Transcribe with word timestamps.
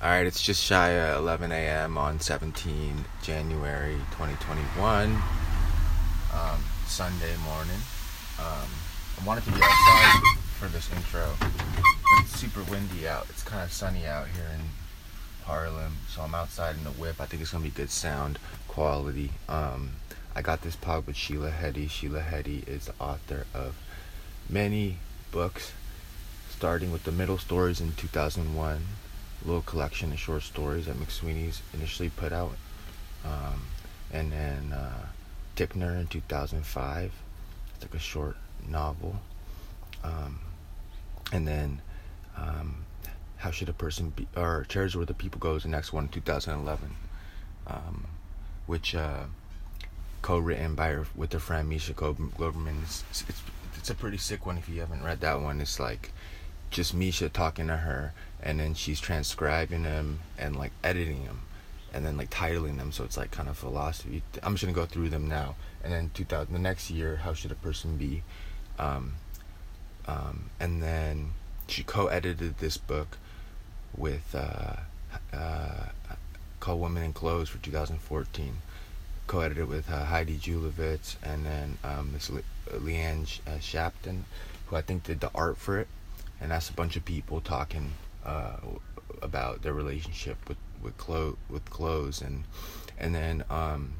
All 0.00 0.08
right, 0.08 0.24
it's 0.24 0.40
just 0.40 0.62
shy 0.62 0.90
of 0.90 1.18
11 1.18 1.50
a.m. 1.50 1.98
on 1.98 2.20
17 2.20 3.04
January 3.20 3.96
2021, 4.12 5.12
um, 6.32 6.64
Sunday 6.86 7.34
morning. 7.38 7.80
Um, 8.38 8.68
I 9.20 9.26
wanted 9.26 9.42
to 9.46 9.50
be 9.50 9.60
outside 9.60 10.22
for 10.56 10.68
this 10.68 10.88
intro, 10.92 11.26
but 11.40 11.50
it's 12.20 12.36
super 12.36 12.62
windy 12.70 13.08
out. 13.08 13.26
It's 13.30 13.42
kind 13.42 13.64
of 13.64 13.72
sunny 13.72 14.06
out 14.06 14.28
here 14.28 14.46
in 14.54 14.60
Harlem, 15.44 15.96
so 16.08 16.22
I'm 16.22 16.32
outside 16.32 16.76
in 16.76 16.84
the 16.84 16.90
whip. 16.90 17.20
I 17.20 17.26
think 17.26 17.42
it's 17.42 17.50
gonna 17.50 17.64
be 17.64 17.70
good 17.70 17.90
sound 17.90 18.38
quality. 18.68 19.32
Um, 19.48 19.94
I 20.32 20.42
got 20.42 20.62
this 20.62 20.76
pod 20.76 21.08
with 21.08 21.16
Sheila 21.16 21.50
Heti. 21.50 21.90
Sheila 21.90 22.20
Heti 22.20 22.62
is 22.68 22.84
the 22.86 22.94
author 23.00 23.46
of 23.52 23.74
many 24.48 24.98
books, 25.32 25.72
starting 26.50 26.92
with 26.92 27.02
the 27.02 27.10
middle 27.10 27.38
stories 27.38 27.80
in 27.80 27.94
2001 27.94 28.84
little 29.48 29.62
collection 29.62 30.12
of 30.12 30.18
short 30.18 30.42
stories 30.42 30.86
that 30.86 30.96
McSweeney's 30.96 31.62
initially 31.72 32.10
put 32.10 32.32
out. 32.32 32.56
Um, 33.24 33.62
and 34.12 34.30
then 34.30 34.72
uh, 34.72 35.06
Ticknor 35.56 35.96
in 35.96 36.06
2005. 36.06 37.12
It's 37.74 37.84
like 37.84 37.94
a 37.94 37.98
short 37.98 38.36
novel. 38.68 39.16
Um, 40.04 40.40
and 41.32 41.48
then 41.48 41.80
um, 42.36 42.84
How 43.38 43.50
Should 43.50 43.68
a 43.68 43.72
Person 43.72 44.10
Be, 44.10 44.26
or 44.36 44.66
Chairs 44.68 44.94
Where 44.94 45.06
the 45.06 45.14
People 45.14 45.40
Goes, 45.40 45.62
the 45.62 45.68
next 45.68 45.92
one 45.92 46.04
in 46.04 46.10
2011. 46.10 46.90
Um, 47.66 48.06
which 48.66 48.94
uh, 48.94 49.24
co-written 50.22 50.74
by 50.74 50.88
her 50.88 51.06
with 51.16 51.32
her 51.32 51.38
friend 51.38 51.68
Misha 51.68 51.94
Glouberman. 51.94 52.82
It's, 52.82 53.04
it's, 53.10 53.42
it's 53.76 53.90
a 53.90 53.94
pretty 53.94 54.18
sick 54.18 54.46
one 54.46 54.58
if 54.58 54.68
you 54.68 54.80
haven't 54.80 55.02
read 55.02 55.20
that 55.20 55.40
one. 55.40 55.60
It's 55.60 55.80
like 55.80 56.12
just 56.70 56.94
Misha 56.94 57.28
talking 57.28 57.66
to 57.68 57.78
her, 57.78 58.12
and 58.42 58.60
then 58.60 58.74
she's 58.74 59.00
transcribing 59.00 59.82
them 59.82 60.20
and 60.38 60.56
like 60.56 60.72
editing 60.84 61.24
them, 61.24 61.42
and 61.92 62.04
then 62.04 62.16
like 62.16 62.30
titling 62.30 62.78
them. 62.78 62.92
So 62.92 63.04
it's 63.04 63.16
like 63.16 63.30
kind 63.30 63.48
of 63.48 63.56
philosophy. 63.56 64.22
I'm 64.42 64.54
just 64.54 64.64
gonna 64.64 64.74
go 64.74 64.86
through 64.86 65.10
them 65.10 65.28
now, 65.28 65.56
and 65.82 65.92
then 65.92 66.10
2000 66.14 66.52
the 66.52 66.58
next 66.58 66.90
year, 66.90 67.16
how 67.16 67.32
should 67.32 67.52
a 67.52 67.56
person 67.56 67.96
be? 67.96 68.22
Um, 68.78 69.14
um, 70.06 70.50
and 70.60 70.82
then 70.82 71.32
she 71.66 71.82
co-edited 71.82 72.58
this 72.58 72.76
book 72.78 73.18
with 73.96 74.34
uh, 74.34 74.76
uh, 75.32 75.86
called 76.60 76.80
Women 76.80 77.02
in 77.02 77.12
Clothes 77.12 77.48
for 77.48 77.58
2014. 77.58 78.58
Co-edited 79.26 79.68
with 79.68 79.90
uh, 79.90 80.06
Heidi 80.06 80.38
Julavits 80.38 81.16
and 81.22 81.44
then 81.44 81.78
um, 81.84 82.12
Miss 82.14 82.30
Le- 82.30 82.40
Leanne 82.70 83.40
uh, 83.46 83.58
Shapton, 83.58 84.24
who 84.66 84.76
I 84.76 84.80
think 84.80 85.04
did 85.04 85.20
the 85.20 85.30
art 85.34 85.58
for 85.58 85.78
it 85.78 85.88
and 86.40 86.50
that's 86.50 86.70
a 86.70 86.72
bunch 86.72 86.96
of 86.96 87.04
people 87.04 87.40
talking 87.40 87.92
uh, 88.24 88.56
about 89.22 89.62
their 89.62 89.74
relationship 89.74 90.36
with 90.48 90.58
with 90.82 90.96
clo- 90.96 91.38
with 91.48 91.68
clothes 91.70 92.20
and 92.22 92.44
and 92.98 93.14
then 93.14 93.44
um, 93.50 93.94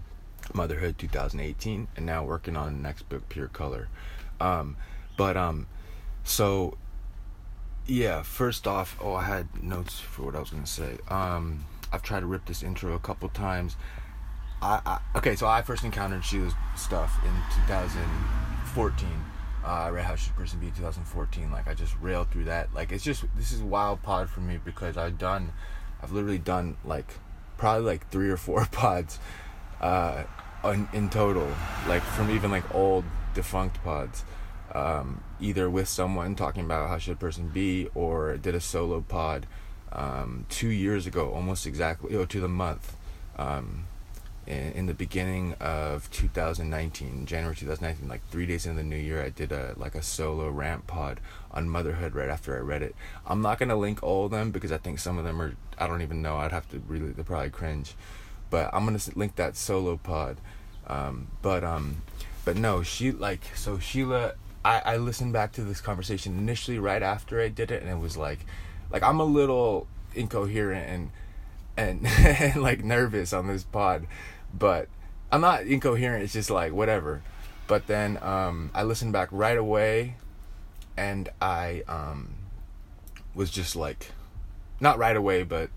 motherhood 0.55 0.98
2018 0.98 1.89
and 1.97 2.06
now 2.06 2.25
working 2.25 2.56
on 2.56 2.75
the 2.75 2.83
next 2.83 3.08
book 3.08 3.28
pure 3.28 3.48
color. 3.48 3.89
Um, 4.41 4.77
but 5.17 5.36
um 5.36 5.67
so 6.25 6.78
yeah 7.86 8.22
first 8.22 8.67
off 8.67 8.97
oh 9.02 9.14
i 9.14 9.25
had 9.25 9.62
notes 9.62 9.98
for 9.98 10.23
what 10.23 10.36
i 10.36 10.41
was 10.41 10.50
gonna 10.50 10.67
say. 10.67 10.97
Um 11.08 11.64
i've 11.92 12.02
tried 12.02 12.20
to 12.20 12.27
rip 12.27 12.47
this 12.47 12.62
intro 12.62 12.95
a 12.95 12.98
couple 12.98 13.28
times. 13.28 13.77
I, 14.62 14.80
I 14.86 15.19
okay 15.19 15.36
so 15.36 15.47
i 15.47 15.61
first 15.62 15.84
encountered 15.84 16.25
sheila's 16.25 16.55
stuff 16.77 17.19
in 17.25 17.34
2014 17.67 19.08
uh, 19.69 19.72
I 19.72 19.91
read 19.91 20.06
How 20.06 20.14
Should 20.14 20.34
Person 20.34 20.61
Be 20.61 20.70
2014. 20.70 21.50
Like 21.50 21.69
I 21.69 21.74
just 21.74 21.94
railed 22.00 22.30
through 22.30 22.44
that. 22.44 22.72
Like 22.72 22.91
it's 22.91 23.05
just 23.05 23.24
this 23.36 23.52
is 23.52 23.61
wild 23.61 24.02
pod 24.02 24.30
for 24.30 24.41
me 24.41 24.58
because 24.64 24.97
I've 24.97 25.19
done, 25.19 25.52
I've 26.02 26.11
literally 26.11 26.38
done 26.38 26.78
like 26.86 27.06
probably 27.58 27.84
like 27.84 28.08
three 28.08 28.30
or 28.30 28.39
four 28.39 28.64
pods, 28.72 29.19
uh, 29.83 30.24
in, 30.64 31.11
total. 31.11 31.52
Like 31.86 32.02
from 32.02 32.30
even 32.30 32.50
like 32.50 32.74
old 32.74 33.05
defunct 33.34 33.83
pods, 33.84 34.24
um, 34.74 35.23
either 35.39 35.68
with 35.68 35.89
someone 35.89 36.35
talking 36.35 36.64
about 36.64 36.89
how 36.89 36.96
should 36.96 37.12
a 37.12 37.17
person 37.17 37.48
be 37.48 37.89
or 37.95 38.39
did 38.39 38.55
a 38.55 38.61
solo 38.61 39.02
pod, 39.02 39.46
um, 39.92 40.46
two 40.48 40.68
years 40.68 41.06
ago, 41.06 41.30
almost 41.30 41.67
exactly, 41.67 42.12
you 42.12 42.18
know, 42.18 42.24
to 42.24 42.40
the 42.40 42.48
month. 42.48 42.96
Um, 43.36 43.87
in, 44.48 44.86
the 44.86 44.95
beginning 44.95 45.55
of 45.61 46.11
2019, 46.11 47.27
January 47.27 47.55
2019, 47.55 48.09
like 48.09 48.27
three 48.31 48.47
days 48.47 48.64
into 48.64 48.79
the 48.79 48.89
new 48.89 48.97
year, 48.97 49.23
I 49.23 49.29
did 49.29 49.53
a 49.53 49.75
like 49.77 49.95
a 49.95 50.03
solo 50.03 50.48
rant 50.48 50.86
pod 50.86 51.20
on 51.51 51.69
motherhood 51.69 52.14
right 52.14 52.31
after 52.31 52.57
I 52.57 52.61
read 52.61 52.83
it. 52.83 52.97
I'm 53.27 53.42
not 53.42 53.59
gonna 53.59 53.77
link 53.77 54.03
all 54.03 54.25
of 54.25 54.31
them 54.31 54.51
because 54.51 54.73
I 54.73 54.79
think 54.79 54.98
some 54.98 55.19
of 55.19 55.25
them 55.25 55.41
are 55.41 55.55
I 55.79 55.86
don't 55.86 56.03
even 56.03 56.23
know. 56.23 56.39
I'd 56.39 56.53
have 56.53 56.69
to 56.70 56.81
really 56.89 57.11
they're 57.11 57.25
probably 57.25 57.51
cringe, 57.51 57.95
but 58.48 58.70
I'm 58.73 58.85
gonna 58.86 58.98
link 59.14 59.36
that 59.36 59.57
solo 59.57 59.98
pod. 59.98 60.39
Um, 60.86 61.29
but 61.42 61.63
um, 61.63 62.03
but 62.45 62.57
no, 62.57 62.83
she 62.83 63.13
like 63.13 63.42
so 63.55 63.79
Sheila. 63.79 64.33
I 64.65 64.80
I 64.85 64.97
listened 64.97 65.35
back 65.35 65.53
to 65.53 65.63
this 65.63 65.83
conversation 65.83 66.39
initially 66.39 66.79
right 66.79 67.03
after 67.03 67.41
I 67.41 67.48
did 67.48 67.70
it, 67.70 67.83
and 67.83 67.91
it 67.91 67.98
was 67.98 68.17
like, 68.17 68.41
like 68.91 69.03
I'm 69.03 69.20
a 69.20 69.25
little 69.25 69.86
incoherent 70.15 70.89
and 70.89 71.11
and, 71.77 72.07
and 72.07 72.57
like 72.63 72.83
nervous 72.83 73.33
on 73.33 73.47
this 73.47 73.63
pod 73.63 74.07
but 74.53 74.89
I'm 75.31 75.41
not 75.41 75.63
incoherent. 75.63 76.25
It's 76.25 76.33
just 76.33 76.51
like 76.51 76.73
whatever. 76.73 77.23
But 77.67 77.86
then 77.86 78.19
um, 78.23 78.70
I 78.75 78.83
listened 78.83 79.13
back 79.13 79.29
right 79.31 79.59
away, 79.59 80.17
and 80.97 81.29
I 81.41 81.83
um, 81.86 82.35
was 83.35 83.51
just 83.51 83.77
like, 83.77 84.13
not 84.81 84.98
right 84.98 85.17
away, 85.17 85.42
but 85.42 85.70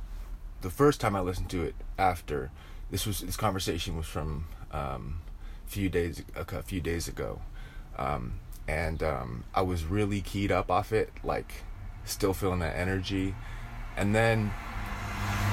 the 0.62 0.70
first 0.70 1.02
time 1.02 1.16
I 1.16 1.20
listened 1.20 1.50
to 1.50 1.64
it 1.64 1.76
after 1.98 2.52
this 2.92 3.06
was 3.06 3.22
this 3.22 3.38
conversation 3.38 3.98
was 3.98 4.06
from 4.06 4.46
um, 4.72 5.22
a 5.66 5.70
few 5.70 5.90
days 5.90 6.24
a 6.36 6.64
few 6.64 6.82
days 6.82 7.08
ago, 7.08 7.42
um, 7.98 8.40
and 8.68 9.02
um, 9.04 9.44
I 9.54 9.62
was 9.62 9.86
really 9.86 10.22
keyed 10.22 10.52
up 10.52 10.70
off 10.70 10.92
it, 10.94 11.12
like 11.24 11.64
still 12.06 12.34
feeling 12.34 12.60
that 12.60 12.76
energy, 12.78 13.36
and 13.98 14.14
then 14.16 14.52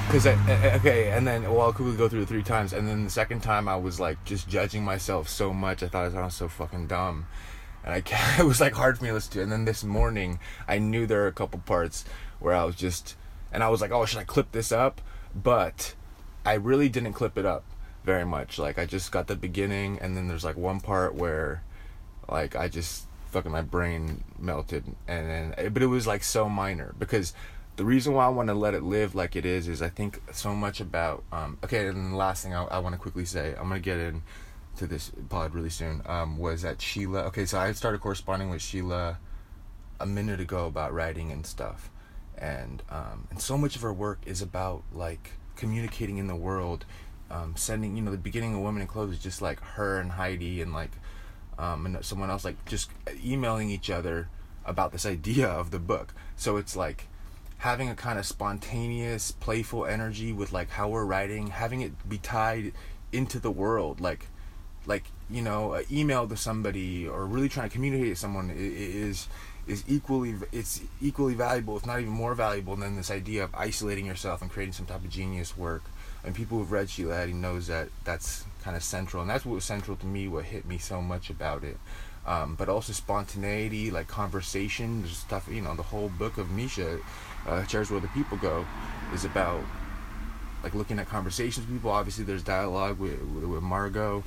because 0.09 0.25
okay 0.25 1.11
and 1.11 1.27
then 1.27 1.43
well 1.53 1.71
could 1.71 1.85
we 1.85 1.95
go 1.95 2.09
through 2.09 2.23
it 2.23 2.27
three 2.27 2.41
times? 2.41 2.73
And 2.73 2.87
then 2.87 3.03
the 3.03 3.11
second 3.11 3.41
time 3.41 3.67
i 3.67 3.75
was 3.75 3.99
like 3.99 4.23
just 4.25 4.49
judging 4.49 4.83
myself 4.83 5.29
so 5.29 5.53
much 5.53 5.83
i 5.83 5.87
thought 5.87 6.15
i 6.15 6.23
was 6.25 6.33
so 6.33 6.47
fucking 6.47 6.87
dumb. 6.87 7.27
And 7.83 7.93
i 7.93 8.37
it 8.39 8.43
was 8.43 8.59
like 8.59 8.73
hard 8.73 8.97
for 8.97 9.03
me 9.03 9.09
to 9.09 9.13
listen 9.13 9.33
to. 9.33 9.43
And 9.43 9.51
then 9.51 9.65
this 9.65 9.83
morning 9.83 10.39
i 10.67 10.79
knew 10.79 11.05
there 11.05 11.19
were 11.19 11.27
a 11.27 11.31
couple 11.31 11.59
parts 11.59 12.05
where 12.39 12.55
i 12.55 12.63
was 12.63 12.75
just 12.75 13.17
and 13.53 13.63
i 13.63 13.69
was 13.69 13.81
like 13.81 13.91
oh 13.91 14.03
should 14.05 14.17
i 14.17 14.23
clip 14.23 14.51
this 14.51 14.71
up? 14.71 14.99
But 15.35 15.93
i 16.43 16.55
really 16.55 16.89
didn't 16.89 17.13
clip 17.13 17.37
it 17.37 17.45
up 17.45 17.63
very 18.03 18.25
much. 18.25 18.57
Like 18.57 18.79
i 18.79 18.87
just 18.87 19.11
got 19.11 19.27
the 19.27 19.35
beginning 19.35 19.99
and 19.99 20.17
then 20.17 20.27
there's 20.27 20.43
like 20.43 20.57
one 20.57 20.79
part 20.79 21.13
where 21.13 21.61
like 22.27 22.55
i 22.55 22.67
just 22.67 23.05
fucking 23.27 23.51
my 23.51 23.61
brain 23.61 24.23
melted. 24.39 24.85
And 25.07 25.29
then 25.29 25.53
eh, 25.59 25.69
but 25.69 25.83
it 25.83 25.87
was 25.87 26.07
like 26.07 26.23
so 26.23 26.49
minor 26.49 26.95
because 26.97 27.35
the 27.79 27.85
reason 27.85 28.13
why 28.13 28.25
I 28.25 28.27
want 28.27 28.49
to 28.49 28.53
let 28.53 28.73
it 28.73 28.83
live 28.83 29.15
like 29.15 29.37
it 29.37 29.45
is 29.45 29.69
is 29.69 29.81
I 29.81 29.87
think 29.87 30.21
so 30.33 30.53
much 30.53 30.81
about 30.81 31.23
um, 31.31 31.57
okay 31.63 31.87
and 31.87 32.11
the 32.11 32.17
last 32.17 32.43
thing 32.43 32.53
I, 32.53 32.65
I 32.65 32.79
want 32.79 32.91
to 32.91 32.99
quickly 32.99 33.23
say 33.23 33.55
I'm 33.57 33.69
gonna 33.69 33.79
get 33.79 33.97
in 33.97 34.21
to 34.75 34.85
this 34.85 35.13
pod 35.29 35.53
really 35.55 35.69
soon 35.69 36.01
um, 36.05 36.37
was 36.37 36.63
that 36.63 36.81
Sheila 36.81 37.21
okay 37.27 37.45
so 37.45 37.57
I 37.57 37.71
started 37.71 38.01
corresponding 38.01 38.49
with 38.49 38.61
Sheila 38.61 39.17
a 39.97 40.05
minute 40.05 40.41
ago 40.41 40.67
about 40.67 40.93
writing 40.93 41.31
and 41.31 41.45
stuff. 41.45 41.89
And 42.37 42.83
um, 42.89 43.29
and 43.31 43.39
so 43.39 43.57
much 43.57 43.77
of 43.77 43.81
her 43.81 43.93
work 43.93 44.19
is 44.25 44.41
about 44.41 44.83
like 44.91 45.31
communicating 45.55 46.17
in 46.17 46.27
the 46.27 46.35
world 46.35 46.83
um, 47.31 47.55
sending 47.55 47.95
you 47.95 48.01
know 48.01 48.11
the 48.11 48.17
beginning 48.17 48.55
of 48.55 48.61
Women 48.61 48.81
in 48.81 48.89
Clothes 48.89 49.11
is 49.11 49.23
just 49.23 49.41
like 49.41 49.61
her 49.61 50.01
and 50.01 50.11
Heidi 50.11 50.61
and 50.61 50.73
like 50.73 50.91
um, 51.57 51.85
and 51.85 52.03
someone 52.03 52.29
else 52.29 52.43
like 52.43 52.65
just 52.65 52.91
emailing 53.23 53.69
each 53.69 53.89
other 53.89 54.27
about 54.65 54.91
this 54.91 55.05
idea 55.05 55.47
of 55.47 55.71
the 55.71 55.79
book. 55.79 56.13
So 56.35 56.57
it's 56.57 56.75
like 56.75 57.07
having 57.59 57.89
a 57.89 57.95
kind 57.95 58.17
of 58.17 58.25
spontaneous, 58.25 59.31
playful 59.31 59.85
energy 59.85 60.31
with 60.31 60.51
like 60.51 60.69
how 60.71 60.89
we're 60.89 61.05
writing, 61.05 61.47
having 61.47 61.81
it 61.81 62.09
be 62.09 62.17
tied 62.17 62.71
into 63.11 63.39
the 63.39 63.51
world, 63.51 64.01
like 64.01 64.27
like 64.85 65.03
you 65.29 65.41
know, 65.41 65.73
an 65.73 65.85
email 65.91 66.27
to 66.27 66.35
somebody 66.35 67.07
or 67.07 67.25
really 67.25 67.49
trying 67.49 67.69
to 67.69 67.73
communicate 67.73 68.09
to 68.09 68.15
someone 68.15 68.51
is 68.55 69.27
is 69.67 69.83
equally 69.87 70.35
it's 70.51 70.81
equally 71.01 71.35
valuable, 71.35 71.77
if 71.77 71.85
not 71.85 71.99
even 71.99 72.11
more 72.11 72.33
valuable, 72.33 72.75
than 72.75 72.95
this 72.95 73.11
idea 73.11 73.43
of 73.43 73.53
isolating 73.53 74.05
yourself 74.05 74.41
and 74.41 74.49
creating 74.49 74.73
some 74.73 74.85
type 74.85 75.03
of 75.03 75.09
genius 75.09 75.57
work. 75.57 75.83
And 76.23 76.33
people 76.35 76.57
who've 76.57 76.71
read 76.71 76.89
Sheila 76.89 77.15
Heti 77.15 77.33
knows 77.33 77.67
that 77.67 77.89
that's 78.03 78.45
kind 78.63 78.75
of 78.75 78.83
central, 78.83 79.21
and 79.21 79.29
that's 79.29 79.45
what 79.45 79.55
was 79.55 79.65
central 79.65 79.95
to 79.97 80.05
me. 80.05 80.27
What 80.27 80.45
hit 80.45 80.65
me 80.65 80.77
so 80.77 81.01
much 81.01 81.29
about 81.29 81.63
it. 81.63 81.77
Um, 82.25 82.55
but 82.55 82.67
also 82.69 82.93
spontaneity, 82.93 83.91
like 83.91 84.07
conversation, 84.07 85.05
stuff. 85.07 85.47
You 85.51 85.61
know, 85.61 85.75
the 85.75 85.83
whole 85.83 86.09
book 86.09 86.37
of 86.37 86.51
Misha 86.51 86.99
uh, 87.47 87.63
Chairs 87.65 87.91
Where 87.91 87.99
the 87.99 88.07
People 88.09 88.37
Go 88.37 88.65
is 89.13 89.25
about 89.25 89.63
like 90.63 90.75
looking 90.75 90.99
at 90.99 91.07
conversations 91.07 91.65
with 91.65 91.75
people. 91.75 91.91
Obviously, 91.91 92.23
there's 92.23 92.43
dialogue 92.43 92.99
with, 92.99 93.21
with, 93.21 93.45
with 93.45 93.63
Margot. 93.63 94.23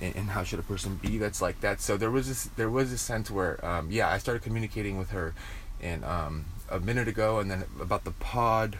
And, 0.00 0.14
and, 0.14 0.28
how 0.28 0.42
should 0.42 0.58
a 0.58 0.62
person 0.62 0.96
be 0.96 1.16
that's 1.16 1.40
like 1.40 1.62
that 1.62 1.80
so 1.80 1.96
there 1.96 2.10
was 2.10 2.28
this 2.28 2.50
there 2.56 2.68
was 2.68 2.92
a 2.92 2.98
sense 2.98 3.30
where 3.30 3.64
um, 3.64 3.90
yeah 3.90 4.10
i 4.10 4.18
started 4.18 4.42
communicating 4.42 4.98
with 4.98 5.08
her 5.08 5.32
and 5.80 6.04
um, 6.04 6.44
a 6.70 6.78
minute 6.78 7.08
ago 7.08 7.38
and 7.38 7.50
then 7.50 7.64
about 7.80 8.04
the 8.04 8.10
pod 8.10 8.78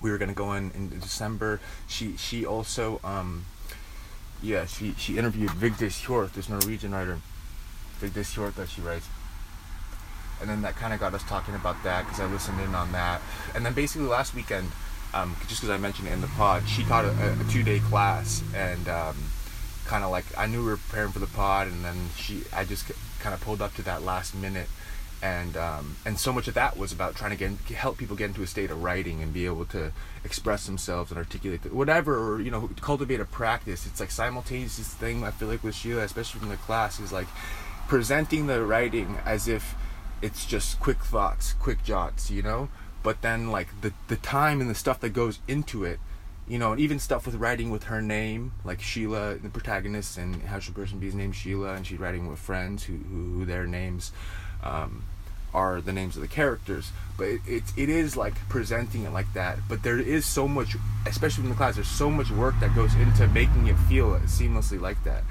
we 0.00 0.10
were 0.10 0.18
gonna 0.18 0.32
go 0.32 0.52
in 0.52 0.70
in 0.74 0.88
December. 1.00 1.60
She 1.86 2.16
she 2.16 2.44
also 2.44 3.00
um, 3.04 3.44
yeah 4.42 4.66
she 4.66 4.94
she 4.96 5.18
interviewed 5.18 5.50
Vigdis 5.50 6.06
Hjorth, 6.06 6.32
this 6.32 6.48
Norwegian 6.48 6.92
writer. 6.92 7.20
Vigdis 8.00 8.34
Hjorth 8.34 8.54
that 8.54 8.68
she 8.68 8.80
writes. 8.80 9.06
And 10.40 10.48
then 10.48 10.62
that 10.62 10.76
kind 10.76 10.92
of 10.92 11.00
got 11.00 11.14
us 11.14 11.22
talking 11.24 11.54
about 11.54 11.82
that 11.84 12.04
because 12.04 12.20
I 12.20 12.26
listened 12.26 12.60
in 12.60 12.74
on 12.74 12.92
that. 12.92 13.20
And 13.54 13.64
then 13.64 13.72
basically 13.72 14.06
last 14.06 14.34
weekend, 14.34 14.70
um, 15.12 15.36
just 15.48 15.60
because 15.60 15.70
I 15.70 15.78
mentioned 15.78 16.08
it 16.08 16.12
in 16.12 16.20
the 16.20 16.28
pod, 16.28 16.68
she 16.68 16.84
taught 16.84 17.04
a, 17.04 17.10
a 17.10 17.44
two 17.50 17.62
day 17.62 17.80
class 17.80 18.42
and 18.54 18.88
um, 18.88 19.16
kind 19.86 20.04
of 20.04 20.10
like 20.10 20.24
I 20.38 20.46
knew 20.46 20.60
we 20.60 20.70
were 20.70 20.76
preparing 20.76 21.12
for 21.12 21.18
the 21.18 21.26
pod, 21.26 21.66
and 21.66 21.84
then 21.84 21.96
she 22.16 22.42
I 22.54 22.64
just 22.64 22.90
kind 23.18 23.34
of 23.34 23.40
pulled 23.40 23.60
up 23.60 23.74
to 23.74 23.82
that 23.82 24.02
last 24.02 24.34
minute 24.34 24.68
and 25.22 25.56
um, 25.56 25.96
and 26.06 26.18
so 26.18 26.32
much 26.32 26.48
of 26.48 26.54
that 26.54 26.76
was 26.76 26.92
about 26.92 27.14
trying 27.14 27.30
to 27.30 27.36
get 27.36 27.50
help 27.76 27.98
people 27.98 28.16
get 28.16 28.26
into 28.26 28.42
a 28.42 28.46
state 28.46 28.70
of 28.70 28.82
writing 28.82 29.22
and 29.22 29.32
be 29.32 29.44
able 29.44 29.66
to 29.66 29.92
express 30.24 30.66
themselves 30.66 31.10
and 31.10 31.18
articulate 31.18 31.62
the, 31.62 31.68
whatever 31.68 32.16
or 32.16 32.40
you 32.40 32.50
know 32.50 32.70
cultivate 32.80 33.20
a 33.20 33.24
practice 33.24 33.86
it's 33.86 34.00
like 34.00 34.10
simultaneous 34.10 34.78
thing 34.78 35.22
i 35.22 35.30
feel 35.30 35.48
like 35.48 35.62
with 35.62 35.74
sheila 35.74 36.02
especially 36.02 36.40
from 36.40 36.48
the 36.48 36.56
class 36.56 36.98
is 37.00 37.12
like 37.12 37.28
presenting 37.86 38.46
the 38.46 38.64
writing 38.64 39.18
as 39.26 39.46
if 39.46 39.74
it's 40.22 40.46
just 40.46 40.80
quick 40.80 40.98
thoughts 40.98 41.54
quick 41.54 41.82
jots 41.82 42.30
you 42.30 42.42
know 42.42 42.68
but 43.02 43.22
then 43.22 43.50
like 43.50 43.68
the 43.80 43.92
the 44.08 44.16
time 44.16 44.60
and 44.60 44.68
the 44.68 44.74
stuff 44.74 45.00
that 45.00 45.10
goes 45.10 45.40
into 45.48 45.84
it 45.84 45.98
you 46.50 46.58
know, 46.58 46.72
and 46.72 46.80
even 46.80 46.98
stuff 46.98 47.26
with 47.26 47.36
writing 47.36 47.70
with 47.70 47.84
her 47.84 48.02
name, 48.02 48.52
like 48.64 48.82
Sheila, 48.82 49.36
the 49.36 49.48
protagonist, 49.48 50.18
and 50.18 50.42
how 50.42 50.58
should 50.58 50.74
person 50.74 50.98
be 50.98 51.06
his 51.06 51.14
name 51.14 51.30
Sheila, 51.30 51.74
and 51.74 51.86
she's 51.86 52.00
writing 52.00 52.28
with 52.28 52.40
friends 52.40 52.82
who, 52.82 52.96
who, 52.96 53.38
who 53.38 53.44
their 53.44 53.68
names 53.68 54.10
um, 54.64 55.04
are 55.54 55.80
the 55.80 55.92
names 55.92 56.16
of 56.16 56.22
the 56.22 56.28
characters. 56.28 56.90
But 57.16 57.28
it, 57.28 57.40
it, 57.46 57.62
it 57.76 57.88
is 57.88 58.16
like 58.16 58.34
presenting 58.48 59.04
it 59.04 59.12
like 59.12 59.32
that. 59.34 59.60
But 59.68 59.84
there 59.84 60.00
is 60.00 60.26
so 60.26 60.48
much, 60.48 60.74
especially 61.06 61.44
in 61.44 61.50
the 61.50 61.56
class, 61.56 61.76
there's 61.76 61.86
so 61.86 62.10
much 62.10 62.32
work 62.32 62.56
that 62.58 62.74
goes 62.74 62.96
into 62.96 63.28
making 63.28 63.68
it 63.68 63.76
feel 63.88 64.18
seamlessly 64.22 64.80
like 64.80 65.02
that. 65.04 65.22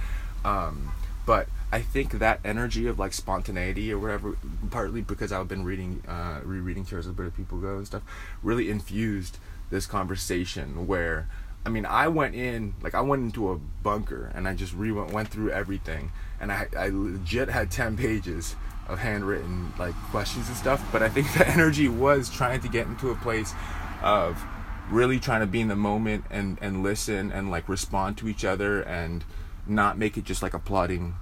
Um, 0.46 0.94
but 1.26 1.50
I 1.72 1.82
think 1.82 2.14
that 2.14 2.40
energy 2.44 2.88
of 2.88 2.98
like 2.98 3.14
spontaneity 3.14 3.92
or 3.94 4.00
whatever, 4.00 4.38
partly 4.72 5.02
because 5.02 5.32
I've 5.32 5.48
been 5.48 5.64
reading, 5.64 6.04
uh, 6.08 6.40
rereading 6.44 6.86
Chairs 6.86 7.08
Are 7.08 7.12
Where 7.12 7.30
People 7.30 7.60
Go 7.60 7.78
and 7.78 7.86
stuff, 7.86 8.04
really 8.42 8.70
infused 8.70 9.38
this 9.70 9.86
conversation 9.86 10.88
where 10.88 11.28
I 11.66 11.70
mean, 11.70 11.86
I 11.86 12.08
went 12.08 12.36
in 12.36 12.74
like 12.82 12.96
I 12.96 13.02
went 13.02 13.24
into 13.24 13.52
a 13.52 13.58
bunker 13.58 14.32
and 14.34 14.48
I 14.48 14.56
just 14.56 14.74
re 14.74 14.92
went 14.92 15.12
went 15.12 15.28
through 15.30 15.52
everything, 15.52 16.12
and 16.40 16.52
I 16.52 16.68
I 16.78 16.90
legit 16.90 17.50
had 17.50 17.70
ten 17.70 17.98
pages 17.98 18.56
of 18.88 19.00
handwritten 19.00 19.74
like 19.78 19.94
questions 20.10 20.48
and 20.48 20.58
stuff. 20.58 20.84
But 20.92 21.04
I 21.04 21.10
think 21.10 21.32
the 21.38 21.48
energy 21.48 21.88
was 21.88 22.30
trying 22.30 22.62
to 22.62 22.70
get 22.70 22.88
into 22.88 23.10
a 23.12 23.16
place 23.16 23.54
of 24.02 24.44
really 24.90 25.20
trying 25.20 25.42
to 25.42 25.48
be 25.48 25.62
in 25.62 25.68
the 25.68 25.76
moment 25.76 26.26
and 26.30 26.58
and 26.62 26.82
listen 26.82 27.32
and 27.32 27.52
like 27.52 27.68
respond 27.68 28.18
to 28.18 28.28
each 28.28 28.46
other 28.46 28.82
and 28.82 29.24
not 29.68 29.98
make 29.98 30.18
it 30.18 30.24
just 30.24 30.42
like 30.42 30.54
applauding 30.54 31.16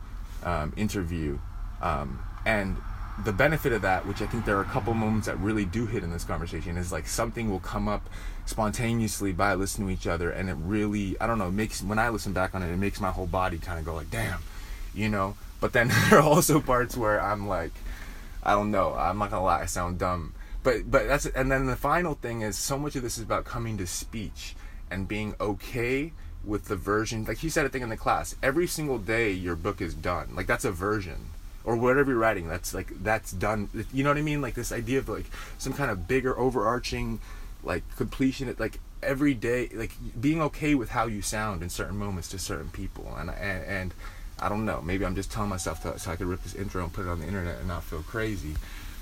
um, 0.47 0.73
interview. 0.77 1.38
Um, 1.81 2.19
and 2.45 2.77
the 3.25 3.33
benefit 3.33 3.73
of 3.73 3.81
that, 3.81 4.05
which 4.05 4.21
I 4.21 4.27
think 4.27 4.45
there 4.45 4.57
are 4.57 4.61
a 4.61 4.65
couple 4.65 4.94
moments 4.94 5.27
that 5.27 5.38
really 5.39 5.65
do 5.65 5.85
hit 5.85 6.03
in 6.03 6.11
this 6.11 6.23
conversation, 6.23 6.77
is 6.77 6.91
like 6.91 7.07
something 7.07 7.49
will 7.49 7.59
come 7.59 7.88
up 7.88 8.09
spontaneously 8.45 9.33
by 9.33 9.53
listening 9.55 9.89
to 9.89 9.94
each 9.94 10.07
other, 10.07 10.29
and 10.29 10.49
it 10.49 10.53
really, 10.53 11.19
I 11.19 11.27
don't 11.27 11.38
know, 11.38 11.51
makes 11.51 11.83
when 11.83 11.99
I 11.99 12.09
listen 12.09 12.31
back 12.31 12.55
on 12.55 12.63
it, 12.63 12.71
it 12.71 12.77
makes 12.77 13.01
my 13.01 13.11
whole 13.11 13.27
body 13.27 13.57
kind 13.57 13.77
of 13.77 13.85
go 13.85 13.94
like, 13.94 14.09
damn, 14.09 14.39
you 14.95 15.09
know. 15.09 15.35
But 15.59 15.73
then 15.73 15.89
there 16.09 16.19
are 16.19 16.23
also 16.23 16.61
parts 16.61 16.95
where 16.95 17.21
I'm 17.21 17.47
like, 17.47 17.73
I 18.41 18.51
don't 18.51 18.71
know, 18.71 18.94
I'm 18.94 19.17
not 19.17 19.31
gonna 19.31 19.44
lie, 19.44 19.61
I 19.61 19.65
sound 19.65 19.99
dumb. 19.99 20.33
But 20.63 20.89
but 20.89 21.07
that's 21.07 21.25
and 21.25 21.51
then 21.51 21.65
the 21.65 21.75
final 21.75 22.13
thing 22.13 22.41
is 22.41 22.57
so 22.57 22.77
much 22.77 22.95
of 22.95 23.03
this 23.03 23.17
is 23.17 23.23
about 23.23 23.44
coming 23.44 23.77
to 23.79 23.88
speech 23.88 24.55
and 24.89 25.07
being 25.07 25.35
okay 25.41 26.13
with 26.47 26.65
the 26.65 26.75
version. 26.75 27.25
Like 27.25 27.39
he 27.39 27.49
said, 27.49 27.65
a 27.65 27.69
thing 27.69 27.81
in 27.81 27.89
the 27.89 27.97
class, 27.97 28.35
every 28.41 28.67
single 28.67 28.97
day 28.97 29.31
your 29.31 29.55
book 29.55 29.81
is 29.81 29.94
done. 29.94 30.29
Like 30.33 30.47
that's 30.47 30.65
a 30.65 30.71
version. 30.71 31.29
Or 31.63 31.75
whatever 31.75 32.11
you're 32.11 32.19
writing 32.19 32.47
that's 32.47 32.73
like 32.73 33.03
that's 33.03 33.31
done. 33.31 33.69
You 33.91 34.03
know 34.03 34.09
what 34.09 34.17
i 34.17 34.21
mean? 34.21 34.41
Like 34.41 34.53
this 34.53 34.71
idea 34.71 34.99
of 34.99 35.09
like 35.09 35.25
some 35.57 35.73
kind 35.73 35.91
of 35.91 36.07
bigger 36.07 36.38
overarching 36.39 37.19
like 37.63 37.83
completion 37.97 38.55
like 38.57 38.79
every 39.03 39.33
day 39.33 39.69
like 39.73 39.91
being 40.19 40.41
okay 40.41 40.75
with 40.75 40.89
how 40.89 41.07
you 41.07 41.21
sound 41.21 41.61
in 41.61 41.69
certain 41.69 41.97
moments 41.97 42.29
to 42.29 42.39
certain 42.39 42.69
people. 42.69 43.13
And 43.19 43.29
and, 43.29 43.65
and 43.65 43.94
I 44.39 44.49
don't 44.49 44.65
know. 44.65 44.81
Maybe 44.81 45.05
I'm 45.05 45.15
just 45.15 45.31
telling 45.31 45.49
myself 45.49 45.81
to, 45.83 45.99
so 45.99 46.11
I 46.11 46.15
could 46.15 46.27
rip 46.27 46.44
this 46.44 46.55
intro 46.55 46.83
and 46.83 46.94
put 46.94 47.05
it 47.05 47.09
on 47.09 47.19
the 47.19 47.27
internet 47.27 47.59
and 47.59 47.67
not 47.67 47.83
feel 47.83 48.03
crazy. 48.03 48.55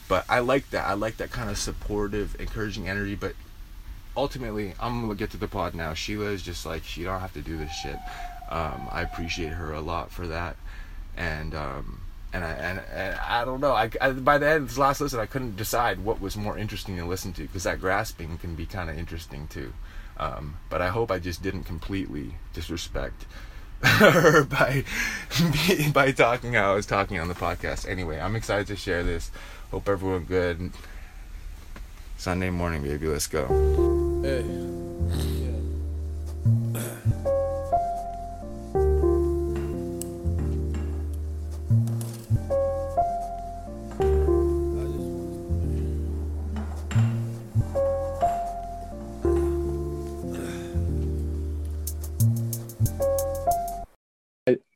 But 0.07 0.25
I 0.29 0.39
like 0.39 0.69
that. 0.71 0.87
I 0.87 0.93
like 0.93 1.17
that 1.17 1.31
kind 1.31 1.49
of 1.49 1.57
supportive 1.57 2.39
encouraging 2.39 2.87
energy. 2.87 3.15
But 3.15 3.33
ultimately 4.17 4.73
I'm 4.79 5.01
gonna 5.01 5.15
get 5.15 5.31
to 5.31 5.37
the 5.37 5.47
pod 5.47 5.75
now 5.75 5.93
Sheila 5.93 6.25
is 6.25 6.41
just 6.41 6.65
like 6.65 6.83
she 6.83 7.03
don't 7.03 7.19
have 7.19 7.33
to 7.33 7.41
do 7.41 7.57
this 7.57 7.71
shit 7.71 7.97
um, 8.49 8.87
I 8.91 9.01
appreciate 9.01 9.53
her 9.53 9.73
a 9.73 9.81
lot 9.81 10.11
for 10.11 10.27
that 10.27 10.55
and 11.17 11.55
um, 11.55 12.01
and 12.35 12.43
I 12.43 12.51
and, 12.51 12.81
and 12.93 13.15
I 13.15 13.45
don't 13.45 13.61
know. 13.61 13.71
I, 13.71 13.89
I, 14.01 14.11
by 14.11 14.37
the 14.37 14.47
end 14.47 14.63
of 14.63 14.67
this 14.69 14.77
last 14.77 14.99
listen, 14.99 15.19
I 15.19 15.25
couldn't 15.25 15.55
decide 15.55 16.03
what 16.03 16.19
was 16.19 16.35
more 16.35 16.57
interesting 16.57 16.97
to 16.97 17.05
listen 17.05 17.31
to 17.33 17.43
because 17.43 17.63
that 17.63 17.79
grasping 17.79 18.37
can 18.37 18.55
be 18.55 18.65
kind 18.65 18.89
of 18.89 18.97
interesting 18.97 19.47
too. 19.47 19.73
Um, 20.17 20.57
but 20.69 20.81
I 20.81 20.89
hope 20.89 21.11
I 21.11 21.19
just 21.19 21.41
didn't 21.41 21.63
completely 21.63 22.35
disrespect 22.53 23.25
her 23.83 24.43
by 24.43 24.83
by 25.93 26.11
talking 26.11 26.53
how 26.53 26.73
I 26.73 26.75
was 26.75 26.85
talking 26.85 27.19
on 27.19 27.29
the 27.29 27.33
podcast. 27.33 27.87
Anyway, 27.87 28.19
I'm 28.19 28.35
excited 28.35 28.67
to 28.67 28.75
share 28.75 29.03
this. 29.03 29.31
Hope 29.71 29.87
everyone 29.87 30.25
good. 30.25 30.71
Sunday 32.17 32.49
morning, 32.49 32.83
baby. 32.83 33.07
Let's 33.07 33.27
go. 33.27 34.04
Hey. 34.25 34.65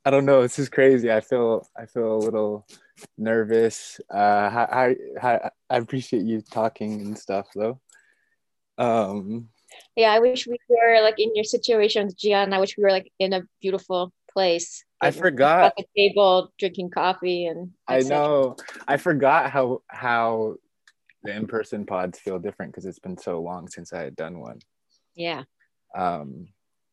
I 0.04 0.10
don't 0.10 0.24
know. 0.24 0.42
This 0.42 0.60
is 0.60 0.68
crazy. 0.68 1.10
I 1.10 1.20
feel 1.20 1.68
I 1.76 1.86
feel 1.86 2.14
a 2.14 2.18
little 2.18 2.66
nervous. 3.18 4.00
Uh, 4.08 4.16
I, 4.16 4.96
I, 5.20 5.50
I 5.68 5.76
appreciate 5.76 6.22
you 6.22 6.40
talking 6.40 7.00
and 7.00 7.18
stuff 7.18 7.48
though. 7.54 7.80
Um, 8.80 9.48
yeah, 9.94 10.10
I 10.10 10.18
wish 10.18 10.46
we 10.46 10.58
were 10.68 11.02
like 11.02 11.18
in 11.18 11.34
your 11.34 11.44
situation, 11.44 12.08
Gian. 12.16 12.52
I 12.52 12.58
wish 12.58 12.76
we 12.76 12.82
were 12.82 12.90
like 12.90 13.12
in 13.18 13.34
a 13.34 13.42
beautiful 13.60 14.12
place. 14.32 14.84
I 15.02 15.10
forgot 15.10 15.66
at 15.66 15.74
the 15.76 15.84
table 15.96 16.52
drinking 16.58 16.90
coffee 16.90 17.46
and. 17.46 17.70
I 17.86 18.00
know. 18.00 18.56
I 18.88 18.96
forgot 18.96 19.50
how 19.50 19.82
how 19.88 20.56
the 21.22 21.36
in 21.36 21.46
person 21.46 21.84
pods 21.84 22.18
feel 22.18 22.38
different 22.38 22.72
because 22.72 22.86
it's 22.86 22.98
been 22.98 23.18
so 23.18 23.40
long 23.40 23.68
since 23.68 23.92
I 23.92 24.00
had 24.00 24.16
done 24.16 24.40
one. 24.40 24.60
Yeah. 25.14 25.44
Um, 25.94 26.48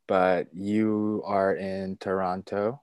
but 0.07 0.47
you 0.53 1.23
are 1.25 1.55
in 1.55 1.97
Toronto. 1.97 2.81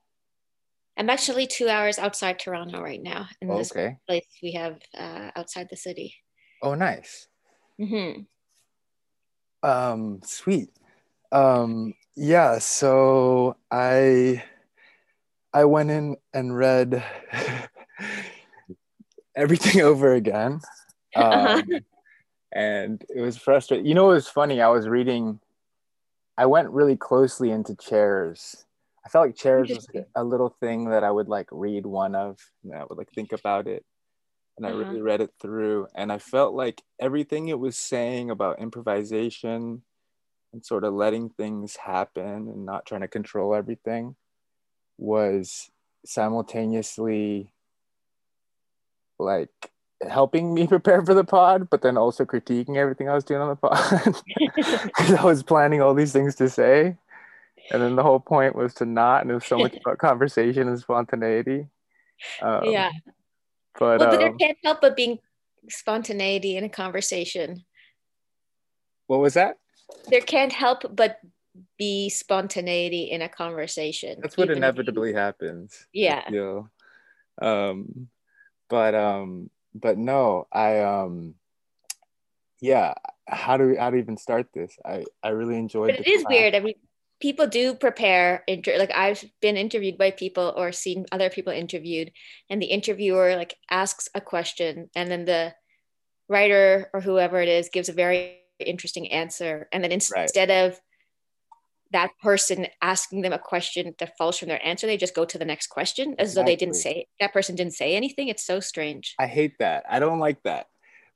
I'm 0.96 1.10
actually 1.10 1.46
two 1.46 1.68
hours 1.68 1.98
outside 1.98 2.38
Toronto 2.38 2.80
right 2.80 3.02
now 3.02 3.26
in 3.40 3.48
this 3.48 3.72
okay. 3.72 3.96
place 4.06 4.26
we 4.42 4.52
have 4.52 4.78
uh, 4.96 5.30
outside 5.36 5.66
the 5.68 5.76
city. 5.76 6.14
Oh, 6.62 6.74
nice. 6.74 7.26
Mm-hmm. 7.80 8.22
Um, 9.64 10.20
sweet. 10.24 10.70
Um, 11.32 11.94
yeah. 12.14 12.58
So 12.58 13.56
I 13.70 14.44
I 15.52 15.64
went 15.64 15.90
in 15.90 16.16
and 16.32 16.56
read 16.56 17.04
everything 19.36 19.82
over 19.82 20.12
again, 20.12 20.60
uh-huh. 21.16 21.62
um, 21.62 21.80
and 22.52 23.04
it 23.14 23.20
was 23.20 23.36
frustrating. 23.36 23.86
You 23.86 23.94
know, 23.94 24.10
it 24.10 24.14
was 24.14 24.28
funny. 24.28 24.60
I 24.60 24.68
was 24.68 24.86
reading. 24.86 25.40
I 26.36 26.46
went 26.46 26.70
really 26.70 26.96
closely 26.96 27.50
into 27.50 27.76
chairs 27.76 28.64
I 29.04 29.10
felt 29.10 29.26
like 29.26 29.36
chairs 29.36 29.68
was 29.68 29.86
a 30.14 30.24
little 30.24 30.48
thing 30.48 30.90
that 30.90 31.04
I 31.04 31.10
would 31.10 31.28
like 31.28 31.48
read 31.50 31.84
one 31.84 32.14
of, 32.14 32.38
and 32.62 32.74
I 32.74 32.84
would 32.88 32.96
like 32.96 33.12
think 33.12 33.32
about 33.32 33.66
it, 33.66 33.84
and 34.56 34.66
I 34.66 34.70
uh-huh. 34.70 34.78
really 34.78 35.02
read 35.02 35.20
it 35.20 35.32
through, 35.40 35.88
and 35.94 36.12
I 36.12 36.18
felt 36.18 36.54
like 36.54 36.82
everything 37.00 37.48
it 37.48 37.58
was 37.58 37.76
saying 37.76 38.30
about 38.30 38.60
improvisation 38.60 39.82
and 40.52 40.64
sort 40.64 40.84
of 40.84 40.94
letting 40.94 41.30
things 41.30 41.76
happen 41.76 42.24
and 42.24 42.64
not 42.64 42.86
trying 42.86 43.00
to 43.00 43.08
control 43.08 43.54
everything 43.54 44.14
was 44.96 45.70
simultaneously 46.06 47.52
like 49.18 49.50
helping 50.08 50.54
me 50.54 50.66
prepare 50.68 51.04
for 51.04 51.14
the 51.14 51.24
pod, 51.24 51.68
but 51.70 51.82
then 51.82 51.96
also 51.96 52.24
critiquing 52.24 52.76
everything 52.76 53.08
I 53.08 53.14
was 53.14 53.24
doing 53.24 53.40
on 53.40 53.48
the 53.48 53.56
pod. 53.56 54.22
Because 54.86 55.14
I 55.14 55.24
was 55.24 55.42
planning 55.42 55.82
all 55.82 55.94
these 55.94 56.12
things 56.12 56.36
to 56.36 56.48
say 56.48 56.96
and 57.70 57.82
then 57.82 57.96
the 57.96 58.02
whole 58.02 58.20
point 58.20 58.54
was 58.54 58.74
to 58.74 58.84
not 58.84 59.22
and 59.22 59.30
it 59.30 59.34
was 59.34 59.46
so 59.46 59.58
much 59.58 59.76
about 59.76 59.98
conversation 59.98 60.68
and 60.68 60.78
spontaneity. 60.78 61.66
Um, 62.42 62.64
yeah 62.64 62.90
but, 63.78 64.00
well, 64.00 64.10
but 64.10 64.22
um, 64.22 64.38
can't 64.38 64.58
help 64.64 64.80
but 64.80 64.96
being 64.96 65.18
spontaneity 65.68 66.56
in 66.56 66.64
a 66.64 66.68
conversation 66.68 67.64
what 69.06 69.20
was 69.20 69.34
that 69.34 69.56
there 70.08 70.20
can't 70.20 70.52
help 70.52 70.84
but 70.94 71.18
be 71.78 72.08
spontaneity 72.08 73.04
in 73.04 73.22
a 73.22 73.28
conversation. 73.28 74.18
That's 74.20 74.36
what 74.36 74.50
inevitably 74.50 75.12
happens. 75.12 75.86
Yeah. 75.92 76.22
You 76.30 76.68
know? 77.40 77.46
Um, 77.46 78.08
but 78.68 78.94
um, 78.94 79.50
but 79.74 79.98
no, 79.98 80.46
I 80.52 80.80
um, 80.80 81.34
yeah. 82.60 82.94
How 83.26 83.56
do 83.56 83.68
we, 83.68 83.76
how 83.76 83.90
to 83.90 83.96
even 83.96 84.16
start 84.16 84.48
this? 84.54 84.76
I 84.84 85.04
I 85.22 85.28
really 85.28 85.56
enjoyed. 85.56 85.90
But 85.90 86.00
it 86.00 86.08
is 86.08 86.22
class. 86.22 86.30
weird. 86.30 86.54
I 86.54 86.60
mean, 86.60 86.74
people 87.20 87.46
do 87.46 87.74
prepare. 87.74 88.44
Inter- 88.46 88.78
like 88.78 88.92
I've 88.94 89.24
been 89.40 89.56
interviewed 89.56 89.98
by 89.98 90.10
people 90.10 90.52
or 90.56 90.72
seen 90.72 91.06
other 91.12 91.30
people 91.30 91.52
interviewed, 91.52 92.12
and 92.50 92.60
the 92.60 92.66
interviewer 92.66 93.36
like 93.36 93.54
asks 93.70 94.08
a 94.14 94.20
question, 94.20 94.90
and 94.94 95.10
then 95.10 95.24
the 95.24 95.54
writer 96.28 96.90
or 96.92 97.00
whoever 97.00 97.40
it 97.40 97.48
is 97.48 97.68
gives 97.68 97.88
a 97.88 97.92
very 97.92 98.38
interesting 98.58 99.10
answer, 99.10 99.68
and 99.72 99.82
then 99.82 99.92
instead 99.92 100.48
right. 100.48 100.64
of 100.66 100.80
that 101.94 102.10
person 102.20 102.66
asking 102.82 103.22
them 103.22 103.32
a 103.32 103.38
question 103.38 103.94
that 103.98 104.16
falls 104.18 104.36
from 104.36 104.48
their 104.48 104.64
answer, 104.66 104.86
they 104.86 104.96
just 104.96 105.14
go 105.14 105.24
to 105.24 105.38
the 105.38 105.44
next 105.44 105.68
question 105.68 106.16
as 106.18 106.30
exactly. 106.30 106.34
though 106.34 106.46
they 106.46 106.56
didn't 106.56 106.74
say 106.74 107.06
that 107.20 107.32
person 107.32 107.54
didn't 107.54 107.74
say 107.74 107.94
anything. 107.94 108.28
It's 108.28 108.44
so 108.44 108.58
strange. 108.58 109.14
I 109.18 109.26
hate 109.26 109.58
that. 109.60 109.84
I 109.88 110.00
don't 110.00 110.18
like 110.18 110.42
that. 110.42 110.66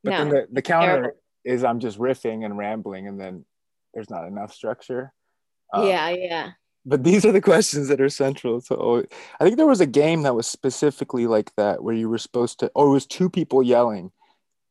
But 0.03 0.11
no, 0.11 0.17
then 0.17 0.29
the, 0.29 0.47
the 0.53 0.61
counter 0.61 0.87
terrible. 0.87 1.19
is 1.43 1.63
I'm 1.65 1.79
just 1.79 1.99
riffing 1.99 2.45
and 2.45 2.57
rambling 2.57 3.07
and 3.07 3.19
then 3.19 3.43
there's 3.93 4.09
not 4.09 4.25
enough 4.25 4.53
structure. 4.53 5.13
Um, 5.73 5.87
yeah, 5.87 6.09
yeah. 6.09 6.51
But 6.85 7.03
these 7.03 7.25
are 7.25 7.31
the 7.31 7.41
questions 7.51 7.87
that 7.87 8.01
are 8.01 8.09
central. 8.09 8.61
So 8.61 9.05
I 9.39 9.43
think 9.43 9.57
there 9.57 9.67
was 9.67 9.81
a 9.81 9.85
game 9.85 10.23
that 10.23 10.35
was 10.35 10.47
specifically 10.47 11.27
like 11.27 11.53
that 11.55 11.83
where 11.83 11.95
you 11.95 12.09
were 12.09 12.17
supposed 12.17 12.59
to, 12.59 12.71
or 12.75 12.87
it 12.87 12.91
was 12.91 13.05
two 13.05 13.29
people 13.29 13.61
yelling 13.61 14.11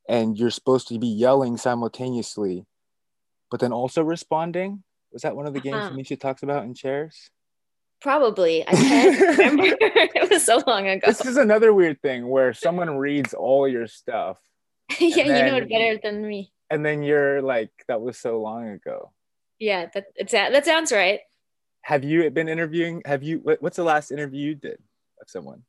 and 0.08 0.38
you're 0.38 0.50
supposed 0.50 0.88
to 0.88 0.98
be 0.98 1.06
yelling 1.06 1.56
simultaneously, 1.56 2.66
but 3.50 3.60
then 3.60 3.72
also 3.72 4.02
responding 4.02 4.82
was 5.12 5.22
that 5.22 5.36
one 5.36 5.46
of 5.46 5.54
the 5.54 5.60
games 5.60 5.76
uh-huh. 5.76 5.94
Misha 5.94 6.16
talks 6.16 6.42
about 6.42 6.64
in 6.64 6.74
chairs? 6.74 7.30
Probably. 8.00 8.66
I 8.66 8.72
can't 8.74 9.38
remember. 9.38 9.64
it 9.80 10.30
was 10.30 10.44
so 10.44 10.62
long 10.66 10.86
ago. 10.86 11.06
This 11.06 11.24
is 11.24 11.36
another 11.36 11.72
weird 11.72 12.00
thing 12.02 12.28
where 12.28 12.52
someone 12.52 12.96
reads 12.96 13.34
all 13.34 13.66
your 13.66 13.86
stuff. 13.86 14.38
yeah, 14.98 15.24
then, 15.24 15.46
you 15.46 15.52
know 15.52 15.58
it 15.58 15.68
better 15.68 15.98
than 16.02 16.26
me. 16.26 16.52
And 16.70 16.84
then 16.84 17.02
you're 17.02 17.42
like, 17.42 17.70
that 17.88 18.00
was 18.00 18.18
so 18.18 18.40
long 18.40 18.68
ago. 18.68 19.12
Yeah, 19.58 19.86
that 19.94 20.04
that 20.52 20.64
sounds 20.64 20.92
right. 20.92 21.20
Have 21.82 22.04
you 22.04 22.28
been 22.30 22.48
interviewing? 22.48 23.02
Have 23.04 23.22
you? 23.22 23.38
What's 23.60 23.76
the 23.76 23.84
last 23.84 24.10
interview 24.10 24.48
you 24.48 24.54
did 24.54 24.78
of 25.20 25.28
someone? 25.28 25.62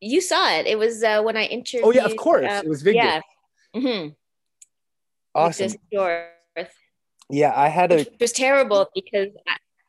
You 0.00 0.20
saw 0.20 0.52
it. 0.52 0.66
It 0.66 0.78
was 0.78 1.02
uh, 1.02 1.22
when 1.22 1.36
I 1.36 1.44
interviewed. 1.44 1.86
Oh 1.86 1.90
yeah, 1.90 2.04
of 2.04 2.16
course. 2.16 2.50
Um, 2.50 2.66
it 2.66 2.68
was 2.68 2.82
Vigdis. 2.82 2.94
Yeah. 2.94 3.20
Mm-hmm. 3.74 4.08
Awesome 5.34 5.72
yeah 7.28 7.52
i 7.54 7.68
had 7.68 7.92
a 7.92 8.00
it 8.00 8.20
was 8.20 8.32
terrible 8.32 8.88
because 8.94 9.28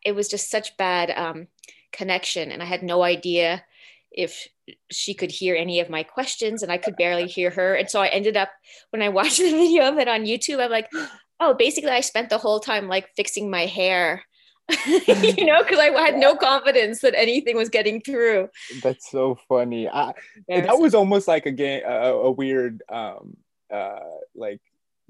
it 0.03 0.13
was 0.13 0.27
just 0.27 0.49
such 0.49 0.75
bad 0.77 1.11
um, 1.11 1.47
connection 1.91 2.51
and 2.51 2.61
i 2.61 2.65
had 2.65 2.83
no 2.83 3.03
idea 3.03 3.63
if 4.11 4.47
she 4.89 5.13
could 5.13 5.31
hear 5.31 5.55
any 5.55 5.79
of 5.79 5.89
my 5.89 6.03
questions 6.03 6.63
and 6.63 6.71
i 6.71 6.77
could 6.77 6.95
barely 6.95 7.27
hear 7.27 7.49
her 7.49 7.75
and 7.75 7.89
so 7.89 8.01
i 8.01 8.07
ended 8.07 8.35
up 8.35 8.49
when 8.89 9.01
i 9.01 9.09
watched 9.09 9.37
the 9.37 9.51
video 9.51 9.87
of 9.87 9.97
it 9.97 10.07
on 10.07 10.25
youtube 10.25 10.63
i'm 10.63 10.71
like 10.71 10.89
oh 11.39 11.53
basically 11.53 11.89
i 11.89 12.01
spent 12.01 12.29
the 12.29 12.37
whole 12.37 12.59
time 12.59 12.87
like 12.87 13.09
fixing 13.15 13.49
my 13.49 13.65
hair 13.65 14.23
you 14.85 15.45
know 15.45 15.63
because 15.63 15.79
i 15.79 15.89
had 15.91 16.17
no 16.17 16.35
confidence 16.35 16.99
that 17.01 17.17
anything 17.17 17.55
was 17.55 17.69
getting 17.69 18.01
through. 18.01 18.49
That's 18.83 19.09
so 19.09 19.37
funny. 19.47 19.87
I, 19.87 20.13
that 20.49 20.77
was 20.77 20.93
almost 20.93 21.27
like 21.27 21.45
a 21.45 21.51
game 21.51 21.83
a, 21.87 22.11
a 22.11 22.31
weird 22.31 22.83
um 22.89 23.37
uh 23.73 23.99
like 24.35 24.59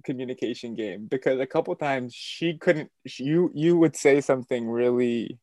communication 0.04 0.76
game 0.76 1.08
because 1.08 1.40
a 1.40 1.46
couple 1.48 1.76
times 1.76 2.14
she 2.14 2.58
couldn't 2.58 2.92
she, 3.08 3.24
you 3.24 3.52
you 3.56 3.78
would 3.78 3.96
say 3.96 4.22
something 4.22 4.70
really 4.70 5.40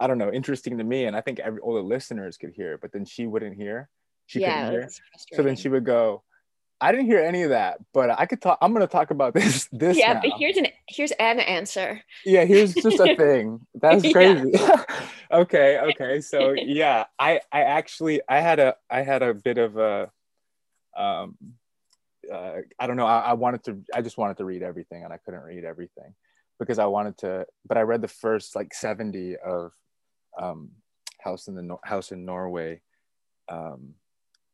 I 0.00 0.08
don't 0.08 0.18
know 0.18 0.32
interesting 0.32 0.78
to 0.78 0.84
me 0.84 1.04
and 1.04 1.16
I 1.16 1.20
think 1.20 1.38
every 1.38 1.60
all 1.60 1.74
the 1.74 1.80
listeners 1.80 2.36
could 2.36 2.50
hear 2.50 2.76
but 2.76 2.92
then 2.92 3.04
she 3.04 3.26
wouldn't 3.26 3.56
hear. 3.56 3.88
She 4.26 4.40
yeah, 4.40 4.66
couldn't 4.66 4.80
hear 4.80 4.90
so 5.32 5.42
then 5.42 5.54
she 5.54 5.68
would 5.68 5.84
go 5.84 6.24
I 6.80 6.92
didn't 6.92 7.06
hear 7.06 7.20
any 7.20 7.42
of 7.42 7.50
that 7.50 7.78
but 7.92 8.10
I 8.10 8.26
could 8.26 8.40
talk 8.40 8.58
I'm 8.60 8.72
going 8.72 8.86
to 8.86 8.90
talk 8.90 9.10
about 9.10 9.34
this 9.40 9.68
this 9.72 9.96
yeah 9.96 10.14
now. 10.14 10.20
but 10.22 10.32
here's 10.38 10.56
an 10.56 10.68
here's 10.88 11.12
an 11.12 11.40
answer 11.40 12.02
yeah 12.24 12.44
here's 12.44 12.74
just 12.74 13.00
a 13.00 13.16
thing 13.16 13.60
that's 13.74 14.12
crazy 14.12 14.52
okay 15.32 15.78
okay 15.78 16.20
so 16.20 16.52
yeah 16.52 17.04
I 17.18 17.40
I 17.52 17.62
actually 17.62 18.20
I 18.28 18.40
had 18.40 18.58
a 18.58 18.76
I 18.90 19.02
had 19.02 19.22
a 19.22 19.34
bit 19.34 19.58
of 19.58 19.76
a 19.76 20.10
um 20.96 21.36
uh, 22.32 22.60
I 22.78 22.86
don't 22.86 22.96
know. 22.96 23.06
I, 23.06 23.20
I, 23.20 23.32
wanted 23.34 23.64
to. 23.64 23.82
I 23.94 24.02
just 24.02 24.18
wanted 24.18 24.36
to 24.38 24.44
read 24.44 24.62
everything, 24.62 25.04
and 25.04 25.12
I 25.12 25.18
couldn't 25.18 25.42
read 25.42 25.64
everything 25.64 26.14
because 26.58 26.78
I 26.78 26.86
wanted 26.86 27.16
to. 27.18 27.46
But 27.66 27.78
I 27.78 27.82
read 27.82 28.02
the 28.02 28.08
first 28.08 28.54
like 28.54 28.74
seventy 28.74 29.36
of 29.36 29.72
um, 30.38 30.70
House 31.20 31.48
in 31.48 31.54
the 31.54 31.76
House 31.84 32.12
in 32.12 32.24
Norway, 32.24 32.80
um, 33.48 33.94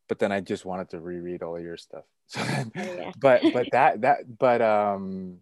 but 0.08 0.18
then 0.18 0.32
I 0.32 0.40
just 0.40 0.64
wanted 0.64 0.90
to 0.90 1.00
reread 1.00 1.42
all 1.42 1.58
your 1.58 1.76
stuff. 1.76 2.04
So 2.26 2.42
then, 2.42 2.72
oh, 2.76 2.82
yeah. 2.82 3.12
but 3.20 3.42
but 3.52 3.66
that 3.72 4.00
that 4.02 4.38
but 4.38 4.62
um, 4.62 5.38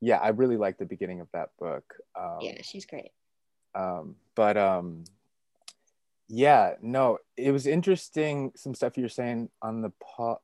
yeah, 0.00 0.18
I 0.18 0.28
really 0.28 0.56
like 0.56 0.78
the 0.78 0.86
beginning 0.86 1.20
of 1.20 1.28
that 1.32 1.50
book. 1.58 1.94
Um, 2.18 2.38
yeah, 2.40 2.62
she's 2.62 2.86
great. 2.86 3.10
Um, 3.74 4.16
but 4.34 4.56
um, 4.56 5.04
yeah 6.28 6.74
no 6.82 7.18
it 7.36 7.50
was 7.50 7.66
interesting 7.66 8.52
some 8.54 8.74
stuff 8.74 8.96
you 8.96 9.02
were 9.02 9.08
saying 9.08 9.48
on 9.62 9.80
the 9.80 9.92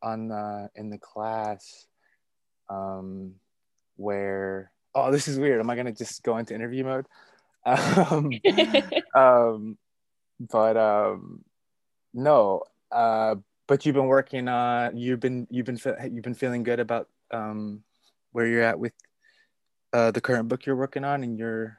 on 0.02 0.28
the 0.28 0.70
in 0.74 0.88
the 0.88 0.98
class 0.98 1.86
um 2.70 3.34
where 3.96 4.72
oh 4.94 5.12
this 5.12 5.28
is 5.28 5.38
weird 5.38 5.60
am 5.60 5.68
i 5.68 5.76
gonna 5.76 5.92
just 5.92 6.22
go 6.22 6.38
into 6.38 6.54
interview 6.54 6.84
mode 6.84 7.06
um, 7.66 8.30
um 9.14 9.78
but 10.38 10.76
um 10.76 11.44
no 12.12 12.62
uh 12.90 13.34
but 13.66 13.84
you've 13.84 13.94
been 13.94 14.06
working 14.06 14.48
on 14.48 14.96
you've 14.96 15.20
been 15.20 15.46
you've 15.50 15.66
been 15.66 15.78
you've 16.10 16.24
been 16.24 16.34
feeling 16.34 16.62
good 16.62 16.80
about 16.80 17.08
um 17.32 17.82
where 18.32 18.46
you're 18.46 18.62
at 18.62 18.78
with 18.78 18.92
uh 19.92 20.10
the 20.10 20.20
current 20.20 20.48
book 20.48 20.66
you're 20.66 20.76
working 20.76 21.04
on 21.04 21.22
and 21.22 21.38
your 21.38 21.78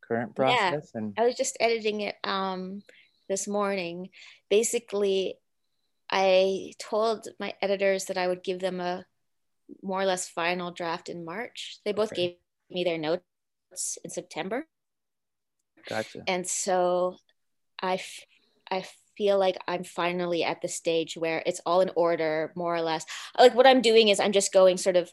current 0.00 0.34
process 0.36 0.90
yeah, 0.94 0.98
and 0.98 1.14
i 1.18 1.24
was 1.24 1.34
just 1.34 1.56
editing 1.60 2.02
it 2.02 2.16
um 2.24 2.82
this 3.28 3.48
morning. 3.48 4.10
Basically, 4.50 5.34
I 6.10 6.72
told 6.78 7.28
my 7.40 7.54
editors 7.62 8.06
that 8.06 8.18
I 8.18 8.28
would 8.28 8.42
give 8.42 8.60
them 8.60 8.80
a 8.80 9.04
more 9.82 10.00
or 10.00 10.04
less 10.04 10.28
final 10.28 10.70
draft 10.70 11.08
in 11.08 11.24
March. 11.24 11.78
They 11.84 11.92
both 11.92 12.12
okay. 12.12 12.26
gave 12.28 12.36
me 12.70 12.84
their 12.84 12.98
notes 12.98 13.98
in 14.04 14.10
September. 14.10 14.66
Gotcha. 15.88 16.22
And 16.26 16.46
so 16.46 17.16
I, 17.80 17.94
f- 17.94 18.26
I 18.70 18.84
feel 19.16 19.38
like 19.38 19.56
I'm 19.66 19.84
finally 19.84 20.44
at 20.44 20.62
the 20.62 20.68
stage 20.68 21.16
where 21.16 21.42
it's 21.46 21.60
all 21.66 21.80
in 21.80 21.90
order, 21.96 22.52
more 22.54 22.74
or 22.74 22.82
less. 22.82 23.04
Like 23.38 23.54
what 23.54 23.66
I'm 23.66 23.82
doing 23.82 24.08
is 24.08 24.20
I'm 24.20 24.32
just 24.32 24.52
going 24.52 24.76
sort 24.76 24.96
of, 24.96 25.12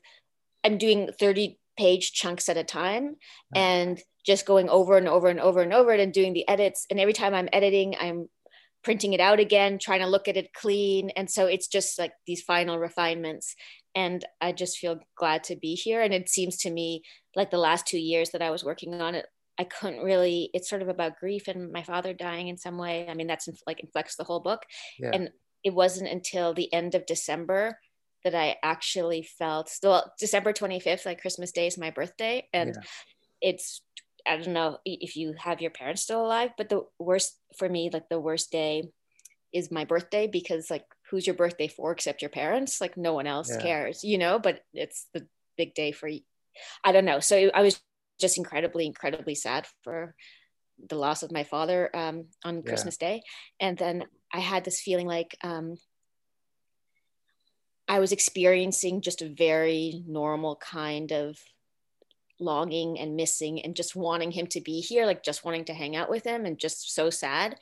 I'm 0.64 0.78
doing 0.78 1.10
30 1.20 1.60
page 1.78 2.14
chunks 2.14 2.50
at 2.50 2.58
a 2.58 2.64
time. 2.64 3.16
And 3.56 4.02
just 4.26 4.46
going 4.46 4.70
over 4.70 4.98
and 4.98 5.08
over 5.08 5.28
and 5.28 5.40
over 5.40 5.62
and 5.62 5.74
over 5.74 5.92
it 5.92 6.00
and 6.00 6.14
doing 6.14 6.34
the 6.34 6.48
edits. 6.48 6.86
And 6.90 7.00
every 7.00 7.14
time 7.14 7.34
I'm 7.34 7.50
editing, 7.52 7.96
I'm 8.00 8.30
printing 8.84 9.14
it 9.14 9.20
out 9.20 9.40
again, 9.40 9.80
trying 9.80 10.02
to 10.02 10.08
look 10.08 10.28
at 10.28 10.38
it 10.38 10.54
clean. 10.54 11.12
And 11.12 11.30
so 11.30 11.46
it's 11.46 11.68
just 11.68 11.98
like 12.00 12.14
these 12.26 12.42
final 12.42 12.80
refinements. 12.80 13.56
And 13.94 14.24
I 14.40 14.52
just 14.52 14.78
feel 14.78 15.00
glad 15.16 15.44
to 15.46 15.56
be 15.56 15.76
here. 15.76 16.02
And 16.02 16.14
it 16.14 16.30
seems 16.30 16.58
to 16.58 16.72
me 16.72 17.04
like 17.36 17.52
the 17.52 17.58
last 17.58 17.88
two 17.88 18.00
years 18.00 18.32
that 18.32 18.42
I 18.42 18.52
was 18.52 18.64
working 18.64 19.00
on 19.02 19.16
it, 19.16 19.26
I 19.62 19.66
couldn't 19.66 20.04
really, 20.04 20.50
it's 20.56 20.68
sort 20.68 20.82
of 20.82 20.90
about 20.90 21.20
grief 21.20 21.48
and 21.48 21.72
my 21.72 21.84
father 21.84 22.16
dying 22.16 22.48
in 22.48 22.58
some 22.58 22.80
way. 22.80 23.08
I 23.08 23.14
mean, 23.14 23.28
that's 23.28 23.48
like 23.68 23.80
inflects 23.80 24.16
the 24.16 24.24
whole 24.24 24.40
book. 24.40 24.64
Yeah. 24.98 25.12
And 25.14 25.30
it 25.64 25.72
wasn't 25.72 26.10
until 26.10 26.56
the 26.56 26.74
end 26.74 26.96
of 26.96 27.06
December 27.06 27.78
that 28.24 28.34
I 28.34 28.56
actually 28.64 29.22
felt, 29.22 29.72
well, 29.84 30.12
December 30.20 30.52
25th, 30.52 31.06
like 31.06 31.22
Christmas 31.22 31.52
Day 31.52 31.68
is 31.68 31.78
my 31.78 31.92
birthday. 31.92 32.48
And 32.52 32.74
yeah. 32.76 32.82
it's 33.40 33.84
I 34.28 34.38
don't 34.38 34.54
know 34.54 34.80
if 34.84 35.16
you 35.16 35.36
have 35.38 35.62
your 35.62 35.70
parents 35.70 36.02
still 36.02 36.26
alive, 36.26 36.50
but 36.58 36.70
the 36.70 36.82
worst 36.98 37.38
for 37.56 37.70
me, 37.70 37.92
like 37.94 38.10
the 38.10 38.20
worst 38.20 38.52
day 38.52 38.90
is 39.54 39.70
my 39.70 39.86
birthday 39.86 40.26
because 40.26 40.72
like 40.72 40.86
who's 41.12 41.28
your 41.28 41.36
birthday 41.36 41.68
for 41.68 41.92
except 41.92 42.24
your 42.24 42.30
parents? 42.30 42.82
Like 42.82 42.98
no 42.98 43.14
one 43.14 43.28
else 43.28 43.52
yeah. 43.52 43.62
cares, 43.62 44.04
you 44.04 44.18
know, 44.18 44.40
but 44.40 44.62
it's 44.74 45.06
the 45.14 45.28
big 45.56 45.76
day 45.76 45.92
for 45.92 46.10
I 46.84 46.92
don't 46.92 47.06
know. 47.06 47.20
So 47.20 47.52
I 47.54 47.62
was 47.62 47.80
just 48.22 48.38
incredibly, 48.38 48.86
incredibly 48.86 49.36
sad 49.36 49.68
for 49.84 50.16
the 50.90 50.96
loss 50.96 51.24
of 51.24 51.32
my 51.32 51.44
father 51.44 51.90
um, 51.96 52.26
on 52.44 52.58
yeah. 52.58 52.62
Christmas 52.62 52.98
Day. 52.98 53.24
And 53.60 53.78
then 53.78 54.06
I 54.32 54.40
had 54.40 54.64
this 54.64 54.80
feeling 54.80 55.08
like 55.08 55.36
um, 55.44 55.76
I 57.88 58.00
was 58.00 58.12
experiencing 58.12 59.02
just 59.02 59.22
a 59.22 59.30
very 59.30 60.04
normal 60.08 60.56
kind 60.56 61.12
of 61.12 61.38
longing 62.40 63.00
and 63.00 63.16
missing 63.16 63.62
and 63.62 63.76
just 63.76 63.96
wanting 63.96 64.32
him 64.32 64.48
to 64.48 64.62
be 64.62 64.82
here, 64.82 65.06
like 65.06 65.24
just 65.24 65.46
wanting 65.46 65.66
to 65.66 65.74
hang 65.74 65.96
out 65.96 66.10
with 66.10 66.24
him 66.24 66.46
and 66.46 66.58
just 66.58 66.94
so 66.94 67.10
sad. 67.10 67.58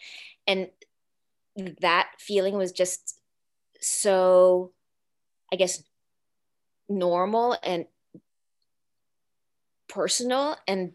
And 0.48 0.70
that 1.82 2.12
feeling 2.20 2.56
was 2.58 2.72
just 2.72 3.20
so, 3.82 4.72
I 5.52 5.56
guess, 5.56 5.84
normal 6.88 7.58
and 7.64 7.86
personal 9.90 10.56
and 10.68 10.94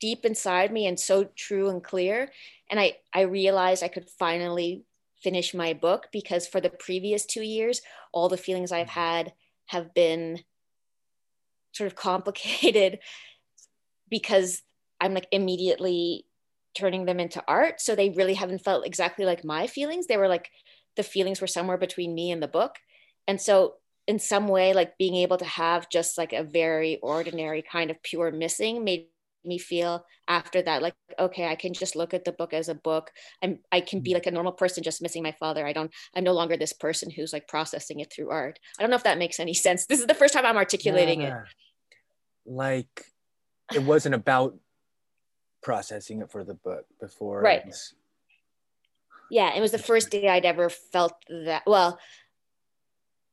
deep 0.00 0.24
inside 0.24 0.72
me 0.72 0.86
and 0.86 0.98
so 0.98 1.24
true 1.36 1.68
and 1.68 1.84
clear. 1.84 2.30
And 2.70 2.80
i 2.80 2.96
i 3.12 3.22
realized 3.22 3.82
i 3.82 3.88
could 3.88 4.08
finally 4.08 4.84
finish 5.22 5.54
my 5.54 5.74
book 5.74 6.08
because 6.10 6.46
for 6.46 6.60
the 6.60 6.70
previous 6.70 7.26
2 7.26 7.42
years 7.42 7.82
all 8.12 8.28
the 8.28 8.36
feelings 8.36 8.72
i've 8.72 8.86
mm-hmm. 8.86 9.00
had 9.00 9.32
have 9.66 9.94
been 9.94 10.40
sort 11.72 11.86
of 11.86 11.94
complicated 12.08 12.98
because 14.08 14.62
i'm 15.00 15.12
like 15.12 15.28
immediately 15.30 16.24
turning 16.74 17.04
them 17.04 17.20
into 17.20 17.42
art. 17.46 17.80
So 17.80 17.94
they 17.94 18.10
really 18.10 18.34
haven't 18.34 18.64
felt 18.64 18.86
exactly 18.86 19.24
like 19.24 19.44
my 19.44 19.66
feelings. 19.66 20.06
They 20.06 20.16
were 20.16 20.28
like 20.28 20.50
the 20.96 21.02
feelings 21.02 21.40
were 21.40 21.46
somewhere 21.46 21.78
between 21.78 22.14
me 22.14 22.30
and 22.30 22.42
the 22.42 22.48
book. 22.48 22.76
And 23.26 23.40
so 23.40 23.74
in 24.06 24.18
some 24.18 24.48
way 24.48 24.72
like 24.72 24.98
being 24.98 25.16
able 25.16 25.36
to 25.36 25.44
have 25.44 25.88
just 25.88 26.18
like 26.18 26.32
a 26.32 26.42
very 26.42 26.98
ordinary 27.02 27.62
kind 27.62 27.90
of 27.90 28.02
pure 28.02 28.32
missing 28.32 28.84
made 28.84 29.06
me 29.44 29.58
feel 29.58 30.04
after 30.28 30.62
that 30.62 30.82
like 30.82 30.94
okay 31.18 31.46
i 31.46 31.56
can 31.56 31.72
just 31.72 31.96
look 31.96 32.14
at 32.14 32.24
the 32.24 32.32
book 32.32 32.52
as 32.52 32.68
a 32.68 32.74
book. 32.74 33.10
I'm 33.42 33.58
i 33.70 33.80
can 33.80 34.00
be 34.00 34.10
mm. 34.10 34.14
like 34.14 34.26
a 34.26 34.30
normal 34.30 34.52
person 34.52 34.82
just 34.82 35.02
missing 35.02 35.22
my 35.22 35.32
father. 35.32 35.66
I 35.66 35.72
don't 35.72 35.92
i'm 36.14 36.24
no 36.24 36.32
longer 36.32 36.56
this 36.56 36.72
person 36.72 37.10
who's 37.10 37.32
like 37.32 37.48
processing 37.48 38.00
it 38.00 38.12
through 38.12 38.30
art. 38.30 38.58
I 38.78 38.82
don't 38.82 38.90
know 38.90 38.96
if 38.96 39.04
that 39.04 39.18
makes 39.18 39.40
any 39.40 39.54
sense. 39.54 39.86
This 39.86 40.00
is 40.00 40.06
the 40.06 40.14
first 40.14 40.34
time 40.34 40.46
i'm 40.46 40.56
articulating 40.56 41.22
yeah. 41.22 41.42
it 41.42 41.44
like 42.46 43.06
it 43.74 43.82
wasn't 43.82 44.14
about 44.14 44.56
processing 45.62 46.20
it 46.22 46.30
for 46.30 46.44
the 46.44 46.54
book 46.54 46.84
before. 47.00 47.40
Right. 47.40 47.62
Yeah 49.30 49.54
it 49.54 49.60
was 49.60 49.72
the 49.72 49.78
first 49.78 50.10
day 50.10 50.28
i'd 50.28 50.44
ever 50.44 50.68
felt 50.68 51.14
that 51.28 51.62
well 51.66 51.98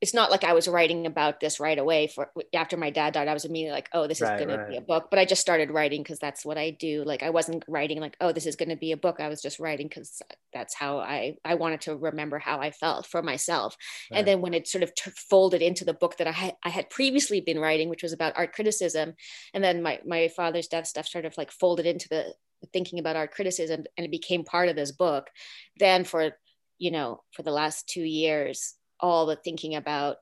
it's 0.01 0.13
not 0.13 0.31
like 0.31 0.45
I 0.45 0.53
was 0.53 0.67
writing 0.67 1.05
about 1.05 1.41
this 1.41 1.59
right 1.59 1.77
away 1.77 2.07
for 2.07 2.31
after 2.53 2.77
my 2.77 2.89
dad 2.89 3.13
died. 3.13 3.27
I 3.27 3.33
was 3.33 3.43
immediately 3.43 3.75
like, 3.75 3.89
oh, 3.93 4.07
this 4.07 4.21
is 4.21 4.29
right, 4.29 4.37
going 4.37 4.49
right. 4.49 4.65
to 4.65 4.71
be 4.71 4.77
a 4.77 4.81
book. 4.81 5.07
But 5.09 5.19
I 5.19 5.25
just 5.25 5.41
started 5.41 5.71
writing 5.71 6.03
because 6.03 6.19
that's 6.19 6.45
what 6.45 6.57
I 6.57 6.69
do. 6.71 7.03
Like 7.03 7.21
I 7.21 7.31
wasn't 7.31 7.65
writing 7.67 7.99
like, 7.99 8.15
oh, 8.21 8.31
this 8.31 8.45
is 8.45 8.55
going 8.55 8.69
to 8.69 8.77
be 8.77 8.93
a 8.93 8.97
book. 8.97 9.19
I 9.19 9.27
was 9.27 9.41
just 9.41 9.59
writing 9.59 9.87
because 9.87 10.21
that's 10.53 10.73
how 10.73 10.99
I 10.99 11.35
I 11.43 11.55
wanted 11.55 11.81
to 11.81 11.97
remember 11.97 12.39
how 12.39 12.59
I 12.59 12.71
felt 12.71 13.07
for 13.07 13.21
myself. 13.21 13.75
Right. 14.09 14.19
And 14.19 14.27
then 14.27 14.39
when 14.39 14.53
it 14.53 14.69
sort 14.69 14.83
of 14.83 14.95
t- 14.95 15.11
folded 15.29 15.61
into 15.61 15.83
the 15.83 15.93
book 15.93 16.17
that 16.17 16.27
I 16.27 16.31
had 16.31 16.55
I 16.63 16.69
had 16.69 16.89
previously 16.89 17.41
been 17.41 17.59
writing, 17.59 17.89
which 17.89 18.03
was 18.03 18.13
about 18.13 18.37
art 18.37 18.53
criticism, 18.53 19.15
and 19.53 19.61
then 19.61 19.81
my 19.83 19.99
my 20.05 20.29
father's 20.29 20.67
death 20.67 20.87
stuff 20.87 21.07
sort 21.07 21.25
of 21.25 21.37
like 21.37 21.51
folded 21.51 21.85
into 21.85 22.07
the 22.07 22.33
thinking 22.71 22.99
about 22.99 23.17
art 23.17 23.31
criticism, 23.31 23.83
and 23.97 24.05
it 24.05 24.11
became 24.11 24.45
part 24.45 24.69
of 24.69 24.77
this 24.77 24.93
book. 24.93 25.27
Then 25.77 26.05
for 26.05 26.31
you 26.77 26.91
know 26.91 27.21
for 27.33 27.43
the 27.43 27.51
last 27.51 27.89
two 27.89 28.03
years 28.03 28.75
all 28.99 29.25
the 29.25 29.35
thinking 29.35 29.75
about 29.75 30.17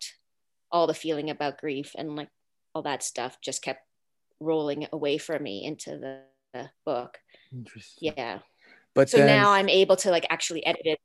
all 0.72 0.88
the 0.88 0.94
feeling 0.94 1.30
about 1.30 1.60
grief 1.60 1.94
and 1.98 2.16
like 2.16 2.30
all 2.74 2.82
that 2.84 3.04
stuff 3.04 3.38
just 3.42 3.62
kept 3.62 3.82
rolling 4.40 4.88
away 4.92 5.18
from 5.18 5.44
me 5.44 5.66
into 5.66 5.92
the, 5.92 6.22
the 6.54 6.70
book. 6.86 7.18
Interesting. 7.52 8.14
Yeah. 8.18 8.40
But 8.94 9.10
so 9.10 9.18
then, 9.18 9.28
now 9.28 9.52
I'm 9.52 9.70
able 9.70 9.96
to 9.98 10.12
like 10.12 10.26
actually 10.30 10.66
edit 10.66 11.00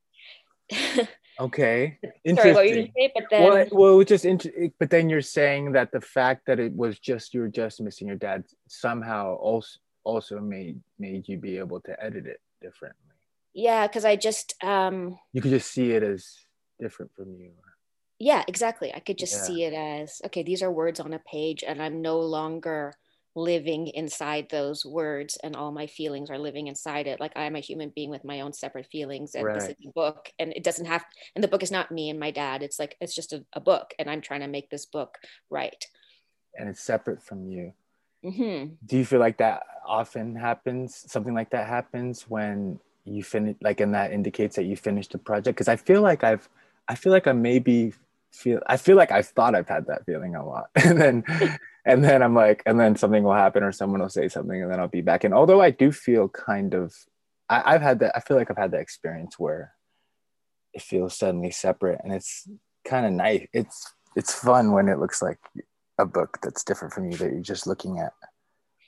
it. 0.69 1.09
okay. 1.39 1.99
Interesting. 2.23 2.53
Sorry, 2.53 2.53
what 2.53 2.77
you 2.77 2.89
say? 2.95 3.11
But 3.13 3.25
then, 3.29 3.43
well, 3.43 3.67
well, 3.71 4.03
just 4.03 4.25
int- 4.25 4.73
but 4.79 4.89
then 4.89 5.09
you're 5.09 5.21
saying 5.21 5.73
that 5.73 5.91
the 5.91 6.01
fact 6.01 6.47
that 6.47 6.59
it 6.59 6.73
was 6.73 6.99
just 6.99 7.33
you 7.33 7.41
were 7.41 7.49
just 7.49 7.81
missing 7.81 8.07
your 8.07 8.17
dad 8.17 8.45
somehow 8.67 9.35
also 9.35 9.79
also 10.03 10.39
made 10.39 10.79
made 10.99 11.27
you 11.27 11.37
be 11.37 11.57
able 11.57 11.79
to 11.81 12.03
edit 12.03 12.25
it 12.25 12.39
differently. 12.61 12.99
Yeah, 13.53 13.87
because 13.87 14.05
I 14.05 14.15
just 14.15 14.55
um 14.63 15.17
you 15.31 15.41
could 15.41 15.51
just 15.51 15.71
see 15.71 15.91
it 15.91 16.03
as 16.03 16.35
different 16.79 17.11
from 17.15 17.35
you. 17.35 17.51
Yeah 18.19 18.43
exactly. 18.47 18.93
I 18.93 18.99
could 18.99 19.17
just 19.17 19.33
yeah. 19.33 19.41
see 19.43 19.63
it 19.63 19.73
as 19.73 20.21
okay 20.25 20.43
these 20.43 20.61
are 20.61 20.71
words 20.71 20.99
on 20.99 21.13
a 21.13 21.19
page 21.19 21.63
and 21.65 21.81
i'm 21.81 22.01
no 22.01 22.19
longer 22.19 22.93
living 23.35 23.87
inside 23.87 24.47
those 24.51 24.85
words 24.85 25.37
and 25.43 25.55
all 25.55 25.71
my 25.71 25.87
feelings 25.87 26.29
are 26.29 26.37
living 26.37 26.67
inside 26.67 27.07
it. 27.07 27.19
Like 27.19 27.33
i'm 27.35 27.55
a 27.55 27.59
human 27.59 27.91
being 27.95 28.09
with 28.09 28.23
my 28.23 28.41
own 28.41 28.53
separate 28.53 28.87
feelings 28.91 29.35
and 29.35 29.45
right. 29.45 29.55
this 29.55 29.69
is 29.69 29.75
a 29.85 29.91
book 29.93 30.31
and 30.39 30.53
it 30.53 30.63
doesn't 30.63 30.85
have 30.85 31.03
and 31.35 31.43
the 31.43 31.47
book 31.47 31.63
is 31.63 31.71
not 31.71 31.91
me 31.91 32.09
and 32.09 32.19
my 32.19 32.31
dad. 32.31 32.63
It's 32.63 32.79
like 32.79 32.95
it's 33.01 33.15
just 33.15 33.33
a, 33.33 33.43
a 33.53 33.59
book 33.59 33.93
and 33.99 34.09
i'm 34.09 34.21
trying 34.21 34.41
to 34.41 34.47
make 34.47 34.69
this 34.69 34.85
book 34.85 35.17
right. 35.49 35.85
And 36.57 36.69
it's 36.69 36.81
separate 36.81 37.21
from 37.21 37.47
you. 37.47 37.73
Mm-hmm. 38.23 38.75
do 38.85 38.97
you 38.97 39.03
feel 39.03 39.19
like 39.19 39.39
that 39.39 39.63
often 39.85 40.33
happens? 40.33 41.03
Something 41.11 41.33
like 41.33 41.49
that 41.49 41.67
happens 41.67 42.23
when 42.29 42.79
you 43.03 43.21
finish 43.21 43.57
like 43.59 43.81
and 43.81 43.93
that 43.95 44.13
indicates 44.13 44.55
that 44.55 44.63
you 44.63 44.77
finished 44.77 45.11
the 45.11 45.17
project? 45.17 45.57
Because 45.57 45.67
i 45.67 45.75
feel 45.75 46.01
like 46.01 46.23
i've 46.23 46.47
I 46.87 46.95
feel 46.95 47.11
like 47.11 47.27
I 47.27 47.31
maybe 47.31 47.93
feel 48.33 48.59
I 48.67 48.77
feel 48.77 48.97
like 48.97 49.11
I've 49.11 49.27
thought 49.27 49.55
I've 49.55 49.69
had 49.69 49.87
that 49.87 50.05
feeling 50.05 50.35
a 50.35 50.45
lot. 50.45 50.65
And 50.83 50.99
then 50.99 51.23
and 51.85 52.03
then 52.03 52.23
I'm 52.23 52.33
like, 52.33 52.63
and 52.65 52.79
then 52.79 52.95
something 52.95 53.23
will 53.23 53.33
happen 53.33 53.63
or 53.63 53.71
someone 53.71 54.01
will 54.01 54.09
say 54.09 54.29
something 54.29 54.61
and 54.61 54.71
then 54.71 54.79
I'll 54.79 54.87
be 54.87 55.01
back. 55.01 55.23
And 55.23 55.33
although 55.33 55.61
I 55.61 55.71
do 55.71 55.91
feel 55.91 56.29
kind 56.29 56.73
of 56.73 56.93
I, 57.49 57.73
I've 57.73 57.81
had 57.81 57.99
that 57.99 58.15
I 58.15 58.19
feel 58.19 58.37
like 58.37 58.49
I've 58.49 58.57
had 58.57 58.71
that 58.71 58.81
experience 58.81 59.37
where 59.37 59.73
it 60.73 60.81
feels 60.81 61.17
suddenly 61.17 61.51
separate 61.51 62.01
and 62.03 62.13
it's 62.13 62.47
kind 62.85 63.05
of 63.05 63.11
nice. 63.13 63.47
It's 63.53 63.93
it's 64.15 64.33
fun 64.33 64.71
when 64.71 64.89
it 64.89 64.99
looks 64.99 65.21
like 65.21 65.39
a 65.99 66.05
book 66.05 66.39
that's 66.41 66.63
different 66.63 66.93
from 66.93 67.09
you 67.09 67.17
that 67.17 67.31
you're 67.31 67.41
just 67.41 67.67
looking 67.67 67.99
at. 67.99 68.13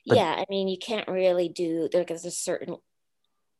But, 0.08 0.18
yeah, 0.18 0.36
I 0.38 0.46
mean, 0.50 0.68
you 0.68 0.78
can't 0.78 1.08
really 1.08 1.50
do 1.50 1.90
like 1.94 2.08
there's 2.08 2.26
a 2.26 2.32
certain 2.32 2.78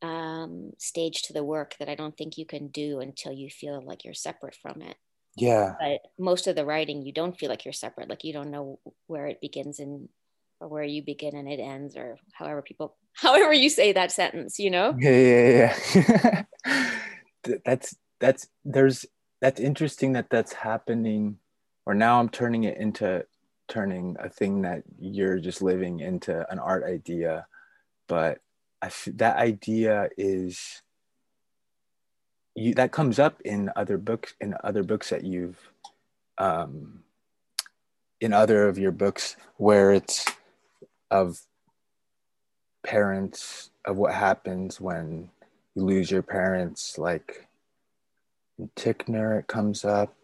um, 0.02 0.72
stage 0.78 1.22
to 1.22 1.32
the 1.32 1.44
work 1.44 1.74
that 1.78 1.88
I 1.88 1.94
don't 1.94 2.16
think 2.16 2.38
you 2.38 2.46
can 2.46 2.68
do 2.68 3.00
until 3.00 3.32
you 3.32 3.50
feel 3.50 3.82
like 3.84 4.04
you're 4.04 4.14
separate 4.14 4.54
from 4.54 4.82
it. 4.82 4.96
Yeah. 5.36 5.74
But 5.78 6.00
most 6.18 6.46
of 6.46 6.56
the 6.56 6.64
writing, 6.64 7.02
you 7.02 7.12
don't 7.12 7.38
feel 7.38 7.48
like 7.48 7.64
you're 7.64 7.72
separate. 7.72 8.08
Like 8.08 8.24
you 8.24 8.32
don't 8.32 8.50
know 8.50 8.78
where 9.06 9.26
it 9.26 9.40
begins 9.40 9.78
and 9.80 10.08
or 10.60 10.68
where 10.68 10.84
you 10.84 11.02
begin 11.02 11.36
and 11.36 11.48
it 11.48 11.60
ends, 11.60 11.96
or 11.96 12.18
however 12.32 12.62
people, 12.62 12.96
however 13.12 13.52
you 13.52 13.68
say 13.68 13.92
that 13.92 14.12
sentence, 14.12 14.58
you 14.58 14.70
know? 14.70 14.96
Yeah, 14.98 15.74
yeah, 15.94 16.44
yeah. 16.64 16.90
that's 17.64 17.96
that's 18.20 18.48
there's 18.64 19.04
that's 19.40 19.60
interesting 19.60 20.12
that 20.12 20.30
that's 20.30 20.52
happening, 20.52 21.36
or 21.84 21.94
now 21.94 22.18
I'm 22.18 22.30
turning 22.30 22.64
it 22.64 22.78
into 22.78 23.26
turning 23.68 24.16
a 24.18 24.30
thing 24.30 24.62
that 24.62 24.82
you're 24.98 25.38
just 25.38 25.60
living 25.60 26.00
into 26.00 26.50
an 26.50 26.58
art 26.58 26.84
idea, 26.84 27.46
but 28.08 28.38
I 28.82 28.86
f- 28.86 29.08
that 29.14 29.36
idea 29.36 30.08
is 30.16 30.82
you 32.54 32.74
that 32.74 32.92
comes 32.92 33.18
up 33.18 33.40
in 33.42 33.70
other 33.76 33.98
books 33.98 34.34
in 34.40 34.54
other 34.64 34.82
books 34.82 35.10
that 35.10 35.24
you've 35.24 35.58
um, 36.38 37.02
in 38.20 38.32
other 38.32 38.68
of 38.68 38.78
your 38.78 38.92
books 38.92 39.36
where 39.56 39.92
it's 39.92 40.24
of 41.10 41.40
parents 42.84 43.70
of 43.84 43.96
what 43.96 44.14
happens 44.14 44.80
when 44.80 45.28
you 45.74 45.82
lose 45.82 46.10
your 46.10 46.22
parents 46.22 46.98
like 46.98 47.46
in 48.58 48.70
Ticknor 48.74 49.38
it 49.40 49.46
comes 49.46 49.84
up 49.84 50.14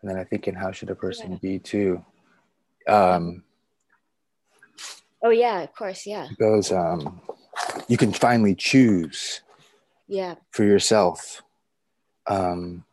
and 0.00 0.10
then 0.10 0.18
I 0.18 0.24
think 0.24 0.48
in 0.48 0.54
How 0.54 0.72
Should 0.72 0.90
a 0.90 0.94
Person 0.94 1.32
yeah. 1.32 1.38
Be 1.42 1.58
too 1.58 2.04
um, 2.88 3.42
oh 5.22 5.30
yeah 5.30 5.62
of 5.62 5.74
course 5.74 6.06
yeah 6.06 6.28
goes 6.38 6.72
um, 6.72 7.20
you 7.88 7.96
can 7.96 8.12
finally 8.12 8.54
choose 8.54 9.40
yeah. 10.08 10.34
for 10.50 10.64
yourself. 10.64 11.42
Um 12.26 12.84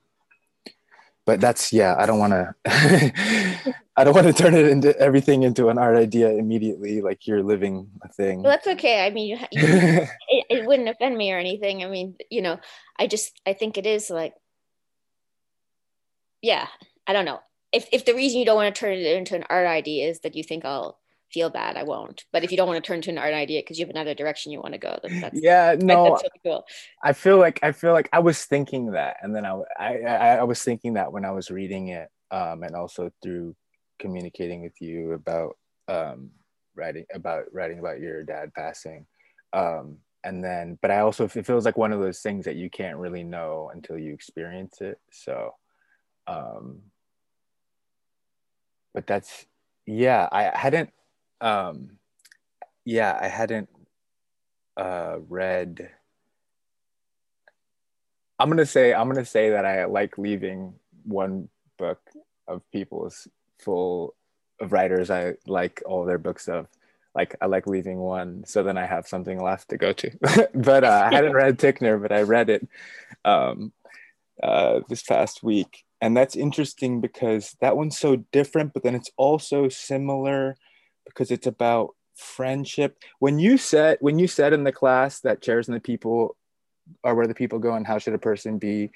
but 1.25 1.39
that's 1.39 1.71
yeah 1.71 1.95
i 1.97 2.05
don't 2.05 2.19
want 2.19 2.33
to 2.33 2.53
i 3.95 4.03
don't 4.03 4.13
want 4.13 4.27
to 4.27 4.33
turn 4.33 4.53
it 4.53 4.67
into 4.67 4.97
everything 4.99 5.43
into 5.43 5.69
an 5.69 5.77
art 5.77 5.95
idea 5.95 6.29
immediately 6.29 7.01
like 7.01 7.27
you're 7.27 7.43
living 7.43 7.89
a 8.01 8.09
thing. 8.09 8.41
Well, 8.41 8.51
that's 8.51 8.67
okay. 8.67 9.05
I 9.05 9.09
mean 9.09 9.29
you, 9.29 9.37
it, 9.51 10.09
it 10.49 10.65
wouldn't 10.65 10.89
offend 10.89 11.17
me 11.17 11.31
or 11.31 11.37
anything. 11.37 11.83
I 11.83 11.87
mean 11.87 12.15
you 12.29 12.41
know 12.41 12.59
i 12.97 13.07
just 13.07 13.39
i 13.45 13.53
think 13.53 13.77
it 13.77 13.85
is 13.85 14.09
like 14.09 14.33
yeah 16.41 16.67
i 17.07 17.13
don't 17.13 17.25
know. 17.25 17.39
If, 17.71 17.89
if 17.91 18.05
the 18.05 18.13
reason 18.13 18.39
you 18.39 18.45
don't 18.45 18.55
want 18.55 18.73
to 18.73 18.79
turn 18.79 18.93
it 18.93 19.17
into 19.17 19.35
an 19.35 19.45
art 19.49 19.65
idea 19.65 20.07
is 20.07 20.19
that 20.19 20.35
you 20.35 20.43
think 20.43 20.65
i'll 20.65 20.99
feel 21.33 21.49
bad, 21.49 21.75
I 21.75 21.83
won't. 21.83 22.25
But 22.31 22.43
if 22.43 22.51
you 22.51 22.57
don't 22.57 22.67
want 22.67 22.83
to 22.83 22.87
turn 22.87 23.01
to 23.01 23.09
an 23.09 23.17
art 23.17 23.33
idea 23.33 23.61
because 23.61 23.79
you 23.79 23.85
have 23.85 23.95
another 23.95 24.13
direction 24.13 24.51
you 24.51 24.61
want 24.61 24.73
to 24.73 24.79
go, 24.79 24.97
then 25.01 25.19
that's 25.19 25.39
yeah, 25.41 25.75
no. 25.79 26.03
That's 26.03 26.23
really 26.23 26.41
cool. 26.43 26.65
I 27.03 27.13
feel 27.13 27.37
like 27.37 27.59
I 27.63 27.71
feel 27.71 27.93
like 27.93 28.09
I 28.13 28.19
was 28.19 28.45
thinking 28.45 28.91
that, 28.91 29.17
and 29.21 29.35
then 29.35 29.45
I 29.45 29.61
I 29.79 29.97
I 30.37 30.43
was 30.43 30.61
thinking 30.61 30.93
that 30.93 31.11
when 31.11 31.25
I 31.25 31.31
was 31.31 31.49
reading 31.49 31.89
it, 31.89 32.09
um, 32.31 32.63
and 32.63 32.75
also 32.75 33.11
through 33.21 33.55
communicating 33.99 34.61
with 34.61 34.79
you 34.81 35.13
about 35.13 35.57
um 35.87 36.31
writing 36.75 37.05
about 37.13 37.45
writing 37.51 37.79
about 37.79 37.99
your 37.99 38.23
dad 38.23 38.53
passing, 38.53 39.05
um, 39.53 39.97
and 40.23 40.43
then 40.43 40.77
but 40.81 40.91
I 40.91 40.99
also 40.99 41.25
it 41.25 41.45
feels 41.45 41.65
like 41.65 41.77
one 41.77 41.91
of 41.91 41.99
those 41.99 42.19
things 42.19 42.45
that 42.45 42.55
you 42.55 42.69
can't 42.69 42.97
really 42.97 43.23
know 43.23 43.71
until 43.73 43.97
you 43.97 44.13
experience 44.13 44.81
it. 44.81 44.99
So, 45.11 45.55
um, 46.27 46.81
but 48.93 49.07
that's 49.07 49.45
yeah, 49.85 50.29
I 50.31 50.57
hadn't 50.57 50.91
um, 51.43 51.97
yeah, 52.85 53.17
I 53.21 53.27
hadn't 53.27 53.69
uh, 54.77 55.17
read. 55.27 55.89
I'm 58.39 58.49
gonna 58.49 58.65
say 58.65 58.93
I'm 58.93 59.07
gonna 59.07 59.25
say 59.25 59.51
that 59.51 59.65
I 59.65 59.85
like 59.85 60.17
leaving 60.17 60.73
one 61.03 61.49
book 61.77 61.99
of 62.47 62.61
people's 62.71 63.27
full 63.59 64.15
of 64.59 64.71
writers 64.71 65.09
I 65.09 65.33
like 65.47 65.81
all 65.85 66.05
their 66.05 66.17
books 66.17 66.47
of 66.47 66.67
like 67.15 67.35
I 67.41 67.45
like 67.45 67.67
leaving 67.67 67.99
one 67.99 68.43
so 68.45 68.63
then 68.63 68.77
I 68.77 68.85
have 68.85 69.07
something 69.07 69.39
left 69.39 69.69
to 69.69 69.77
go 69.77 69.93
to. 69.93 70.11
but 70.55 70.83
uh, 70.83 71.09
I 71.11 71.15
hadn't 71.15 71.33
read 71.33 71.59
Ticknor, 71.59 71.97
but 71.97 72.11
I 72.11 72.21
read 72.21 72.49
it 72.49 72.67
um, 73.25 73.73
uh, 74.41 74.79
this 74.89 75.03
past 75.03 75.43
week, 75.43 75.83
and 76.01 76.15
that's 76.15 76.35
interesting 76.35 77.01
because 77.01 77.55
that 77.61 77.77
one's 77.77 77.99
so 77.99 78.17
different, 78.31 78.73
but 78.73 78.83
then 78.83 78.95
it's 78.95 79.11
also 79.17 79.69
similar 79.69 80.55
because 81.05 81.31
it's 81.31 81.47
about 81.47 81.95
friendship. 82.15 82.97
When 83.19 83.39
you 83.39 83.57
said 83.57 83.97
when 84.01 84.19
you 84.19 84.27
said 84.27 84.53
in 84.53 84.63
the 84.63 84.71
class 84.71 85.19
that 85.21 85.41
chairs 85.41 85.67
and 85.67 85.75
the 85.75 85.81
people 85.81 86.35
are 87.03 87.15
where 87.15 87.27
the 87.27 87.33
people 87.33 87.59
go 87.59 87.73
and 87.73 87.87
how 87.87 87.97
should 87.97 88.13
a 88.13 88.19
person 88.19 88.57
be 88.57 88.91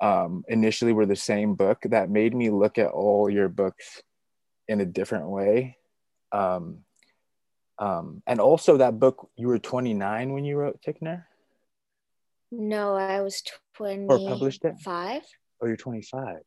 um, 0.00 0.44
initially 0.48 0.92
were 0.92 1.06
the 1.06 1.16
same 1.16 1.54
book 1.54 1.78
that 1.84 2.10
made 2.10 2.34
me 2.34 2.50
look 2.50 2.78
at 2.78 2.90
all 2.90 3.30
your 3.30 3.48
books 3.48 4.02
in 4.68 4.80
a 4.80 4.86
different 4.86 5.28
way. 5.28 5.76
Um, 6.32 6.80
um, 7.78 8.22
and 8.26 8.40
also 8.40 8.78
that 8.78 8.98
book 8.98 9.30
you 9.36 9.48
were 9.48 9.58
29 9.58 10.32
when 10.32 10.44
you 10.44 10.56
wrote 10.56 10.82
ticknor 10.82 11.26
no 12.50 12.96
i 12.96 13.20
was 13.20 13.42
20 13.74 14.06
or 14.06 14.18
published 14.18 14.64
it? 14.64 14.74
Five 14.80 15.22
oh 15.62 15.66
you're 15.66 15.76
25 15.76 16.38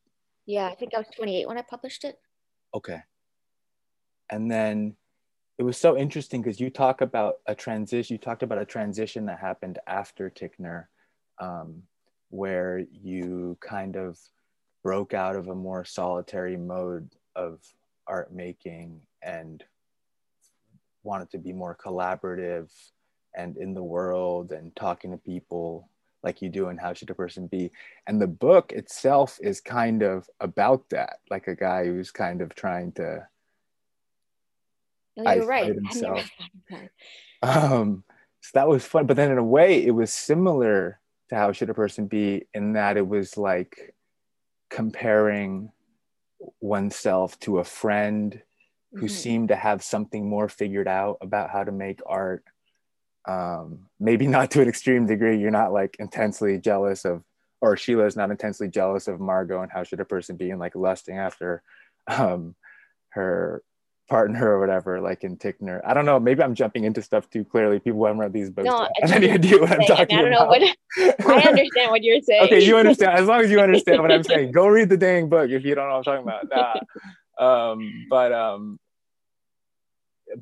yeah 0.45 0.67
i 0.67 0.76
think 0.76 0.93
i 0.93 0.97
was 0.97 1.08
28 1.15 1.47
when 1.47 1.58
i 1.58 1.62
published 1.62 2.04
it. 2.04 2.17
Okay. 2.74 3.00
And 4.30 4.50
then 4.50 4.95
it 5.58 5.64
was 5.64 5.78
so 5.78 5.98
interesting 5.98 6.42
because 6.42 6.60
you 6.60 6.70
talk 6.70 7.02
about 7.02 7.36
a 7.48 7.56
transition 7.56 8.14
you 8.14 8.18
talked 8.18 8.44
about 8.44 8.58
a 8.58 8.66
transition 8.66 9.26
that 9.26 9.40
happened 9.40 9.80
after 9.88 10.30
ticknor 10.30 10.90
um, 11.40 11.82
where 12.30 12.86
you 12.92 13.58
kind 13.62 13.96
of 13.96 14.18
broke 14.84 15.14
out 15.14 15.36
of 15.36 15.48
a 15.48 15.56
more 15.56 15.86
solitary 15.86 16.58
mode 16.58 17.10
of 17.36 17.60
art 18.08 18.34
making 18.34 19.00
and 19.22 19.64
wanted 21.04 21.30
to 21.32 21.38
be 21.38 21.54
more 21.54 21.78
collaborative 21.84 22.70
and 23.36 23.58
in 23.58 23.74
the 23.74 23.84
world 23.84 24.52
and 24.52 24.76
talking 24.76 25.12
to 25.12 25.18
people 25.18 25.88
like 26.24 26.42
you 26.42 26.50
do 26.50 26.68
and 26.68 26.80
how 26.80 26.94
should 26.94 27.10
a 27.10 27.16
person 27.16 27.48
be. 27.48 27.72
And 28.06 28.22
the 28.22 28.28
book 28.28 28.72
itself 28.72 29.40
is 29.42 29.60
kind 29.60 30.04
of 30.04 30.30
about 30.40 30.90
that 30.90 31.20
like 31.30 31.48
a 31.48 31.56
guy 31.56 31.86
who's 31.86 32.12
kind 32.12 32.42
of 32.42 32.54
trying 32.54 32.92
to 32.94 33.28
oh, 35.17 35.32
you're 35.34 35.45
right 35.45 35.74
himself. 35.74 36.30
um 37.41 38.04
so 38.41 38.52
that 38.54 38.67
was 38.67 38.86
fun 38.86 39.06
but 39.06 39.15
then 39.15 39.32
in 39.32 39.38
a 39.38 39.43
way 39.43 39.84
it 39.86 39.91
was 39.91 40.12
similar 40.12 41.00
to 41.30 41.36
how 41.36 41.52
should 41.52 41.69
a 41.69 41.74
person 41.74 42.08
be 42.08 42.45
in 42.54 42.74
that 42.74 42.97
it 42.97 43.08
was 43.08 43.38
like 43.38 43.95
comparing 44.69 45.71
oneself 46.60 47.39
to 47.39 47.60
a 47.60 47.63
friend 47.63 48.41
who 48.93 49.06
mm-hmm. 49.06 49.08
seemed 49.08 49.47
to 49.50 49.56
have 49.56 49.84
something 49.84 50.28
more 50.28 50.50
figured 50.50 50.88
out 50.88 51.17
about 51.21 51.50
how 51.50 51.63
to 51.63 51.71
make 51.71 52.00
art 52.06 52.43
um, 53.28 53.88
maybe 54.00 54.26
not 54.26 54.50
to 54.52 54.62
an 54.62 54.67
extreme 54.67 55.06
degree 55.06 55.39
you're 55.39 55.52
not 55.52 55.71
like 55.71 55.95
intensely 56.00 56.58
jealous 56.58 57.06
of 57.06 57.24
or 57.62 57.78
sheila 57.78 58.06
is 58.06 58.15
not 58.15 58.32
intensely 58.32 58.67
jealous 58.67 59.08
of 59.08 59.19
margot 59.19 59.62
and 59.62 59.71
how 59.71 59.84
should 59.84 60.00
a 60.00 60.06
person 60.06 60.36
be 60.36 60.50
and 60.50 60.60
like 60.60 60.76
lusting 60.76 61.17
after 61.17 61.62
um, 62.08 62.56
her 63.10 63.62
partner 64.12 64.52
or 64.52 64.60
whatever, 64.60 65.00
like 65.00 65.24
in 65.24 65.38
Ticknor. 65.38 65.82
I 65.86 65.93
don't 65.93 66.06
know. 66.06 66.19
Maybe 66.19 66.43
I'm 66.43 66.54
jumping 66.54 66.84
into 66.84 67.02
stuff 67.02 67.30
too 67.30 67.45
clearly. 67.45 67.80
People 67.80 68.06
haven't 68.06 68.19
read 68.19 68.34
these 68.34 68.50
books. 68.50 68.65
No, 68.65 68.76
I 69.04 69.08
have 69.08 69.12
any 69.13 69.32
idea 69.32 69.58
what 69.58 69.71
I'm 69.71 69.80
talking 69.88 70.17
I 70.17 70.21
don't 70.21 70.34
about. 70.34 70.60
Know 70.60 70.76
what, 70.97 71.38
I 71.45 71.47
understand 71.47 71.91
what 71.91 72.04
you're 72.04 72.21
saying. 72.21 72.43
okay, 72.45 72.60
you 72.62 72.76
understand. 72.76 73.17
As 73.17 73.26
long 73.26 73.39
as 73.39 73.50
you 73.50 73.62
understand 73.62 74.02
what 74.02 74.12
I'm 74.12 74.24
saying, 74.24 74.52
go 74.52 74.67
read 74.67 74.89
the 74.89 74.97
dang 74.97 75.30
book 75.30 75.50
if 75.50 75.63
you 75.63 75.76
don't 75.76 75.88
know 75.88 75.97
what 76.00 76.08
I'm 76.10 76.26
talking 76.26 76.50
about. 76.50 76.84
Nah. 77.39 77.71
um, 77.71 78.06
but 78.10 78.34
um, 78.34 78.80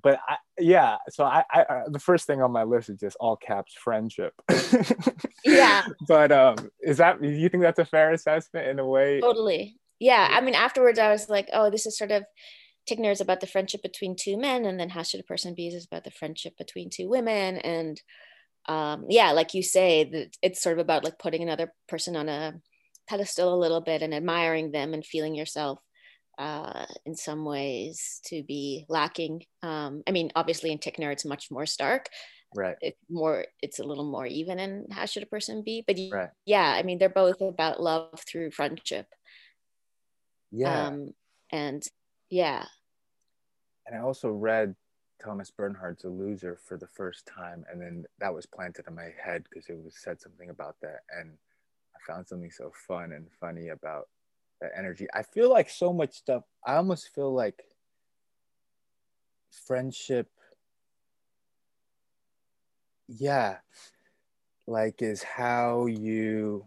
but 0.02 0.20
I, 0.28 0.38
yeah. 0.58 0.98
So 1.10 1.24
I, 1.24 1.44
I, 1.52 1.84
the 1.90 2.00
first 2.00 2.26
thing 2.26 2.42
on 2.42 2.52
my 2.52 2.64
list 2.64 2.90
is 2.90 3.00
just 3.00 3.18
all 3.20 3.36
caps 3.36 3.76
friendship. 3.76 4.34
yeah. 5.46 5.86
But 6.08 6.32
um, 6.32 6.56
is 6.82 6.98
that? 6.98 7.24
You 7.24 7.48
think 7.50 7.62
that's 7.62 7.78
a 7.78 7.86
fair 7.86 8.14
assessment 8.14 8.68
in 8.68 8.80
a 8.80 8.88
way? 8.88 9.22
Totally. 9.22 9.78
Yeah. 10.00 10.28
I 10.32 10.42
mean, 10.42 10.56
afterwards, 10.56 10.98
I 10.98 11.12
was 11.12 11.30
like, 11.30 11.50
oh, 11.54 11.70
this 11.70 11.86
is 11.86 11.96
sort 11.96 12.10
of 12.10 12.24
Ticknor 12.90 13.12
is 13.12 13.22
about 13.22 13.40
the 13.40 13.48
friendship 13.48 13.84
between 13.84 14.16
two 14.16 14.36
men, 14.36 14.66
and 14.66 14.80
then 14.80 14.90
How 14.90 15.04
Should 15.04 15.20
a 15.20 15.24
Person 15.24 15.54
Be 15.54 15.68
is 15.68 15.86
about 15.86 16.04
the 16.04 16.12
friendship 16.12 16.58
between 16.58 16.90
two 16.90 17.08
women. 17.08 17.58
And 17.58 18.02
um, 18.68 19.06
yeah, 19.10 19.32
like 19.32 19.54
you 19.54 19.62
say, 19.62 20.04
that 20.06 20.36
it's 20.42 20.62
sort 20.62 20.78
of 20.78 20.82
about 20.82 21.04
like 21.04 21.20
putting 21.20 21.44
another 21.44 21.72
person 21.88 22.16
on 22.16 22.28
a 22.28 22.56
pedestal 23.08 23.54
a 23.54 23.62
little 23.64 23.82
bit 23.82 24.02
and 24.02 24.14
admiring 24.14 24.72
them 24.72 24.94
and 24.94 25.06
feeling 25.06 25.36
yourself 25.36 25.80
uh, 26.40 26.86
in 27.06 27.16
some 27.16 27.46
ways 27.46 28.22
to 28.26 28.44
be 28.44 28.86
lacking. 28.90 29.44
Um, 29.62 30.04
I 30.08 30.12
mean, 30.12 30.32
obviously 30.36 30.72
in 30.72 30.80
Ticknor, 30.80 31.12
it's 31.12 31.26
much 31.26 31.52
more 31.52 31.66
stark. 31.66 32.10
Right. 32.56 32.78
It's 32.82 32.98
more, 33.10 33.46
it's 33.62 33.78
a 33.78 33.84
little 33.84 34.10
more 34.10 34.26
even 34.26 34.58
in 34.58 34.88
How 34.90 35.06
Should 35.06 35.24
a 35.24 35.28
Person 35.28 35.62
Be? 35.64 35.84
But 35.86 35.98
right. 36.12 36.30
yeah, 36.46 36.74
I 36.76 36.82
mean, 36.84 36.98
they're 36.98 37.10
both 37.10 37.42
about 37.42 37.82
love 37.82 38.20
through 38.28 38.52
friendship. 38.52 39.06
Yeah. 40.52 40.88
Um, 40.88 41.12
and 41.52 41.84
yeah, 42.30 42.66
and 43.90 43.98
I 44.00 44.04
also 44.04 44.30
read 44.30 44.76
Thomas 45.22 45.52
Bernhard's 45.52 46.04
A 46.06 46.10
Loser 46.10 46.58
for 46.64 46.78
the 46.78 46.88
first 46.88 47.26
time, 47.26 47.66
and 47.70 47.82
then 47.82 48.06
that 48.20 48.34
was 48.34 48.46
planted 48.46 48.86
in 48.88 48.96
my 48.96 49.10
head 49.22 49.44
because 49.50 49.68
it 49.68 49.78
was 49.84 49.96
said 49.98 50.22
something 50.22 50.50
about 50.50 50.76
that, 50.82 51.02
and 51.20 51.32
I 51.96 52.00
found 52.12 52.28
something 52.28 52.52
so 52.52 52.72
fun 52.88 53.12
and 53.12 53.28
funny 53.40 53.70
about 53.70 54.08
that 54.62 54.72
energy. 54.78 55.08
I 55.14 55.24
feel 55.24 55.50
like 55.50 55.70
so 55.70 55.92
much 55.92 56.14
stuff. 56.14 56.44
I 56.66 56.76
almost 56.76 57.14
feel 57.14 57.34
like 57.34 57.64
friendship. 59.66 60.30
Yeah, 63.08 63.58
like 64.68 65.02
is 65.02 65.24
how 65.24 65.88
you. 65.88 66.66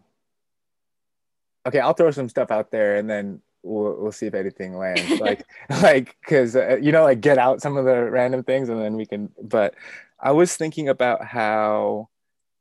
Okay, 1.65 1.79
I'll 1.79 1.93
throw 1.93 2.11
some 2.11 2.27
stuff 2.27 2.51
out 2.51 2.71
there, 2.71 2.97
and 2.97 3.09
then 3.09 3.41
we'll, 3.63 3.95
we'll 3.97 4.11
see 4.11 4.27
if 4.27 4.33
anything 4.33 4.77
lands 4.77 5.09
like 5.19 5.45
like 5.81 6.15
because 6.21 6.55
uh, 6.55 6.77
you 6.81 6.91
know 6.91 7.03
like 7.03 7.21
get 7.21 7.37
out 7.37 7.61
some 7.61 7.77
of 7.77 7.85
the 7.85 8.09
random 8.09 8.43
things 8.43 8.69
and 8.69 8.79
then 8.79 8.95
we 8.95 9.05
can 9.05 9.31
but 9.41 9.73
i 10.19 10.31
was 10.31 10.55
thinking 10.55 10.89
about 10.89 11.23
how 11.25 12.09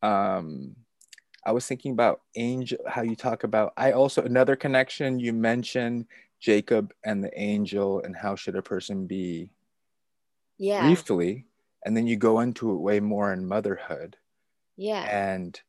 um 0.03 0.75
i 1.45 1.53
was 1.53 1.67
thinking 1.67 1.93
about 1.93 2.23
angel 2.37 2.79
how 2.87 3.03
you 3.03 3.17
talk 3.17 3.45
about 3.45 3.73
i 3.77 3.93
also 3.93 4.23
another 4.23 4.57
connection 4.57 5.19
you 5.19 5.33
mentioned 5.33 6.07
jacob 6.41 6.93
and 7.05 7.23
the 7.23 7.41
angel 7.41 8.01
and 8.03 8.17
how 8.17 8.35
should 8.35 8.57
a 8.57 8.63
person 8.63 9.07
be 9.07 9.51
yeah. 10.59 10.83
briefly 10.83 11.45
and 11.85 11.97
then 11.97 12.07
you 12.07 12.17
go 12.17 12.41
into 12.41 12.71
it 12.73 12.77
way 12.77 13.01
more 13.01 13.33
in 13.33 13.47
motherhood. 13.47 14.17
Yeah. 14.77 15.03
And 15.03 15.61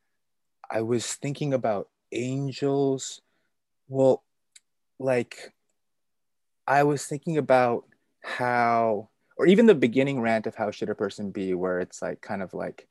i 0.71 0.81
was 0.81 1.15
thinking 1.15 1.53
about 1.53 1.89
angels 2.11 3.21
well 3.87 4.23
like 5.03 5.53
I 6.65 6.83
was 6.83 7.05
thinking 7.05 7.37
about 7.37 7.85
how, 8.23 9.09
or 9.37 9.45
even 9.45 9.65
the 9.65 9.75
beginning 9.75 10.21
rant 10.21 10.47
of 10.47 10.55
how 10.55 10.71
should 10.71 10.89
a 10.89 10.95
person 10.95 11.31
be, 11.31 11.53
where 11.53 11.79
it's 11.79 12.01
like 12.01 12.21
kind 12.21 12.41
of 12.41 12.53
like 12.53 12.87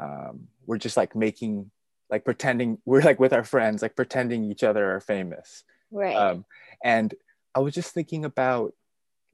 um, 0.00 0.48
we're 0.64 0.78
just 0.78 0.96
like 0.96 1.16
making, 1.16 1.70
like 2.08 2.24
pretending 2.24 2.78
we're 2.84 3.02
like 3.02 3.18
with 3.18 3.32
our 3.32 3.44
friends, 3.44 3.82
like 3.82 3.96
pretending 3.96 4.44
each 4.44 4.62
other 4.62 4.92
are 4.92 5.00
famous. 5.00 5.64
Right. 5.90 6.14
Um, 6.14 6.44
and 6.84 7.12
I 7.54 7.60
was 7.60 7.74
just 7.74 7.92
thinking 7.92 8.24
about 8.24 8.74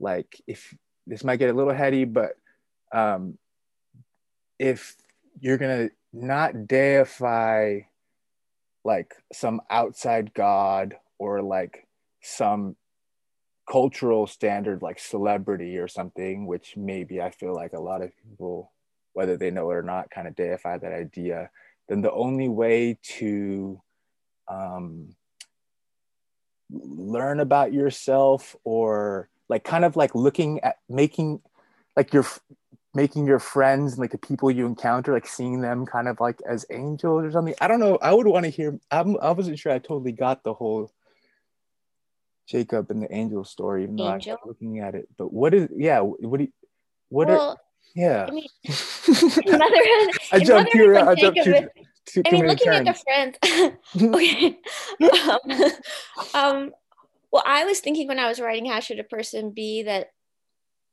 like 0.01 0.41
if 0.47 0.75
this 1.07 1.23
might 1.23 1.37
get 1.37 1.51
a 1.51 1.55
little 1.55 1.75
heady, 1.75 2.05
but 2.05 2.33
um, 2.93 3.37
if 4.59 4.97
you're 5.39 5.59
gonna 5.59 5.91
not 6.15 6.67
deify 6.67 7.81
like 8.85 9.15
some 9.33 9.61
outside 9.69 10.33
god 10.33 10.97
or 11.19 11.43
like 11.43 11.86
some 12.27 12.77
cultural 13.71 14.27
standard 14.27 14.83
like 14.83 14.99
celebrity 14.99 15.79
or 15.79 15.89
something, 15.89 16.47
which 16.47 16.77
maybe 16.77 17.21
I 17.21 17.31
feel 17.31 17.55
like 17.55 17.73
a 17.73 17.81
lot 17.81 18.03
of 18.03 18.13
people, 18.23 18.73
whether 19.13 19.37
they 19.37 19.51
know 19.51 19.71
it 19.71 19.75
or 19.75 19.83
not, 19.83 20.11
kind 20.11 20.29
of 20.29 20.37
deify 20.37 20.79
that 20.79 20.93
idea, 20.93 21.51
then 21.89 22.01
the 22.01 22.13
only 22.13 22.49
way 22.49 22.99
to 23.19 23.81
um, 24.49 25.11
learn 26.71 27.41
about 27.41 27.73
yourself 27.73 28.57
or 28.65 29.29
like 29.49 29.65
kind 29.65 29.85
of 29.85 29.97
like 29.97 30.15
looking 30.15 30.61
at 30.61 30.77
making 30.89 31.41
like 31.97 32.13
your 32.13 32.27
making 32.95 33.27
your 33.27 33.39
friends 33.39 33.93
and 33.93 34.01
like 34.01 34.11
the 34.11 34.19
people 34.19 34.51
you 34.51 34.65
encounter 34.65 35.13
like 35.13 35.27
seeing 35.27 35.61
them 35.61 35.85
kind 35.85 36.09
of 36.09 36.19
like 36.19 36.41
as 36.49 36.65
angels 36.71 37.25
or 37.25 37.31
something. 37.31 37.55
I 37.61 37.69
don't 37.69 37.79
know. 37.79 37.99
I 38.01 38.13
would 38.15 38.27
want 38.27 38.45
to 38.45 38.51
hear 38.51 38.79
I'm, 38.91 39.17
i 39.21 39.31
wasn't 39.33 39.59
sure 39.59 39.73
i 39.73 39.79
totally 39.79 40.13
got 40.13 40.45
the 40.45 40.55
whole 40.55 40.91
Jacob 42.47 42.91
and 42.91 43.03
the 43.03 43.13
angel 43.13 43.45
story, 43.45 43.85
even 43.85 43.97
though 43.97 44.13
angel? 44.13 44.39
I'm 44.43 44.49
looking 44.49 44.79
at 44.81 44.95
it. 44.95 45.09
But 45.17 45.33
what 45.33 45.55
is 45.55 45.69
yeah, 45.75 46.01
what 46.01 46.39
do 46.39 46.45
you 46.45 46.53
what 47.09 47.29
well, 47.29 47.51
are 47.51 47.57
yeah. 47.95 48.27
I 48.29 48.31
mean, 48.31 48.47
motherhood, 48.65 50.17
I 50.33 50.41
jumped 50.45 50.73
here, 50.73 50.97
I 50.97 51.15
jumped 51.15 51.43
to, 51.45 51.69
to 52.07 52.23
I 52.27 52.31
mean 52.31 52.47
looking 52.47 52.73
turns. 52.73 52.89
at 52.89 52.95
the 52.95 53.03
friends 53.03 53.77
okay. 54.15 54.59
um, 55.31 55.73
um 56.35 56.73
well 57.33 57.43
I 57.47 57.65
was 57.65 57.81
thinking 57.81 58.07
when 58.07 58.19
I 58.19 58.29
was 58.29 58.39
writing 58.39 58.67
how 58.67 58.81
should 58.81 59.01
a 59.01 59.05
person 59.05 59.51
be 59.51 59.85
that 59.85 60.09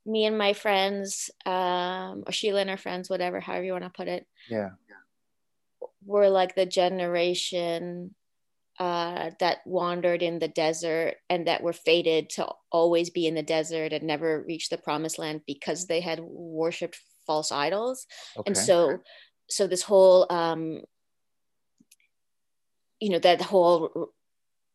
me 0.06 0.26
and 0.26 0.38
my 0.38 0.54
friends, 0.54 1.30
um, 1.46 2.24
or 2.28 2.32
Sheila 2.32 2.62
and 2.62 2.70
her 2.70 2.78
friends, 2.78 3.10
whatever, 3.10 3.40
however 3.40 3.64
you 3.64 3.72
want 3.72 3.86
to 3.86 3.90
put 3.90 4.08
it, 4.08 4.28
Yeah. 4.50 4.72
were 6.06 6.30
like 6.30 6.56
the 6.56 6.66
generation 6.66 8.14
uh, 8.84 9.32
that 9.40 9.60
wandered 9.66 10.22
in 10.22 10.40
the 10.40 10.48
desert 10.50 11.16
and 11.30 11.48
that 11.48 11.64
were 11.64 11.72
fated 11.72 12.30
to 12.30 12.46
always 12.70 13.10
be 13.10 13.26
in 13.26 13.34
the 13.34 13.42
desert 13.42 13.94
and 13.94 14.04
never 14.04 14.44
reach 14.46 14.68
the 14.68 14.78
promised 14.78 15.18
land 15.18 15.40
because 15.48 15.88
they 15.88 16.02
had 16.02 16.20
worshipped 16.22 17.00
false 17.26 17.50
idols. 17.50 18.06
Okay. 18.36 18.44
And 18.48 18.58
so, 18.58 18.98
so 19.50 19.68
this 19.68 19.84
whole, 19.84 20.30
um, 20.30 20.82
you 23.00 23.08
know, 23.08 23.20
that 23.20 23.42
whole 23.42 24.12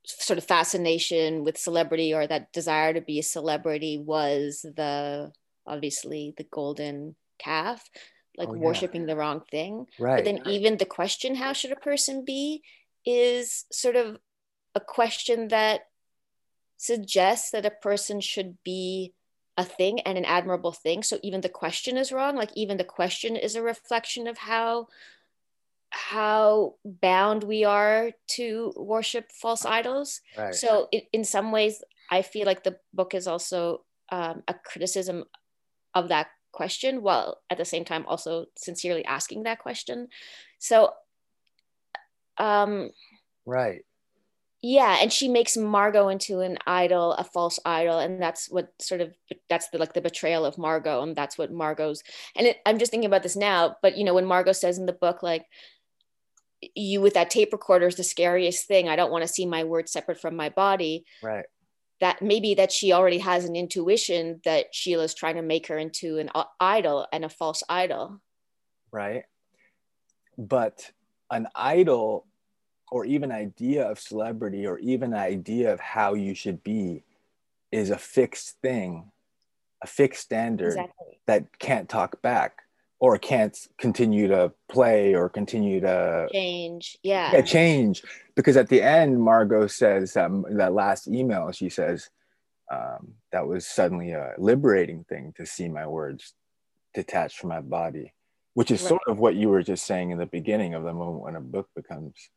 sort 0.07 0.38
of 0.38 0.44
fascination 0.44 1.44
with 1.44 1.59
celebrity 1.59 2.14
or 2.14 2.27
that 2.27 2.51
desire 2.55 2.94
to 2.94 3.03
be 3.03 3.18
a 3.18 3.23
celebrity 3.23 3.99
was 3.99 4.62
the 4.62 5.31
obviously 5.66 6.33
the 6.38 6.47
golden 6.51 7.14
calf 7.38 7.87
like 8.38 8.49
Oh, 8.49 8.55
yeah. 8.55 8.61
worshiping 8.61 9.05
the 9.05 9.16
wrong 9.16 9.42
thing 9.51 9.85
right. 9.99 10.16
but 10.16 10.25
then 10.25 10.40
even 10.47 10.79
the 10.79 10.87
question 10.87 11.35
how 11.35 11.53
should 11.53 11.73
a 11.73 11.77
person 11.77 12.25
be 12.25 12.62
is 13.04 13.64
sort 13.72 13.96
of 13.96 14.18
a 14.74 14.80
question 14.80 15.48
that 15.48 15.82
suggests 16.76 17.50
that 17.50 17.66
a 17.66 17.70
person 17.70 18.20
should 18.20 18.56
be 18.64 19.12
a 19.56 19.64
thing 19.64 20.00
and 20.00 20.16
an 20.16 20.24
admirable 20.24 20.72
thing. 20.72 21.02
So 21.02 21.18
even 21.22 21.40
the 21.40 21.48
question 21.48 21.96
is 21.96 22.12
wrong 22.12 22.37
like 22.37 22.50
even 22.54 22.76
the 22.76 22.84
question 22.84 23.37
is 23.37 23.56
a 23.56 23.62
reflection 23.62 24.26
of 24.26 24.38
how 24.38 24.88
how 25.90 26.74
bound 26.84 27.42
we 27.42 27.64
are 27.64 28.12
to 28.28 28.72
worship 28.76 29.32
false 29.32 29.64
idols. 29.64 30.20
Right. 30.37 30.54
so 30.54 30.87
in, 30.92 31.00
in 31.14 31.24
some 31.24 31.50
ways 31.50 31.82
i 32.11 32.20
feel 32.20 32.44
like 32.44 32.62
the 32.62 32.76
book 32.92 33.14
is 33.14 33.26
also 33.26 33.84
um, 34.11 34.42
a 34.46 34.52
criticism 34.52 35.24
of 35.94 36.08
that 36.08 36.28
question 36.52 37.02
while 37.02 37.38
at 37.50 37.58
the 37.58 37.64
same 37.64 37.84
time 37.84 38.04
also 38.06 38.46
sincerely 38.56 39.04
asking 39.04 39.44
that 39.44 39.58
question. 39.58 40.08
So 40.58 40.92
um 42.38 42.90
right. 43.46 43.85
yeah 44.62 44.98
and 45.01 45.12
she 45.12 45.29
makes 45.29 45.57
margot 45.57 46.09
into 46.09 46.40
an 46.40 46.59
idol 46.66 47.12
a 47.14 47.24
false 47.24 47.59
idol 47.64 47.98
and 47.98 48.20
that's 48.22 48.48
what 48.51 48.72
sort 48.81 49.01
of 49.01 49.12
that's 49.48 49.68
the 49.70 49.79
like 49.79 49.92
the 49.94 50.01
betrayal 50.01 50.44
of 50.44 50.59
margot 50.59 51.03
and 51.03 51.14
that's 51.16 51.37
what 51.38 51.53
margot's 51.53 52.03
and 52.37 52.46
it, 52.46 52.59
i'm 52.66 52.79
just 52.79 52.90
thinking 52.90 53.07
about 53.07 53.22
this 53.22 53.37
now 53.37 53.77
but 53.83 53.96
you 53.96 54.05
know 54.05 54.14
when 54.14 54.24
margot 54.27 54.53
says 54.53 54.79
in 54.79 54.87
the 54.87 54.92
book 54.92 55.22
like 55.22 55.44
you 56.74 57.01
with 57.01 57.14
that 57.14 57.31
tape 57.31 57.53
recorder 57.53 57.87
is 57.87 57.94
the 57.96 58.03
scariest 58.05 58.66
thing 58.66 58.88
i 58.88 58.96
don't 58.96 59.12
want 59.12 59.22
to 59.22 59.29
see 59.29 59.46
my 59.46 59.64
words 59.64 59.92
separate 59.92 60.20
from 60.20 60.35
my 60.35 60.48
body 60.48 61.05
Right. 61.22 61.44
that 62.01 62.20
maybe 62.20 62.55
that 62.55 62.72
she 62.72 62.92
already 62.92 63.18
has 63.18 63.44
an 63.44 63.55
intuition 63.55 64.40
that 64.44 64.74
sheila's 64.74 65.14
trying 65.14 65.37
to 65.37 65.42
make 65.42 65.68
her 65.68 65.79
into 65.79 66.18
an 66.18 66.31
idol 66.59 67.07
and 67.12 67.24
a 67.24 67.29
false 67.29 67.62
idol 67.68 68.20
right? 68.90 69.24
But 70.38 70.90
an 71.31 71.46
idol 71.55 72.27
or 72.90 73.05
even 73.05 73.31
idea 73.31 73.88
of 73.88 73.98
celebrity 73.98 74.66
or 74.66 74.79
even 74.79 75.14
idea 75.14 75.72
of 75.72 75.81
how 75.81 76.14
you 76.14 76.35
should 76.35 76.62
be 76.62 77.05
is 77.70 77.90
a 77.90 77.98
fixed 77.98 78.57
thing, 78.62 79.11
a 79.83 79.87
fixed 79.87 80.22
standard 80.22 80.68
exactly 80.68 81.18
that 81.27 81.59
can't 81.59 81.88
talk 81.88 82.20
back 82.22 82.62
or 83.01 83.18
can't 83.18 83.57
continue 83.79 84.27
to 84.29 84.53
play 84.68 85.14
or 85.14 85.29
continue 85.29 85.81
to 85.81 86.27
change 86.33 86.98
yeah 87.03 87.33
yeah, 87.33 87.42
change. 87.42 88.03
Because 88.35 88.57
at 88.57 88.68
the 88.68 88.83
end, 88.83 89.20
Margot 89.20 89.66
says 89.66 90.16
um, 90.16 90.44
that 90.51 90.72
last 90.72 91.09
email, 91.09 91.53
she 91.53 91.68
says 91.68 92.11
um, 92.72 93.14
that 93.33 93.46
was 93.46 93.66
suddenly 93.66 94.12
a 94.12 94.33
liberating 94.38 95.05
thing 95.05 95.33
to 95.37 95.46
see 95.46 95.68
my 95.68 95.87
words 95.87 96.35
detached 96.94 97.38
from 97.38 97.51
my 97.51 97.61
body, 97.61 98.14
which 98.55 98.70
is 98.70 98.81
Right. 98.83 98.88
sort 98.88 99.03
of 99.07 99.18
what 99.18 99.37
you 99.37 99.48
were 99.48 99.62
just 99.62 99.87
saying 99.87 100.11
in 100.11 100.18
the 100.18 100.27
beginning 100.27 100.74
of 100.74 100.85
the 100.85 100.92
moment 100.92 101.22
when 101.22 101.37
a 101.37 101.40
book 101.40 101.68
becomes 101.74 102.31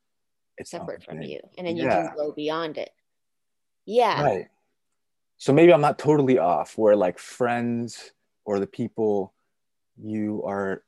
its 0.61 0.71
separate 0.71 1.03
from 1.03 1.21
you 1.21 1.39
and 1.57 1.67
then 1.67 1.75
you 1.75 1.83
Yeah. 1.83 2.07
can 2.07 2.15
go 2.15 2.31
beyond 2.31 2.77
it 2.77 2.91
yeah 3.85 4.21
Right. 4.21 4.47
So 5.37 5.51
maybe 5.51 5.73
I'm 5.73 5.81
not 5.81 5.97
totally 5.97 6.37
off 6.37 6.77
where 6.77 6.95
like 6.95 7.17
friends 7.17 8.11
or 8.45 8.59
the 8.59 8.67
people 8.67 9.33
you 10.01 10.43
are, 10.45 10.83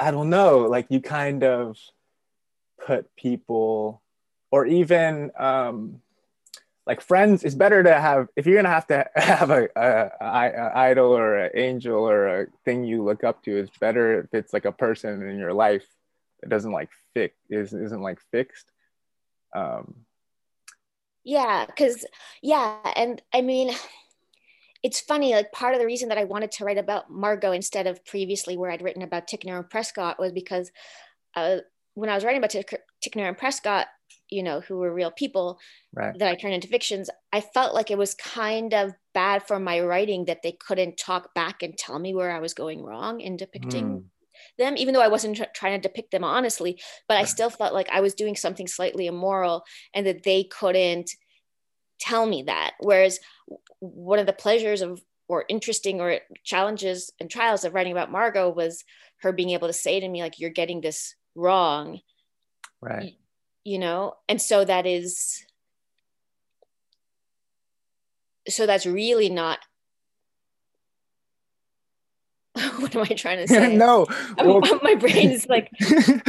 I 0.00 0.12
don't 0.12 0.30
know, 0.30 0.60
like 0.60 0.86
you 0.88 1.00
kind 1.00 1.42
of 1.42 1.76
put 2.86 3.14
people 3.16 4.02
or 4.52 4.66
even 4.66 5.32
um, 5.36 6.00
like 6.86 7.00
friends, 7.00 7.42
it's 7.42 7.56
better 7.56 7.82
to 7.82 7.92
have, 7.92 8.28
if 8.36 8.46
you're 8.46 8.54
going 8.54 8.64
to 8.64 8.70
have 8.70 8.86
to 8.86 9.04
have 9.16 9.50
a, 9.50 9.68
a, 9.74 10.10
a, 10.20 10.50
a 10.52 10.78
idol 10.78 11.10
or 11.10 11.36
an 11.38 11.50
angel 11.54 12.08
or 12.08 12.42
a 12.42 12.46
thing 12.64 12.84
you 12.84 13.02
look 13.02 13.24
up 13.24 13.42
to, 13.42 13.56
it's 13.56 13.76
better 13.78 14.20
if 14.20 14.32
it's 14.32 14.52
like 14.52 14.64
a 14.64 14.72
person 14.72 15.28
in 15.28 15.38
your 15.38 15.52
life 15.52 15.84
that 16.40 16.50
doesn't 16.50 16.72
like 16.72 16.90
fix, 17.18 17.36
is, 17.50 17.72
isn't 17.72 18.02
like 18.02 18.20
fixed. 18.30 18.70
Um, 19.54 20.06
yeah 21.28 21.66
because 21.66 22.06
yeah 22.42 22.78
and 22.96 23.20
i 23.34 23.42
mean 23.42 23.70
it's 24.82 25.00
funny 25.00 25.34
like 25.34 25.52
part 25.52 25.74
of 25.74 25.80
the 25.80 25.86
reason 25.86 26.08
that 26.08 26.16
i 26.16 26.24
wanted 26.24 26.50
to 26.50 26.64
write 26.64 26.78
about 26.78 27.10
margot 27.10 27.52
instead 27.52 27.86
of 27.86 28.04
previously 28.06 28.56
where 28.56 28.70
i'd 28.70 28.80
written 28.80 29.02
about 29.02 29.28
ticknor 29.28 29.58
and 29.58 29.68
prescott 29.68 30.18
was 30.18 30.32
because 30.32 30.70
uh, 31.36 31.58
when 31.94 32.08
i 32.08 32.14
was 32.14 32.24
writing 32.24 32.38
about 32.38 32.50
Tick- 32.50 32.82
ticknor 33.02 33.28
and 33.28 33.36
prescott 33.36 33.88
you 34.30 34.42
know 34.42 34.60
who 34.60 34.78
were 34.78 34.92
real 34.92 35.10
people 35.10 35.58
right. 35.92 36.18
that 36.18 36.28
i 36.28 36.34
turned 36.34 36.54
into 36.54 36.68
fictions 36.68 37.10
i 37.30 37.42
felt 37.42 37.74
like 37.74 37.90
it 37.90 37.98
was 37.98 38.14
kind 38.14 38.72
of 38.72 38.94
bad 39.12 39.46
for 39.46 39.58
my 39.58 39.80
writing 39.80 40.24
that 40.26 40.42
they 40.42 40.52
couldn't 40.52 40.96
talk 40.96 41.34
back 41.34 41.62
and 41.62 41.76
tell 41.76 41.98
me 41.98 42.14
where 42.14 42.30
i 42.30 42.38
was 42.40 42.54
going 42.54 42.82
wrong 42.82 43.20
in 43.20 43.36
depicting 43.36 43.86
Hmm. 43.86 43.98
Them, 44.58 44.76
even 44.76 44.94
though 44.94 45.02
I 45.02 45.08
wasn't 45.08 45.36
tr- 45.36 45.44
trying 45.54 45.80
to 45.80 45.88
depict 45.88 46.10
them 46.10 46.24
honestly, 46.24 46.80
but 47.08 47.16
I 47.16 47.24
still 47.24 47.50
felt 47.50 47.74
like 47.74 47.88
I 47.90 48.00
was 48.00 48.14
doing 48.14 48.36
something 48.36 48.66
slightly 48.66 49.06
immoral 49.06 49.64
and 49.94 50.06
that 50.06 50.22
they 50.22 50.44
couldn't 50.44 51.10
tell 51.98 52.26
me 52.26 52.44
that. 52.44 52.74
Whereas 52.80 53.20
one 53.80 54.18
of 54.18 54.26
the 54.26 54.32
pleasures 54.32 54.82
of, 54.82 55.02
or 55.28 55.44
interesting 55.48 56.00
or 56.00 56.20
challenges 56.44 57.12
and 57.20 57.30
trials 57.30 57.64
of 57.64 57.74
writing 57.74 57.92
about 57.92 58.10
Margot 58.10 58.48
was 58.48 58.84
her 59.20 59.32
being 59.32 59.50
able 59.50 59.66
to 59.68 59.72
say 59.72 60.00
to 60.00 60.08
me, 60.08 60.22
like, 60.22 60.38
you're 60.38 60.50
getting 60.50 60.80
this 60.80 61.14
wrong, 61.34 62.00
Right. 62.80 63.16
you 63.64 63.78
know? 63.78 64.14
And 64.28 64.40
so 64.40 64.64
that 64.64 64.86
is, 64.86 65.44
so 68.48 68.64
that's 68.66 68.86
really 68.86 69.28
not. 69.28 69.58
what 72.78 72.94
am 72.94 73.02
I 73.02 73.14
trying 73.14 73.38
to 73.38 73.48
say? 73.52 73.76
no. 73.76 74.06
Well- 74.38 74.60
my 74.82 74.94
brain 74.94 75.30
is 75.30 75.46
like 75.48 75.70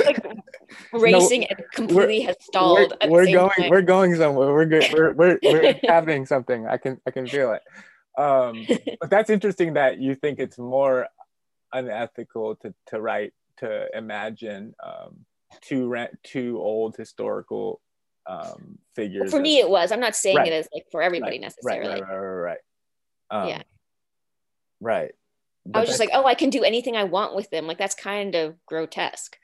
like 0.05 0.23
racing 0.93 1.45
and 1.45 1.59
completely 1.73 2.21
has 2.21 2.35
stalled. 2.41 2.93
the 3.01 3.07
we're 3.09 3.25
going 3.25 3.49
time. 3.51 3.69
we're 3.69 3.81
going 3.81 4.15
somewhere 4.15 4.53
we're 4.53 4.65
good 4.65 4.85
we're, 4.93 5.13
we're, 5.13 5.39
we're 5.43 5.79
having 5.87 6.25
something 6.25 6.67
i 6.67 6.77
can 6.77 6.99
i 7.07 7.11
can 7.11 7.27
feel 7.27 7.53
it 7.53 7.61
um 8.21 8.65
but 8.99 9.09
that's 9.09 9.29
interesting 9.29 9.73
that 9.73 9.99
you 9.99 10.13
think 10.15 10.39
it's 10.39 10.57
more 10.57 11.07
unethical 11.73 12.55
to 12.57 12.73
to 12.87 12.99
write 13.01 13.33
to 13.57 13.87
imagine 13.97 14.73
um 14.83 15.25
two 15.61 15.87
rent 15.87 16.11
two 16.23 16.57
old 16.59 16.95
historical 16.95 17.81
um 18.27 18.77
figures 18.95 19.31
for 19.31 19.37
of- 19.37 19.43
me, 19.43 19.59
it 19.59 19.69
was. 19.69 19.91
I'm 19.91 19.99
not 19.99 20.15
saying 20.15 20.37
Right. 20.37 20.47
it 20.47 20.53
as 20.53 20.67
like 20.73 20.85
for 20.91 21.01
everybody 21.01 21.37
right, 21.37 21.41
necessarily. 21.41 22.01
right 22.01 22.01
right 22.01 22.15
right 22.17 22.27
right, 22.27 22.57
right. 23.31 23.41
Um, 23.43 23.47
Yeah. 23.49 23.61
right 24.81 25.11
I 25.73 25.79
was 25.81 25.89
just 25.89 25.99
like, 25.99 26.09
oh, 26.13 26.25
I 26.25 26.35
can 26.35 26.49
do 26.49 26.63
anything 26.63 26.95
I 26.95 27.03
want 27.03 27.35
with 27.35 27.49
them. 27.49 27.67
Like 27.67 27.77
that's 27.77 27.95
kind 27.95 28.35
of 28.35 28.55
grotesque. 28.65 29.37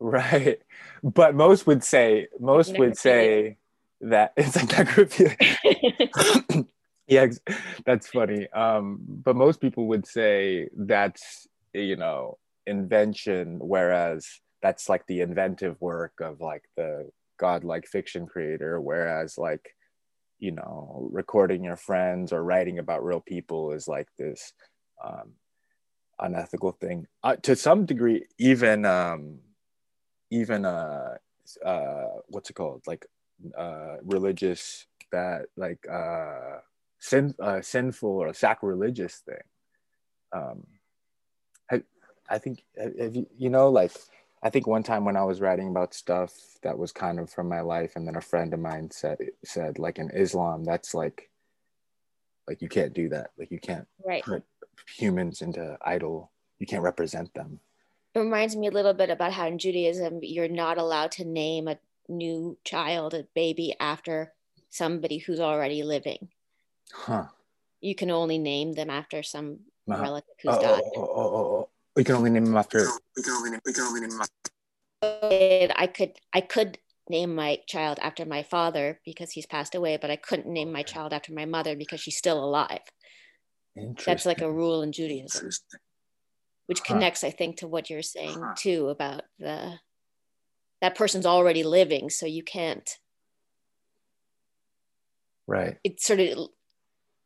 right 0.00 0.58
but 1.02 1.34
most 1.34 1.66
would 1.66 1.84
say 1.84 2.26
most 2.40 2.76
would 2.78 2.96
say 2.96 3.58
that 4.00 4.32
it's 4.36 4.56
like 4.56 4.68
necrophilia 4.68 6.66
yeah 7.06 7.26
that's 7.84 8.08
funny 8.08 8.48
um 8.50 8.98
but 9.06 9.36
most 9.36 9.60
people 9.60 9.86
would 9.88 10.06
say 10.06 10.68
that's 10.74 11.46
you 11.74 11.96
know 11.96 12.38
invention 12.66 13.58
whereas 13.60 14.26
that's 14.62 14.88
like 14.88 15.06
the 15.06 15.20
inventive 15.20 15.76
work 15.80 16.12
of 16.20 16.40
like 16.40 16.64
the 16.76 17.08
godlike 17.38 17.86
fiction 17.86 18.26
creator 18.26 18.80
whereas 18.80 19.36
like 19.36 19.74
you 20.38 20.50
know 20.50 21.08
recording 21.12 21.62
your 21.62 21.76
friends 21.76 22.32
or 22.32 22.42
writing 22.42 22.78
about 22.78 23.04
real 23.04 23.20
people 23.20 23.72
is 23.72 23.86
like 23.86 24.08
this 24.18 24.52
um 25.04 25.32
unethical 26.20 26.72
thing. 26.72 27.06
Uh, 27.22 27.36
to 27.36 27.56
some 27.56 27.86
degree 27.86 28.26
even 28.38 28.84
um 28.84 29.38
even 30.30 30.64
uh 30.64 31.16
uh 31.64 32.06
what's 32.28 32.50
it 32.50 32.54
called? 32.54 32.82
Like 32.86 33.06
uh 33.56 33.96
religious 34.04 34.86
that 35.12 35.46
like 35.56 35.86
uh 35.90 36.58
sin 36.98 37.34
uh, 37.40 37.60
sinful 37.62 38.10
or 38.10 38.32
sacrilegious 38.34 39.22
thing. 39.26 39.44
Um 40.32 40.66
I, 41.70 41.82
I 42.28 42.38
think 42.38 42.64
have 42.76 43.16
you, 43.16 43.26
you 43.36 43.50
know 43.50 43.70
like 43.70 43.92
I 44.42 44.50
think 44.50 44.66
one 44.66 44.82
time 44.82 45.04
when 45.04 45.16
I 45.16 45.24
was 45.24 45.40
writing 45.40 45.68
about 45.68 45.92
stuff 45.94 46.32
that 46.62 46.78
was 46.78 46.92
kind 46.92 47.20
of 47.20 47.30
from 47.30 47.48
my 47.48 47.60
life 47.60 47.92
and 47.96 48.06
then 48.06 48.16
a 48.16 48.20
friend 48.22 48.54
of 48.54 48.60
mine 48.60 48.90
said 48.90 49.18
said 49.44 49.78
like 49.78 49.98
in 49.98 50.10
Islam 50.10 50.64
that's 50.64 50.94
like 50.94 51.30
Like 52.48 52.62
you 52.62 52.68
can't 52.68 52.94
do 52.94 53.08
that. 53.10 53.30
Like 53.38 53.50
you 53.50 53.60
can't 53.60 53.86
right. 54.04 54.24
put 54.24 54.42
humans 54.88 55.42
into 55.42 55.76
idol. 55.82 56.30
You 56.58 56.66
can't 56.66 56.82
represent 56.82 57.32
them. 57.34 57.60
it 58.14 58.18
reminds 58.18 58.56
me 58.56 58.66
a 58.66 58.70
little 58.72 58.92
bit 58.94 59.10
about 59.10 59.32
how 59.32 59.46
in 59.46 59.58
Judaism 59.58 60.20
you're 60.22 60.48
not 60.48 60.78
allowed 60.78 61.12
to 61.12 61.24
name 61.24 61.68
a 61.68 61.78
new 62.08 62.58
child, 62.64 63.14
a 63.14 63.24
baby, 63.34 63.74
after 63.80 64.32
somebody 64.68 65.18
who's 65.18 65.40
already 65.40 65.82
living. 65.82 66.28
Huh. 66.92 67.26
You 67.80 67.94
can 67.94 68.10
only 68.10 68.38
name 68.38 68.72
them 68.74 68.90
after 68.90 69.22
some 69.22 69.60
Uh-huh. 69.88 70.02
relative 70.02 70.34
who's 70.42 70.54
Oh, 70.54 70.58
oh, 70.58 70.62
died. 70.62 70.82
oh, 70.96 71.00
oh, 71.00 71.34
oh, 71.38 71.46
oh. 71.56 71.68
We 71.96 72.04
can 72.04 72.14
only 72.16 72.30
name 72.30 72.44
them 72.44 72.56
after. 72.56 72.86
We 73.16 73.22
can 73.22 73.32
only 73.32 73.50
name, 73.50 73.60
we 73.64 73.72
can 73.72 73.84
only 73.84 74.00
name 74.00 74.20
And 75.02 75.72
I 75.76 75.86
could 75.86 76.12
I 76.32 76.40
could 76.42 76.78
name 77.08 77.34
my 77.34 77.58
child 77.66 77.98
after 78.02 78.24
my 78.24 78.42
father 78.42 79.00
because 79.04 79.32
he's 79.32 79.46
passed 79.46 79.74
away, 79.74 79.96
but 79.96 80.10
I 80.10 80.16
couldn't 80.16 80.52
name 80.52 80.70
my 80.70 80.82
child 80.82 81.12
after 81.12 81.32
my 81.32 81.44
mother 81.44 81.74
because 81.74 82.00
she's 82.00 82.16
still 82.16 82.42
alive. 82.44 82.82
That's 84.06 84.26
like 84.26 84.40
a 84.40 84.52
rule 84.52 84.82
in 84.82 84.92
Judaism, 84.92 85.50
which 86.66 86.78
Huh. 86.80 86.84
connects, 86.94 87.24
I 87.24 87.30
think, 87.30 87.58
to 87.58 87.68
what 87.68 87.90
you're 87.90 88.02
saying 88.02 88.40
Huh. 88.42 88.54
too 88.56 88.88
about 88.88 89.22
the 89.38 89.78
that 90.80 90.94
person's 90.94 91.26
already 91.26 91.62
living, 91.62 92.08
so 92.10 92.26
you 92.26 92.42
can't. 92.42 92.98
right. 95.46 95.76
It's 95.84 96.04
sort 96.04 96.20
of 96.20 96.48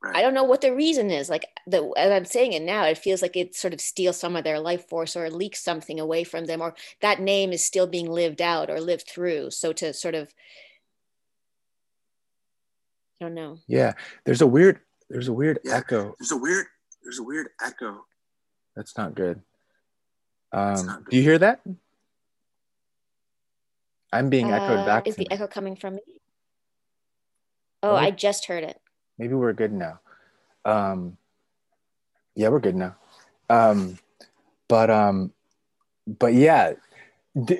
Right. 0.02 0.16
I 0.16 0.22
don't 0.22 0.34
know 0.34 0.44
what 0.44 0.60
the 0.60 0.74
reason 0.74 1.10
is. 1.10 1.30
Like 1.30 1.46
the 1.66 1.90
as 1.96 2.10
I'm 2.12 2.26
saying 2.26 2.52
it 2.52 2.62
now, 2.62 2.84
it 2.84 2.98
feels 2.98 3.22
like 3.22 3.36
it 3.36 3.54
sort 3.54 3.72
of 3.72 3.80
steals 3.80 4.18
some 4.20 4.36
of 4.36 4.44
their 4.44 4.60
life 4.60 4.86
force 4.88 5.16
or 5.16 5.30
leaks 5.30 5.64
something 5.64 5.98
away 5.98 6.24
from 6.24 6.44
them, 6.44 6.60
or 6.60 6.74
that 7.00 7.20
name 7.20 7.52
is 7.52 7.64
still 7.64 7.86
being 7.86 8.10
lived 8.10 8.42
out 8.42 8.68
or 8.70 8.80
lived 8.80 9.08
through. 9.08 9.50
So 9.52 9.72
to 9.74 9.94
sort 9.94 10.14
of 10.14 10.34
I 13.20 13.24
don't 13.24 13.34
know. 13.34 13.58
Yeah. 13.66 13.94
There's 14.24 14.42
a 14.42 14.46
weird. 14.46 14.80
There's 15.14 15.28
a 15.28 15.32
weird 15.32 15.60
Yeah. 15.62 15.76
echo. 15.76 16.16
There's 16.18 16.32
a 16.32 16.36
weird, 16.36 16.66
there's 17.04 17.20
a 17.20 17.22
weird 17.22 17.50
echo. 17.62 18.04
That's 18.74 18.96
not 18.96 19.14
good. 19.14 19.40
That's 20.50 20.80
Um, 20.80 20.86
not 20.88 21.04
do 21.08 21.16
you 21.16 21.22
hear 21.22 21.38
that? 21.38 21.60
I'm 24.12 24.28
being 24.28 24.50
echoed 24.50 24.80
Uh, 24.80 24.84
back. 24.86 25.06
Is 25.06 25.14
the 25.14 25.20
me. 25.22 25.28
echo 25.30 25.46
coming 25.46 25.76
from 25.76 25.94
me? 25.94 26.02
Oh, 27.84 27.92
Oh. 27.92 27.94
I 27.94 28.10
just 28.10 28.46
heard 28.46 28.64
it. 28.64 28.80
Maybe 29.16 29.34
we're 29.34 29.52
good 29.52 29.72
now. 29.72 30.00
Um, 30.64 31.16
yeah, 32.34 32.48
we're 32.48 32.58
good 32.58 32.74
now. 32.74 32.96
Um, 33.48 34.00
but 34.66 34.90
um, 34.90 35.32
but 36.08 36.34
yeah. 36.34 36.72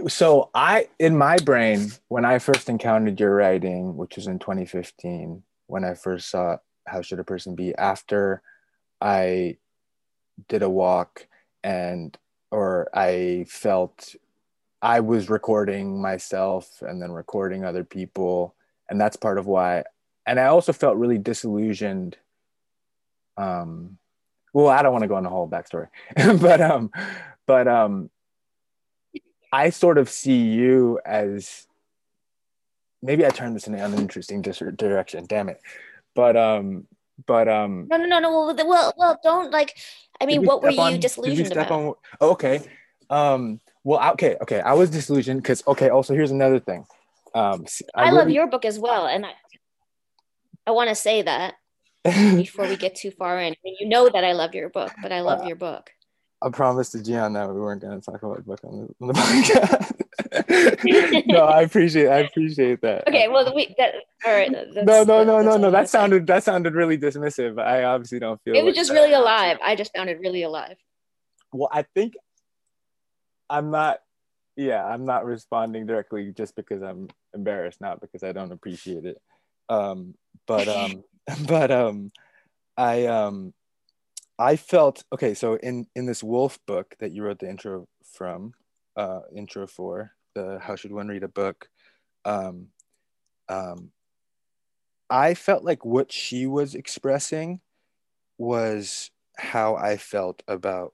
So 0.08 0.50
I, 0.54 0.88
in 0.98 1.16
my 1.16 1.36
brain, 1.36 1.92
when 2.08 2.24
I 2.24 2.40
first 2.40 2.68
encountered 2.68 3.20
your 3.20 3.32
writing, 3.36 3.96
which 3.96 4.16
was 4.16 4.26
in 4.26 4.40
2015, 4.40 5.44
when 5.68 5.84
I 5.84 5.94
first 5.94 6.30
saw 6.30 6.58
"How 6.86 7.02
Should 7.02 7.20
a 7.20 7.24
Person 7.24 7.54
Be," 7.54 7.74
after 7.74 8.42
I 9.00 9.56
did 10.48 10.62
a 10.62 10.70
walk 10.70 11.26
and 11.62 12.16
or 12.50 12.88
I 12.94 13.46
felt 13.48 14.14
I 14.80 15.00
was 15.00 15.30
recording 15.30 16.00
myself 16.00 16.82
and 16.82 17.00
then 17.00 17.10
recording 17.10 17.64
other 17.64 17.84
people, 17.84 18.54
and 18.88 19.00
that's 19.00 19.16
part 19.16 19.38
of 19.38 19.46
why. 19.46 19.84
And 20.26 20.38
I 20.38 20.44
also 20.46 20.72
felt 20.72 20.96
really 20.96 21.18
disillusioned. 21.18 22.16
Um, 23.36 23.98
well, 24.52 24.68
I 24.68 24.82
don't 24.82 24.92
want 24.92 25.02
to 25.02 25.08
go 25.08 25.16
into 25.16 25.28
the 25.28 25.34
whole 25.34 25.48
backstory, 25.48 25.88
but 26.40 26.60
um, 26.60 26.92
but 27.46 27.66
um, 27.66 28.10
I 29.52 29.70
sort 29.70 29.98
of 29.98 30.08
see 30.10 30.42
you 30.42 31.00
as 31.04 31.66
maybe 33.02 33.24
I 33.24 33.30
turned 33.30 33.56
this 33.56 33.66
in 33.66 33.74
an 33.74 33.80
uninteresting 33.80 34.42
direction. 34.42 35.26
Damn 35.26 35.48
it, 35.48 35.60
but 36.14 36.36
um, 36.36 36.86
but 37.26 37.48
um, 37.48 37.86
No, 37.90 37.96
no, 37.96 38.06
no, 38.06 38.18
no. 38.20 38.30
Well, 38.32 38.54
well, 38.66 38.92
well 38.96 39.20
don't 39.22 39.50
like. 39.50 39.76
I 40.20 40.26
mean, 40.26 40.40
we 40.40 40.46
what 40.46 40.62
were 40.62 40.70
you 40.70 40.80
on- 40.80 40.92
we 40.92 40.98
disillusioned 40.98 41.52
about? 41.52 41.70
on- 41.70 41.94
oh, 42.20 42.30
okay. 42.32 42.60
Um, 43.10 43.60
well, 43.82 44.12
okay, 44.12 44.36
okay. 44.42 44.60
I 44.60 44.72
was 44.74 44.90
disillusioned 44.90 45.42
because 45.42 45.62
okay. 45.66 45.90
Also, 45.90 46.14
here's 46.14 46.30
another 46.30 46.58
thing. 46.60 46.86
Um, 47.34 47.62
s- 47.64 47.82
I, 47.94 48.10
love 48.10 48.26
really- 48.26 48.34
your 48.34 48.46
book 48.46 48.64
as 48.64 48.78
well, 48.78 49.06
and 49.06 49.26
I, 49.26 49.32
I 50.66 50.70
want 50.70 50.88
to 50.88 50.94
say 50.94 51.22
that 51.22 51.54
before 52.04 52.66
we 52.66 52.76
get 52.76 52.94
too 52.94 53.10
far 53.10 53.38
in. 53.40 53.52
I 53.52 53.56
mean, 53.64 53.76
you 53.80 53.88
know 53.88 54.08
that 54.08 54.24
I 54.24 54.32
love 54.32 54.54
your 54.54 54.68
book, 54.70 54.92
but 55.02 55.12
I 55.12 55.20
love 55.20 55.42
Uh, 55.42 55.46
your 55.46 55.56
book. 55.56 55.90
I 56.44 56.50
promised 56.50 56.92
to 56.92 57.02
Gian 57.02 57.32
that 57.32 57.48
we 57.48 57.58
weren't 57.58 57.80
going 57.80 57.98
to 57.98 58.04
talk 58.04 58.22
about 58.22 58.36
the 58.36 58.42
book 58.42 58.60
on 58.64 58.86
the, 58.86 58.94
on 59.00 59.08
the 59.08 59.14
podcast. 60.34 61.26
no, 61.26 61.46
I 61.46 61.62
appreciate 61.62 62.08
I 62.08 62.18
appreciate 62.18 62.82
that. 62.82 63.08
Okay, 63.08 63.28
well, 63.28 63.54
we 63.54 63.74
that 63.78 63.94
all 64.26 64.34
right. 64.34 64.50
no, 64.50 65.04
no, 65.04 65.24
no, 65.24 65.40
no, 65.42 65.56
no. 65.56 65.70
That 65.70 65.88
sounded 65.88 66.26
that 66.26 66.44
sounded 66.44 66.74
really 66.74 66.98
dismissive. 66.98 67.58
I 67.58 67.84
obviously 67.84 68.18
don't 68.18 68.40
feel. 68.42 68.54
It 68.54 68.64
was 68.64 68.74
just 68.74 68.92
really 68.92 69.14
alive. 69.14 69.58
I 69.64 69.74
just 69.74 69.94
found 69.96 70.10
it 70.10 70.20
really 70.20 70.42
alive. 70.42 70.76
Well, 71.52 71.70
I 71.72 71.82
think 71.94 72.14
I'm 73.48 73.70
not. 73.70 74.00
Yeah, 74.56 74.84
I'm 74.84 75.04
not 75.06 75.24
responding 75.24 75.86
directly 75.86 76.32
just 76.32 76.54
because 76.56 76.82
I'm 76.82 77.08
embarrassed, 77.34 77.80
not 77.80 78.00
because 78.00 78.22
I 78.22 78.32
don't 78.32 78.52
appreciate 78.52 79.04
it. 79.06 79.20
Um, 79.68 80.14
but 80.46 80.68
um, 80.68 81.04
but 81.46 81.70
um, 81.70 82.12
I 82.76 83.06
um, 83.06 83.54
I 84.38 84.56
felt 84.56 85.04
okay. 85.12 85.34
So 85.34 85.54
in 85.54 85.86
in 85.94 86.06
this 86.06 86.22
Woolf 86.22 86.58
book 86.66 86.96
that 87.00 87.12
you 87.12 87.22
wrote 87.22 87.38
the 87.38 87.48
intro 87.48 87.88
from, 88.04 88.54
uh, 88.96 89.20
intro 89.34 89.66
for 89.66 90.12
the 90.34 90.58
How 90.60 90.76
Should 90.76 90.92
One 90.92 91.08
Read 91.08 91.22
a 91.22 91.28
Book, 91.28 91.68
um, 92.24 92.68
um, 93.48 93.90
I 95.08 95.34
felt 95.34 95.64
like 95.64 95.84
what 95.84 96.10
she 96.10 96.46
was 96.46 96.74
expressing 96.74 97.60
was 98.38 99.10
how 99.36 99.76
I 99.76 99.96
felt 99.96 100.42
about 100.48 100.92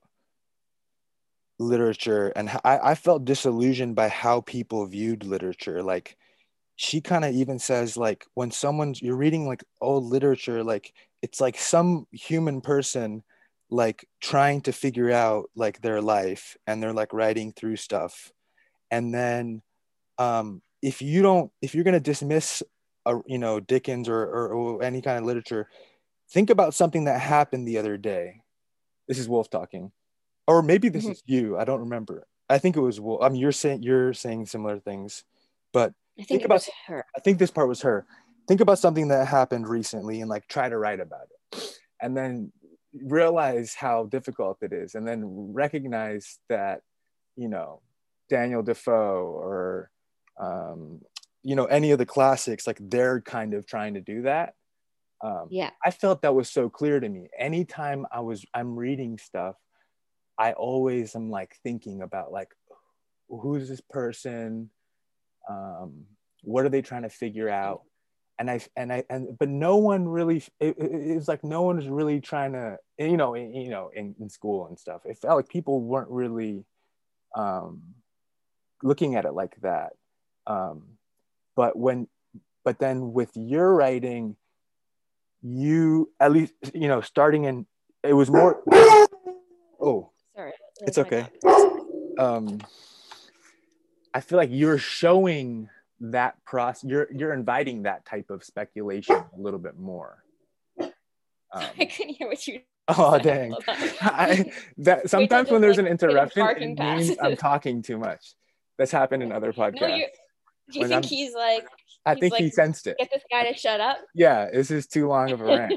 literature 1.58 2.28
and 2.28 2.50
I 2.64 2.94
felt 2.94 3.26
disillusioned 3.26 3.94
by 3.94 4.08
how 4.08 4.40
people 4.40 4.86
viewed 4.86 5.24
literature 5.24 5.82
like 5.82 6.16
she 6.76 7.02
kind 7.02 7.22
of 7.22 7.34
even 7.34 7.58
says 7.58 7.98
like 7.98 8.24
when 8.32 8.50
someone's 8.50 9.02
you're 9.02 9.16
reading 9.16 9.46
like 9.46 9.62
old 9.82 10.04
literature 10.04 10.64
like 10.64 10.94
it's 11.22 11.40
like 11.40 11.58
some 11.58 12.06
human 12.12 12.60
person 12.60 13.22
like 13.70 14.06
trying 14.20 14.60
to 14.62 14.72
figure 14.72 15.10
out 15.12 15.48
like 15.54 15.80
their 15.80 16.00
life 16.02 16.56
and 16.66 16.82
they're 16.82 16.92
like 16.92 17.12
writing 17.12 17.52
through 17.52 17.76
stuff 17.76 18.32
and 18.90 19.14
then 19.14 19.62
um 20.18 20.60
if 20.82 21.00
you 21.02 21.22
don't 21.22 21.52
if 21.62 21.74
you're 21.74 21.84
going 21.84 21.94
to 21.94 22.00
dismiss 22.00 22.62
a, 23.06 23.16
you 23.26 23.38
know 23.38 23.60
dickens 23.60 24.08
or, 24.08 24.20
or, 24.22 24.48
or 24.48 24.82
any 24.82 25.00
kind 25.00 25.18
of 25.18 25.24
literature 25.24 25.68
think 26.30 26.50
about 26.50 26.74
something 26.74 27.04
that 27.04 27.20
happened 27.20 27.66
the 27.66 27.78
other 27.78 27.96
day 27.96 28.42
this 29.08 29.18
is 29.18 29.28
woolf 29.28 29.48
talking 29.50 29.92
or 30.48 30.62
maybe 30.62 30.88
this 30.88 31.06
Mhm. 31.06 31.10
is 31.12 31.22
you 31.26 31.56
i 31.56 31.64
don't 31.64 31.80
remember 31.80 32.26
i 32.48 32.58
think 32.58 32.76
it 32.76 32.80
was 32.80 32.98
woolf 33.00 33.22
i 33.22 33.28
mean 33.28 33.40
you're 33.40 33.52
saying 33.52 33.82
you're 33.82 34.12
saying 34.12 34.46
similar 34.46 34.78
things 34.80 35.24
but 35.72 35.92
I 36.18 36.24
think 36.24 36.28
Think 36.42 36.44
about- 36.44 36.68
her. 36.88 37.04
I 37.16 37.20
think 37.20 37.38
this 37.38 37.50
part 37.52 37.68
was 37.68 37.80
her. 37.82 38.04
Think 38.48 38.60
about 38.60 38.78
something 38.78 39.08
that 39.08 39.28
happened 39.28 39.68
recently 39.68 40.20
and 40.20 40.28
like 40.28 40.46
try 40.48 40.68
to 40.68 40.76
write 40.76 41.00
about 41.00 41.28
it. 41.52 41.78
And 42.02 42.16
then 42.16 42.52
realize 42.92 43.74
how 43.74 44.04
difficult 44.04 44.58
it 44.62 44.72
is. 44.72 44.94
And 44.94 45.06
then 45.06 45.52
recognize 45.52 46.38
that, 46.48 46.82
you 47.36 47.48
know, 47.48 47.80
Daniel 48.28 48.62
Defoe 48.62 49.32
or, 49.36 49.90
um, 50.40 51.00
you 51.42 51.54
know, 51.54 51.66
any 51.66 51.90
of 51.92 51.98
the 51.98 52.06
classics, 52.06 52.66
like 52.66 52.78
they're 52.80 53.20
kind 53.20 53.54
of 53.54 53.66
trying 53.66 53.94
to 53.94 54.00
do 54.00 54.22
that. 54.22 54.54
Um, 55.22 55.48
Yeah. 55.50 55.70
I 55.84 55.90
felt 55.90 56.22
that 56.22 56.34
was 56.34 56.50
so 56.50 56.68
clear 56.68 56.98
to 56.98 57.08
me. 57.08 57.28
Anytime 57.38 58.06
I 58.10 58.20
was, 58.20 58.44
I'm 58.54 58.76
reading 58.76 59.18
stuff, 59.18 59.56
I 60.38 60.52
always 60.52 61.14
am 61.14 61.30
like 61.30 61.56
thinking 61.62 62.02
about 62.02 62.32
like, 62.32 62.48
who's 63.28 63.68
this 63.68 63.82
person? 63.82 64.70
Um, 65.48 66.06
what 66.42 66.64
are 66.64 66.70
they 66.70 66.82
trying 66.82 67.02
to 67.02 67.10
figure 67.10 67.48
out? 67.48 67.82
And 68.40 68.50
I 68.50 68.60
and 68.74 68.92
I 68.92 69.04
and 69.10 69.38
but 69.38 69.48
no 69.48 69.76
one 69.76 70.08
really. 70.08 70.38
It, 70.58 70.76
it, 70.78 70.90
it's 70.90 71.28
like 71.28 71.44
no 71.44 71.62
one 71.62 71.76
was 71.76 71.86
really 71.86 72.20
trying 72.20 72.52
to, 72.54 72.78
you 72.98 73.16
know, 73.18 73.34
in, 73.34 73.54
you 73.54 73.70
know, 73.70 73.90
in, 73.94 74.14
in 74.18 74.30
school 74.30 74.66
and 74.66 74.78
stuff. 74.78 75.02
It 75.04 75.18
felt 75.18 75.36
like 75.36 75.48
people 75.48 75.82
weren't 75.82 76.08
really 76.08 76.64
um, 77.36 77.82
looking 78.82 79.14
at 79.14 79.26
it 79.26 79.32
like 79.32 79.60
that. 79.60 79.92
Um, 80.46 80.96
but 81.54 81.76
when, 81.76 82.08
but 82.64 82.78
then 82.78 83.12
with 83.12 83.30
your 83.34 83.74
writing, 83.74 84.36
you 85.42 86.10
at 86.18 86.32
least 86.32 86.54
you 86.74 86.88
know 86.88 87.00
starting 87.00 87.44
in 87.44 87.66
it 88.02 88.14
was 88.14 88.30
more. 88.30 88.62
Oh, 89.82 90.10
Sorry. 90.34 90.52
It's 90.80 90.98
okay. 90.98 91.26
um 92.18 92.60
i 94.12 94.20
feel 94.20 94.36
like 94.36 94.50
you're 94.52 94.78
showing 94.78 95.70
that 96.00 96.34
process 96.44 96.84
you're 96.88 97.08
you're 97.12 97.32
inviting 97.32 97.82
that 97.82 98.04
type 98.06 98.30
of 98.30 98.42
speculation 98.42 99.14
a 99.16 99.38
little 99.38 99.58
bit 99.58 99.76
more 99.78 100.22
um, 100.80 100.90
I 101.52 101.84
couldn't 101.84 102.14
hear 102.14 102.28
what 102.28 102.46
you. 102.46 102.60
oh 102.88 103.12
said. 103.14 103.22
dang 103.22 103.50
Hold. 103.52 103.64
I, 104.00 104.52
that 104.78 105.10
sometimes 105.10 105.50
when 105.50 105.60
there's 105.60 105.76
like, 105.76 105.86
an 105.86 105.92
interruption 105.92 106.46
it 106.46 106.78
means 106.78 107.16
i'm 107.20 107.36
talking 107.36 107.82
too 107.82 107.98
much 107.98 108.34
that's 108.78 108.90
happened 108.92 109.22
in 109.22 109.30
other 109.32 109.52
podcasts 109.52 109.80
No, 109.80 109.86
you. 109.94 110.06
Do 110.72 110.78
you 110.78 110.80
When 110.82 110.88
think 110.90 111.04
I'm- 111.04 111.08
he's 111.10 111.34
like 111.34 111.66
i 112.06 112.14
he's 112.14 112.20
think 112.20 112.34
he 112.36 112.50
sensed 112.50 112.86
it 112.86 112.96
get 112.98 113.10
this 113.12 113.22
guy 113.30 113.50
to 113.52 113.56
shut 113.58 113.80
up? 113.80 113.98
yeah 114.14 114.48
this 114.52 114.70
is 114.70 114.86
too 114.86 115.06
long 115.08 115.30
of 115.32 115.40
a 115.40 115.44
rant 115.44 115.74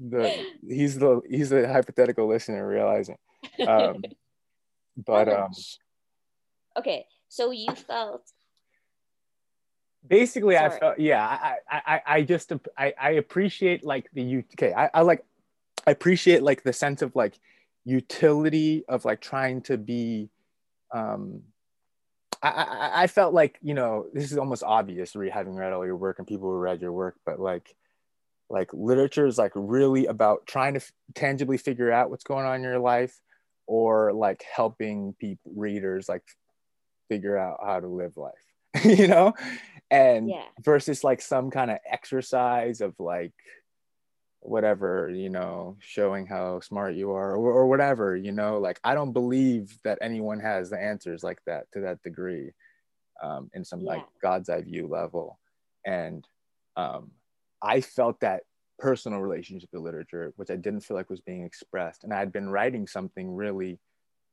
the 0.00 0.44
he's 0.68 0.98
the 0.98 1.20
he's 1.30 1.50
the 1.50 1.68
hypothetical 1.68 2.26
listener 2.28 2.66
realizing. 2.66 3.16
Um, 3.64 4.02
but 4.96 5.28
um, 5.28 5.50
okay, 6.76 7.06
so 7.28 7.52
you 7.52 7.72
felt 7.74 8.24
basically 10.06 10.56
Sorry. 10.56 10.74
I 10.74 10.78
felt 10.78 10.98
yeah 10.98 11.24
I, 11.70 11.82
I 11.86 12.00
I 12.06 12.22
just 12.22 12.52
I 12.76 12.92
I 13.00 13.10
appreciate 13.12 13.84
like 13.84 14.10
the 14.12 14.44
okay 14.54 14.72
I, 14.72 14.90
I 14.92 15.02
like 15.02 15.24
I 15.86 15.90
appreciate 15.90 16.42
like 16.42 16.62
the 16.62 16.72
sense 16.72 17.02
of 17.02 17.14
like 17.14 17.38
utility 17.84 18.84
of 18.88 19.04
like 19.04 19.20
trying 19.20 19.62
to 19.62 19.76
be 19.76 20.30
um 20.92 21.42
I, 22.42 22.48
I, 22.48 23.02
I 23.02 23.06
felt 23.06 23.34
like 23.34 23.58
you 23.62 23.74
know 23.74 24.06
this 24.12 24.32
is 24.32 24.38
almost 24.38 24.62
obvious 24.64 25.14
re- 25.14 25.30
having 25.30 25.54
read 25.54 25.72
all 25.72 25.86
your 25.86 25.96
work 25.96 26.18
and 26.18 26.26
people 26.26 26.48
who 26.48 26.56
read 26.56 26.80
your 26.80 26.92
work 26.92 27.16
but 27.24 27.40
like 27.40 27.74
like 28.50 28.70
literature 28.72 29.26
is 29.26 29.38
like 29.38 29.52
really 29.54 30.06
about 30.06 30.46
trying 30.46 30.74
to 30.74 30.80
f- 30.80 30.92
tangibly 31.14 31.56
figure 31.56 31.90
out 31.90 32.10
what's 32.10 32.24
going 32.24 32.44
on 32.44 32.56
in 32.56 32.62
your 32.62 32.78
life 32.78 33.20
or 33.66 34.12
like 34.12 34.44
helping 34.54 35.14
people 35.18 35.52
readers 35.56 36.08
like 36.08 36.22
figure 37.08 37.36
out 37.36 37.58
how 37.64 37.80
to 37.80 37.88
live 37.88 38.16
life 38.16 38.32
you 38.84 39.06
know 39.06 39.32
and 39.92 40.30
yeah. 40.30 40.46
versus 40.64 41.04
like 41.04 41.20
some 41.20 41.50
kind 41.50 41.70
of 41.70 41.78
exercise 41.88 42.80
of 42.80 42.98
like 42.98 43.34
whatever 44.40 45.08
you 45.14 45.28
know 45.28 45.76
showing 45.80 46.26
how 46.26 46.58
smart 46.60 46.94
you 46.94 47.12
are 47.12 47.36
or, 47.36 47.52
or 47.52 47.66
whatever 47.68 48.16
you 48.16 48.32
know? 48.32 48.58
Like 48.58 48.80
i 48.82 48.94
don't 48.94 49.12
believe 49.12 49.78
that 49.84 49.98
anyone 50.00 50.40
has 50.40 50.70
the 50.70 50.82
answers 50.82 51.22
like 51.22 51.38
that 51.46 51.70
to 51.72 51.80
that 51.80 52.02
degree 52.02 52.52
um, 53.22 53.50
in 53.54 53.64
some 53.64 53.80
yeah. 53.80 53.90
like 53.90 54.04
god's 54.20 54.48
eye 54.48 54.62
view 54.62 54.88
level. 54.88 55.38
And 55.84 56.26
um, 56.76 57.10
i 57.60 57.80
felt 57.80 58.18
that 58.20 58.42
personal 58.78 59.20
relationship 59.20 59.68
with 59.72 59.82
literature 59.82 60.32
which 60.36 60.50
i 60.50 60.56
didn't 60.56 60.80
feel 60.80 60.96
like 60.96 61.10
was 61.10 61.20
being 61.20 61.44
expressed. 61.44 62.02
And 62.02 62.14
i 62.14 62.18
had 62.18 62.32
been 62.32 62.48
writing 62.48 62.86
something 62.86 63.32
really 63.34 63.78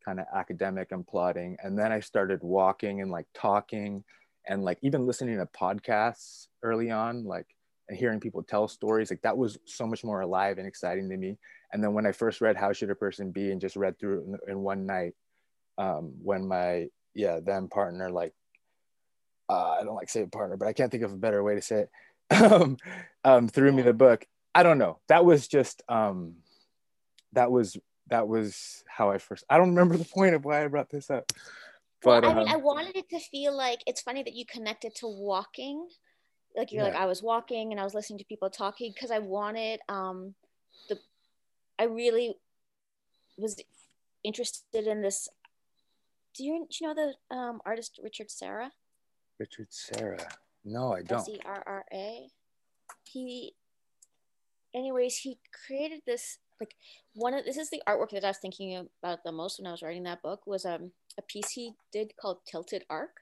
kind 0.05 0.21
of 0.21 0.25
academic 0.33 0.93
and 0.93 1.05
plotting. 1.05 1.57
And 1.61 1.77
then 1.77 1.91
i 1.91 1.99
started 1.99 2.39
walking 2.41 3.01
and 3.01 3.11
like 3.11 3.27
talking 3.33 4.05
and 4.49 4.63
like 4.63 4.77
even 4.81 5.07
listening 5.07 5.37
to 5.37 5.45
podcasts 5.45 6.47
early 6.63 6.91
on 6.91 7.23
like 7.23 7.47
and 7.87 7.97
hearing 7.97 8.19
people 8.19 8.43
tell 8.43 8.67
stories 8.67 9.09
like 9.09 9.21
that 9.21 9.37
was 9.37 9.57
so 9.65 9.87
much 9.87 10.03
more 10.03 10.21
alive 10.21 10.57
and 10.57 10.67
exciting 10.67 11.09
to 11.09 11.17
me. 11.17 11.37
And 11.71 11.81
then 11.83 11.93
when 11.93 12.05
i 12.05 12.11
first 12.11 12.41
read 12.41 12.57
how 12.57 12.73
should 12.73 12.89
a 12.89 12.95
person 12.95 13.31
be 13.31 13.51
and 13.51 13.61
just 13.61 13.77
read 13.77 13.97
through 13.97 14.19
it 14.19 14.25
in, 14.25 14.51
in 14.51 14.59
one 14.59 14.85
night 14.85 15.13
um, 15.77 16.13
when 16.21 16.47
my 16.47 16.87
yeah 17.15 17.39
then 17.43 17.67
partner 17.69 18.11
like 18.11 18.33
uh, 19.49 19.77
i 19.79 19.83
don't 19.83 19.95
like 19.95 20.09
say 20.09 20.25
partner 20.25 20.57
but 20.57 20.67
i 20.67 20.73
can't 20.73 20.91
think 20.91 21.03
of 21.03 21.13
a 21.13 21.17
better 21.17 21.41
way 21.43 21.55
to 21.55 21.61
say 21.61 21.85
it 21.85 21.89
um, 22.51 22.77
um, 23.23 23.47
threw 23.47 23.71
me 23.71 23.81
the 23.81 23.93
book. 23.93 24.23
I 24.53 24.61
don't 24.61 24.77
know. 24.77 24.99
That 25.07 25.25
was 25.25 25.47
just 25.47 25.81
um, 25.89 26.35
that 27.33 27.51
was 27.51 27.75
that 28.09 28.27
was 28.27 28.83
how 28.87 29.11
i 29.11 29.17
first 29.17 29.43
i 29.49 29.57
don't 29.57 29.69
remember 29.69 29.97
the 29.97 30.05
point 30.05 30.35
of 30.35 30.45
why 30.45 30.63
i 30.63 30.67
brought 30.67 30.89
this 30.89 31.09
up 31.09 31.31
but 32.03 32.23
well, 32.23 32.31
I 32.31 32.35
mean, 32.35 32.47
um, 32.47 32.53
I 32.53 32.57
wanted 32.57 32.95
it 32.95 33.09
to 33.09 33.19
feel 33.19 33.55
like 33.55 33.79
it's 33.85 34.01
funny 34.01 34.23
that 34.23 34.33
you 34.33 34.45
connected 34.45 34.95
to 34.95 35.07
walking. 35.07 35.87
Like 36.55 36.71
you're 36.71 36.83
yeah. 36.83 36.89
like 36.89 36.99
i 36.99 37.05
was 37.05 37.21
walking 37.21 37.71
and 37.71 37.79
i 37.79 37.83
was 37.83 37.93
listening 37.93 38.17
to 38.19 38.25
people 38.25 38.49
talking 38.49 38.91
because 38.93 39.11
i 39.11 39.19
wanted 39.19 39.79
um 39.87 40.33
the 40.89 40.97
i 41.77 41.83
really 41.83 42.35
was 43.37 43.55
interested 44.23 44.87
in 44.87 45.01
this 45.01 45.29
do 46.35 46.43
you, 46.43 46.67
do 46.69 46.77
you 46.81 46.87
know 46.87 46.93
the 46.93 47.35
um, 47.35 47.59
artist 47.65 47.99
richard 48.03 48.31
serra? 48.31 48.71
Richard 49.39 49.67
serra. 49.69 50.27
No 50.65 50.93
i 50.93 51.01
don't. 51.01 51.19
S-e-r-r-a 51.19 52.29
he 53.05 53.53
anyways 54.73 55.17
he 55.17 55.39
created 55.65 56.01
this 56.05 56.39
like 56.59 56.75
one 57.13 57.33
of 57.33 57.45
this 57.45 57.57
is 57.57 57.69
the 57.69 57.81
artwork 57.87 58.11
that 58.11 58.23
i 58.23 58.29
was 58.29 58.37
thinking 58.37 58.87
about 59.01 59.23
the 59.23 59.31
most 59.31 59.59
when 59.59 59.67
i 59.67 59.71
was 59.71 59.81
writing 59.81 60.03
that 60.03 60.21
book 60.21 60.45
was 60.45 60.65
um, 60.65 60.91
a 61.17 61.21
piece 61.23 61.51
he 61.51 61.73
did 61.91 62.13
called 62.19 62.39
tilted 62.45 62.83
arc 62.89 63.21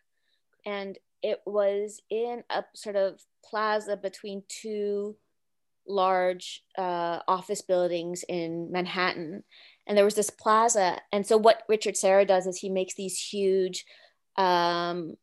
and 0.65 0.97
it 1.23 1.41
was 1.45 2.01
in 2.09 2.43
a 2.49 2.63
sort 2.75 2.95
of 2.95 3.21
plaza 3.43 3.97
between 3.97 4.43
two 4.47 5.15
large 5.87 6.63
uh, 6.77 7.19
office 7.27 7.61
buildings 7.61 8.23
in 8.27 8.71
Manhattan. 8.71 9.43
And 9.87 9.97
there 9.97 10.05
was 10.05 10.15
this 10.15 10.29
plaza. 10.29 10.99
And 11.11 11.25
so, 11.25 11.37
what 11.37 11.63
Richard 11.69 11.97
Serra 11.97 12.25
does 12.25 12.45
is 12.45 12.57
he 12.57 12.69
makes 12.69 12.95
these 12.95 13.19
huge 13.19 13.85
um, 14.35 15.15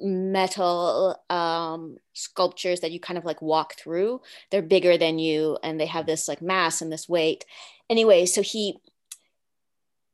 metal 0.00 1.16
um, 1.30 1.96
sculptures 2.12 2.80
that 2.80 2.92
you 2.92 3.00
kind 3.00 3.18
of 3.18 3.24
like 3.24 3.40
walk 3.42 3.74
through. 3.74 4.20
They're 4.50 4.62
bigger 4.62 4.96
than 4.96 5.18
you 5.18 5.58
and 5.62 5.78
they 5.78 5.86
have 5.86 6.06
this 6.06 6.28
like 6.28 6.42
mass 6.42 6.82
and 6.82 6.92
this 6.92 7.08
weight. 7.08 7.44
Anyway, 7.88 8.26
so 8.26 8.42
he 8.42 8.78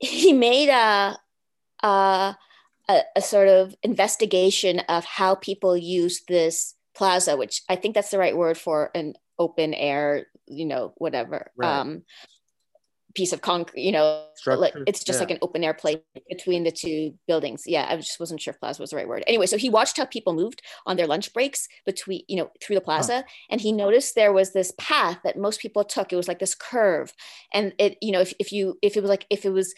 he 0.00 0.32
made 0.32 0.68
a, 0.68 1.18
a 1.86 2.36
a, 2.88 3.20
sort 3.20 3.48
of 3.48 3.74
investigation 3.82 4.80
of 4.80 5.04
how 5.04 5.34
people 5.34 5.76
use 5.76 6.22
this 6.26 6.74
plaza, 6.94 7.36
which 7.36 7.62
I 7.68 7.76
think 7.76 7.94
that's 7.94 8.10
the 8.10 8.18
right 8.18 8.36
word 8.36 8.56
for 8.56 8.90
an 8.94 9.14
open 9.38 9.74
air, 9.74 10.26
you 10.46 10.64
know, 10.64 10.92
whatever. 10.96 11.50
Right. 11.56 11.68
Um, 11.68 12.02
piece 13.14 13.32
of 13.32 13.40
concrete, 13.40 13.82
you 13.82 13.92
know, 13.92 14.24
like, 14.46 14.74
it's 14.86 15.02
just 15.02 15.18
yeah. 15.18 15.20
like 15.20 15.30
an 15.30 15.38
open 15.42 15.64
air 15.64 15.74
place 15.74 15.98
between 16.28 16.64
the 16.64 16.70
two 16.70 17.14
buildings. 17.26 17.62
Yeah, 17.66 17.86
I 17.88 17.96
just 17.96 18.20
wasn't 18.20 18.40
sure 18.40 18.52
if 18.52 18.60
plaza 18.60 18.82
was 18.82 18.90
the 18.90 18.96
right 18.96 19.08
word. 19.08 19.24
Anyway, 19.26 19.46
so 19.46 19.56
he 19.56 19.70
watched 19.70 19.96
how 19.96 20.04
people 20.04 20.34
moved 20.34 20.62
on 20.86 20.96
their 20.96 21.06
lunch 21.06 21.32
breaks 21.32 21.68
between, 21.86 22.22
you 22.28 22.36
know, 22.36 22.50
through 22.62 22.76
the 22.76 22.82
plaza, 22.82 23.16
huh. 23.16 23.22
and 23.50 23.60
he 23.60 23.72
noticed 23.72 24.14
there 24.14 24.32
was 24.32 24.52
this 24.52 24.72
path 24.78 25.18
that 25.24 25.38
most 25.38 25.60
people 25.60 25.84
took. 25.84 26.12
It 26.12 26.16
was 26.16 26.28
like 26.28 26.38
this 26.38 26.54
curve, 26.54 27.12
and 27.52 27.72
it, 27.78 27.96
you 28.00 28.12
know, 28.12 28.20
if 28.20 28.34
if 28.38 28.52
you 28.52 28.78
if 28.82 28.96
it 28.96 29.00
was 29.00 29.10
like 29.10 29.26
if 29.30 29.44
it 29.44 29.50
was, 29.50 29.74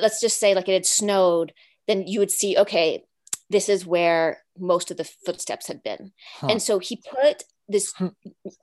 let's 0.00 0.20
just 0.20 0.38
say 0.38 0.54
like 0.54 0.68
it 0.68 0.74
had 0.74 0.86
snowed 0.86 1.52
then 1.86 2.06
you 2.06 2.18
would 2.18 2.30
see, 2.30 2.56
okay, 2.56 3.04
this 3.50 3.68
is 3.68 3.86
where 3.86 4.42
most 4.58 4.90
of 4.90 4.96
the 4.96 5.10
footsteps 5.26 5.68
had 5.68 5.82
been. 5.82 6.12
Huh. 6.36 6.48
And 6.50 6.62
so 6.62 6.78
he 6.78 6.96
put 6.96 7.44
this, 7.68 7.92
hmm. 7.96 8.08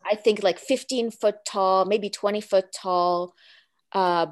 I 0.06 0.16
think 0.16 0.44
like 0.44 0.60
15 0.60 1.12
foot 1.12 1.36
tall, 1.46 1.86
maybe 1.86 2.10
20 2.10 2.42
foot 2.42 2.66
tall, 2.74 3.34
uh, 3.94 4.28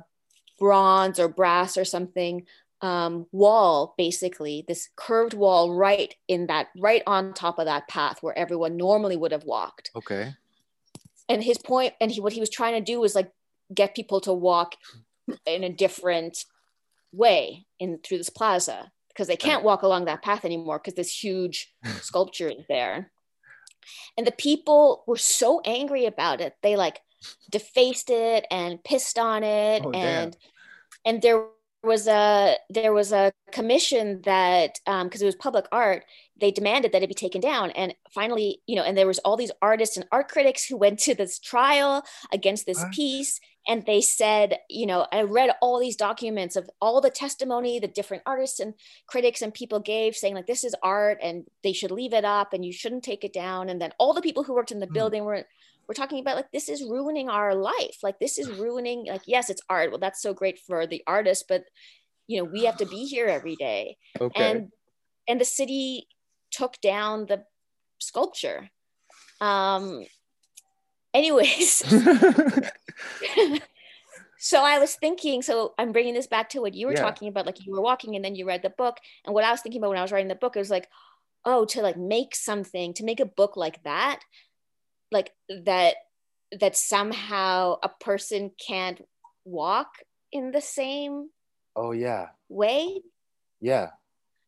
bronze 0.60 1.20
or 1.20 1.28
brass 1.28 1.78
or 1.78 1.86
something 1.86 2.46
um, 2.82 3.26
wall, 3.32 3.96
basically, 3.98 4.64
this 4.68 4.90
curved 4.96 5.34
wall 5.34 5.74
right 5.74 6.14
in 6.28 6.48
that, 6.48 6.68
right 6.78 7.02
on 7.08 7.34
top 7.34 7.60
of 7.60 7.66
that 7.66 7.88
path 7.88 8.22
where 8.22 8.38
everyone 8.38 8.78
normally 8.78 9.18
would 9.18 9.32
have 9.32 9.44
walked. 9.44 9.92
Okay. 9.96 10.34
And 11.30 11.44
his 11.44 11.58
point, 11.58 11.94
and 12.00 12.12
he, 12.12 12.22
what 12.22 12.34
he 12.34 12.40
was 12.40 12.50
trying 12.50 12.74
to 12.74 12.82
do 12.82 13.00
was 13.00 13.16
like 13.16 13.32
get 13.74 13.96
people 13.96 14.22
to 14.22 14.34
walk 14.34 14.76
in 15.46 15.64
a 15.64 15.70
different 15.70 16.46
way 17.12 17.66
in 17.80 18.00
through 18.00 18.18
this 18.18 18.30
plaza 18.30 18.92
because 19.10 19.28
they 19.28 19.36
can't 19.36 19.64
walk 19.64 19.82
along 19.82 20.06
that 20.06 20.22
path 20.22 20.46
anymore 20.46 20.78
because 20.78 20.94
this 20.94 21.24
huge 21.24 21.74
sculpture 22.02 22.50
is 22.50 22.66
there. 22.70 23.12
And 24.18 24.28
the 24.28 24.32
people 24.32 25.04
were 25.08 25.18
so 25.18 25.62
angry 25.66 26.06
about 26.06 26.42
it. 26.42 26.56
They 26.62 26.76
like 26.76 27.02
defaced 27.50 28.10
it 28.10 28.46
and 28.52 28.84
pissed 28.84 29.18
on 29.18 29.44
it. 29.44 29.84
Oh, 29.86 29.92
and 29.92 30.32
damn. 30.32 30.42
and 31.06 31.22
there 31.22 31.46
was 31.84 32.08
a 32.08 32.58
there 32.70 32.94
was 32.94 33.12
a 33.12 33.32
commission 33.52 34.22
that 34.24 34.80
because 34.86 35.22
um, 35.22 35.22
it 35.22 35.26
was 35.26 35.36
public 35.36 35.66
art 35.72 36.04
they 36.40 36.52
demanded 36.52 36.92
that 36.92 37.02
it 37.02 37.08
be 37.08 37.16
taken 37.16 37.42
down. 37.42 37.72
And 37.72 37.96
finally 38.12 38.62
you 38.68 38.76
know 38.76 38.84
and 38.84 38.98
there 38.98 39.08
was 39.08 39.20
all 39.20 39.38
these 39.38 39.52
artists 39.62 39.98
and 39.98 40.06
art 40.12 40.28
critics 40.28 40.66
who 40.66 40.78
went 40.78 41.00
to 41.00 41.16
this 41.16 41.40
trial 41.40 42.04
against 42.32 42.66
this 42.66 42.84
piece. 42.92 43.40
And 43.70 43.86
they 43.86 44.02
said 44.02 44.60
you 44.70 44.86
know 44.86 45.08
i 45.12 45.22
read 45.22 45.52
all 45.62 45.80
these 45.80 45.96
documents 45.96 46.56
of 46.56 46.70
all 46.82 47.02
the 47.02 47.10
testimony 47.10 47.80
the 47.80 47.88
different 47.88 48.24
artists 48.26 48.60
and 48.60 48.74
critics 49.08 49.42
and 49.42 49.54
people 49.54 49.80
gave 49.80 50.16
saying 50.16 50.36
like 50.36 50.48
this 50.48 50.64
is 50.64 50.76
art 50.82 51.20
and 51.22 51.46
they 51.64 51.74
should 51.74 51.92
leave 51.92 52.14
it 52.14 52.26
up 52.26 52.54
and 52.54 52.64
you 52.66 52.72
shouldn't 52.72 53.04
take 53.04 53.24
it 53.24 53.34
down. 53.34 53.70
And 53.70 53.82
then 53.82 53.94
all 54.00 54.14
the 54.14 54.22
people 54.22 54.44
who 54.44 54.56
worked 54.56 54.72
in 54.72 54.80
the 54.80 54.88
mm. 54.88 54.94
building 54.94 55.26
were 55.26 55.46
we're 55.88 55.94
talking 55.94 56.20
about 56.20 56.36
like 56.36 56.52
this 56.52 56.70
is 56.70 56.84
ruining 56.84 57.30
our 57.30 57.56
life 57.56 57.98
like 58.04 58.20
this 58.20 58.38
is 58.38 58.50
ruining 58.50 59.06
like 59.08 59.22
yes 59.26 59.50
it's 59.50 59.62
art 59.70 59.92
well 59.92 60.00
that's 60.00 60.22
so 60.22 60.34
great 60.34 60.60
for 60.60 60.86
the 60.86 61.04
artist 61.08 61.46
but 61.48 61.64
you 62.28 62.38
know 62.38 62.44
we 62.44 62.66
have 62.66 62.78
to 62.78 62.86
be 62.86 63.06
here 63.06 63.28
every 63.28 63.56
day 63.56 63.98
okay. 64.20 64.52
and 64.52 64.72
and 65.28 65.42
the 65.42 65.46
city 65.46 66.08
took 66.52 66.80
down 66.82 67.26
the 67.26 67.44
sculpture 68.00 68.70
um 69.42 70.06
anyways 71.14 71.84
so 74.38 74.64
I 74.64 74.80
was 74.80 74.96
thinking, 74.96 75.42
so 75.42 75.74
I'm 75.78 75.92
bringing 75.92 76.14
this 76.14 76.28
back 76.28 76.50
to 76.50 76.62
what 76.62 76.74
you 76.74 76.88
were 76.88 76.94
yeah. 76.94 77.02
talking 77.02 77.28
about, 77.28 77.46
like 77.46 77.66
you 77.66 77.74
were 77.74 77.82
walking 77.82 78.16
and 78.16 78.24
then 78.24 78.36
you 78.36 78.48
read 78.48 78.62
the 78.62 78.70
book. 78.70 78.98
And 79.26 79.34
what 79.34 79.44
I 79.44 79.52
was 79.52 79.62
thinking 79.62 79.82
about 79.82 79.90
when 79.90 79.98
I 79.98 80.04
was 80.04 80.12
writing 80.12 80.28
the 80.28 80.36
book, 80.36 80.56
it 80.56 80.60
was 80.60 80.70
like, 80.70 80.88
oh, 81.44 81.66
to 81.66 81.82
like 81.82 81.98
make 81.98 82.36
something, 82.36 82.94
to 82.94 83.04
make 83.04 83.20
a 83.20 83.26
book 83.26 83.58
like 83.58 83.82
that, 83.84 84.20
like 85.12 85.34
that, 85.50 85.96
that 86.60 86.78
somehow 86.78 87.78
a 87.84 87.90
person 87.90 88.52
can't 88.66 89.02
walk 89.46 89.90
in 90.32 90.52
the 90.52 90.62
same 90.62 91.30
oh 91.76 91.92
yeah. 91.92 92.28
way? 92.50 93.02
Yeah. 93.62 93.90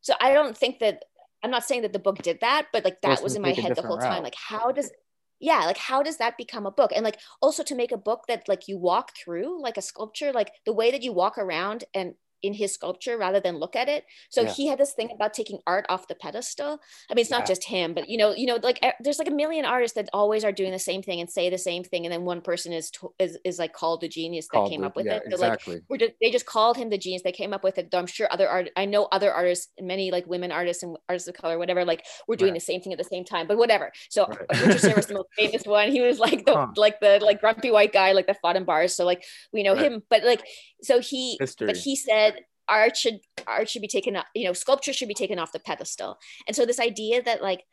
So 0.02 0.14
i 0.22 0.34
don't 0.34 0.58
think 0.58 0.80
that 0.80 1.04
i'm 1.44 1.52
not 1.52 1.66
saying 1.66 1.84
that 1.84 1.94
the 1.94 2.00
book 2.00 2.18
did 2.20 2.40
that 2.42 2.68
but 2.72 2.84
like 2.84 3.02
that 3.02 3.22
was 3.22 3.36
in 3.36 3.42
my 3.42 3.52
head 3.52 3.76
the 3.76 3.82
whole 3.82 3.98
route. 3.98 4.10
time 4.10 4.24
like 4.24 4.36
how 4.36 4.72
does 4.72 4.92
yeah 5.40 5.66
like 5.66 5.78
how 5.78 6.04
does 6.04 6.18
that 6.18 6.38
become 6.38 6.66
a 6.66 6.72
book? 6.72 6.92
And 6.94 7.04
like 7.04 7.20
also 7.42 7.64
to 7.64 7.76
make 7.76 7.92
a 7.92 7.98
book 7.98 8.26
that 8.28 8.48
like 8.48 8.68
you 8.68 8.78
walk 8.78 9.12
through 9.16 9.62
like 9.62 9.78
a 9.78 9.82
sculpture 9.82 10.32
like 10.34 10.52
the 10.66 10.74
way 10.74 10.92
that 10.92 11.04
you 11.04 11.14
walk 11.14 11.38
around 11.38 11.86
and 11.94 12.14
in 12.42 12.54
his 12.54 12.74
sculpture 12.74 13.18
rather 13.18 13.40
than 13.40 13.58
look 13.58 13.76
at 13.76 13.90
it. 13.90 14.06
So 14.30 14.42
yeah. 14.42 14.52
he 14.52 14.68
had 14.68 14.78
this 14.78 14.94
thing 14.94 15.10
about 15.12 15.34
taking 15.34 15.60
art 15.68 15.86
off 15.90 16.08
the 16.08 16.16
pedestal. 16.16 16.80
I 17.10 17.14
mean, 17.14 17.22
it's 17.22 17.32
not 17.32 17.46
just 17.46 17.64
him, 17.64 17.94
but 17.94 18.10
you 18.10 18.18
know, 18.18 18.34
you 18.34 18.46
know, 18.46 18.60
like 18.62 18.80
there's 19.00 19.20
like 19.20 19.28
a 19.28 19.32
million 19.32 19.66
artists 19.66 19.96
that 19.96 20.10
always 20.14 20.44
are 20.44 20.52
doing 20.52 20.72
the 20.72 20.80
same 20.80 21.02
thing 21.02 21.20
and 21.20 21.30
say 21.30 21.50
the 21.50 21.58
same 21.58 21.84
thing, 21.84 22.06
and 22.06 22.14
then 22.14 22.24
one 22.24 22.42
person 22.42 22.74
is 22.74 22.92
is, 23.20 23.38
is 23.44 23.60
like 23.60 23.74
called 23.74 24.02
the 24.02 24.08
genius 24.08 24.48
that 24.48 24.58
called 24.58 24.72
came 24.72 24.84
up 24.84 24.96
with 24.96 25.06
yeah, 25.06 25.16
it. 25.18 25.24
So 25.30 25.36
exactly. 25.36 25.76
like 25.76 25.84
we're 25.90 25.98
just, 25.98 26.14
they 26.22 26.32
just 26.32 26.46
called 26.46 26.78
him 26.78 26.90
the 26.90 26.98
genius. 26.98 27.22
They 27.24 27.32
came 27.32 27.54
up 27.54 27.64
with 27.64 27.78
it. 27.78 27.92
Though 27.92 28.00
I'm 28.00 28.08
sure 28.08 28.28
other 28.32 28.48
art. 28.48 28.70
I 28.76 28.86
know 28.86 29.06
other 29.12 29.32
artists, 29.32 29.72
many 29.80 30.12
like 30.12 30.26
women 30.28 30.52
artists 30.52 30.84
and 30.84 30.98
artists 31.08 31.28
of 31.28 31.36
color, 31.36 31.58
whatever. 31.58 31.86
Like 31.86 32.06
we're 32.28 32.36
doing 32.36 32.54
right. 32.54 32.60
the 32.60 32.66
same 32.66 32.82
thing 32.82 32.94
at 32.94 32.98
the 32.98 33.04
same 33.04 33.26
time, 33.26 33.48
but 33.48 33.58
whatever. 33.58 33.92
So 34.10 34.28
right. 34.28 34.66
Richard 34.66 34.80
Serra 34.80 34.96
was 34.96 35.08
the 35.08 35.14
most 35.16 35.30
famous 35.36 35.64
one. 35.66 35.92
He 35.92 36.02
was 36.02 36.20
like 36.20 36.46
the 36.46 36.56
huh. 36.56 36.68
like 36.76 37.00
the 37.00 37.20
like 37.22 37.42
grumpy 37.42 37.72
white 37.72 37.94
guy, 37.94 38.14
like 38.14 38.28
the 38.28 38.34
fought 38.34 38.56
in 38.56 38.64
bars. 38.64 38.96
So 38.96 39.06
like 39.06 39.24
we 39.54 39.64
know 39.64 39.74
right. 39.74 39.84
him, 39.92 40.04
but 40.10 40.24
like 40.24 40.44
so 40.82 41.00
he 41.00 41.38
History. 41.40 41.68
but 41.68 41.78
he 41.78 41.96
said 41.96 42.29
art 42.70 42.96
should 42.96 43.20
art 43.48 43.70
should 43.70 43.82
be 43.82 43.88
taken 43.88 44.16
up 44.16 44.26
you 44.36 44.46
know 44.46 44.54
sculpture 44.54 44.94
should 44.94 45.08
be 45.08 45.14
taken 45.14 45.40
off 45.40 45.52
the 45.52 45.60
pedestal 45.60 46.18
and 46.48 46.56
so 46.56 46.66
this 46.66 46.80
idea 46.80 47.22
that 47.22 47.42
like 47.42 47.64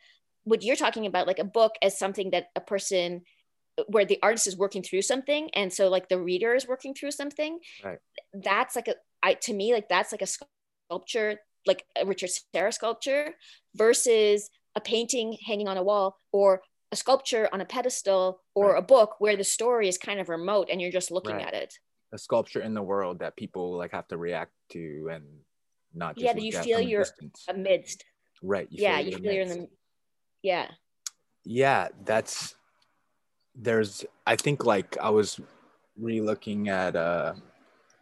what 0.43 0.63
you're 0.63 0.75
talking 0.75 1.05
about 1.05 1.27
like 1.27 1.39
a 1.39 1.43
book 1.43 1.73
as 1.81 1.97
something 1.97 2.31
that 2.31 2.47
a 2.55 2.61
person 2.61 3.21
where 3.87 4.05
the 4.05 4.17
artist 4.23 4.47
is 4.47 4.57
working 4.57 4.81
through 4.81 5.01
something 5.01 5.49
and 5.53 5.71
so 5.71 5.87
like 5.87 6.09
the 6.09 6.19
reader 6.19 6.55
is 6.55 6.67
working 6.67 6.93
through 6.93 7.11
something 7.11 7.59
right. 7.83 7.99
that's 8.33 8.75
like 8.75 8.87
a 8.87 8.95
I, 9.21 9.33
to 9.33 9.53
me 9.53 9.73
like 9.73 9.89
that's 9.89 10.11
like 10.11 10.21
a 10.21 10.27
sculpture 10.89 11.39
like 11.65 11.85
a 11.99 12.05
richard 12.05 12.29
serra 12.53 12.71
sculpture 12.71 13.35
versus 13.75 14.49
a 14.75 14.81
painting 14.81 15.37
hanging 15.45 15.67
on 15.67 15.77
a 15.77 15.83
wall 15.83 16.17
or 16.31 16.61
a 16.91 16.95
sculpture 16.95 17.49
on 17.51 17.61
a 17.61 17.65
pedestal 17.65 18.41
or 18.55 18.73
right. 18.73 18.79
a 18.79 18.81
book 18.81 19.15
where 19.19 19.35
the 19.35 19.43
story 19.43 19.87
is 19.87 19.97
kind 19.97 20.19
of 20.19 20.29
remote 20.29 20.69
and 20.71 20.81
you're 20.81 20.91
just 20.91 21.11
looking 21.11 21.35
right. 21.35 21.47
at 21.47 21.53
it 21.53 21.73
a 22.13 22.17
sculpture 22.17 22.61
in 22.61 22.73
the 22.73 22.81
world 22.81 23.19
that 23.19 23.35
people 23.35 23.77
like 23.77 23.91
have 23.91 24.07
to 24.07 24.17
react 24.17 24.51
to 24.71 25.09
and 25.11 25.23
not 25.93 26.15
just 26.15 26.25
yeah 26.25 26.41
you 26.41 26.51
feel 26.51 26.81
you're 26.81 27.01
distance. 27.01 27.45
amidst. 27.47 28.05
Right 28.41 28.67
you 28.69 28.83
yeah 28.83 28.97
feel 28.97 29.07
you 29.07 29.17
feel 29.17 29.33
you're 29.33 29.41
in 29.43 29.49
the 29.49 29.67
yeah. 30.43 30.67
Yeah 31.43 31.89
that's 32.05 32.55
there's 33.59 34.05
i 34.27 34.35
think 34.35 34.65
like 34.65 34.95
i 35.01 35.09
was 35.09 35.39
re-looking 35.99 36.69
at 36.69 36.95
uh 36.95 37.33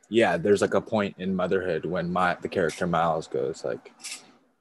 yeah 0.09 0.35
there's 0.35 0.61
like 0.61 0.73
a 0.73 0.81
point 0.81 1.15
in 1.17 1.33
motherhood 1.33 1.85
when 1.85 2.11
my 2.11 2.35
the 2.41 2.49
character 2.49 2.85
miles 2.85 3.27
goes 3.27 3.63
like 3.63 3.93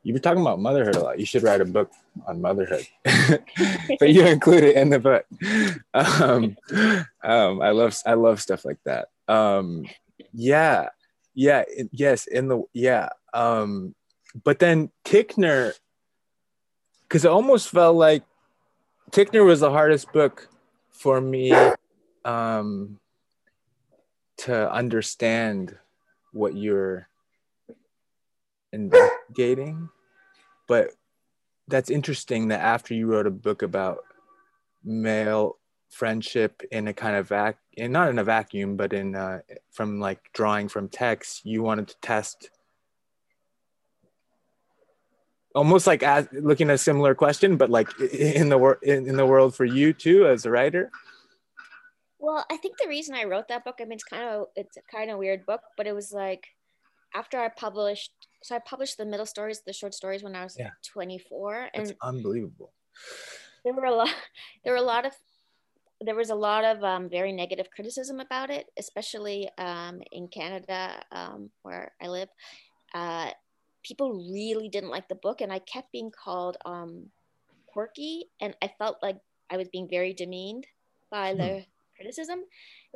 you've 0.05 0.15
been 0.15 0.23
talking 0.23 0.43
about 0.43 0.61
motherhood 0.61 0.97
a 0.97 1.01
lot. 1.01 1.19
You 1.19 1.27
should 1.27 1.43
write 1.43 1.63
a 1.63 1.65
book 1.65 1.91
on 2.27 2.41
motherhood. 2.41 2.87
But 3.99 4.11
you 4.11 4.27
include 4.27 4.65
it 4.65 4.77
in 4.77 4.91
the 4.91 5.01
book. 5.01 5.27
Um, 5.95 6.57
um 7.23 7.63
i 7.63 7.71
love 7.71 7.97
i 8.05 8.15
love 8.15 8.41
stuff 8.41 8.65
like 8.65 8.79
that 8.85 9.09
um 9.29 9.85
yeah 10.33 10.89
yeah 11.35 11.65
yes 11.93 12.27
in 12.27 12.49
the 12.49 12.63
yeah 12.73 13.09
um 13.33 13.95
but 14.45 14.59
then 14.59 14.91
ticknor 15.05 15.73
because 17.09 17.25
it 17.25 17.31
almost 17.31 17.69
felt 17.69 17.97
like 17.97 18.23
ticknor 19.11 19.45
was 19.45 19.61
the 19.61 19.71
hardest 19.71 20.13
book 20.13 20.49
for 20.91 21.21
me 21.21 21.53
um 22.25 22.99
to 24.37 24.73
understand 24.73 25.77
what 26.33 26.57
you're 26.57 27.09
investigating. 28.73 29.89
But 30.67 30.91
that's 31.69 31.91
interesting 31.91 32.49
that 32.49 32.61
after 32.61 32.95
you 32.95 33.07
wrote 33.07 33.27
a 33.27 33.31
book 33.31 33.63
about 33.63 33.99
male 34.83 35.59
friendship 35.91 36.63
in 36.71 36.89
a 36.89 36.93
kind 36.93 37.17
of 37.17 37.29
vac 37.29 37.59
and 37.79 37.93
not 37.93 38.09
in 38.09 38.19
a 38.19 38.25
vacuum 38.25 38.77
but 38.77 38.93
in 38.93 39.15
uh, 39.15 39.41
from 39.71 40.01
like 40.01 40.21
drawing 40.33 40.69
from 40.69 40.89
text 40.89 41.45
you 41.45 41.63
wanted 41.63 41.89
to 41.89 41.97
test 42.01 42.51
almost 45.55 45.87
like 45.87 46.03
as, 46.03 46.29
looking 46.33 46.69
at 46.69 46.75
a 46.75 46.79
similar 46.79 47.15
question 47.15 47.57
but 47.57 47.71
like 47.71 47.89
in 48.01 48.49
the 48.49 48.59
world 48.59 48.79
in, 48.83 49.09
in 49.09 49.17
the 49.17 49.27
world 49.27 49.55
for 49.55 49.65
you 49.65 49.93
too 49.93 50.27
as 50.27 50.45
a 50.45 50.51
writer 50.51 50.91
well 52.19 52.45
i 52.51 52.57
think 52.57 52.77
the 52.79 52.89
reason 52.89 53.15
i 53.15 53.25
wrote 53.25 53.49
that 53.49 53.65
book 53.65 53.77
i 53.81 53.85
mean 53.85 53.93
it's 53.93 54.05
kind 54.05 54.23
of 54.23 54.47
it's 54.57 54.77
a 54.77 54.83
kind 54.91 55.11
of 55.11 55.19
weird 55.19 55.47
book 55.47 55.61
but 55.77 55.87
it 55.87 55.95
was 55.95 56.13
like 56.13 56.47
after 57.15 57.39
i 57.39 57.49
published 57.49 58.13
so 58.43 58.57
i 58.57 58.59
published 58.59 58.99
the 58.99 59.07
middle 59.07 59.27
stories 59.27 59.63
the 59.67 59.73
short 59.73 59.95
stories 59.95 60.23
when 60.23 60.35
i 60.35 60.43
was 60.43 60.57
yeah. 60.59 60.71
24 60.93 61.69
and 61.75 61.87
That's 61.87 61.99
unbelievable 62.03 62.73
there 63.65 63.75
were 63.75 63.85
a 63.85 63.95
lot 63.95 64.09
there 64.65 64.73
were 64.73 64.79
a 64.79 64.83
lot 64.83 65.07
of 65.07 65.13
there 66.05 66.15
was 66.15 66.31
a 66.31 66.35
lot 66.35 66.65
of 66.65 66.83
um, 66.85 67.09
very 67.09 67.33
negative 67.33 67.69
criticism 67.75 68.21
about 68.21 68.51
it, 68.51 68.67
especially 68.79 69.49
um, 69.59 70.01
in 70.13 70.29
Canada, 70.29 71.03
um, 71.13 71.51
where 71.63 71.93
I 72.01 72.09
live. 72.09 72.29
Uh, 72.95 73.31
people 73.83 74.13
really 74.33 74.69
didn't 74.69 74.91
like 74.91 75.09
the 75.09 75.15
book, 75.15 75.41
and 75.41 75.53
I 75.53 75.59
kept 75.61 75.93
being 75.93 76.11
called 76.11 76.57
um, 76.65 77.07
quirky, 77.67 78.27
and 78.41 78.55
I 78.63 78.71
felt 78.79 78.99
like 79.03 79.19
I 79.51 79.57
was 79.57 79.69
being 79.69 79.89
very 79.89 80.13
demeaned 80.13 80.67
by 81.11 81.33
hmm. 81.33 81.39
the 81.39 81.65
criticism. 81.97 82.41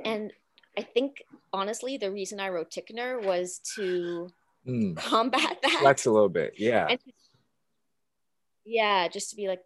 And 0.05 0.33
I 0.77 0.83
think, 0.83 1.23
honestly, 1.53 1.97
the 1.97 2.11
reason 2.11 2.41
I 2.41 2.51
wrote 2.51 2.71
Ticknor 2.71 3.21
was 3.21 3.61
to 3.77 4.29
mm. 4.67 4.97
combat 5.11 5.59
that. 5.63 5.81
That's 5.83 6.07
a 6.07 6.11
little 6.11 6.29
bit, 6.29 6.55
yeah. 6.57 6.87
And, 6.91 7.01
yeah, 8.65 9.09
just 9.09 9.31
to 9.31 9.37
be 9.37 9.49
like, 9.49 9.63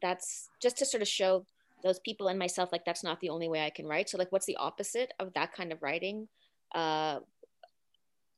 that's 0.00 0.48
just 0.60 0.78
to 0.78 0.86
sort 0.86 1.02
of 1.02 1.08
show 1.08 1.46
those 1.82 1.98
people 2.00 2.28
and 2.28 2.38
myself 2.38 2.70
like 2.72 2.84
that's 2.84 3.04
not 3.04 3.20
the 3.20 3.30
only 3.30 3.48
way 3.48 3.64
i 3.64 3.70
can 3.70 3.86
write. 3.86 4.08
So 4.08 4.18
like 4.18 4.30
what's 4.32 4.46
the 4.46 4.56
opposite 4.56 5.12
of 5.18 5.32
that 5.34 5.52
kind 5.52 5.72
of 5.72 5.82
writing? 5.82 6.28
Uh 6.74 7.20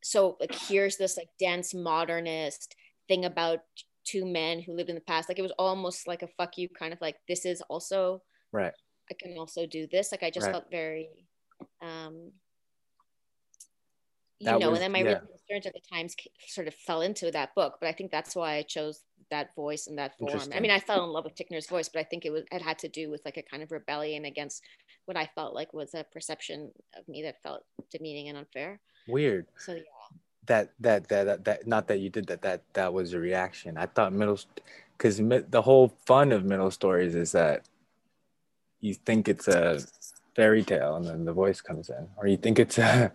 so 0.02 0.36
like 0.40 0.54
here's 0.54 0.96
this 0.96 1.16
like 1.16 1.28
dense 1.38 1.72
modernist 1.74 2.74
thing 3.08 3.24
about 3.24 3.60
two 4.04 4.26
men 4.26 4.60
who 4.60 4.74
lived 4.74 4.90
in 4.90 4.94
the 4.94 5.00
past. 5.00 5.28
Like 5.28 5.38
it 5.38 5.42
was 5.42 5.52
almost 5.58 6.06
like 6.06 6.22
a 6.22 6.28
fuck 6.28 6.58
you 6.58 6.68
kind 6.68 6.92
of 6.92 7.00
like 7.00 7.16
this 7.26 7.46
is 7.46 7.62
also 7.62 8.22
right. 8.52 8.72
I 9.10 9.14
can 9.18 9.36
also 9.38 9.66
do 9.66 9.86
this. 9.90 10.12
Like 10.12 10.22
i 10.22 10.30
just 10.30 10.46
right. 10.46 10.52
felt 10.52 10.70
very 10.70 11.08
um 11.82 12.32
you 14.40 14.46
that 14.46 14.60
know 14.60 14.70
was, 14.70 14.80
and 14.80 14.84
then 14.84 14.92
my 14.92 15.10
yeah. 15.10 15.20
Concerns 15.48 15.66
at 15.66 15.74
the 15.74 15.80
times 15.92 16.14
sort 16.46 16.68
of 16.68 16.74
fell 16.74 17.02
into 17.02 17.30
that 17.30 17.54
book 17.54 17.76
but 17.80 17.88
i 17.88 17.92
think 17.92 18.10
that's 18.10 18.34
why 18.34 18.54
i 18.54 18.62
chose 18.62 19.02
that 19.30 19.54
voice 19.54 19.86
and 19.86 19.98
that 19.98 20.16
form. 20.18 20.40
I 20.54 20.60
mean, 20.60 20.70
I 20.70 20.78
fell 20.78 21.04
in 21.04 21.10
love 21.10 21.24
with 21.24 21.34
Ticknor's 21.34 21.66
voice, 21.66 21.88
but 21.88 22.00
I 22.00 22.04
think 22.04 22.24
it 22.24 22.30
was 22.30 22.44
it 22.52 22.62
had 22.62 22.78
to 22.80 22.88
do 22.88 23.10
with 23.10 23.22
like 23.24 23.36
a 23.36 23.42
kind 23.42 23.62
of 23.62 23.72
rebellion 23.72 24.24
against 24.24 24.62
what 25.06 25.16
I 25.16 25.28
felt 25.34 25.54
like 25.54 25.72
was 25.72 25.94
a 25.94 26.04
perception 26.04 26.72
of 26.96 27.06
me 27.08 27.22
that 27.22 27.42
felt 27.42 27.64
demeaning 27.90 28.28
and 28.28 28.38
unfair. 28.38 28.80
Weird. 29.08 29.46
So 29.58 29.74
yeah. 29.74 29.82
That 30.46 30.70
that 30.80 31.08
that 31.08 31.24
that, 31.24 31.44
that 31.44 31.66
not 31.66 31.88
that 31.88 32.00
you 32.00 32.10
did 32.10 32.26
that 32.26 32.42
that 32.42 32.62
that 32.74 32.92
was 32.92 33.14
a 33.14 33.18
reaction. 33.18 33.76
I 33.76 33.86
thought 33.86 34.12
middle 34.12 34.38
because 34.96 35.16
the 35.18 35.62
whole 35.62 35.88
fun 36.06 36.32
of 36.32 36.44
middle 36.44 36.70
stories 36.70 37.14
is 37.14 37.32
that 37.32 37.66
you 38.80 38.94
think 38.94 39.28
it's 39.28 39.48
a 39.48 39.80
fairy 40.36 40.62
tale 40.62 40.96
and 40.96 41.06
then 41.06 41.24
the 41.24 41.32
voice 41.32 41.60
comes 41.60 41.88
in, 41.88 42.08
or 42.18 42.26
you 42.26 42.36
think 42.36 42.58
it's 42.58 42.78
a 42.78 43.10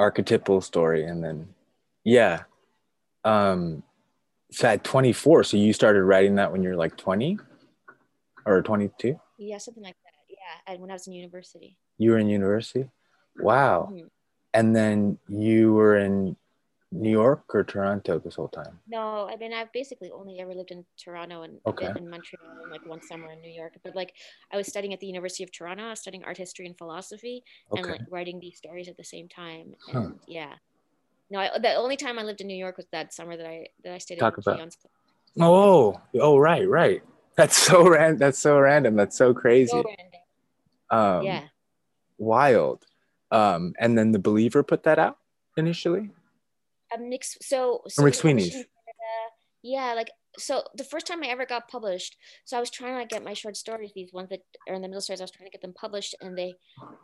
archetypal 0.00 0.60
story 0.60 1.04
and 1.04 1.22
then 1.22 1.46
yeah. 2.04 2.44
Um 3.24 3.82
so 4.50 4.66
at 4.66 4.82
24 4.82 5.44
so 5.44 5.56
you 5.56 5.72
started 5.72 6.02
writing 6.02 6.34
that 6.36 6.50
when 6.50 6.62
you're 6.64 6.74
like 6.74 6.96
20 6.96 7.38
or 8.46 8.62
22 8.62 9.20
yeah 9.38 9.58
something 9.58 9.84
like 9.84 9.94
that. 10.04 10.12
Yeah 10.28 10.72
and 10.72 10.80
when 10.80 10.90
i 10.90 10.94
was 10.94 11.06
in 11.06 11.12
university. 11.12 11.76
You 11.98 12.10
were 12.12 12.18
in 12.18 12.28
university? 12.28 12.88
Wow. 13.38 13.90
Mm-hmm. 13.92 14.06
and 14.54 14.74
then 14.74 15.18
you 15.28 15.72
were 15.72 15.98
in 15.98 16.36
new 16.92 17.10
york 17.10 17.44
or 17.54 17.62
toronto 17.62 18.18
this 18.18 18.34
whole 18.34 18.48
time 18.48 18.78
no 18.88 19.28
i 19.28 19.36
mean 19.36 19.52
i've 19.52 19.72
basically 19.72 20.10
only 20.10 20.40
ever 20.40 20.52
lived 20.54 20.72
in 20.72 20.84
toronto 20.96 21.42
and 21.42 21.60
okay. 21.66 21.92
in 21.96 22.10
montreal 22.10 22.42
and 22.62 22.72
like 22.72 22.84
one 22.84 23.00
summer 23.00 23.30
in 23.30 23.40
new 23.40 23.50
york 23.50 23.72
but 23.84 23.94
like 23.94 24.12
i 24.52 24.56
was 24.56 24.66
studying 24.66 24.92
at 24.92 24.98
the 24.98 25.06
university 25.06 25.44
of 25.44 25.52
toronto 25.52 25.84
I 25.84 25.90
was 25.90 26.00
studying 26.00 26.24
art 26.24 26.36
history 26.36 26.66
and 26.66 26.76
philosophy 26.76 27.44
okay. 27.70 27.80
and 27.80 27.90
like 27.92 28.00
writing 28.10 28.40
these 28.40 28.56
stories 28.56 28.88
at 28.88 28.96
the 28.96 29.04
same 29.04 29.28
time 29.28 29.74
and 29.92 30.04
huh. 30.04 30.10
yeah 30.26 30.54
no, 31.30 31.38
I, 31.38 31.58
the 31.58 31.74
only 31.74 31.96
time 31.96 32.18
I 32.18 32.22
lived 32.24 32.40
in 32.40 32.48
New 32.48 32.56
York 32.56 32.76
was 32.76 32.86
that 32.90 33.14
summer 33.14 33.36
that 33.36 33.46
I 33.46 33.68
that 33.84 33.94
I 33.94 33.98
stayed 33.98 34.18
Talk 34.18 34.36
about. 34.38 34.60
Oh, 35.38 36.00
oh, 36.20 36.38
right, 36.38 36.68
right. 36.68 37.02
That's 37.36 37.56
so 37.56 37.88
random. 37.88 38.18
That's 38.18 38.38
so 38.38 38.58
random. 38.58 38.96
That's 38.96 39.16
so 39.16 39.32
crazy. 39.32 39.70
So 39.70 39.84
um, 40.90 41.22
yeah. 41.22 41.44
Wild. 42.18 42.84
Um, 43.30 43.74
and 43.78 43.96
then 43.96 44.10
the 44.10 44.18
Believer 44.18 44.64
put 44.64 44.82
that 44.82 44.98
out 44.98 45.18
initially. 45.56 46.10
A 46.94 46.98
mix. 46.98 47.36
So, 47.42 47.82
so 47.88 48.02
McSweeney's. 48.02 48.64
Yeah, 49.62 49.92
like 49.94 50.10
so. 50.38 50.62
The 50.74 50.84
first 50.84 51.06
time 51.06 51.22
I 51.22 51.26
ever 51.26 51.44
got 51.44 51.68
published, 51.68 52.16
so 52.44 52.56
I 52.56 52.60
was 52.60 52.70
trying 52.70 52.98
to 52.98 53.14
get 53.14 53.22
my 53.22 53.34
short 53.34 53.56
stories, 53.56 53.90
these 53.94 54.12
ones 54.12 54.30
that 54.30 54.40
are 54.68 54.74
in 54.74 54.80
the 54.80 54.88
middle 54.88 55.02
stories. 55.02 55.20
I 55.20 55.24
was 55.24 55.30
trying 55.30 55.48
to 55.48 55.52
get 55.52 55.60
them 55.60 55.74
published, 55.74 56.14
and 56.20 56.36
they, 56.36 56.54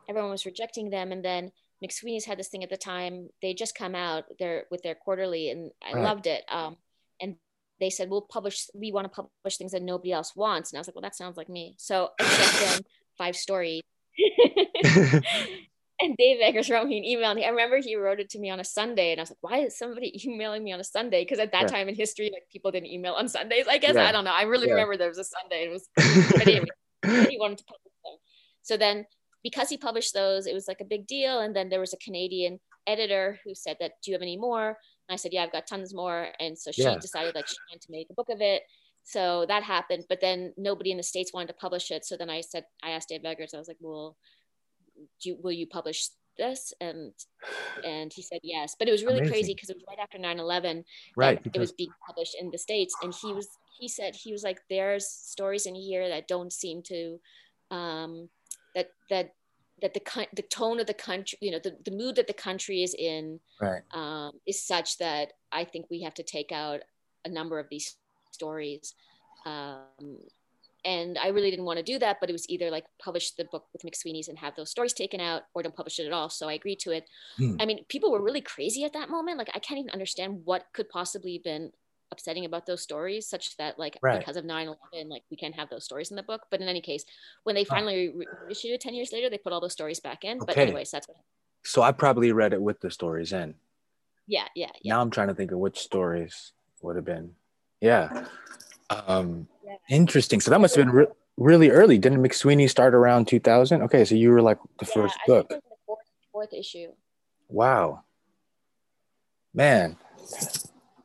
everyone 0.09 0.31
was 0.31 0.47
rejecting 0.47 0.89
them, 0.89 1.13
and 1.13 1.23
then 1.23 1.53
McSweeney's 1.85 2.25
had 2.25 2.39
this 2.39 2.49
thing 2.49 2.65
at 2.65 2.71
the 2.71 2.79
time. 2.79 3.29
They 3.43 3.53
just 3.53 3.75
come 3.77 3.95
out 3.95 4.25
there 4.39 4.65
with 4.71 4.83
their 4.83 4.95
quarterly, 4.95 5.51
and 5.51 5.71
I 5.83 5.93
right. 5.93 6.05
loved 6.05 6.27
it. 6.27 6.45
Um, 6.49 6.79
and 7.21 7.37
they 7.79 7.91
said 7.91 8.09
we'll 8.09 8.23
publish 8.23 8.69
we 8.75 8.93
want 8.93 9.05
to 9.05 9.11
publish 9.11 9.57
things 9.59 9.73
that 9.73 9.83
nobody 9.83 10.13
else 10.13 10.35
wants 10.35 10.73
and 10.73 10.79
i 10.79 10.81
was 10.81 10.89
like 10.89 10.95
well 10.95 11.03
that 11.03 11.15
sounds 11.15 11.37
like 11.37 11.49
me 11.49 11.75
so 11.79 12.11
i 12.19 12.25
sent 12.25 12.71
them 12.71 12.83
five 13.19 13.37
stories 13.37 13.83
and 16.01 16.17
Dave 16.17 16.39
Eggers 16.43 16.69
wrote 16.69 16.87
me 16.87 16.99
an 16.99 17.05
email 17.05 17.31
and 17.31 17.43
I 17.43 17.49
remember 17.49 17.79
he 17.79 17.97
wrote 17.97 18.21
it 18.21 18.31
to 18.31 18.39
me 18.39 18.51
on 18.51 18.61
a 18.61 18.65
Sunday 18.65 19.13
and 19.13 19.21
I 19.21 19.23
was 19.23 19.31
like, 19.31 19.39
why 19.41 19.59
is 19.59 19.79
somebody 19.79 20.21
emailing 20.27 20.63
me 20.63 20.73
on 20.73 20.81
a 20.81 20.85
Sunday? 20.85 21.23
Because 21.23 21.39
at 21.39 21.53
that 21.53 21.63
yeah. 21.63 21.69
time 21.69 21.89
in 21.89 21.95
history, 21.95 22.31
like 22.33 22.45
people 22.53 22.71
didn't 22.71 22.89
email 22.89 23.15
on 23.15 23.29
Sundays. 23.29 23.67
I 23.69 23.79
guess 23.79 23.95
yeah. 23.95 24.07
I 24.07 24.13
don't 24.13 24.25
know. 24.25 24.33
I 24.33 24.43
really 24.43 24.67
yeah. 24.67 24.75
remember 24.75 24.97
there 24.97 25.09
was 25.09 25.19
a 25.19 25.25
Sunday. 25.25 25.65
It 25.65 25.71
was 25.71 25.89
but 26.33 26.47
anyway, 26.47 26.67
he 27.31 27.39
wanted 27.39 27.59
to 27.59 27.65
publish 27.65 27.93
them. 28.05 28.19
So 28.63 28.77
then 28.77 29.07
because 29.43 29.69
he 29.69 29.77
published 29.77 30.13
those, 30.13 30.47
it 30.47 30.55
was 30.55 30.69
like 30.69 30.81
a 30.81 30.85
big 30.85 31.07
deal. 31.07 31.41
And 31.41 31.55
then 31.55 31.69
there 31.69 31.81
was 31.81 31.95
a 31.95 31.99
Canadian 31.99 32.59
editor 32.87 33.39
who 33.45 33.55
said 33.55 33.77
that, 33.81 33.93
do 34.03 34.11
you 34.11 34.15
have 34.15 34.23
any 34.23 34.37
more? 34.37 34.69
And 34.69 35.15
I 35.15 35.17
said, 35.17 35.33
yeah, 35.33 35.45
I've 35.45 35.53
got 35.53 35.67
tons 35.67 35.95
more. 35.95 36.29
And 36.41 36.59
so 36.59 36.73
she 36.73 36.83
decided 36.83 37.35
like 37.35 37.47
she 37.47 37.57
wanted 37.71 37.83
to 37.83 37.93
make 37.93 38.09
a 38.11 38.15
book 38.15 38.29
of 38.29 38.41
it. 38.41 38.63
So 39.05 39.47
that 39.47 39.63
happened, 39.63 40.05
but 40.09 40.21
then 40.21 40.53
nobody 40.57 40.91
in 40.91 40.97
the 40.97 41.03
States 41.05 41.33
wanted 41.33 41.47
to 41.47 41.55
publish 41.55 41.93
it. 41.93 42.05
So 42.05 42.17
then 42.17 42.29
I 42.29 42.41
said, 42.41 42.65
I 42.83 42.91
asked 42.91 43.09
Dave 43.09 43.25
Eggers, 43.25 43.55
I 43.55 43.59
was 43.59 43.69
like, 43.69 43.77
well, 43.81 44.17
you, 45.23 45.39
will 45.43 45.53
you 45.53 45.67
publish 45.67 46.09
this 46.39 46.73
and 46.81 47.13
and 47.85 48.13
he 48.13 48.23
said 48.23 48.41
yes 48.43 48.77
but 48.79 48.89
it 48.89 48.91
was 48.91 49.05
really 49.05 49.21
Amazing. 49.21 49.33
crazy 49.33 49.55
because 49.55 49.71
it 49.71 49.77
was 49.77 49.85
right 49.89 49.99
after 49.99 50.19
9-11 50.19 50.85
right 51.17 51.41
it 51.55 51.59
was 51.59 51.73
being 51.73 51.91
published 52.07 52.37
in 52.39 52.51
the 52.51 52.59
states 52.59 52.95
and 53.03 53.15
he 53.23 53.33
was 53.33 53.49
he 53.79 53.89
said 53.89 54.15
he 54.15 54.33
was 54.33 54.43
like 54.43 54.59
there's 54.69 55.09
stories 55.09 55.67
in 55.67 55.75
here 55.75 56.09
that 56.09 56.29
don't 56.29 56.53
seem 56.53 56.83
to 56.83 57.19
um 57.71 58.29
that 58.75 58.91
that 59.11 59.33
that 59.83 59.95
the 59.95 60.27
the 60.35 60.43
tone 60.43 60.81
of 60.81 60.87
the 60.87 60.95
country 60.95 61.39
you 61.41 61.51
know 61.51 61.61
the, 61.63 61.77
the 61.85 61.91
mood 61.91 62.17
that 62.17 62.27
the 62.27 62.33
country 62.33 62.83
is 62.83 62.95
in 62.95 63.41
right. 63.61 63.83
um, 63.93 64.33
is 64.47 64.63
such 64.63 64.99
that 64.99 65.33
i 65.53 65.65
think 65.65 65.87
we 65.91 66.03
have 66.03 66.15
to 66.15 66.23
take 66.23 66.53
out 66.53 66.81
a 67.25 67.29
number 67.29 67.59
of 67.59 67.67
these 67.71 67.97
stories 68.33 68.95
um, 69.45 70.19
and 70.87 71.19
I 71.19 71.29
really 71.29 71.51
didn't 71.51 71.65
want 71.65 71.79
to 71.79 71.83
do 71.83 71.99
that, 71.99 72.19
but 72.21 72.31
it 72.31 72.33
was 72.33 72.49
either 72.49 72.71
like 72.71 72.85
publish 73.03 73.33
the 73.33 73.45
book 73.45 73.65
with 73.73 73.83
McSweeney's 73.83 74.29
and 74.29 74.39
have 74.39 74.55
those 74.55 74.71
stories 74.71 74.93
taken 74.93 75.21
out, 75.21 75.43
or 75.53 75.63
don't 75.63 75.75
publish 75.75 75.99
it 75.99 76.07
at 76.07 76.13
all. 76.13 76.31
So 76.31 76.49
I 76.49 76.53
agreed 76.53 76.79
to 76.81 76.93
it. 76.93 77.09
Hmm. 77.37 77.57
I 77.59 77.67
mean, 77.67 77.85
people 77.89 78.13
were 78.13 78.23
really 78.23 78.41
crazy 78.41 78.85
at 78.85 78.93
that 78.93 79.11
moment. 79.11 79.37
Like 79.37 79.51
I 79.53 79.59
can't 79.59 79.81
even 79.81 79.91
understand 79.91 80.43
what 80.45 80.65
could 80.73 80.89
possibly 80.89 81.35
have 81.35 81.43
been 81.43 81.73
upsetting 82.13 82.45
about 82.45 82.67
those 82.67 82.83
stories, 82.83 83.27
such 83.27 83.57
that 83.57 83.81
like 83.81 83.99
right. 84.01 84.21
because 84.21 84.37
of 84.37 84.45
9-11, 84.45 84.77
like 85.09 85.25
we 85.29 85.37
can't 85.37 85.57
have 85.57 85.69
those 85.69 85.85
stories 85.85 86.11
in 86.11 86.17
the 86.17 86.23
book. 86.23 86.43
But 86.53 86.61
in 86.61 86.69
any 86.69 86.81
case, 86.81 87.05
when 87.43 87.57
they 87.57 87.65
finally 87.65 88.13
oh. 88.15 88.47
reissued 88.47 88.71
it 88.71 88.81
10 88.81 88.95
years 88.95 89.11
later, 89.13 89.29
they 89.29 89.39
put 89.39 89.53
all 89.53 89.61
those 89.61 89.73
stories 89.73 89.99
back 89.99 90.23
in. 90.23 90.37
Okay. 90.39 90.47
But 90.47 90.57
anyways, 90.57 90.93
that's 90.93 91.09
what 91.09 91.17
So 91.65 91.83
I 91.83 91.91
probably 91.91 92.31
read 92.31 92.53
it 92.53 92.63
with 92.63 92.81
the 92.81 92.93
stories 92.93 93.33
in. 93.33 93.57
Yeah, 94.29 94.47
yeah, 94.55 94.71
yeah. 94.83 94.95
Now 94.95 95.01
I'm 95.01 95.11
trying 95.11 95.29
to 95.29 95.35
think 95.35 95.51
of 95.51 95.59
which 95.59 95.81
stories 95.81 96.53
would 96.81 96.95
have 96.95 97.05
been. 97.05 97.35
Yeah. 97.81 98.27
Um. 98.91 99.49
Interesting. 99.89 100.41
So 100.41 100.51
that 100.51 100.61
must 100.61 100.75
have 100.75 100.87
been 100.87 100.95
re- 100.95 101.07
really 101.37 101.71
early. 101.71 101.99
Didn't 101.99 102.23
McSweeney 102.23 102.69
start 102.69 102.95
around 102.95 103.29
2000? 103.29 103.83
Okay, 103.83 104.05
so 104.05 104.15
you 104.15 104.31
were 104.31 104.43
like 104.43 104.59
the 104.79 104.87
yeah, 104.87 104.95
first 104.95 105.19
book. 105.27 105.49
the 105.49 105.61
fourth, 105.87 105.99
fourth 106.33 106.53
issue. 106.53 106.89
Wow. 107.49 108.03
Man, 109.55 109.97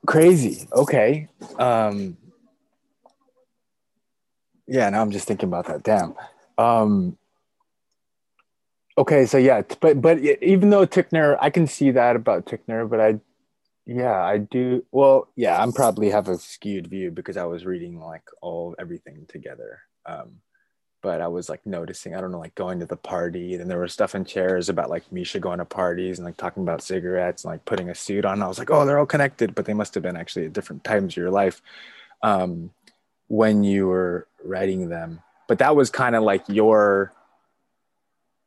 crazy. 0.06 0.68
Okay. 0.74 1.30
Um, 1.58 2.18
yeah, 4.68 4.90
now 4.90 5.02
I'm 5.02 5.12
just 5.12 5.28
thinking 5.28 5.48
about 5.48 5.68
that. 5.68 5.84
Damn. 5.84 6.16
Um, 6.58 7.18
okay, 8.98 9.26
so 9.26 9.38
yeah, 9.38 9.62
but 9.80 10.02
but 10.02 10.20
even 10.20 10.70
though 10.70 10.86
Ticknor, 10.86 11.38
I 11.40 11.50
can 11.50 11.66
see 11.68 11.92
that 11.92 12.16
about 12.16 12.46
Ticknor, 12.46 12.88
but 12.88 13.00
I 13.00 13.20
yeah, 13.96 14.24
I 14.24 14.38
do. 14.38 14.86
Well, 14.92 15.28
yeah, 15.36 15.62
I'm 15.62 15.74
probably 15.74 16.10
have 16.10 16.28
a 16.28 16.38
skewed 16.38 16.88
view 16.88 17.12
because 17.12 17.38
I 17.38 17.46
was 17.46 17.66
reading 17.66 18.00
like 18.00 18.24
all 18.42 18.76
everything 18.80 19.26
together. 19.28 19.80
Um, 20.06 20.42
but 21.02 21.20
I 21.20 21.28
was 21.28 21.50
like 21.50 21.66
noticing, 21.66 22.16
I 22.16 22.22
don't 22.22 22.32
know, 22.32 22.40
like 22.40 22.56
going 22.56 22.80
to 22.80 22.86
the 22.86 22.96
party, 22.96 23.56
and 23.56 23.70
there 23.70 23.80
was 23.80 23.92
stuff 23.92 24.16
in 24.16 24.24
chairs 24.24 24.70
about 24.70 24.90
like 24.90 25.12
Misha 25.12 25.40
going 25.40 25.58
to 25.58 25.66
parties 25.66 26.20
and 26.20 26.26
like 26.26 26.38
talking 26.38 26.64
about 26.64 26.84
cigarettes 26.84 27.44
and 27.44 27.52
like 27.52 27.66
putting 27.66 27.90
a 27.90 27.96
suit 27.96 28.24
on. 28.24 28.42
I 28.42 28.48
was 28.48 28.60
like, 28.60 28.72
oh, 28.72 28.86
they're 28.86 29.00
all 29.00 29.06
connected, 29.06 29.56
but 29.56 29.66
they 29.66 29.74
must 29.74 29.94
have 29.96 30.04
been 30.04 30.16
actually 30.16 30.46
at 30.46 30.54
different 30.54 30.84
times 30.84 31.14
of 31.14 31.18
your 31.18 31.32
life 31.32 31.62
um, 32.24 32.72
when 33.28 33.64
you 33.64 33.88
were 33.88 34.28
writing 34.44 34.90
them. 34.90 35.22
But 35.48 35.60
that 35.60 35.76
was 35.76 35.90
kind 35.90 36.16
of 36.16 36.24
like 36.24 36.44
your 36.48 37.14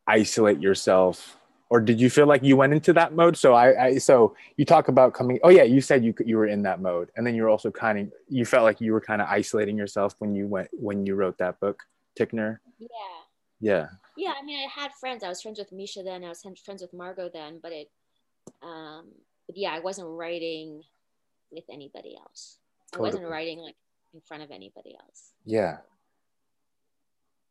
isolate 0.07 0.61
yourself 0.61 1.37
or 1.69 1.79
did 1.81 1.99
you 1.99 2.09
feel 2.09 2.27
like 2.27 2.43
you 2.43 2.57
went 2.57 2.73
into 2.73 2.93
that 2.93 3.13
mode? 3.13 3.37
So 3.37 3.53
I, 3.53 3.85
I, 3.85 3.97
so 3.97 4.35
you 4.57 4.65
talk 4.65 4.87
about 4.87 5.13
coming 5.13 5.39
oh 5.43 5.49
yeah 5.49 5.63
you 5.63 5.81
said 5.81 6.03
you 6.03 6.13
you 6.23 6.37
were 6.37 6.47
in 6.47 6.61
that 6.63 6.81
mode. 6.81 7.11
And 7.15 7.25
then 7.25 7.35
you're 7.35 7.49
also 7.49 7.71
kind 7.71 7.99
of 7.99 8.11
you 8.29 8.45
felt 8.45 8.63
like 8.63 8.81
you 8.81 8.93
were 8.93 9.01
kind 9.01 9.21
of 9.21 9.27
isolating 9.27 9.77
yourself 9.77 10.15
when 10.19 10.35
you 10.35 10.47
went 10.47 10.69
when 10.71 11.05
you 11.05 11.15
wrote 11.15 11.37
that 11.39 11.59
book 11.59 11.83
ticknor 12.15 12.61
yeah. 12.79 12.87
Yeah. 13.59 13.87
Yeah 14.17 14.33
i 14.39 14.45
mean 14.45 14.59
i 14.59 14.81
had 14.81 14.91
friends. 14.93 15.23
I 15.23 15.29
was 15.29 15.41
friends 15.41 15.59
with 15.59 15.71
misha 15.71 16.03
then. 16.03 16.23
I 16.23 16.29
was 16.29 16.45
friends 16.63 16.81
with 16.81 16.93
margot 16.93 17.29
then 17.33 17.59
but 17.61 17.71
it 17.71 17.89
um 18.61 19.07
but 19.47 19.57
yeah 19.57 19.71
i 19.73 19.79
wasn't 19.79 20.07
writing 20.07 20.83
with 21.51 21.65
anybody 21.71 22.15
else. 22.17 22.57
Totally. 22.91 23.09
i 23.09 23.13
wasn't 23.13 23.29
writing 23.29 23.59
like 23.59 23.75
in 24.13 24.21
front 24.21 24.43
of 24.43 24.51
anybody 24.51 24.95
else. 24.99 25.33
Yeah 25.45 25.77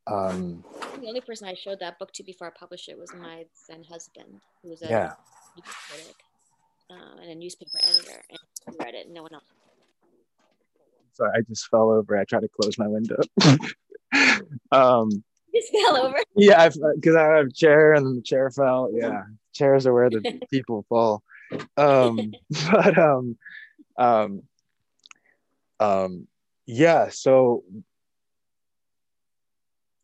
um, 0.07 0.65
the 1.01 1.09
only 1.09 1.21
person 1.21 1.49
I 1.49 1.55
showed 1.55 1.81
that 1.81 1.99
book 1.99 2.13
to 2.13 2.23
before 2.23 2.47
I 2.47 2.51
published 2.51 2.89
it 2.89 2.99
was 2.99 3.13
my 3.15 3.45
then 3.69 3.85
husband, 3.85 4.41
who 4.63 4.71
was 4.71 4.83
a 4.83 4.89
yeah. 4.89 5.13
critic 5.63 6.17
um, 6.91 7.19
and 7.21 7.31
a 7.31 7.35
newspaper 7.35 7.79
editor, 7.83 8.23
and 8.67 8.77
read 8.79 8.95
it, 8.95 9.07
and 9.07 9.15
no 9.15 9.23
one 9.23 9.35
else. 9.35 9.45
Sorry, 11.15 11.31
I 11.37 11.41
just 11.43 11.69
fell 11.69 11.91
over. 11.91 12.19
I 12.19 12.25
tried 12.25 12.41
to 12.41 12.49
close 12.49 12.77
my 12.79 12.89
window. 12.89 13.17
um, 14.73 15.11
just 15.55 15.73
fell 15.73 15.97
over. 15.97 16.19
Yeah, 16.37 16.69
because 16.69 17.15
I, 17.15 17.33
I, 17.33 17.37
have 17.37 17.47
a 17.47 17.53
chair, 17.53 17.95
and 17.95 18.19
the 18.19 18.23
chair 18.23 18.51
fell. 18.51 18.91
Yeah, 18.95 19.23
chairs 19.53 19.87
are 19.87 19.95
where 19.95 20.11
the 20.11 20.41
people 20.51 20.85
fall. 20.89 21.23
Um, 21.77 22.33
but 22.71 22.99
um, 22.99 23.37
um, 23.97 24.43
um, 25.81 26.27
yeah. 26.67 27.09
So 27.11 27.65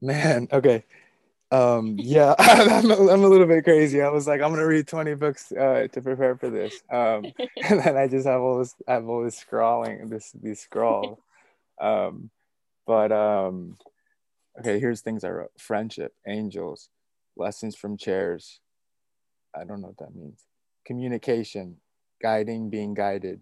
Man, 0.00 0.48
okay. 0.52 0.84
Um, 1.50 1.96
yeah, 1.98 2.34
I'm, 2.38 2.90
a, 2.90 3.12
I'm 3.12 3.24
a 3.24 3.28
little 3.28 3.46
bit 3.46 3.64
crazy. 3.64 4.00
I 4.00 4.08
was 4.08 4.26
like, 4.26 4.40
I'm 4.40 4.50
gonna 4.50 4.66
read 4.66 4.86
20 4.86 5.14
books 5.14 5.52
uh, 5.52 5.88
to 5.92 6.00
prepare 6.00 6.36
for 6.36 6.48
this, 6.48 6.80
um, 6.90 7.24
and 7.64 7.80
then 7.80 7.96
I 7.96 8.06
just 8.06 8.26
have 8.26 8.40
all 8.40 8.58
this, 8.58 8.74
I 8.86 8.94
have 8.94 9.08
all 9.08 9.24
this 9.24 9.36
scrawling, 9.36 10.08
this 10.08 10.32
these 10.42 10.60
scrawl. 10.60 11.18
Um, 11.80 12.28
but 12.86 13.10
um, 13.10 13.78
okay, 14.58 14.78
here's 14.78 15.00
things 15.00 15.24
I 15.24 15.30
wrote: 15.30 15.52
friendship, 15.56 16.12
angels, 16.26 16.90
lessons 17.38 17.74
from 17.74 17.96
chairs. 17.96 18.60
I 19.54 19.64
don't 19.64 19.80
know 19.80 19.86
what 19.86 19.96
that 19.96 20.14
means. 20.14 20.44
Communication, 20.84 21.78
guiding, 22.20 22.68
being 22.68 22.92
guided, 22.92 23.40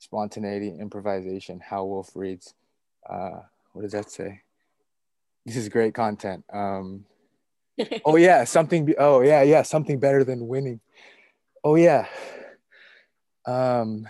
spontaneity, 0.00 0.76
improvisation. 0.80 1.60
How 1.60 1.84
Woolf 1.84 2.10
reads. 2.16 2.54
Uh, 3.08 3.42
what 3.72 3.82
does 3.82 3.92
that 3.92 4.10
say? 4.10 4.42
This 5.46 5.56
is 5.56 5.68
great 5.68 5.94
content. 5.94 6.44
Um, 6.52 7.04
oh 8.04 8.16
yeah, 8.16 8.42
something. 8.42 8.84
Be- 8.84 8.96
oh 8.98 9.20
yeah, 9.22 9.42
yeah, 9.42 9.62
something 9.62 10.00
better 10.00 10.24
than 10.24 10.48
winning. 10.48 10.80
Oh 11.62 11.76
yeah. 11.76 12.08
Um, 13.46 14.08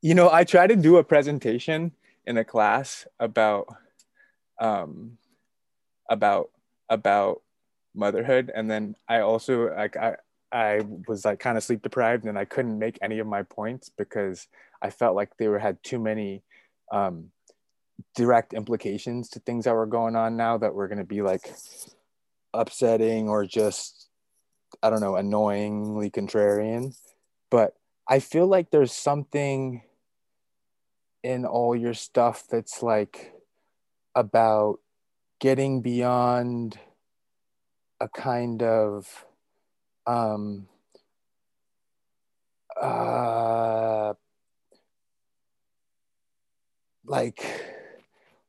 you 0.00 0.14
know, 0.14 0.30
I 0.30 0.44
try 0.44 0.68
to 0.68 0.76
do 0.76 0.98
a 0.98 1.04
presentation 1.04 1.90
in 2.24 2.38
a 2.38 2.44
class 2.44 3.04
about 3.18 3.66
um, 4.60 5.18
about 6.08 6.50
about 6.88 7.42
motherhood, 7.96 8.52
and 8.54 8.70
then 8.70 8.94
I 9.08 9.20
also 9.20 9.74
like 9.74 9.96
I 9.96 10.16
I 10.52 10.82
was 11.08 11.24
like 11.24 11.40
kind 11.40 11.58
of 11.58 11.64
sleep 11.64 11.82
deprived, 11.82 12.26
and 12.26 12.38
I 12.38 12.44
couldn't 12.44 12.78
make 12.78 12.96
any 13.02 13.18
of 13.18 13.26
my 13.26 13.42
points 13.42 13.88
because 13.88 14.46
I 14.80 14.90
felt 14.90 15.16
like 15.16 15.36
they 15.36 15.48
were 15.48 15.58
had 15.58 15.82
too 15.82 15.98
many 15.98 16.44
um, 16.92 17.30
direct 18.14 18.52
implications 18.52 19.28
to 19.30 19.40
things 19.40 19.64
that 19.64 19.74
were 19.74 19.86
going 19.86 20.16
on 20.16 20.36
now 20.36 20.58
that 20.58 20.74
were 20.74 20.88
going 20.88 20.98
to 20.98 21.04
be 21.04 21.22
like 21.22 21.52
upsetting 22.52 23.28
or 23.28 23.44
just 23.44 24.08
i 24.82 24.90
don't 24.90 25.00
know 25.00 25.16
annoyingly 25.16 26.10
contrarian. 26.10 26.94
But 27.50 27.74
i 28.08 28.18
feel 28.18 28.46
like 28.46 28.70
there's 28.70 28.92
something 28.92 29.82
in 31.22 31.44
all 31.46 31.74
your 31.74 31.94
stuff 31.94 32.44
that's 32.48 32.82
like 32.82 33.32
about 34.14 34.78
getting 35.40 35.80
beyond 35.80 36.78
a 38.00 38.08
kind 38.08 38.62
of 38.62 39.24
um 40.06 40.68
uh 42.80 44.12
like 47.06 47.73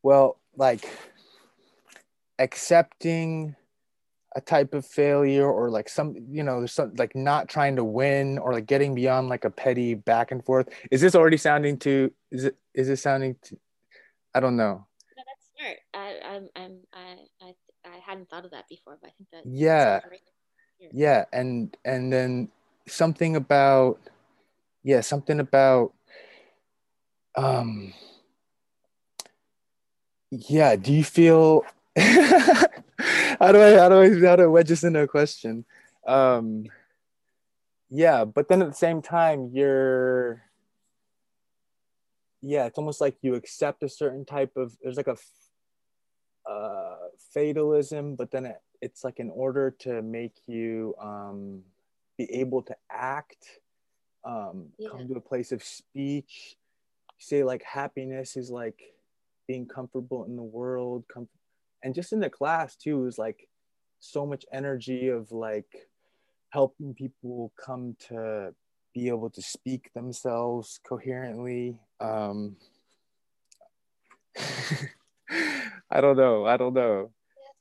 well 0.06 0.38
like 0.56 0.88
accepting 2.38 3.56
a 4.36 4.41
type 4.41 4.76
of 4.76 4.86
failure 4.86 5.49
or 5.49 5.72
like 5.72 5.89
some 5.89 6.16
you 6.30 6.43
know 6.43 6.60
there's 6.60 6.74
some 6.74 6.93
like 6.95 7.16
not 7.16 7.49
trying 7.49 7.76
to 7.76 7.84
win 7.84 8.38
or 8.38 8.53
like 8.53 8.68
getting 8.68 8.93
beyond 8.93 9.30
like 9.30 9.45
a 9.45 9.49
petty 9.49 9.95
back 9.95 10.32
and 10.32 10.45
forth. 10.45 10.70
Is 10.91 11.01
this 11.01 11.16
already 11.16 11.38
sounding 11.38 11.80
to 11.80 12.12
is 12.32 12.45
it 12.45 12.56
is 12.76 12.88
it 12.88 12.97
sounding 12.97 13.36
to 13.45 13.58
i 14.36 14.39
don't 14.39 14.56
know. 14.56 14.86
No, 15.18 15.24
that's 15.26 15.49
smart. 15.58 15.78
I 15.95 16.36
i'm, 16.36 16.49
I'm 16.56 16.78
i 16.93 17.16
i 17.41 17.53
i 17.86 17.97
hadn't 18.06 18.30
thought 18.30 18.45
of 18.45 18.51
that 18.51 18.70
before 18.70 18.99
but 19.01 19.10
i 19.10 19.14
think 19.18 19.30
that 19.32 19.41
yeah. 19.43 20.01
yeah 20.91 21.26
and 21.34 21.76
and 21.84 22.14
then 22.14 22.49
something 22.88 23.36
about 23.36 23.99
yeah 24.84 25.01
something 25.01 25.39
about 25.39 25.93
um 27.36 27.91
yeah 30.50 30.76
do 30.76 30.94
you 30.94 31.04
feel 31.04 31.64
how 33.40 33.52
do 33.52 33.62
I 33.62 33.78
how 33.78 33.90
do 33.90 34.02
I 34.02 34.28
how 34.28 34.36
do 34.36 34.44
I 34.44 34.48
wedge 34.48 34.68
this 34.68 34.84
into 34.84 35.00
a 35.02 35.08
question? 35.08 35.66
Um, 36.06 36.66
yeah, 37.90 38.26
but 38.26 38.50
then 38.50 38.62
at 38.62 38.68
the 38.68 38.76
same 38.76 39.02
time, 39.02 39.50
you're 39.54 40.42
yeah, 42.42 42.66
it's 42.66 42.78
almost 42.78 43.02
like 43.02 43.16
you 43.22 43.36
accept 43.36 43.82
a 43.84 43.90
certain 43.90 44.26
type 44.26 44.58
of 44.58 44.78
there's 44.84 44.98
like 44.98 45.08
a 45.08 45.18
uh, 46.50 46.98
fatalism, 47.34 48.16
but 48.16 48.32
then 48.32 48.46
it, 48.46 48.62
it's 48.82 49.04
like 49.04 49.20
in 49.20 49.30
order 49.30 49.72
to 49.80 50.02
make 50.02 50.36
you 50.48 50.96
um, 51.02 51.62
be 52.18 52.26
able 52.34 52.62
to 52.64 52.76
act, 52.92 53.62
um, 54.26 54.68
yeah. 54.78 54.90
come 54.90 55.08
to 55.08 55.16
a 55.16 55.22
place 55.22 55.52
of 55.52 55.64
speech, 55.64 56.58
say 57.20 57.44
like 57.44 57.64
happiness 57.64 58.36
is 58.36 58.50
like 58.52 58.95
being 59.48 59.68
comfortable 59.68 60.26
in 60.26 60.36
the 60.36 60.43
world, 60.43 61.06
com- 61.12 61.30
and 61.84 61.93
just 61.93 62.12
in 62.12 62.20
the 62.20 62.30
class 62.30 62.76
too 62.76 63.00
was 63.00 63.18
like 63.18 63.48
so 64.00 64.26
much 64.26 64.46
energy 64.52 65.08
of 65.10 65.32
like 65.32 65.88
helping 66.50 66.93
people 66.93 67.52
come 67.64 67.96
to 68.08 68.54
be 68.93 69.08
able 69.08 69.30
to 69.30 69.41
speak 69.41 69.91
themselves 69.93 70.80
coherently 70.88 71.78
um 72.00 72.56
i 75.91 76.00
don't 76.00 76.18
know 76.18 76.46
i 76.46 76.56
don't 76.56 76.74
know 76.74 77.10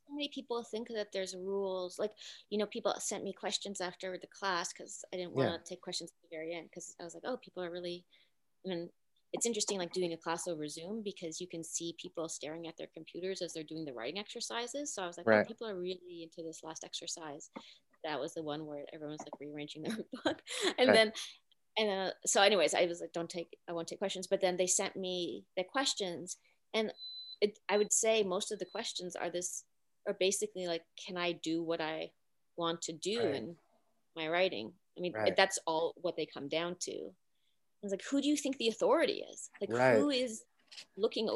so 0.07 0.15
many 0.15 0.31
people 0.33 0.63
think 0.63 0.89
that 0.89 1.09
there's 1.13 1.35
rules 1.35 1.99
like 1.99 2.13
you 2.51 2.59
know 2.59 2.67
people 2.67 2.95
sent 2.99 3.25
me 3.25 3.33
questions 3.33 3.81
after 3.81 4.17
the 4.21 4.29
class 4.39 4.73
because 4.73 5.05
i 5.13 5.17
didn't 5.17 5.35
want 5.35 5.49
to 5.49 5.55
yeah. 5.55 5.59
take 5.65 5.81
questions 5.81 6.11
at 6.11 6.31
the 6.31 6.37
very 6.37 6.55
end 6.55 6.69
because 6.71 6.95
i 7.01 7.05
was 7.05 7.15
like 7.15 7.25
oh 7.27 7.37
people 7.37 7.63
are 7.63 7.71
really 7.71 8.05
I 8.65 8.71
mean, 8.71 8.89
it's 9.35 9.47
interesting 9.47 9.79
like 9.79 9.93
doing 9.93 10.13
a 10.13 10.17
class 10.17 10.47
over 10.47 10.69
zoom 10.69 11.03
because 11.05 11.41
you 11.41 11.49
can 11.49 11.65
see 11.65 11.97
people 12.01 12.29
staring 12.29 12.69
at 12.69 12.77
their 12.79 12.87
computers 12.95 13.43
as 13.43 13.53
they're 13.53 13.65
doing 13.65 13.85
the 13.85 13.93
writing 13.93 14.19
exercises. 14.19 14.95
So 14.95 15.03
i 15.03 15.07
was 15.07 15.19
like 15.19 15.27
oh, 15.27 15.31
right. 15.33 15.45
oh, 15.45 15.49
people 15.49 15.69
are 15.69 15.79
really 15.79 16.23
into 16.23 16.47
this 16.47 16.61
last 16.63 16.85
exercise. 16.85 17.51
That 18.05 18.21
was 18.21 18.35
the 18.35 18.45
one 18.45 18.65
where 18.65 18.85
everyone's 18.95 19.21
like 19.21 19.41
rearranging 19.41 19.83
their 19.83 19.97
book. 20.25 20.41
And 20.79 20.89
right. 20.89 20.95
then 20.95 21.13
and 21.77 21.91
uh, 21.91 22.11
so 22.25 22.41
anyways 22.41 22.75
i 22.75 22.87
was 22.87 23.01
like 23.01 23.13
don't 23.13 23.29
take 23.29 23.49
i 23.69 23.73
won't 23.73 23.89
take 23.89 23.99
questions. 23.99 24.29
But 24.29 24.41
then 24.41 24.57
they 24.57 24.69
sent 24.69 24.95
me 24.95 25.45
the 25.57 25.65
questions 25.65 26.37
and 26.73 26.93
it, 27.41 27.59
i 27.69 27.77
would 27.77 27.93
say 27.93 28.23
most 28.23 28.53
of 28.53 28.61
the 28.61 28.67
questions 28.71 29.17
are 29.17 29.31
this 29.31 29.65
are 30.07 30.17
basically 30.21 30.69
like 30.69 30.83
can 31.05 31.17
i 31.17 31.33
do 31.33 31.61
what 31.63 31.81
i 31.81 32.11
want 32.57 32.81
to 32.83 32.93
do 32.93 33.19
right. 33.19 33.35
in 33.35 33.57
my 34.15 34.29
writing? 34.29 34.73
I 34.97 35.01
mean 35.01 35.13
that's 35.37 35.59
all 35.67 35.93
what 36.03 36.15
they 36.17 36.25
come 36.25 36.49
down 36.49 36.77
to 36.83 37.11
was 37.85 37.93
like, 37.93 38.05
who 38.11 38.21
do 38.21 38.29
you 38.29 38.37
think 38.37 38.59
the 38.59 38.69
authority 38.69 39.25
is? 39.33 39.51
Like, 39.61 39.71
right. 39.73 39.99
who 39.99 40.11
is 40.11 40.43
looking? 40.97 41.29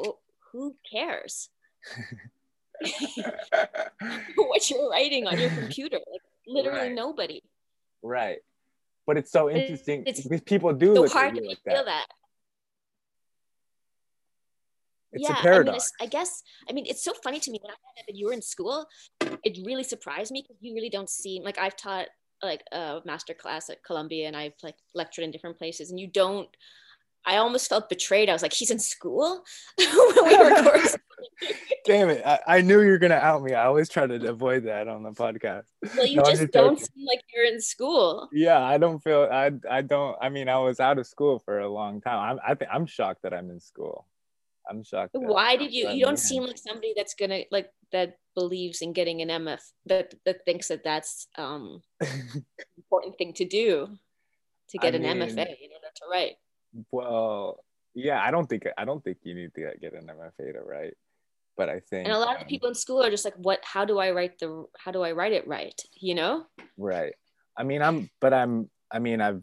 Who 0.51 0.75
cares? 0.89 1.49
what 4.35 4.69
you're 4.69 4.89
writing 4.89 5.27
on 5.27 5.39
your 5.39 5.49
computer? 5.49 5.97
Like, 6.11 6.21
literally 6.47 6.87
right. 6.87 6.95
nobody. 6.95 7.41
Right. 8.01 8.39
But 9.05 9.17
it's 9.17 9.31
so 9.31 9.49
interesting 9.49 10.03
it's, 10.05 10.21
because 10.21 10.41
people 10.41 10.73
do 10.73 10.95
so 10.95 11.01
look 11.01 11.11
hard 11.11 11.35
at 11.35 11.43
you 11.43 11.49
like 11.49 11.59
that. 11.65 11.85
that. 11.85 12.05
It's 15.11 15.27
yeah, 15.27 15.39
a 15.39 15.41
paradox. 15.41 15.91
I, 15.99 16.03
mean, 16.03 16.07
I 16.07 16.09
guess. 16.09 16.43
I 16.69 16.73
mean, 16.73 16.85
it's 16.87 17.03
so 17.03 17.13
funny 17.23 17.39
to 17.39 17.51
me 17.51 17.59
when 17.61 17.71
I 17.71 17.73
found 17.73 17.97
out 17.97 18.05
that 18.07 18.15
you 18.15 18.27
were 18.27 18.33
in 18.33 18.43
school. 18.43 18.85
It 19.43 19.65
really 19.65 19.83
surprised 19.83 20.31
me 20.31 20.43
because 20.47 20.61
you 20.61 20.75
really 20.75 20.89
don't 20.89 21.09
seem 21.09 21.43
like 21.43 21.57
I've 21.57 21.75
taught 21.75 22.07
like 22.41 22.63
a 22.71 23.01
master 23.05 23.33
class 23.33 23.69
at 23.69 23.83
Columbia 23.83 24.27
and 24.27 24.35
I've 24.35 24.53
like 24.63 24.75
lectured 24.93 25.23
in 25.23 25.31
different 25.31 25.57
places 25.57 25.89
and 25.89 25.99
you 25.99 26.07
don't 26.07 26.49
I 27.25 27.35
almost 27.35 27.67
felt 27.67 27.89
betrayed. 27.89 28.29
I 28.29 28.33
was 28.33 28.41
like, 28.41 28.53
he's 28.53 28.71
in 28.71 28.79
school 28.79 29.43
Damn 31.85 32.09
it. 32.09 32.21
I, 32.25 32.39
I, 32.47 32.61
knew 32.61 32.81
you 32.81 32.91
were 32.91 32.97
gonna 32.97 33.15
out 33.15 33.41
me. 33.41 33.53
I 33.53 33.65
always 33.65 33.89
try 33.89 34.07
to 34.07 34.29
avoid 34.29 34.65
that 34.65 34.87
on 34.87 35.03
the 35.03 35.11
podcast. 35.11 35.65
Well, 35.95 36.05
you 36.05 36.17
no, 36.17 36.23
just 36.23 36.51
don't 36.51 36.77
joking. 36.77 36.87
seem 36.95 37.05
like 37.05 37.23
you're 37.33 37.45
in 37.45 37.61
school. 37.61 38.29
Yeah, 38.31 38.61
I 38.61 38.77
don't 38.77 39.03
feel 39.03 39.27
I 39.31 39.51
I 39.69 39.81
don't 39.81 40.15
I 40.21 40.29
mean 40.29 40.49
I 40.49 40.57
was 40.59 40.79
out 40.79 40.97
of 40.97 41.07
school 41.07 41.39
for 41.39 41.59
a 41.59 41.69
long 41.69 42.01
time. 42.01 42.19
I'm 42.19 42.39
I 42.45 42.55
think 42.55 42.69
I'm 42.73 42.85
shocked 42.85 43.23
that 43.23 43.33
I'm 43.33 43.49
in 43.49 43.59
school. 43.59 44.05
I'm 44.69 44.83
shocked. 44.83 45.11
Why 45.13 45.55
did 45.55 45.73
you 45.73 45.89
you 45.89 46.05
don't 46.05 46.19
seem 46.19 46.43
like 46.43 46.57
somebody 46.57 46.93
that's 46.95 47.15
gonna 47.15 47.41
like 47.51 47.69
that 47.91 48.17
believes 48.35 48.81
in 48.81 48.93
getting 48.93 49.21
an 49.21 49.29
MF 49.29 49.61
that 49.87 50.13
that 50.25 50.45
thinks 50.45 50.67
that 50.67 50.83
that's 50.83 51.27
um 51.37 51.81
important 52.77 53.17
thing 53.17 53.33
to 53.33 53.45
do 53.45 53.87
to 54.69 54.77
get 54.77 54.93
I 54.93 54.97
an 54.97 55.03
mean, 55.03 55.17
MFA 55.17 55.47
in 55.47 55.71
order 55.73 55.91
to 55.95 56.05
write. 56.11 56.35
Well, 56.91 57.63
yeah, 57.95 58.21
I 58.21 58.31
don't 58.31 58.47
think 58.47 58.65
I 58.77 58.85
don't 58.85 59.03
think 59.03 59.17
you 59.23 59.33
need 59.33 59.53
to 59.55 59.71
get 59.81 59.93
an 59.93 60.07
MFA 60.07 60.53
to 60.53 60.61
write, 60.61 60.93
but 61.57 61.69
I 61.69 61.79
think 61.79 62.05
and 62.05 62.15
a 62.15 62.19
lot 62.19 62.37
um, 62.37 62.41
of 62.41 62.47
people 62.47 62.69
in 62.69 62.75
school 62.75 63.03
are 63.03 63.09
just 63.09 63.25
like, 63.25 63.35
what? 63.35 63.59
How 63.63 63.85
do 63.85 63.99
I 63.99 64.11
write 64.11 64.39
the? 64.39 64.65
How 64.77 64.91
do 64.91 65.01
I 65.01 65.11
write 65.11 65.33
it 65.33 65.47
right? 65.47 65.79
You 65.95 66.15
know? 66.15 66.45
Right. 66.77 67.13
I 67.57 67.63
mean, 67.63 67.81
I'm, 67.81 68.09
but 68.21 68.33
I'm. 68.33 68.69
I 68.91 68.99
mean, 68.99 69.19
I've. 69.21 69.41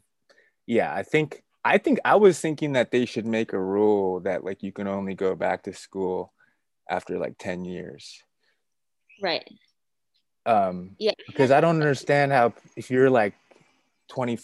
Yeah, 0.66 0.92
I 0.92 1.02
think. 1.02 1.42
I 1.66 1.78
think 1.78 1.98
I 2.04 2.14
was 2.14 2.38
thinking 2.40 2.74
that 2.74 2.92
they 2.92 3.06
should 3.06 3.26
make 3.26 3.52
a 3.52 3.58
rule 3.58 4.20
that 4.20 4.44
like 4.44 4.62
you 4.62 4.70
can 4.70 4.86
only 4.86 5.14
go 5.14 5.34
back 5.34 5.64
to 5.64 5.72
school 5.72 6.32
after 6.88 7.18
like 7.18 7.38
10 7.38 7.64
years. 7.64 8.22
Right. 9.20 9.48
Um, 10.46 10.94
yeah. 10.98 11.14
Because 11.26 11.50
I 11.50 11.60
don't 11.60 11.74
understand 11.74 12.30
how 12.30 12.52
if 12.76 12.88
you're 12.88 13.10
like 13.10 13.34
20, 14.10 14.38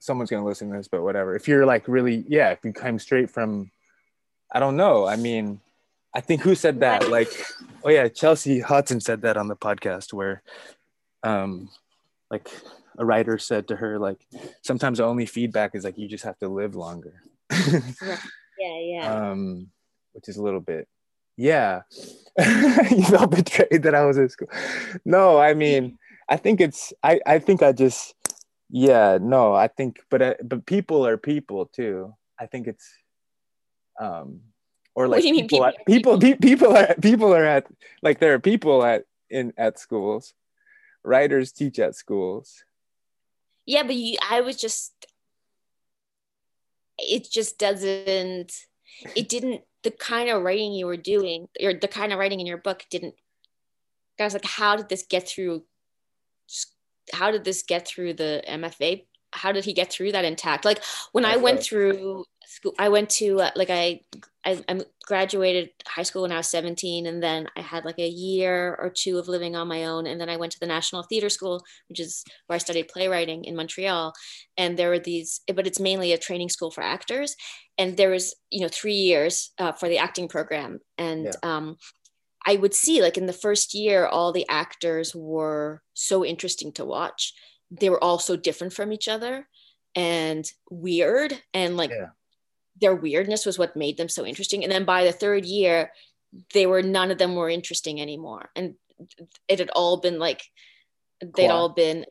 someone's 0.00 0.28
gonna 0.28 0.44
listen 0.44 0.70
to 0.70 0.76
this, 0.76 0.88
but 0.88 1.04
whatever. 1.04 1.36
If 1.36 1.46
you're 1.46 1.66
like 1.66 1.86
really, 1.86 2.24
yeah, 2.26 2.50
if 2.50 2.64
you 2.64 2.72
came 2.72 2.98
straight 2.98 3.30
from, 3.30 3.70
I 4.52 4.58
don't 4.58 4.76
know. 4.76 5.06
I 5.06 5.14
mean, 5.14 5.60
I 6.12 6.20
think 6.20 6.40
who 6.40 6.56
said 6.56 6.80
that? 6.80 7.10
Like, 7.10 7.30
oh 7.84 7.90
yeah, 7.90 8.08
Chelsea 8.08 8.58
Hodson 8.58 9.00
said 9.00 9.22
that 9.22 9.36
on 9.36 9.46
the 9.46 9.56
podcast 9.56 10.12
where, 10.12 10.42
um, 11.22 11.70
like 12.28 12.50
a 12.98 13.04
writer 13.04 13.38
said 13.38 13.68
to 13.68 13.76
her 13.76 13.98
like, 13.98 14.26
sometimes 14.62 14.98
the 14.98 15.04
only 15.04 15.26
feedback 15.26 15.74
is 15.74 15.84
like 15.84 15.98
you 15.98 16.08
just 16.08 16.24
have 16.24 16.38
to 16.38 16.48
live 16.48 16.74
longer. 16.74 17.22
yeah, 17.50 18.78
yeah. 18.80 19.30
Um, 19.30 19.68
which 20.12 20.28
is 20.28 20.36
a 20.36 20.42
little 20.42 20.60
bit 20.60 20.88
yeah. 21.36 21.82
You 22.38 23.04
felt 23.04 23.30
betrayed 23.30 23.82
that 23.82 23.94
i 23.94 24.04
was 24.04 24.18
in 24.18 24.28
school. 24.28 24.48
No 25.04 25.38
i 25.38 25.54
mean 25.54 25.98
i 26.28 26.36
think 26.36 26.60
it's 26.60 26.92
i 27.02 27.20
i 27.26 27.38
think 27.38 27.62
i 27.62 27.72
just 27.72 28.14
yeah 28.70 29.18
no 29.20 29.54
i 29.54 29.68
think 29.68 30.00
but 30.10 30.22
uh, 30.22 30.34
but 30.42 30.66
people 30.66 31.06
are 31.06 31.16
people 31.16 31.66
too. 31.66 32.14
I 32.38 32.46
think 32.46 32.66
it's 32.66 32.88
um 34.00 34.40
or 34.96 35.08
like 35.08 35.22
people, 35.22 35.48
people, 35.48 35.64
at, 35.64 35.86
people, 35.86 36.18
people? 36.18 36.48
people 36.48 36.76
are 36.76 36.94
people 37.00 37.34
are 37.34 37.44
at 37.44 37.66
like 38.02 38.20
there 38.20 38.34
are 38.34 38.40
people 38.40 38.84
at 38.84 39.04
in 39.30 39.52
at 39.56 39.78
schools. 39.78 40.34
Writers 41.04 41.52
teach 41.52 41.78
at 41.78 41.94
schools 41.94 42.64
yeah 43.66 43.82
but 43.82 43.94
you, 43.94 44.16
i 44.28 44.40
was 44.40 44.56
just 44.56 44.92
it 46.98 47.28
just 47.30 47.58
doesn't 47.58 48.52
it 49.16 49.28
didn't 49.28 49.62
the 49.82 49.90
kind 49.90 50.30
of 50.30 50.42
writing 50.42 50.72
you 50.72 50.86
were 50.86 50.96
doing 50.96 51.46
or 51.62 51.74
the 51.74 51.88
kind 51.88 52.12
of 52.12 52.18
writing 52.18 52.40
in 52.40 52.46
your 52.46 52.58
book 52.58 52.84
didn't 52.90 53.14
I 54.18 54.24
was 54.24 54.32
like 54.32 54.44
how 54.44 54.76
did 54.76 54.88
this 54.88 55.04
get 55.08 55.28
through 55.28 55.64
how 57.12 57.30
did 57.30 57.44
this 57.44 57.62
get 57.62 57.86
through 57.86 58.14
the 58.14 58.42
MFA 58.48 59.04
how 59.34 59.52
did 59.52 59.64
he 59.64 59.72
get 59.72 59.92
through 59.92 60.12
that 60.12 60.24
intact 60.24 60.64
like 60.64 60.82
when 61.12 61.24
I 61.24 61.36
went 61.36 61.62
through 61.62 62.24
school 62.46 62.74
I 62.78 62.88
went 62.88 63.10
to 63.10 63.40
uh, 63.40 63.50
like 63.56 63.70
I, 63.70 64.00
I 64.44 64.62
I 64.68 64.80
graduated 65.06 65.70
high 65.86 66.02
school 66.02 66.22
when 66.22 66.32
I 66.32 66.36
was 66.36 66.48
17 66.48 67.06
and 67.06 67.22
then 67.22 67.48
I 67.56 67.60
had 67.60 67.84
like 67.84 67.98
a 67.98 68.08
year 68.08 68.76
or 68.80 68.90
two 68.90 69.18
of 69.18 69.28
living 69.28 69.56
on 69.56 69.68
my 69.68 69.84
own 69.84 70.06
and 70.06 70.20
then 70.20 70.28
I 70.28 70.36
went 70.36 70.52
to 70.52 70.60
the 70.60 70.66
National 70.66 71.02
Theatre 71.02 71.28
School 71.28 71.62
which 71.88 72.00
is 72.00 72.24
where 72.46 72.54
I 72.54 72.58
studied 72.58 72.88
playwriting 72.88 73.44
in 73.44 73.56
Montreal 73.56 74.12
and 74.56 74.76
there 74.76 74.88
were 74.88 74.98
these 74.98 75.40
but 75.54 75.66
it's 75.66 75.80
mainly 75.80 76.12
a 76.12 76.18
training 76.18 76.48
school 76.48 76.70
for 76.70 76.82
actors 76.82 77.36
and 77.76 77.96
there 77.96 78.10
was 78.10 78.34
you 78.50 78.60
know 78.60 78.68
3 78.70 78.92
years 78.94 79.52
uh, 79.58 79.72
for 79.72 79.88
the 79.88 79.98
acting 79.98 80.28
program 80.28 80.80
and 80.96 81.24
yeah. 81.24 81.32
um 81.42 81.76
I 82.46 82.56
would 82.56 82.74
see 82.74 83.00
like 83.00 83.16
in 83.16 83.26
the 83.26 83.32
first 83.32 83.74
year 83.74 84.06
all 84.06 84.32
the 84.32 84.48
actors 84.48 85.14
were 85.14 85.82
so 85.94 86.24
interesting 86.24 86.72
to 86.72 86.84
watch 86.84 87.32
they 87.70 87.90
were 87.90 88.02
all 88.02 88.18
so 88.18 88.36
different 88.36 88.72
from 88.72 88.92
each 88.92 89.08
other 89.08 89.48
and 89.94 90.50
weird 90.70 91.32
and 91.52 91.76
like 91.76 91.90
yeah 91.90 92.08
their 92.80 92.94
weirdness 92.94 93.46
was 93.46 93.58
what 93.58 93.76
made 93.76 93.96
them 93.96 94.08
so 94.08 94.26
interesting. 94.26 94.62
And 94.62 94.72
then 94.72 94.84
by 94.84 95.04
the 95.04 95.12
third 95.12 95.44
year, 95.44 95.92
they 96.52 96.66
were 96.66 96.82
none 96.82 97.10
of 97.10 97.18
them 97.18 97.34
were 97.34 97.48
interesting 97.48 98.00
anymore. 98.00 98.50
And 98.56 98.74
it 99.48 99.58
had 99.58 99.70
all 99.70 99.98
been 99.98 100.18
like 100.18 100.42
they'd 101.36 101.48
all 101.48 101.68
been 101.68 102.04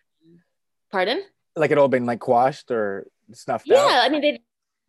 pardon 0.91 1.21
like 1.55 1.71
it 1.71 1.77
all 1.77 1.87
been 1.87 2.05
like 2.05 2.19
quashed 2.19 2.71
or 2.71 3.07
snuffed 3.31 3.65
yeah 3.67 3.77
out 3.77 4.03
i 4.05 4.09
mean 4.09 4.21
they'd 4.21 4.41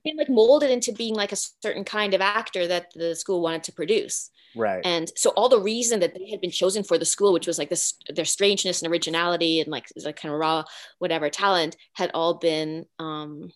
been 0.04 0.16
like 0.16 0.28
molded 0.28 0.70
into 0.70 0.92
being 0.92 1.14
like 1.14 1.32
a 1.32 1.36
certain 1.36 1.84
kind 1.84 2.14
of 2.14 2.20
actor 2.20 2.66
that 2.66 2.92
the 2.94 3.14
school 3.16 3.40
wanted 3.40 3.64
to 3.64 3.72
produce. 3.72 4.30
Right. 4.56 4.82
And 4.84 5.10
so 5.16 5.30
all 5.30 5.48
the 5.48 5.60
reason 5.60 6.00
that 6.00 6.14
they 6.14 6.30
had 6.30 6.40
been 6.40 6.50
chosen 6.50 6.84
for 6.84 6.98
the 6.98 7.04
school 7.04 7.32
which 7.32 7.46
was 7.46 7.58
like 7.58 7.70
this 7.70 7.94
their 8.14 8.24
strangeness 8.24 8.82
and 8.82 8.92
originality 8.92 9.60
and 9.60 9.68
like 9.68 9.88
like 10.04 10.16
kind 10.16 10.32
of 10.32 10.38
raw 10.38 10.62
whatever 10.98 11.28
talent 11.30 11.76
had 11.94 12.10
all 12.14 12.34
been 12.34 12.86
um 13.00 13.50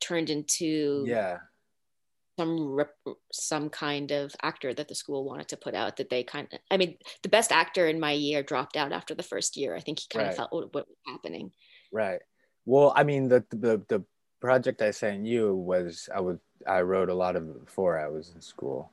turned 0.00 0.28
into 0.30 1.04
yeah. 1.06 1.38
some 2.38 2.68
rep- 2.68 2.94
some 3.32 3.68
kind 3.70 4.10
of 4.10 4.34
actor 4.42 4.74
that 4.74 4.88
the 4.88 4.94
school 4.94 5.24
wanted 5.24 5.48
to 5.48 5.56
put 5.56 5.74
out 5.74 5.96
that 5.96 6.10
they 6.10 6.22
kind 6.22 6.48
of 6.52 6.58
i 6.70 6.76
mean 6.76 6.96
the 7.22 7.28
best 7.28 7.52
actor 7.52 7.86
in 7.86 8.00
my 8.00 8.12
year 8.12 8.42
dropped 8.42 8.76
out 8.76 8.92
after 8.92 9.14
the 9.14 9.22
first 9.22 9.56
year. 9.56 9.74
I 9.74 9.80
think 9.80 10.00
he 10.00 10.06
kind 10.12 10.24
Right. 10.24 10.30
of 10.30 10.36
felt 10.36 10.52
what, 10.52 10.74
what 10.74 10.88
was 10.88 10.96
happening. 11.06 11.52
Right. 11.92 12.20
Well, 12.66 12.92
I 12.94 13.04
mean, 13.04 13.28
the 13.28 13.44
the 13.50 13.82
the 13.88 14.04
project 14.40 14.82
I 14.82 14.90
sent 14.90 15.26
you 15.26 15.54
was 15.54 16.08
I 16.14 16.20
was 16.20 16.38
I 16.66 16.80
wrote 16.82 17.08
a 17.08 17.14
lot 17.14 17.36
of 17.36 17.48
it 17.48 17.64
before 17.64 17.98
I 17.98 18.08
was 18.08 18.32
in 18.34 18.40
school. 18.40 18.90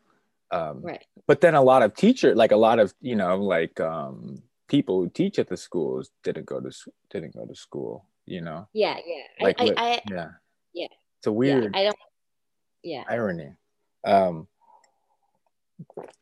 Um, 0.51 0.81
right 0.81 1.05
But 1.25 1.41
then 1.41 1.55
a 1.55 1.61
lot 1.61 1.83
of 1.83 1.93
teacher, 1.95 2.35
like 2.35 2.51
a 2.51 2.57
lot 2.57 2.79
of 2.79 2.93
you 3.01 3.15
know, 3.15 3.37
like 3.37 3.79
um, 3.79 4.41
people 4.67 5.01
who 5.01 5.09
teach 5.09 5.39
at 5.39 5.47
the 5.47 5.57
schools 5.57 6.11
didn't 6.23 6.45
go 6.45 6.59
to 6.59 6.71
didn't 7.09 7.35
go 7.35 7.45
to 7.45 7.55
school. 7.55 8.05
You 8.25 8.41
know, 8.41 8.67
yeah 8.73 8.97
yeah 9.05 9.45
like 9.45 9.55
I, 9.59 9.65
I, 9.65 9.73
I 9.77 10.01
yeah, 10.09 10.29
Yeah. 10.73 10.87
It's 11.19 11.27
a 11.27 11.29
yeah 11.29 11.33
weird 11.33 11.75
i 11.75 11.83
don't 11.83 11.97
yeah 12.83 13.03
irony. 13.09 13.53
Um, 14.05 14.47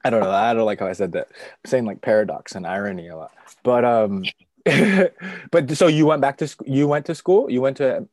I 0.04 0.10
don't 0.10 0.22
know. 0.22 0.32
I 0.32 0.54
don't 0.54 0.66
like 0.66 0.80
how 0.80 0.88
I 0.88 0.94
said 0.94 1.14
that. 1.14 1.28
I'm 1.32 1.70
saying 1.70 1.86
like 1.86 2.02
paradox 2.02 2.56
and 2.56 2.68
irony 2.68 3.08
a 3.08 3.16
lot. 3.16 3.32
But 3.64 3.86
um, 3.86 4.24
but 5.52 5.72
so 5.72 5.88
you 5.88 6.06
went 6.06 6.22
back 6.22 6.38
to 6.38 6.48
school. 6.48 6.68
You 6.68 6.88
went 6.88 7.06
to 7.06 7.16
school. 7.16 7.50
You 7.50 7.62
went 7.62 7.78
to 7.78 8.08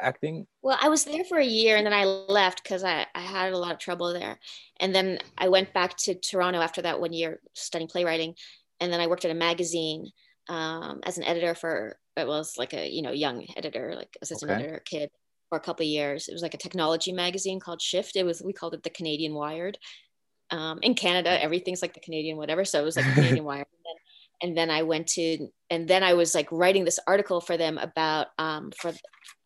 acting. 0.00 0.46
Well, 0.62 0.78
I 0.80 0.88
was 0.88 1.04
there 1.04 1.24
for 1.24 1.38
a 1.38 1.44
year 1.44 1.76
and 1.76 1.86
then 1.86 1.92
I 1.92 2.04
left 2.04 2.62
because 2.62 2.84
I, 2.84 3.06
I 3.14 3.20
had 3.20 3.52
a 3.52 3.58
lot 3.58 3.72
of 3.72 3.78
trouble 3.78 4.12
there. 4.12 4.38
And 4.80 4.94
then 4.94 5.18
I 5.38 5.48
went 5.48 5.72
back 5.72 5.96
to 5.98 6.14
Toronto 6.14 6.60
after 6.60 6.82
that 6.82 7.00
one 7.00 7.12
year 7.12 7.40
studying 7.54 7.88
playwriting. 7.88 8.34
And 8.80 8.92
then 8.92 9.00
I 9.00 9.06
worked 9.06 9.24
at 9.24 9.30
a 9.30 9.34
magazine 9.34 10.10
um, 10.48 11.00
as 11.04 11.18
an 11.18 11.24
editor 11.24 11.54
for, 11.54 11.98
it 12.16 12.26
was 12.26 12.54
like 12.56 12.72
a, 12.74 12.88
you 12.88 13.02
know, 13.02 13.12
young 13.12 13.46
editor, 13.56 13.94
like 13.94 14.16
assistant 14.22 14.50
Okay. 14.50 14.62
editor 14.62 14.82
kid 14.84 15.10
for 15.48 15.58
a 15.58 15.60
couple 15.60 15.84
of 15.84 15.88
years. 15.88 16.28
It 16.28 16.32
was 16.32 16.42
like 16.42 16.54
a 16.54 16.58
technology 16.58 17.12
magazine 17.12 17.60
called 17.60 17.80
Shift. 17.80 18.16
It 18.16 18.24
was, 18.24 18.42
we 18.42 18.52
called 18.52 18.74
it 18.74 18.82
the 18.82 18.90
Canadian 18.90 19.34
Wired. 19.34 19.78
Um, 20.50 20.78
in 20.82 20.94
Canada, 20.94 21.42
everything's 21.42 21.82
like 21.82 21.94
the 21.94 22.00
Canadian 22.00 22.36
whatever. 22.36 22.64
So 22.64 22.80
it 22.80 22.84
was 22.84 22.96
like 22.96 23.12
Canadian 23.14 23.44
Wired. 23.50 23.66
And 23.72 23.84
then, 23.84 24.48
and 24.48 24.58
then 24.58 24.70
I 24.70 24.82
went 24.82 25.08
to, 25.08 25.48
and 25.70 25.88
then 25.88 26.02
I 26.02 26.14
was 26.14 26.34
like 26.34 26.50
writing 26.52 26.84
this 26.84 27.00
article 27.06 27.40
for 27.40 27.56
them 27.56 27.78
about, 27.78 28.28
um, 28.38 28.72
for, 28.78 28.92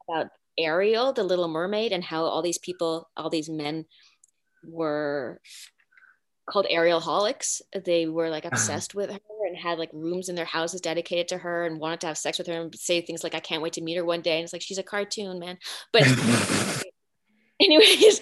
about 0.09 0.29
Ariel, 0.65 1.13
the 1.13 1.25
Little 1.25 1.49
Mermaid, 1.49 1.93
and 1.93 2.05
how 2.05 2.25
all 2.25 2.43
these 2.43 2.59
people, 2.59 3.09
all 3.17 3.31
these 3.31 3.49
men 3.49 3.87
were 4.65 5.41
called 6.49 6.67
Ariel 6.69 7.01
holics. 7.01 7.61
They 7.85 8.07
were 8.07 8.29
like 8.29 8.45
uh-huh. 8.45 8.55
obsessed 8.55 8.95
with 8.95 9.11
her 9.11 9.19
and 9.47 9.57
had 9.57 9.79
like 9.79 9.91
rooms 9.93 10.29
in 10.29 10.35
their 10.35 10.45
houses 10.45 10.81
dedicated 10.81 11.29
to 11.29 11.39
her 11.39 11.65
and 11.67 11.81
wanted 11.81 12.01
to 12.01 12.07
have 12.09 12.19
sex 12.19 12.39
with 12.39 12.47
her 12.47 12.61
and 12.61 12.75
say 12.75 13.01
things 13.01 13.23
like, 13.25 13.35
I 13.35 13.41
can't 13.41 13.63
wait 13.63 13.75
to 13.75 13.83
meet 13.83 13.97
her 13.97 14.05
one 14.05 14.23
day. 14.23 14.37
And 14.37 14.45
it's 14.45 14.53
like, 14.53 14.63
she's 14.63 14.79
a 14.79 14.83
cartoon, 14.83 15.39
man. 15.39 15.59
But 15.93 16.03
anyways, 17.61 18.21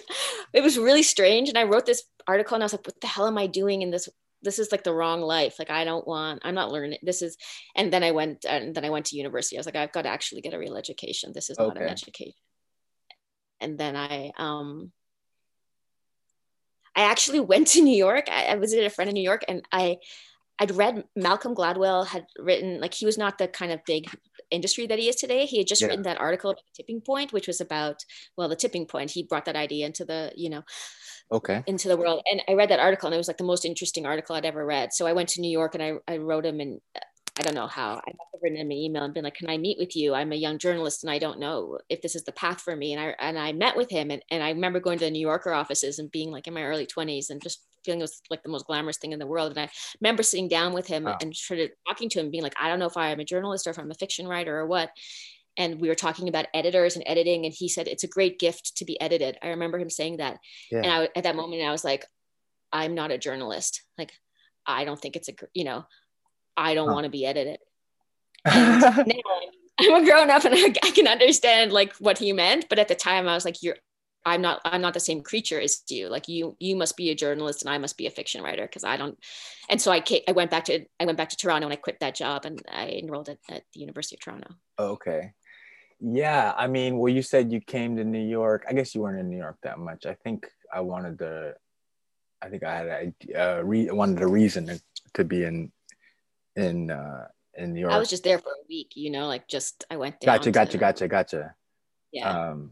it 0.53 0.61
was 0.61 0.77
really 0.77 1.03
strange. 1.03 1.49
And 1.49 1.57
I 1.57 1.63
wrote 1.63 1.85
this 1.85 2.03
article 2.27 2.55
and 2.55 2.63
I 2.63 2.65
was 2.65 2.73
like, 2.73 2.85
what 2.85 3.01
the 3.01 3.07
hell 3.07 3.27
am 3.27 3.37
I 3.37 3.47
doing 3.47 3.81
in 3.81 3.91
this? 3.91 4.07
This 4.41 4.59
is 4.59 4.71
like 4.71 4.83
the 4.83 4.93
wrong 4.93 5.21
life. 5.21 5.55
Like, 5.59 5.69
I 5.69 5.83
don't 5.83 6.07
want, 6.07 6.41
I'm 6.43 6.55
not 6.55 6.71
learning. 6.71 6.99
This 7.03 7.21
is, 7.21 7.37
and 7.75 7.91
then 7.91 8.03
I 8.03 8.11
went, 8.11 8.45
and 8.47 8.73
then 8.73 8.85
I 8.85 8.89
went 8.89 9.07
to 9.07 9.17
university. 9.17 9.57
I 9.57 9.59
was 9.59 9.65
like, 9.65 9.75
I've 9.75 9.91
got 9.91 10.03
to 10.03 10.09
actually 10.09 10.41
get 10.41 10.53
a 10.53 10.59
real 10.59 10.77
education. 10.77 11.31
This 11.33 11.49
is 11.49 11.59
not 11.59 11.77
an 11.77 11.89
education. 11.89 12.33
And 13.59 13.77
then 13.77 13.95
I, 13.95 14.31
um, 14.37 14.91
I 16.95 17.01
actually 17.01 17.41
went 17.41 17.67
to 17.69 17.81
New 17.81 17.97
York. 17.97 18.25
I, 18.31 18.47
I 18.47 18.55
visited 18.55 18.85
a 18.85 18.89
friend 18.89 19.09
in 19.09 19.13
New 19.13 19.23
York 19.23 19.43
and 19.47 19.61
I, 19.71 19.97
I'd 20.57 20.71
read 20.71 21.05
Malcolm 21.15 21.55
Gladwell 21.55 22.05
had 22.07 22.25
written, 22.37 22.81
like, 22.81 22.93
he 22.93 23.05
was 23.05 23.17
not 23.17 23.37
the 23.37 23.47
kind 23.47 23.71
of 23.71 23.83
big 23.85 24.09
industry 24.51 24.87
that 24.87 24.99
he 24.99 25.07
is 25.07 25.15
today. 25.15 25.45
He 25.45 25.59
had 25.59 25.67
just 25.67 25.81
Yeah. 25.81 25.87
written 25.87 26.03
that 26.03 26.19
article 26.19 26.49
about 26.49 26.63
the 26.65 26.83
tipping 26.83 26.99
point, 26.99 27.31
which 27.31 27.47
was 27.47 27.61
about, 27.61 28.03
well, 28.35 28.49
the 28.49 28.57
tipping 28.57 28.85
point. 28.85 29.11
He 29.11 29.23
brought 29.23 29.45
that 29.45 29.55
idea 29.55 29.85
into 29.85 30.03
the, 30.03 30.33
you 30.35 30.49
know, 30.49 30.63
okay. 31.31 31.63
into 31.67 31.87
the 31.87 31.97
world. 31.97 32.21
And 32.31 32.41
I 32.47 32.53
read 32.53 32.69
that 32.69 32.79
article 32.79 33.07
and 33.07 33.13
it 33.13 33.17
was 33.17 33.27
like 33.27 33.37
the 33.37 33.43
most 33.43 33.65
interesting 33.65 34.05
article 34.05 34.35
I'd 34.35 34.45
ever 34.45 34.65
read. 34.65 34.93
So 34.93 35.07
I 35.07 35.13
went 35.13 35.29
to 35.29 35.41
New 35.41 35.51
York 35.51 35.75
and 35.75 35.83
I, 35.83 35.93
I 36.07 36.17
wrote 36.17 36.45
him 36.45 36.59
and 36.59 36.79
uh, 36.95 36.99
I 37.37 37.41
don't 37.41 37.55
know 37.55 37.67
how 37.67 37.91
I 37.93 38.11
must 38.11 38.29
have 38.33 38.41
written 38.43 38.57
him 38.57 38.67
an 38.67 38.73
email 38.73 39.03
and 39.03 39.13
been 39.13 39.23
like, 39.23 39.35
can 39.35 39.49
I 39.49 39.57
meet 39.57 39.77
with 39.79 39.95
you? 39.95 40.13
I'm 40.13 40.33
a 40.33 40.35
young 40.35 40.57
journalist 40.57 41.03
and 41.03 41.11
I 41.11 41.19
don't 41.19 41.39
know 41.39 41.77
if 41.87 42.01
this 42.01 42.15
is 42.15 42.23
the 42.23 42.33
path 42.33 42.59
for 42.59 42.75
me. 42.75 42.93
And 42.93 43.01
I, 43.01 43.15
and 43.19 43.39
I 43.39 43.53
met 43.53 43.77
with 43.77 43.89
him 43.89 44.11
and, 44.11 44.21
and 44.29 44.43
I 44.43 44.49
remember 44.49 44.81
going 44.81 44.99
to 44.99 45.05
the 45.05 45.11
New 45.11 45.21
Yorker 45.25 45.53
offices 45.53 45.99
and 45.99 46.11
being 46.11 46.31
like 46.31 46.47
in 46.47 46.53
my 46.53 46.63
early 46.63 46.85
twenties 46.85 47.29
and 47.29 47.41
just 47.41 47.63
feeling 47.85 48.01
it 48.01 48.03
was 48.03 48.21
like 48.29 48.43
the 48.43 48.49
most 48.49 48.65
glamorous 48.65 48.97
thing 48.97 49.13
in 49.13 49.19
the 49.19 49.27
world. 49.27 49.51
And 49.51 49.59
I 49.61 49.69
remember 50.01 50.21
sitting 50.21 50.49
down 50.49 50.73
with 50.73 50.87
him 50.87 51.05
Wow. 51.05 51.17
and 51.21 51.33
sort 51.33 51.61
of 51.61 51.69
talking 51.87 52.09
to 52.09 52.19
him, 52.19 52.29
being 52.29 52.43
like, 52.43 52.55
I 52.59 52.67
don't 52.67 52.79
know 52.79 52.87
if 52.87 52.97
I'm 52.97 53.21
a 53.21 53.23
journalist 53.23 53.67
or 53.67 53.69
if 53.69 53.79
I'm 53.79 53.91
a 53.91 53.95
fiction 53.95 54.27
writer 54.27 54.57
or 54.57 54.67
what. 54.67 54.89
And 55.57 55.81
we 55.81 55.89
were 55.89 55.95
talking 55.95 56.29
about 56.29 56.47
editors 56.53 56.95
and 56.95 57.03
editing. 57.05 57.45
And 57.45 57.53
he 57.53 57.67
said, 57.67 57.87
it's 57.87 58.03
a 58.03 58.07
great 58.07 58.39
gift 58.39 58.77
to 58.77 58.85
be 58.85 58.99
edited. 59.01 59.37
I 59.43 59.49
remember 59.49 59.77
him 59.77 59.89
saying 59.89 60.17
that. 60.17 60.37
Yeah. 60.71 60.81
And 60.83 60.91
I, 60.91 61.09
at 61.15 61.23
that 61.23 61.35
moment, 61.35 61.61
I 61.63 61.71
was 61.71 61.83
like, 61.83 62.05
I'm 62.71 62.95
not 62.95 63.11
a 63.11 63.17
journalist. 63.17 63.83
Like, 63.97 64.11
I 64.65 64.85
don't 64.85 64.99
think 64.99 65.15
it's 65.15 65.27
a, 65.29 65.33
you 65.53 65.63
know, 65.65 65.85
I 66.55 66.75
don't 66.75 66.87
Huh. 66.87 66.93
want 66.93 67.05
to 67.05 67.09
be 67.09 67.25
edited. 67.25 67.59
Now 68.45 69.95
I'm, 69.95 70.03
a 70.03 70.05
grown 70.05 70.29
up 70.29 70.43
and 70.45 70.53
I, 70.55 70.73
I 70.83 70.91
can 70.91 71.07
understand 71.07 71.71
like 71.71 71.93
what 71.95 72.17
he 72.17 72.33
meant. 72.33 72.65
But 72.69 72.79
at 72.79 72.87
the 72.89 72.95
time 72.95 73.27
I 73.27 73.33
was 73.33 73.45
like, 73.45 73.63
you're, 73.63 73.77
I'm 74.25 74.41
not, 74.41 74.59
I'm 74.65 74.81
not 74.81 74.93
the 74.93 74.99
same 74.99 75.21
creature 75.21 75.59
as 75.59 75.81
you. 75.89 76.09
Like 76.09 76.27
you, 76.27 76.57
you 76.59 76.75
must 76.75 76.97
be 76.97 77.09
a 77.09 77.15
journalist 77.15 77.61
and 77.63 77.69
I 77.69 77.77
must 77.77 77.97
be 77.97 78.05
a 78.05 78.11
fiction 78.11 78.43
writer. 78.43 78.67
Cause 78.67 78.83
I 78.83 78.97
don't. 78.97 79.17
And 79.69 79.81
so 79.81 79.89
I 79.91 80.01
came, 80.01 80.21
I 80.27 80.33
went 80.33 80.51
back 80.51 80.65
to, 80.65 80.85
I 80.99 81.05
went 81.05 81.17
back 81.17 81.29
to 81.29 81.37
Toronto 81.37 81.67
and 81.67 81.73
I 81.73 81.77
quit 81.77 82.01
that 82.01 82.15
job 82.15 82.43
and 82.45 82.61
I 82.69 82.89
enrolled 83.01 83.29
at, 83.29 83.37
at 83.49 83.63
the 83.73 83.79
University 83.79 84.17
of 84.17 84.19
Toronto. 84.19 84.53
okay. 84.77 85.31
Yeah, 86.01 86.53
I 86.57 86.67
mean, 86.67 86.97
well, 86.97 87.11
you 87.11 87.21
said 87.21 87.51
you 87.51 87.59
came 87.59 87.97
to 87.97 88.03
New 88.03 88.25
York. 88.25 88.65
I 88.69 88.73
guess 88.73 88.95
you 88.95 89.01
weren't 89.01 89.19
in 89.19 89.29
New 89.29 89.37
York 89.37 89.57
that 89.63 89.79
much. 89.79 90.05
I 90.05 90.13
think 90.13 90.47
I 90.73 90.79
wanted 90.81 91.19
to. 91.19 91.55
I 92.41 92.47
think 92.49 92.63
I 92.63 92.75
had 92.77 92.87
a 92.87 93.57
uh, 93.59 93.61
re- 93.63 93.91
wanted 93.91 94.21
a 94.21 94.27
reason 94.27 94.67
to, 94.67 94.81
to 95.15 95.23
be 95.25 95.43
in 95.43 95.71
in 96.55 96.89
uh, 96.89 97.27
in 97.55 97.73
New 97.73 97.81
York. 97.81 97.93
I 97.93 97.99
was 97.99 98.09
just 98.09 98.23
there 98.23 98.39
for 98.39 98.49
a 98.51 98.65
week, 98.69 98.91
you 98.95 99.09
know, 99.11 99.27
like 99.27 99.47
just, 99.47 99.83
I 99.91 99.97
went 99.97 100.19
down. 100.21 100.37
gotcha, 100.37 100.51
gotcha, 100.51 100.71
to- 100.71 100.77
gotcha, 100.77 101.07
gotcha. 101.07 101.55
Yeah. 102.11 102.29
Um, 102.29 102.71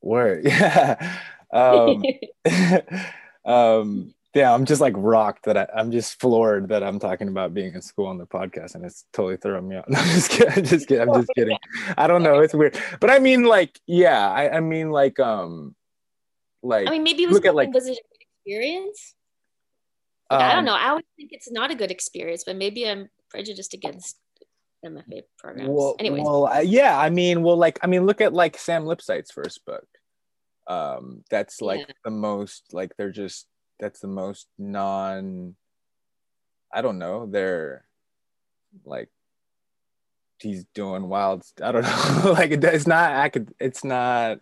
word. 0.00 0.44
Yeah. 0.46 1.18
Um, 1.52 2.02
um, 3.44 4.14
yeah, 4.34 4.52
I'm 4.52 4.64
just 4.64 4.80
like 4.80 4.94
rocked 4.96 5.44
that 5.44 5.56
I, 5.56 5.66
I'm 5.74 5.90
just 5.92 6.18
floored 6.18 6.68
that 6.68 6.82
I'm 6.82 6.98
talking 6.98 7.28
about 7.28 7.52
being 7.52 7.74
in 7.74 7.82
school 7.82 8.06
on 8.06 8.18
the 8.18 8.26
podcast, 8.26 8.74
and 8.74 8.84
it's 8.84 9.04
totally 9.12 9.36
throwing 9.36 9.68
me 9.68 9.76
out. 9.76 9.88
No, 9.90 9.98
I'm 9.98 10.06
just 10.06 10.30
kidding. 10.30 10.52
I'm 10.56 10.64
just 10.64 10.88
kidding. 10.88 11.08
I'm 11.08 11.20
just 11.20 11.30
kidding. 11.36 11.58
I 11.96 12.06
don't 12.06 12.22
know. 12.22 12.38
It's 12.40 12.54
weird, 12.54 12.78
but 13.00 13.10
I 13.10 13.18
mean, 13.18 13.44
like, 13.44 13.78
yeah, 13.86 14.28
I, 14.30 14.56
I 14.56 14.60
mean, 14.60 14.90
like, 14.90 15.20
um, 15.20 15.74
like, 16.62 16.88
I 16.88 16.90
mean, 16.90 17.02
maybe 17.02 17.24
it 17.24 17.26
was, 17.26 17.34
look 17.34 17.46
at, 17.46 17.54
like- 17.54 17.72
was 17.74 17.86
it 17.86 17.92
a 17.92 17.94
good 17.94 18.26
experience? 18.46 19.14
Like, 20.30 20.40
I 20.40 20.48
don't 20.50 20.60
um, 20.60 20.64
know. 20.64 20.74
I 20.74 20.94
would 20.94 21.04
think 21.16 21.30
it's 21.32 21.50
not 21.52 21.70
a 21.70 21.74
good 21.74 21.90
experience, 21.90 22.44
but 22.44 22.56
maybe 22.56 22.88
I'm 22.88 23.10
prejudiced 23.28 23.74
against 23.74 24.16
MFA 24.82 25.22
programs. 25.38 25.68
Well, 25.70 25.96
Anyways, 25.98 26.22
well, 26.24 26.46
uh, 26.46 26.60
yeah. 26.60 26.98
I 26.98 27.10
mean, 27.10 27.42
well, 27.42 27.56
like, 27.56 27.78
I 27.82 27.86
mean, 27.86 28.06
look 28.06 28.22
at 28.22 28.32
like 28.32 28.56
Sam 28.56 28.84
Lipsyte's 28.84 29.30
first 29.30 29.62
book. 29.66 29.86
Um, 30.66 31.22
that's 31.28 31.60
like 31.60 31.80
Yeah. 31.80 31.94
the 32.04 32.10
most, 32.10 32.64
like, 32.72 32.96
they're 32.96 33.10
just 33.10 33.46
that's 33.78 34.00
the 34.00 34.08
most 34.08 34.48
non. 34.58 35.54
I 36.72 36.80
don't 36.82 36.98
know. 36.98 37.26
They're 37.26 37.84
like 38.84 39.08
he's 40.38 40.64
doing 40.74 41.08
wild. 41.08 41.44
st- 41.44 41.66
I 41.66 41.72
don't 41.72 41.82
know. 42.24 42.32
like 42.32 42.50
it, 42.50 42.64
it's 42.64 42.86
not. 42.86 43.12
I 43.12 43.28
could. 43.28 43.54
It's 43.60 43.84
not. 43.84 44.38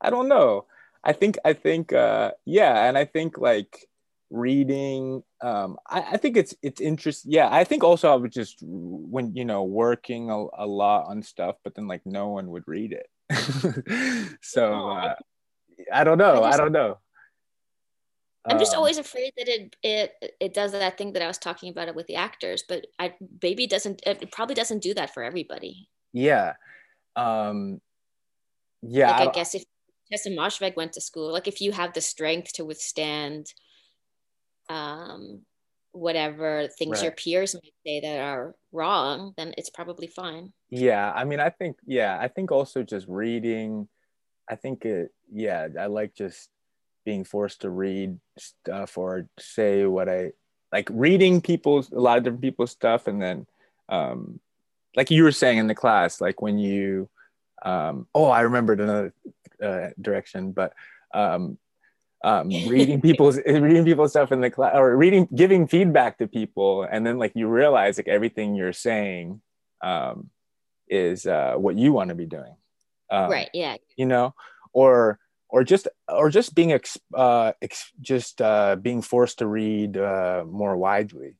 I 0.00 0.10
don't 0.10 0.28
know. 0.28 0.66
I 1.04 1.12
think. 1.12 1.38
I 1.44 1.52
think. 1.52 1.92
uh 1.92 2.32
Yeah, 2.44 2.84
and 2.88 2.96
I 2.98 3.04
think 3.04 3.38
like 3.38 3.88
reading 4.28 5.22
um 5.40 5.78
I, 5.88 6.00
I 6.00 6.16
think 6.16 6.36
it's 6.36 6.52
it's 6.60 6.80
interesting 6.80 7.30
yeah 7.30 7.48
i 7.52 7.62
think 7.62 7.84
also 7.84 8.10
i 8.10 8.16
was 8.16 8.32
just 8.32 8.58
when 8.60 9.36
you 9.36 9.44
know 9.44 9.62
working 9.62 10.30
a, 10.30 10.46
a 10.58 10.66
lot 10.66 11.06
on 11.06 11.22
stuff 11.22 11.54
but 11.62 11.76
then 11.76 11.86
like 11.86 12.04
no 12.04 12.30
one 12.30 12.50
would 12.50 12.64
read 12.66 12.92
it 12.92 13.08
so 14.42 14.74
I- 14.88 15.06
uh, 15.06 15.14
i 15.92 16.02
don't 16.02 16.18
know 16.18 16.42
I 16.42 16.54
i, 16.54 16.56
don't 16.56 16.72
know 16.72 16.98
I'm 18.48 18.58
just 18.58 18.72
Um, 18.72 18.78
always 18.78 18.98
afraid 18.98 19.32
that 19.36 19.48
it 19.48 19.76
it 19.82 20.36
it 20.40 20.54
does 20.54 20.72
that 20.72 20.96
thing 20.98 21.12
that 21.14 21.22
I 21.22 21.26
was 21.26 21.38
talking 21.38 21.70
about 21.70 21.88
it 21.88 21.94
with 21.94 22.06
the 22.06 22.16
actors, 22.16 22.64
but 22.68 22.86
I 22.98 23.14
baby 23.40 23.66
doesn't. 23.66 24.02
It 24.06 24.30
probably 24.32 24.54
doesn't 24.54 24.82
do 24.82 24.94
that 24.94 25.12
for 25.14 25.22
everybody. 25.22 25.88
yeah 26.12 26.54
um 27.16 27.80
yeah 28.82 29.10
like 29.10 29.20
I 29.28 29.30
I, 29.30 29.32
guess 29.32 29.54
if 29.54 29.64
Tessa 30.10 30.30
Moshfegh 30.30 30.76
went 30.76 30.92
to 30.94 31.00
school, 31.00 31.32
like 31.32 31.48
if 31.48 31.60
you 31.60 31.72
have 31.72 31.92
the 31.92 32.00
strength 32.00 32.52
to 32.54 32.64
withstand, 32.64 33.52
um, 34.68 35.42
whatever 35.92 36.68
things 36.78 37.02
your 37.02 37.12
peers 37.12 37.54
might 37.54 37.72
say 37.86 38.00
that 38.00 38.20
are 38.20 38.54
wrong, 38.72 39.32
then 39.36 39.54
it's 39.58 39.70
probably 39.70 40.06
fine. 40.06 40.52
yeah 40.70 41.12
i 41.14 41.24
mean 41.24 41.40
i 41.40 41.48
think 41.48 41.76
yeah 41.86 42.18
i 42.20 42.28
think 42.28 42.50
also 42.52 42.82
just 42.82 43.06
reading 43.08 43.88
i 44.50 44.54
think 44.56 44.84
it 44.84 45.10
yeah 45.32 45.68
i 45.78 45.86
like 45.86 46.12
just 46.14 46.50
being 47.06 47.24
forced 47.24 47.62
to 47.62 47.70
read 47.70 48.18
stuff 48.36 48.98
or 48.98 49.26
say 49.38 49.86
what 49.86 50.08
i 50.08 50.32
like 50.72 50.88
reading 50.90 51.40
people's 51.40 51.90
a 51.92 52.00
lot 52.00 52.18
of 52.18 52.24
different 52.24 52.42
people's 52.42 52.72
stuff 52.72 53.06
and 53.06 53.22
then 53.22 53.46
um 53.88 54.40
like 54.96 55.10
you 55.10 55.22
were 55.22 55.32
saying 55.32 55.56
in 55.56 55.68
the 55.68 55.74
class 55.74 56.20
like 56.20 56.42
when 56.42 56.58
you 56.58 57.08
um 57.64 58.06
oh 58.14 58.26
i 58.26 58.40
remembered 58.40 58.80
another 58.80 59.14
uh, 59.62 59.88
direction 60.00 60.50
but 60.50 60.74
um 61.14 61.56
um 62.24 62.48
reading 62.48 63.00
people's 63.08 63.38
reading 63.46 63.84
people's 63.84 64.10
stuff 64.10 64.32
in 64.32 64.40
the 64.40 64.50
class 64.50 64.74
or 64.74 64.96
reading 64.96 65.28
giving 65.34 65.68
feedback 65.68 66.18
to 66.18 66.26
people 66.26 66.82
and 66.82 67.06
then 67.06 67.18
like 67.18 67.32
you 67.36 67.46
realize 67.46 67.96
like 67.96 68.08
everything 68.08 68.56
you're 68.56 68.72
saying 68.72 69.40
um 69.80 70.28
is 70.88 71.24
uh 71.24 71.54
what 71.54 71.78
you 71.78 71.92
want 71.92 72.08
to 72.08 72.14
be 72.16 72.26
doing 72.26 72.56
um, 73.08 73.30
right. 73.30 73.50
Yeah. 73.54 73.76
you 73.96 74.06
know 74.06 74.34
or 74.72 75.20
or 75.56 75.64
just 75.64 75.88
or 76.06 76.28
just 76.28 76.54
being 76.54 76.72
ex, 76.72 76.98
uh 77.14 77.52
ex, 77.62 77.90
just 78.02 78.42
uh 78.42 78.76
being 78.76 79.00
forced 79.00 79.38
to 79.38 79.46
read 79.46 79.96
uh 79.96 80.44
more 80.46 80.76
widely 80.76 81.36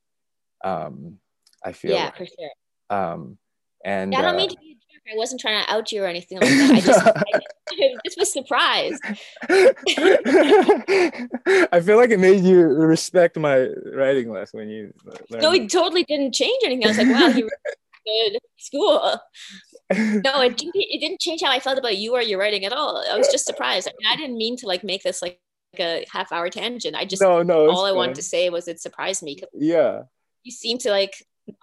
um 0.63 1.19
i 1.63 1.71
feel 1.71 1.93
Yeah, 1.93 2.05
like. 2.05 2.17
for 2.17 2.25
sure. 2.25 2.49
um 2.89 3.37
and 3.85 4.11
Yeah, 4.11 4.17
I 4.19 4.21
don't 4.23 4.33
uh, 4.33 4.37
mean 4.37 4.49
to 4.49 4.57
be 4.57 4.71
a 4.71 4.73
jerk. 4.73 5.03
I 5.13 5.15
wasn't 5.15 5.39
trying 5.39 5.63
to 5.63 5.71
out 5.71 5.91
you 5.91 6.03
or 6.03 6.07
anything 6.07 6.39
like 6.39 6.49
that. 6.49 6.71
I 6.77 6.81
just, 6.81 7.05
I 7.69 7.95
just 8.05 8.17
was 8.17 8.33
surprised. 8.33 9.03
I 11.71 11.79
feel 11.85 11.97
like 12.01 12.09
it 12.09 12.19
made 12.19 12.43
you 12.43 12.59
respect 12.95 13.37
my 13.37 13.67
writing 13.93 14.31
less 14.31 14.51
when 14.51 14.67
you 14.67 14.93
learned. 15.29 15.43
No, 15.43 15.51
it 15.53 15.69
totally 15.69 16.03
didn't 16.05 16.33
change 16.33 16.59
anything. 16.65 16.85
I 16.85 16.87
was 16.87 16.97
like, 16.97 17.07
wow, 17.15 17.29
he 17.29 17.43
was 17.43 17.53
good 18.05 18.39
school. 18.57 19.19
No, 19.93 20.41
it 20.41 20.57
didn't. 20.57 20.75
It 20.75 20.99
didn't 20.99 21.19
change 21.19 21.41
how 21.41 21.51
I 21.51 21.59
felt 21.59 21.79
about 21.79 21.97
you 21.97 22.13
or 22.13 22.21
your 22.21 22.39
writing 22.39 22.65
at 22.65 22.73
all. 22.73 23.03
I 23.09 23.17
was 23.17 23.29
just 23.29 23.45
surprised. 23.45 23.87
I 23.87 23.91
mean, 23.99 24.11
I 24.11 24.15
didn't 24.15 24.37
mean 24.37 24.57
to 24.57 24.67
like 24.67 24.83
make 24.83 25.03
this 25.03 25.21
like, 25.21 25.39
a 25.79 26.05
half 26.11 26.31
hour 26.31 26.49
tangent. 26.49 26.95
I 26.95 27.05
just 27.05 27.21
no, 27.21 27.43
no. 27.43 27.69
all 27.69 27.85
I 27.85 27.89
it's 27.89 27.95
wanted 27.95 28.15
to 28.15 28.23
say 28.23 28.49
was 28.49 28.67
it 28.67 28.79
surprised 28.79 29.21
me 29.21 29.37
Yeah, 29.53 30.03
you 30.43 30.51
seem 30.51 30.77
to 30.79 30.89
like 30.89 31.13
not 31.47 31.57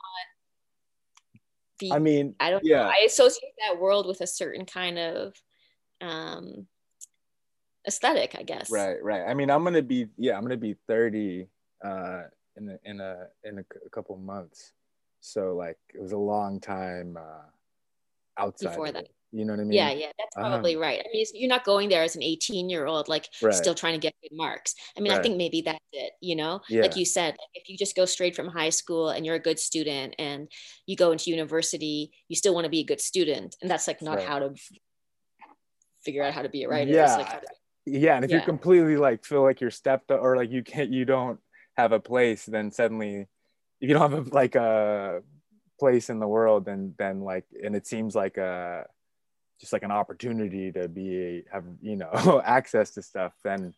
be. 1.78 1.92
I 1.92 1.98
mean, 1.98 2.34
I 2.38 2.50
don't 2.50 2.64
yeah. 2.64 2.84
know. 2.84 2.90
I 2.90 3.04
associate 3.06 3.54
that 3.66 3.80
world 3.80 4.06
with 4.06 4.20
a 4.20 4.26
certain 4.26 4.66
kind 4.66 4.98
of 4.98 5.34
um 6.00 6.66
aesthetic, 7.86 8.36
I 8.38 8.42
guess. 8.42 8.70
right, 8.70 9.02
right. 9.02 9.22
I 9.26 9.34
mean, 9.34 9.50
I'm 9.50 9.64
gonna 9.64 9.82
be 9.82 10.08
yeah, 10.16 10.36
I'm 10.36 10.42
gonna 10.42 10.56
be 10.56 10.76
30 10.86 11.46
uh, 11.84 12.22
in 12.56 12.68
a, 12.70 12.78
in 12.84 13.00
a 13.00 13.26
in 13.44 13.58
a, 13.58 13.62
c- 13.62 13.80
a 13.86 13.90
couple 13.90 14.16
months. 14.16 14.72
So 15.20 15.54
like, 15.54 15.78
it 15.94 16.00
was 16.00 16.12
a 16.12 16.18
long 16.18 16.60
time 16.60 17.16
uh, 17.18 17.46
outside 18.38 18.68
Before 18.70 18.90
that. 18.92 19.04
it. 19.04 19.10
You 19.32 19.44
know 19.44 19.52
what 19.54 19.60
I 19.60 19.64
mean? 19.64 19.72
Yeah, 19.72 19.90
yeah, 19.90 20.12
that's 20.16 20.36
Um, 20.36 20.42
probably 20.44 20.76
right. 20.76 21.00
I 21.00 21.08
mean, 21.12 21.26
you're 21.34 21.48
not 21.48 21.64
going 21.64 21.88
there 21.88 22.04
as 22.04 22.14
an 22.14 22.22
18 22.22 22.70
year 22.70 22.86
old, 22.86 23.08
like 23.08 23.28
Right. 23.42 23.52
still 23.52 23.74
trying 23.74 23.94
to 23.94 23.98
get 23.98 24.14
good 24.22 24.30
marks. 24.36 24.76
I 24.96 25.00
mean, 25.00 25.10
I 25.12 25.20
think 25.20 25.36
maybe 25.36 25.60
that's 25.62 25.78
it, 25.92 26.12
you 26.20 26.36
know? 26.36 26.60
Yeah. 26.68 26.82
Like 26.82 26.96
you 26.96 27.04
said, 27.04 27.36
if 27.52 27.68
you 27.68 27.76
just 27.76 27.96
go 27.96 28.04
straight 28.04 28.36
from 28.36 28.46
high 28.46 28.70
school 28.70 29.08
and 29.10 29.26
you're 29.26 29.34
a 29.34 29.40
good 29.40 29.58
student 29.58 30.14
and 30.20 30.48
you 30.86 30.94
go 30.94 31.10
into 31.10 31.30
university, 31.32 32.12
you 32.28 32.36
still 32.36 32.54
want 32.54 32.64
to 32.64 32.70
be 32.70 32.78
a 32.80 32.84
good 32.84 33.00
student. 33.00 33.56
And 33.60 33.68
that's 33.68 33.88
like 33.88 34.00
not 34.00 34.18
Right. 34.18 34.26
how 34.28 34.38
to 34.38 34.54
figure 36.04 36.22
out 36.22 36.32
how 36.32 36.42
to 36.42 36.48
be 36.48 36.62
a 36.64 36.68
writer. 36.68 36.92
Yeah. 36.92 37.16
Like 37.16 37.40
to- 37.42 37.46
yeah 37.86 38.16
and 38.16 38.24
if 38.24 38.30
you're 38.30 38.40
completely 38.40 38.96
like 38.96 39.26
feel 39.26 39.42
like 39.42 39.60
you're 39.60 39.70
stepped 39.70 40.10
or 40.10 40.36
like 40.38 40.50
you 40.50 40.62
can't 40.62 40.90
you 40.90 41.04
don't 41.04 41.38
have 41.76 41.92
a 41.92 42.00
place 42.00 42.46
then 42.46 42.70
suddenly 42.70 43.26
if 43.78 43.88
you 43.88 43.92
don't 43.92 44.10
have 44.10 44.26
a, 44.26 44.30
like 44.30 44.54
a 44.54 45.22
place 45.78 46.08
in 46.10 46.20
the 46.20 46.28
world 46.28 46.64
then 46.64 46.94
then 46.98 47.20
like 47.20 47.44
and 47.62 47.74
it 47.74 47.86
seems 47.86 48.14
like 48.14 48.36
a 48.36 48.86
just 49.60 49.72
like 49.72 49.82
an 49.82 49.90
opportunity 49.90 50.70
to 50.72 50.88
be 50.88 51.42
have 51.52 51.64
you 51.80 51.96
know 51.96 52.40
access 52.44 52.90
to 52.90 53.02
stuff 53.02 53.32
then 53.44 53.74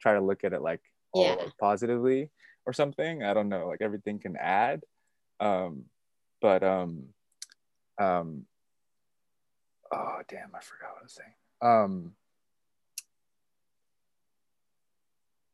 try 0.00 0.12
to 0.14 0.20
look 0.20 0.44
at 0.44 0.52
it 0.52 0.62
like 0.62 0.80
all 1.12 1.24
Yeah. 1.24 1.34
like, 1.34 1.56
positively 1.58 2.30
or 2.66 2.72
something. 2.72 3.22
I 3.22 3.32
don't 3.32 3.48
know 3.48 3.68
like 3.68 3.80
everything 3.80 4.18
can 4.18 4.36
add. 4.36 4.82
Um 5.40 5.84
but 6.40 6.62
um 6.62 7.04
um 7.98 8.46
oh 9.92 10.20
damn 10.28 10.54
i 10.54 10.60
forgot 10.60 10.90
what 10.94 11.00
i 11.00 11.02
was 11.04 11.12
saying. 11.12 11.34
Um 11.62 12.12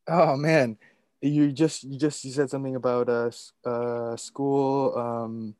Oh 0.07 0.35
man, 0.35 0.77
you 1.21 1.51
just 1.53 1.83
you 1.83 1.97
just 1.97 2.25
you 2.25 2.31
said 2.31 2.49
something 2.49 2.75
about 2.75 3.07
uh 3.07 3.31
uh 3.65 4.17
school 4.17 4.97
um 4.97 5.55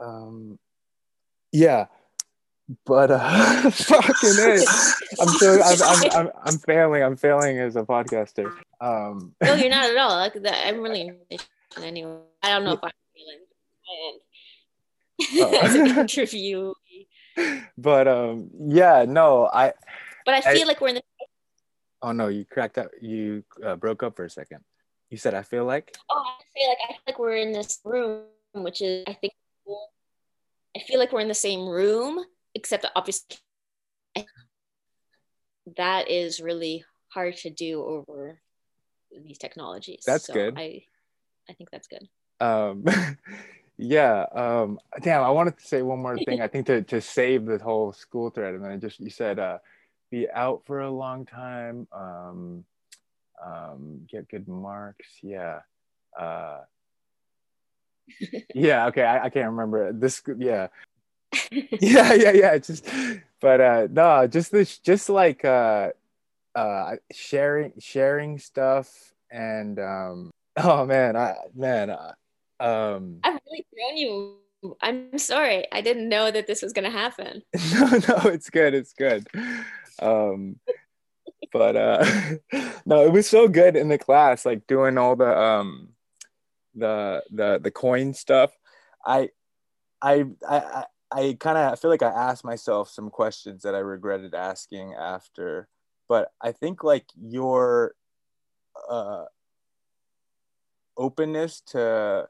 um 0.00 0.58
yeah, 1.52 1.86
but 2.86 3.10
uh 3.10 3.70
fucking 3.70 4.12
it. 4.22 4.68
I'm 5.20 5.28
so 5.28 5.60
I'm, 5.62 5.82
I'm 5.82 6.10
I'm 6.12 6.32
I'm 6.44 6.58
failing. 6.58 7.02
I'm 7.02 7.16
failing 7.16 7.58
as 7.58 7.76
a 7.76 7.82
podcaster. 7.82 8.52
Um 8.80 9.34
no, 9.42 9.54
you're 9.54 9.70
not 9.70 9.90
at 9.90 9.96
all. 9.96 10.16
Like 10.16 10.34
that, 10.34 10.66
I'm 10.66 10.80
really 10.80 11.12
anyway. 11.82 12.18
I 12.42 12.50
don't 12.50 12.64
know 12.64 12.72
if 12.72 12.80
I'm 12.82 12.90
feeling 13.14 13.40
as 15.62 15.74
an 15.74 15.86
interview, 15.98 16.72
but 17.76 18.08
um 18.08 18.50
yeah, 18.68 19.04
no, 19.06 19.46
I 19.52 19.72
but 20.24 20.34
I 20.34 20.50
I- 20.50 20.54
feel 20.54 20.66
like 20.66 20.80
we're 20.80 20.88
in 20.88 20.94
the 20.96 21.02
oh 22.02 22.12
no, 22.12 22.28
you 22.28 22.44
cracked 22.44 22.78
up. 22.78 22.90
You 23.00 23.44
uh, 23.64 23.76
broke 23.76 24.02
up 24.02 24.16
for 24.16 24.24
a 24.24 24.30
second. 24.30 24.60
You 25.10 25.18
said 25.18 25.34
I 25.34 25.42
feel 25.42 25.64
like 25.64 25.96
oh, 26.08 26.24
I 26.24 26.42
feel 26.54 26.68
like 26.68 26.78
I 26.88 26.92
feel 26.92 27.00
like 27.08 27.18
we're 27.18 27.36
in 27.36 27.52
this 27.52 27.80
room, 27.84 28.22
which 28.54 28.80
is 28.80 29.04
I 29.06 29.14
think 29.14 29.32
I 30.76 30.80
feel 30.80 30.98
like 30.98 31.12
we're 31.12 31.20
in 31.20 31.28
the 31.28 31.34
same 31.34 31.68
room, 31.68 32.24
except 32.54 32.86
obviously 32.94 33.36
that 35.76 36.08
is 36.10 36.40
really 36.40 36.84
hard 37.08 37.36
to 37.38 37.50
do 37.50 37.82
over 37.82 38.40
these 39.24 39.38
technologies. 39.38 40.04
That's 40.06 40.26
So 40.26 40.32
good. 40.32 40.54
I 40.56 40.82
I 41.48 41.52
think 41.54 41.70
that's 41.70 41.88
good. 41.88 42.08
um 42.40 42.84
yeah 43.76 44.22
um 44.34 44.78
damn 45.02 45.22
i 45.22 45.30
wanted 45.30 45.56
to 45.58 45.66
say 45.66 45.82
one 45.82 45.98
more 46.00 46.16
thing 46.18 46.40
i 46.40 46.46
think 46.48 46.66
to 46.66 46.82
to 46.82 47.00
save 47.00 47.44
the 47.46 47.58
whole 47.58 47.92
school 47.92 48.30
thread 48.30 48.54
and 48.54 48.62
then 48.64 48.70
i 48.72 48.76
just 48.76 49.00
you 49.00 49.10
said 49.10 49.38
uh 49.38 49.58
be 50.10 50.30
out 50.30 50.62
for 50.66 50.80
a 50.80 50.90
long 50.90 51.24
time 51.26 51.88
um 51.92 52.64
um 53.44 54.06
get 54.08 54.28
good 54.28 54.46
marks 54.46 55.08
yeah 55.22 55.60
uh 56.18 56.60
yeah 58.54 58.86
okay 58.86 59.02
I, 59.04 59.24
I 59.24 59.30
can't 59.30 59.50
remember 59.50 59.92
this 59.92 60.22
yeah 60.38 60.68
yeah 61.52 62.12
yeah 62.12 62.32
yeah 62.32 62.58
just 62.58 62.88
but 63.40 63.60
uh 63.60 63.88
no 63.90 64.26
just 64.26 64.52
this 64.52 64.78
just 64.78 65.08
like 65.08 65.44
uh 65.44 65.90
uh 66.54 66.96
sharing 67.12 67.72
sharing 67.78 68.38
stuff 68.38 69.14
and 69.30 69.78
um 69.78 70.30
oh 70.56 70.84
man 70.84 71.16
i 71.16 71.36
man 71.54 71.90
uh, 71.90 72.12
um 72.58 73.20
I've 73.24 73.40
really 73.46 73.66
thrown 73.74 73.96
you. 73.96 74.36
I'm 74.82 75.16
sorry. 75.16 75.64
I 75.72 75.80
didn't 75.80 76.10
know 76.10 76.30
that 76.30 76.46
this 76.46 76.60
was 76.60 76.74
gonna 76.74 76.90
happen. 76.90 77.42
no 77.72 77.88
no 78.08 78.16
it's 78.28 78.50
good 78.50 78.74
it's 78.74 78.92
good 78.92 79.26
um 80.00 80.56
but 81.52 81.76
uh 81.76 82.04
no 82.86 83.04
it 83.04 83.12
was 83.12 83.28
so 83.28 83.48
good 83.48 83.76
in 83.76 83.88
the 83.88 83.98
class 83.98 84.44
like 84.44 84.66
doing 84.66 84.98
all 84.98 85.16
the 85.16 85.38
um 85.38 85.88
the 86.74 87.22
the 87.30 87.60
the 87.62 87.70
coin 87.70 88.14
stuff. 88.14 88.50
I 89.04 89.30
i 90.02 90.24
i 90.48 90.84
i, 91.12 91.36
kind 91.38 91.58
of 91.58 91.78
feel 91.78 91.90
like 91.90 92.02
i 92.02 92.08
asked 92.08 92.44
myself 92.44 92.90
some 92.90 93.10
questions 93.10 93.62
that 93.62 93.74
i 93.74 93.78
regretted 93.78 94.34
asking 94.34 94.94
after 94.94 95.68
but 96.08 96.32
i 96.40 96.52
think 96.52 96.82
like 96.84 97.06
your 97.20 97.94
uh 98.88 99.24
openness 100.96 101.60
to 101.60 102.26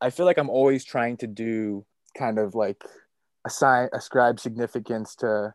i 0.00 0.10
feel 0.10 0.26
like 0.26 0.38
i'm 0.38 0.50
always 0.50 0.84
trying 0.84 1.16
to 1.16 1.26
do 1.26 1.84
kind 2.16 2.38
of 2.38 2.54
like 2.54 2.82
assign 3.44 3.88
ascribe 3.92 4.38
significance 4.38 5.14
to 5.16 5.52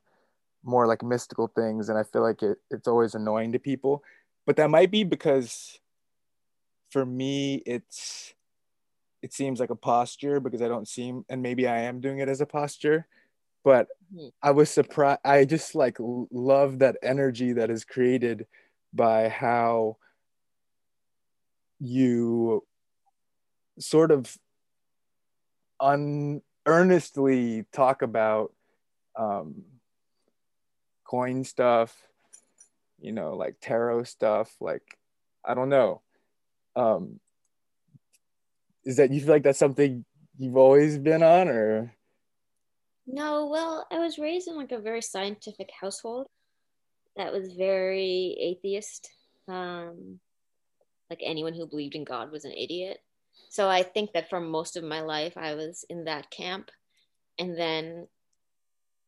more 0.64 0.88
like 0.88 1.04
mystical 1.04 1.48
things 1.48 1.90
and 1.90 1.98
i 1.98 2.04
feel 2.04 2.22
like 2.22 2.44
it, 2.44 2.58
it's 2.72 2.88
always 2.88 3.16
annoying 3.16 3.52
to 3.52 3.60
people 3.60 4.04
but 4.46 4.56
that 4.56 4.70
might 4.70 4.92
be 4.92 5.04
because 5.04 5.80
for 6.98 7.06
me 7.06 7.62
it's 7.68 8.34
it 9.22 9.32
seems 9.32 9.60
like 9.60 9.70
a 9.70 9.76
posture 9.76 10.40
because 10.40 10.64
i 10.64 10.68
don't 10.68 10.88
seem 10.88 11.24
and 11.30 11.44
maybe 11.44 11.68
i 11.68 11.78
am 11.78 12.00
doing 12.02 12.18
it 12.18 12.28
as 12.28 12.42
a 12.42 12.46
posture 12.48 13.06
but 13.64 13.88
Mhm. 14.12 14.32
i 14.42 14.50
was 14.50 14.72
surprised 14.72 15.20
i 15.24 15.46
just 15.46 15.76
like 15.76 15.98
love 16.00 16.80
that 16.80 16.98
energy 17.04 17.54
that 17.54 17.70
is 17.70 17.86
created 17.86 18.48
by 18.96 19.30
how 19.30 19.98
you 21.80 22.66
sort 23.78 24.10
of 24.10 24.36
un 25.80 26.42
earnestly 26.66 27.64
talk 27.72 28.02
about 28.02 28.54
um, 29.16 29.64
coin 31.04 31.44
stuff, 31.44 31.96
you 33.00 33.12
know, 33.12 33.36
like 33.36 33.58
tarot 33.62 34.04
stuff. 34.04 34.56
Like, 34.60 34.98
I 35.46 35.54
don't 35.54 35.70
know. 35.70 36.02
Um 36.78 37.20
is 38.86 38.96
that 38.98 39.12
you 39.12 39.20
feel 39.20 39.32
like 39.32 39.44
that's 39.44 39.60
something 39.60 40.06
you've 40.38 40.56
always 40.56 40.98
been 40.98 41.24
on 41.24 41.50
or 41.50 41.92
No, 43.06 43.48
well, 43.48 43.88
I 43.92 44.00
was 44.00 44.18
raised 44.20 44.48
in 44.48 44.56
like 44.56 44.72
a 44.72 44.80
very 44.80 45.02
scientific 45.02 45.70
household 45.82 46.28
that 47.16 47.34
was 47.34 47.54
very 47.54 48.38
atheist. 48.40 49.10
Um, 49.48 50.20
like 51.10 51.22
anyone 51.24 51.54
who 51.54 51.68
believed 51.68 51.96
in 51.96 52.04
God 52.04 52.32
was 52.32 52.46
an 52.46 52.52
idiot. 52.52 53.00
So 53.50 53.70
I 53.70 53.84
think 53.84 54.12
that 54.14 54.30
for 54.30 54.40
most 54.40 54.78
of 54.78 54.84
my 54.84 55.02
life, 55.02 55.38
I 55.38 55.56
was 55.56 55.86
in 55.90 56.06
that 56.06 56.30
camp. 56.30 56.70
And 57.40 57.58
then 57.58 58.08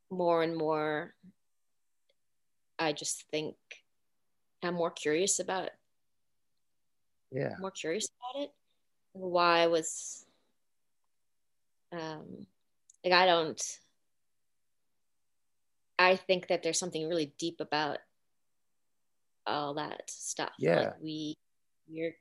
more 0.10 0.44
and 0.44 0.56
more, 0.56 1.14
I 2.78 2.94
just 2.94 3.26
think 3.32 3.56
I'm 4.64 4.76
more 4.76 4.92
curious 4.92 5.40
about 5.40 5.70
yeah 7.32 7.56
more 7.60 7.72
curious 7.72 8.10
about 8.34 8.44
it. 8.44 8.52
Why 9.14 9.60
I 9.62 9.68
was 9.68 10.26
um 11.92 12.46
like 13.04 13.14
I 13.14 13.26
don't 13.26 13.80
I 15.98 16.16
think 16.16 16.48
that 16.48 16.64
there's 16.64 16.80
something 16.80 17.08
really 17.08 17.34
deep 17.38 17.60
about 17.60 17.98
all 19.46 19.74
that 19.76 20.04
stuff. 20.10 20.54
Yeah. 20.58 20.76
Like 20.78 20.94
we 21.02 21.38
we're 21.90 22.16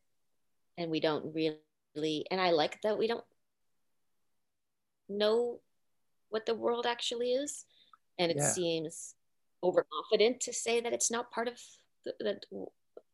and 0.77 0.91
we 0.91 1.01
don't 1.01 1.33
really 1.35 2.27
and 2.31 2.41
I 2.41 2.51
like 2.51 2.81
that 2.83 2.99
we 2.99 3.07
don't 3.07 3.25
know 5.09 5.61
what 6.31 6.47
the 6.47 6.55
world 6.55 6.87
actually 6.87 7.33
is. 7.33 7.65
And 8.19 8.31
it 8.31 8.39
Yeah. 8.39 8.51
seems 8.51 9.15
overconfident 9.63 10.41
to 10.41 10.53
say 10.53 10.81
that 10.81 10.93
it's 10.93 11.11
not 11.11 11.31
part 11.31 11.49
of 11.49 11.61
the, 12.05 12.15
that 12.21 12.45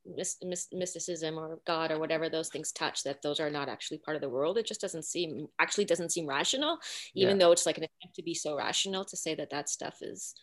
mysticism 0.07 1.39
or 1.39 1.59
God 1.67 1.91
or 1.91 1.99
whatever 1.99 2.29
those 2.29 2.49
things 2.49 2.73
touch 2.73 3.03
that 3.05 3.23
those 3.23 3.41
are 3.41 3.51
not 3.51 3.69
actually 3.69 3.99
part 3.99 4.17
of 4.17 4.21
the 4.21 4.29
world. 4.29 4.59
It 4.59 4.67
just 4.67 4.81
doesn't 4.81 5.05
seem 5.05 5.49
actually 5.59 5.87
doesn't 5.87 6.13
seem 6.13 6.27
rational, 6.27 6.79
even 7.15 7.37
Yeah. 7.39 7.47
though 7.47 7.53
it's 7.53 7.67
like 7.67 7.79
an 7.79 7.85
attempt 7.85 8.17
to 8.17 8.23
be 8.23 8.35
so 8.35 8.57
rational 8.57 9.05
to 9.07 9.17
say 9.17 9.35
that 9.35 9.51
that 9.51 9.69
stuff 9.69 9.99
is 10.03 10.35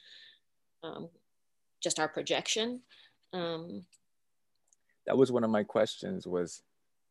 um, 0.84 1.10
just 1.82 2.00
our 2.00 2.08
projection. 2.10 2.82
Um, 3.34 3.86
that 5.06 5.18
was 5.18 5.32
one 5.32 5.44
of 5.44 5.50
my 5.50 5.64
questions 5.64 6.28
was 6.28 6.64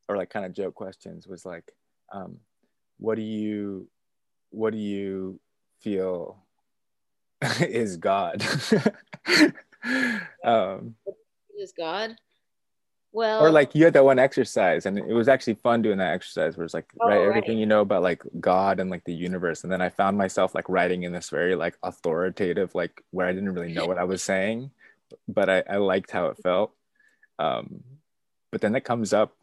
or 0.09 0.16
like 0.16 0.30
kind 0.30 0.44
of 0.44 0.53
joke 0.53 0.74
questions 0.74 1.26
was 1.26 1.44
like 1.46 1.72
um 2.12 2.38
what 2.98 3.14
do 3.14 3.22
you 3.22 3.88
what 4.51 4.72
do 4.72 4.78
you 4.78 5.40
feel 5.80 6.44
is 7.61 7.96
god 7.96 8.44
um 10.44 10.94
is 11.61 11.72
God? 11.76 12.16
Well, 13.12 13.44
or 13.44 13.50
like 13.50 13.74
you 13.74 13.84
had 13.84 13.94
that 13.94 14.04
one 14.04 14.18
exercise 14.18 14.86
and 14.86 14.96
it 14.96 15.12
was 15.12 15.28
actually 15.28 15.54
fun 15.54 15.82
doing 15.82 15.98
that 15.98 16.12
exercise 16.12 16.56
where 16.56 16.64
it's 16.64 16.74
like 16.74 16.86
Oh, 17.00 17.08
write 17.08 17.18
right. 17.18 17.26
everything 17.26 17.58
you 17.58 17.66
know 17.66 17.80
about 17.80 18.02
like 18.02 18.22
god 18.38 18.78
and 18.78 18.88
like 18.88 19.04
the 19.04 19.12
universe 19.12 19.64
and 19.64 19.72
then 19.72 19.80
i 19.82 19.88
found 19.88 20.16
myself 20.16 20.54
like 20.54 20.68
writing 20.68 21.02
in 21.02 21.12
this 21.12 21.28
very 21.28 21.56
like 21.56 21.76
authoritative 21.82 22.72
like 22.74 23.02
where 23.11 23.26
i 23.26 23.32
didn't 23.32 23.52
really 23.52 23.72
know 23.72 23.86
what 23.86 23.98
i 23.98 24.04
was 24.04 24.22
saying 24.22 24.70
but 25.26 25.50
i, 25.50 25.62
I 25.68 25.76
liked 25.78 26.12
how 26.12 26.26
it 26.26 26.36
felt 26.42 26.72
um 27.40 27.82
but 28.52 28.61
then 28.61 28.76
it 28.76 28.84
comes 28.84 29.12
up 29.12 29.34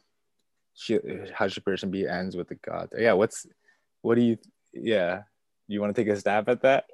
she, 0.74 1.00
how 1.34 1.50
should 1.50 1.66
person 1.66 1.92
be 1.92 2.08
ends 2.08 2.38
with 2.38 2.48
the 2.48 2.56
god 2.56 2.90
yeah 2.98 3.14
what's 3.14 3.48
what 4.02 4.16
do 4.16 4.22
you 4.22 4.38
yeah 4.74 5.24
you 5.68 5.82
want 5.82 5.94
to 5.94 6.02
take 6.02 6.12
a 6.12 6.16
stab 6.16 6.48
at 6.48 6.62
that 6.62 6.86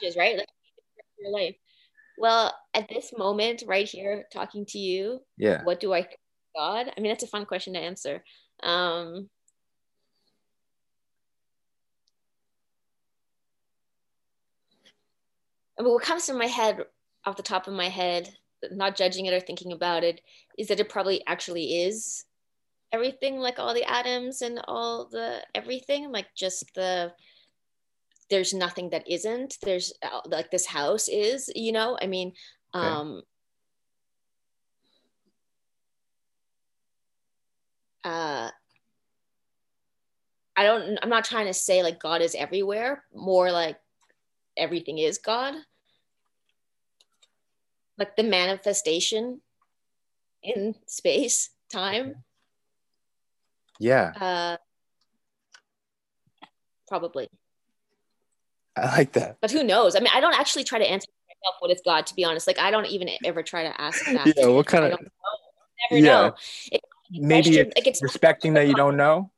changes, 0.00 0.16
right? 0.16 0.36
Like 0.36 0.48
your 1.18 1.30
life. 1.32 1.56
Well, 2.18 2.54
at 2.74 2.88
this 2.88 3.12
moment, 3.16 3.62
right 3.66 3.86
here, 3.88 4.24
talking 4.32 4.64
to 4.66 4.78
you, 4.78 5.20
yeah 5.36 5.62
what 5.64 5.80
do 5.80 5.92
I 5.92 6.02
think 6.02 6.14
of 6.54 6.60
God? 6.60 6.92
I 6.96 7.00
mean, 7.00 7.10
that's 7.10 7.24
a 7.24 7.28
fun 7.28 7.46
question 7.46 7.74
to 7.74 7.80
answer. 7.80 8.24
Um, 8.62 9.28
I 15.78 15.82
mean, 15.82 15.92
what 15.92 16.02
comes 16.02 16.26
to 16.26 16.34
my 16.34 16.46
head 16.46 16.84
off 17.26 17.36
the 17.36 17.42
top 17.42 17.66
of 17.66 17.74
my 17.74 17.88
head, 17.88 18.30
not 18.70 18.96
judging 18.96 19.26
it 19.26 19.34
or 19.34 19.40
thinking 19.40 19.72
about 19.72 20.04
it, 20.04 20.20
is 20.58 20.68
that 20.68 20.80
it 20.80 20.88
probably 20.88 21.22
actually 21.26 21.82
is 21.82 22.24
everything, 22.92 23.38
like 23.38 23.58
all 23.58 23.74
the 23.74 23.84
atoms 23.84 24.40
and 24.42 24.60
all 24.66 25.06
the 25.06 25.40
everything, 25.54 26.10
like 26.10 26.26
just 26.34 26.72
the 26.74 27.12
there's 28.30 28.52
nothing 28.52 28.90
that 28.90 29.08
isn't. 29.08 29.56
There's 29.62 29.92
uh, 30.02 30.20
like 30.26 30.50
this 30.50 30.66
house 30.66 31.08
is, 31.08 31.50
you 31.54 31.72
know. 31.72 31.96
I 32.00 32.06
mean, 32.06 32.32
Okay. 32.74 32.86
um, 32.86 33.22
uh, 38.04 38.50
I 40.56 40.62
don't. 40.64 40.98
I'm 41.02 41.08
not 41.08 41.24
trying 41.24 41.46
to 41.46 41.54
say 41.54 41.82
like 41.82 42.00
God 42.00 42.22
is 42.22 42.34
everywhere. 42.34 43.04
More 43.14 43.50
like 43.50 43.78
everything 44.56 44.98
is 44.98 45.18
God. 45.18 45.54
Like 47.98 48.16
the 48.16 48.22
manifestation 48.22 49.40
in 50.42 50.74
space, 50.86 51.50
time. 51.72 52.16
yeah 53.78 54.12
Uh, 54.18 54.56
probably. 56.88 57.28
I 58.76 58.96
like 58.98 59.12
that 59.12 59.38
But 59.40 59.50
who 59.50 59.62
knows? 59.64 59.96
I 59.96 60.00
mean, 60.00 60.10
I 60.14 60.20
don't 60.20 60.38
actually 60.38 60.64
try 60.64 60.78
to 60.78 60.84
answer 60.84 61.08
myself 61.28 61.56
what 61.60 61.70
is 61.70 61.80
God. 61.84 62.06
To 62.08 62.14
be 62.14 62.24
honest, 62.24 62.46
like 62.46 62.58
I 62.58 62.70
don't 62.70 62.86
even 62.86 63.08
ever 63.24 63.42
try 63.42 63.62
to 63.64 63.80
ask 63.80 64.04
that. 64.06 64.34
yeah 64.36 64.46
what 64.48 64.66
kind 64.66 64.84
I 64.84 64.88
of 64.88 64.92
don't 64.98 65.02
know. 65.04 65.10
Never 65.90 66.04
Yeah. 66.04 66.12
know. 66.28 66.34
It- 66.72 66.80
maybe 67.10 67.42
question, 67.50 67.66
it's 67.68 67.76
like, 67.76 67.86
it's- 67.86 68.02
respecting 68.02 68.54
that 68.54 68.66
you 68.68 68.74
don't 68.74 68.96
know 68.96 69.30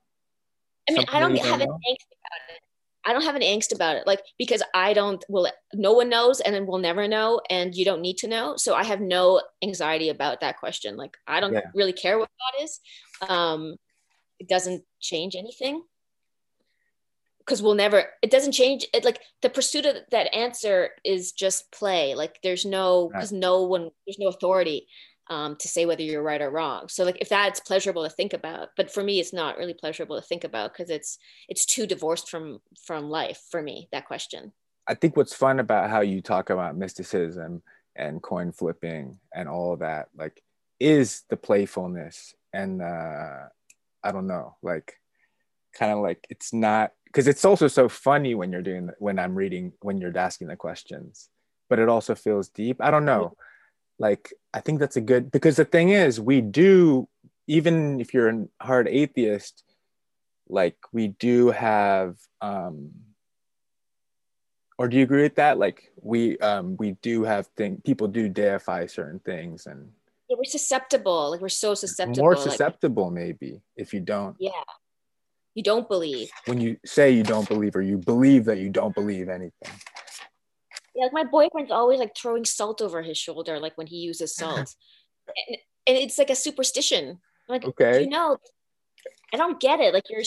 I 0.89 0.93
mean, 0.93 0.97
something 1.01 1.15
I 1.15 1.21
don't 1.21 1.37
you 1.37 1.43
have 1.43 1.61
an 1.61 1.69
angst 1.69 2.09
about 2.17 2.41
it. 2.55 2.61
I 3.05 3.13
don't 3.13 3.23
have 3.23 3.37
an 3.37 3.43
angst 3.43 3.75
about 3.75 3.97
it, 3.97 4.07
like 4.07 4.21
because 4.39 4.63
I 4.75 4.93
don't. 4.93 5.23
Well, 5.29 5.47
no 5.75 5.93
one 5.93 6.09
knows, 6.09 6.41
and 6.41 6.55
then 6.55 6.67
we'll 6.67 6.79
never 6.79 7.07
know, 7.09 7.41
and 7.49 7.75
you 7.75 7.85
don't 7.85 8.03
need 8.03 8.19
to 8.19 8.29
know. 8.29 8.57
So 8.57 8.75
I 8.75 8.85
have 8.85 9.01
no 9.01 9.41
anxiety 9.63 10.09
about 10.11 10.41
that 10.41 10.59
question. 10.59 10.97
Like 10.97 11.17
I 11.27 11.41
don't 11.41 11.53
Yeah. 11.55 11.71
really 11.75 11.93
care 11.93 12.19
what 12.19 12.29
God 12.43 12.65
is. 12.65 12.81
Um, 13.29 13.77
it 14.39 14.49
doesn't 14.49 14.85
change 15.01 15.37
anything 15.37 15.83
because 17.49 17.63
we'll 17.63 17.75
never. 17.75 18.05
It 18.21 18.31
doesn't 18.31 18.53
change. 18.53 18.87
It 18.93 19.05
like 19.05 19.21
the 19.41 19.49
pursuit 19.49 19.87
of 19.87 19.97
that 20.11 20.35
answer 20.35 20.91
is 21.03 21.33
just 21.33 21.73
play. 21.73 22.15
Like 22.15 22.41
there's 22.43 22.67
no 22.67 23.09
because 23.09 23.33
no 23.33 23.63
one 23.63 23.91
there's 24.07 24.19
no 24.19 24.29
authority 24.29 24.87
um, 25.31 25.57
to 25.57 25.69
say 25.69 25.87
whether 25.87 26.03
you're 26.03 26.23
right 26.23 26.43
or 26.43 26.51
wrong. 26.51 26.89
So 26.89 27.05
like 27.05 27.19
if 27.23 27.31
that's 27.31 27.61
pleasurable 27.61 28.05
to 28.05 28.11
think 28.11 28.35
about, 28.35 28.71
but 28.77 28.93
for 28.93 29.03
me 29.03 29.19
it's 29.19 29.33
not 29.33 29.57
really 29.57 29.75
pleasurable 29.75 30.21
to 30.21 30.27
think 30.27 30.45
about 30.45 30.75
because 30.75 30.91
it's 30.91 31.19
it's 31.49 31.65
too 31.65 31.87
divorced 31.87 32.29
from 32.29 32.61
from 32.85 33.09
life 33.09 33.41
for 33.51 33.63
me. 33.63 33.89
That 33.93 34.07
question. 34.07 34.53
I 34.87 34.95
think 34.95 35.17
what's 35.17 35.35
fun 35.35 35.61
about 35.61 35.91
how 35.91 36.01
you 36.01 36.23
talk 36.23 36.51
about 36.51 36.77
mysticism 36.77 37.63
and 37.95 38.23
coin 38.23 38.53
flipping 38.53 39.19
and 39.35 39.49
all 39.49 39.75
of 39.75 39.81
that, 39.81 40.09
like, 40.17 40.43
is 40.81 41.25
the 41.29 41.37
playfulness 41.37 42.35
and 42.55 42.81
uh, 42.81 43.49
I 44.03 44.13
don't 44.13 44.27
know, 44.27 44.57
like, 44.63 44.99
kind 45.75 45.93
of 45.93 45.99
like 45.99 46.27
it's 46.31 46.53
not 46.53 46.93
because 47.07 47.27
it's 47.27 47.45
also 47.45 47.69
so 47.69 47.89
funny 47.89 48.35
when 48.35 48.53
you're 48.53 48.63
doing 48.63 48.91
when 48.99 49.19
I'm 49.19 49.35
reading 49.35 49.73
when 49.81 49.99
you're 49.99 50.17
asking 50.17 50.49
the 50.49 50.57
questions, 50.57 51.29
but 51.69 51.79
it 51.79 51.89
also 51.89 52.15
feels 52.15 52.49
deep. 52.49 52.79
I 52.81 52.91
don't 52.91 53.05
know, 53.05 53.35
like 53.99 54.33
I 54.53 54.61
think 54.61 54.81
that's 54.81 54.97
a 54.97 55.01
good 55.01 55.31
because 55.31 55.57
the 55.57 55.65
thing 55.65 55.91
is 55.91 56.21
we 56.21 56.41
do 56.41 57.09
even 57.47 58.01
if 58.01 58.13
you're 58.13 58.29
a 58.29 58.47
hard 58.61 58.89
atheist, 58.89 59.65
like 60.49 60.77
we 60.93 61.09
do 61.09 61.51
have 61.51 62.17
um 62.41 62.91
or 64.79 64.87
do 64.89 64.97
you 64.97 65.03
agree 65.03 65.23
with 65.23 65.35
that 65.37 65.59
like 65.59 65.91
we 66.01 66.39
um 66.39 66.77
we 66.79 66.93
do 67.03 67.25
have 67.25 67.47
thing 67.57 67.81
people 67.85 68.07
do 68.07 68.29
deify 68.29 68.87
certain 68.87 69.19
things 69.19 69.67
and 69.67 69.91
Yeah, 70.29 70.37
we're 70.39 70.45
susceptible. 70.45 71.31
Like 71.31 71.41
we're 71.41 71.49
so 71.49 71.75
susceptible. 71.75 72.23
more 72.23 72.35
like, 72.35 72.51
susceptible 72.51 73.11
maybe 73.11 73.61
if 73.77 73.93
you 73.93 74.01
don't 74.01 74.37
yeah. 74.39 74.63
You 75.59 75.65
don't 75.65 75.89
believe. 75.89 76.31
when 76.47 76.61
you 76.61 76.77
say 76.87 77.11
you 77.11 77.25
don't 77.25 77.49
believe 77.49 77.75
or 77.75 77.83
you 77.83 77.99
believe 77.99 78.45
that 78.45 78.59
you 78.59 78.71
don't 78.71 78.95
believe 78.95 79.29
anything 79.29 79.73
Yeah, 80.95 81.07
like 81.07 81.13
my 81.13 81.25
boyfriend's 81.25 81.73
always 81.73 81.99
like 81.99 82.17
throwing 82.17 82.45
salt 82.45 82.81
over 82.81 83.03
his 83.03 83.19
shoulder, 83.19 83.59
like 83.59 83.77
when 83.77 83.89
he 83.89 83.97
uses 83.97 84.37
salt, 84.37 84.77
and, 85.49 85.57
and 85.89 85.97
it's 85.99 86.17
like 86.17 86.31
a 86.31 86.37
superstition. 86.37 87.19
I'm 87.49 87.53
like, 87.53 87.65
Okay. 87.65 88.05
you 88.05 88.09
know, 88.09 88.37
I 89.35 89.37
don't 89.37 89.59
get 89.59 89.81
it. 89.81 89.93
Like, 89.93 90.05
you're, 90.09 90.23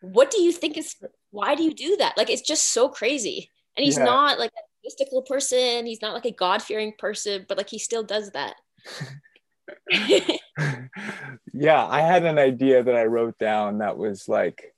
what 0.00 0.30
do 0.30 0.40
you 0.42 0.52
think 0.52 0.76
is? 0.78 0.94
Why 1.32 1.56
do 1.56 1.64
you 1.64 1.74
do 1.74 1.96
that? 1.96 2.16
Like, 2.16 2.30
it's 2.30 2.42
just 2.42 2.68
so 2.68 2.88
crazy. 2.88 3.50
And 3.76 3.84
he's 3.84 3.98
Yeah. 3.98 4.04
not 4.04 4.38
like 4.38 4.52
a 4.52 4.62
mystical 4.84 5.22
person. 5.22 5.86
He's 5.86 6.02
not 6.02 6.14
like 6.14 6.24
a 6.24 6.30
God 6.30 6.62
fearing 6.62 6.92
person, 7.00 7.46
but 7.48 7.58
like 7.58 7.68
he 7.68 7.80
still 7.80 8.04
does 8.04 8.30
that. 8.30 8.54
yeah 11.52 11.84
i 11.86 12.00
had 12.00 12.24
an 12.24 12.38
idea 12.38 12.82
that 12.82 12.94
i 12.94 13.04
wrote 13.04 13.38
down 13.38 13.78
that 13.78 13.96
was 13.96 14.28
like 14.28 14.74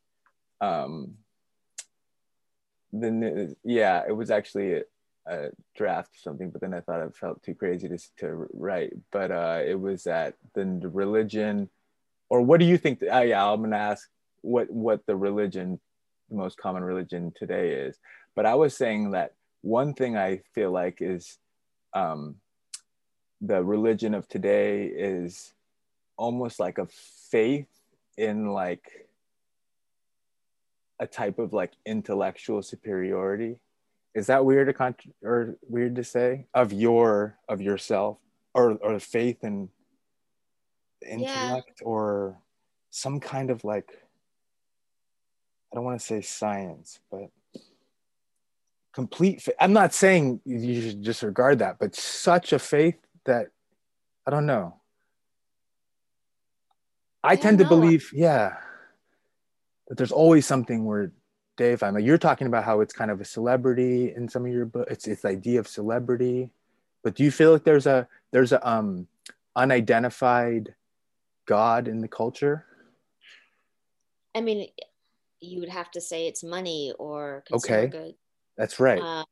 um 0.61 1.15
the 2.93 3.55
yeah 3.65 4.03
it 4.07 4.13
was 4.13 4.31
actually 4.31 4.75
a, 4.75 4.83
a 5.27 5.51
draft 5.77 6.11
or 6.15 6.19
something 6.23 6.51
but 6.51 6.61
then 6.61 6.75
i 6.75 6.81
thought 6.81 7.01
it 7.01 7.17
felt 7.17 7.43
too 7.43 7.55
crazy 7.55 7.89
to, 7.89 7.99
to 8.17 8.49
write 8.53 8.93
but 9.13 9.31
uh 9.31 9.61
it 9.65 9.79
was 9.79 10.05
that 10.05 10.35
the 10.55 10.65
religion 10.93 11.69
or 12.31 12.41
what 12.41 12.61
do 12.61 12.67
you 12.67 12.79
think? 12.79 13.03
Uh, 13.03 13.21
yeah, 13.21 13.45
I'm 13.45 13.61
gonna 13.61 13.77
ask 13.77 14.09
what 14.41 14.71
what 14.71 15.05
the 15.05 15.17
religion, 15.17 15.79
the 16.31 16.37
most 16.37 16.57
common 16.57 16.85
religion 16.85 17.33
today 17.37 17.73
is. 17.73 17.99
But 18.35 18.47
I 18.47 18.55
was 18.55 18.75
saying 18.75 19.11
that 19.11 19.35
one 19.61 19.93
thing 19.93 20.17
I 20.17 20.41
feel 20.55 20.71
like 20.71 20.99
is 21.01 21.37
um, 21.93 22.37
the 23.41 23.63
religion 23.65 24.15
of 24.15 24.29
today 24.29 24.87
is 24.87 25.55
almost 26.17 26.61
like 26.61 26.79
a 26.79 26.87
faith 27.31 27.69
in 28.19 28.53
like 28.53 29.09
a 30.99 31.07
type 31.07 31.39
of 31.39 31.53
like 31.53 31.73
intellectual 31.87 32.63
superiority 32.63 33.59
is 34.15 34.27
that 34.27 34.45
weird 34.45 34.67
to 34.67 34.73
con- 34.75 34.95
or 35.23 35.57
weird 35.69 35.97
to 35.97 36.05
say 36.05 36.47
of 36.53 36.73
your 36.73 37.39
of 37.49 37.61
yourself 37.61 38.19
or 38.55 38.73
or 38.83 38.99
faith 39.01 39.43
in 39.43 39.69
intellect 41.09 41.81
yeah. 41.81 41.87
or 41.87 42.37
some 42.91 43.19
kind 43.19 43.51
of 43.51 43.65
like 43.65 43.91
i 45.73 45.77
don't 45.77 45.85
want 45.85 45.99
to 45.99 46.05
say 46.05 46.21
science 46.21 46.99
but 47.11 47.31
complete 48.93 49.41
faith. 49.41 49.55
i'm 49.59 49.73
not 49.73 49.95
saying 49.95 50.41
you 50.45 50.83
should 50.83 51.03
disregard 51.03 51.61
that 51.61 51.79
but 51.79 51.95
such 51.95 52.53
a 52.53 52.59
faith 52.59 52.99
that 53.25 53.49
i 54.27 54.31
don't 54.31 54.47
know 54.47 54.75
i, 57.23 57.33
I 57.33 57.37
tend 57.37 57.59
to 57.59 57.65
believe 57.65 58.11
yeah 58.13 58.57
that 59.89 59.99
there's 59.99 60.13
always 60.13 60.47
something 60.47 60.85
where 60.85 61.13
Dave, 61.61 61.83
I'm 61.83 61.93
like 61.93 62.05
you're 62.05 62.17
talking 62.17 62.47
about 62.47 62.65
how 62.65 62.81
it's 62.81 62.95
kind 62.95 63.11
of 63.11 63.21
a 63.21 63.25
celebrity 63.25 64.15
in 64.17 64.31
some 64.31 64.47
of 64.47 64.53
your 64.53 64.65
books. 64.65 64.91
It's 64.91 65.07
it's 65.07 65.23
the 65.23 65.29
idea 65.29 65.61
of 65.61 65.69
celebrity, 65.69 66.53
but 67.05 67.15
do 67.15 67.23
you 67.23 67.31
feel 67.31 67.53
like 67.53 67.65
there's 67.65 67.87
a 67.87 68.09
there's 68.33 68.53
a 68.53 68.67
um 68.67 69.09
unidentified 69.55 70.75
God 71.45 71.87
in 71.87 72.01
the 72.01 72.09
culture? 72.09 72.65
I 74.35 74.41
mean, 74.41 74.69
you 75.41 75.61
would 75.61 75.69
have 75.69 75.91
to 75.91 76.01
say 76.01 76.29
it's 76.29 76.43
money 76.43 76.95
or 76.99 77.45
okay, 77.53 77.89
good. 77.89 78.15
That's 78.57 78.81
right. 78.81 79.03
Uh, 79.03 79.25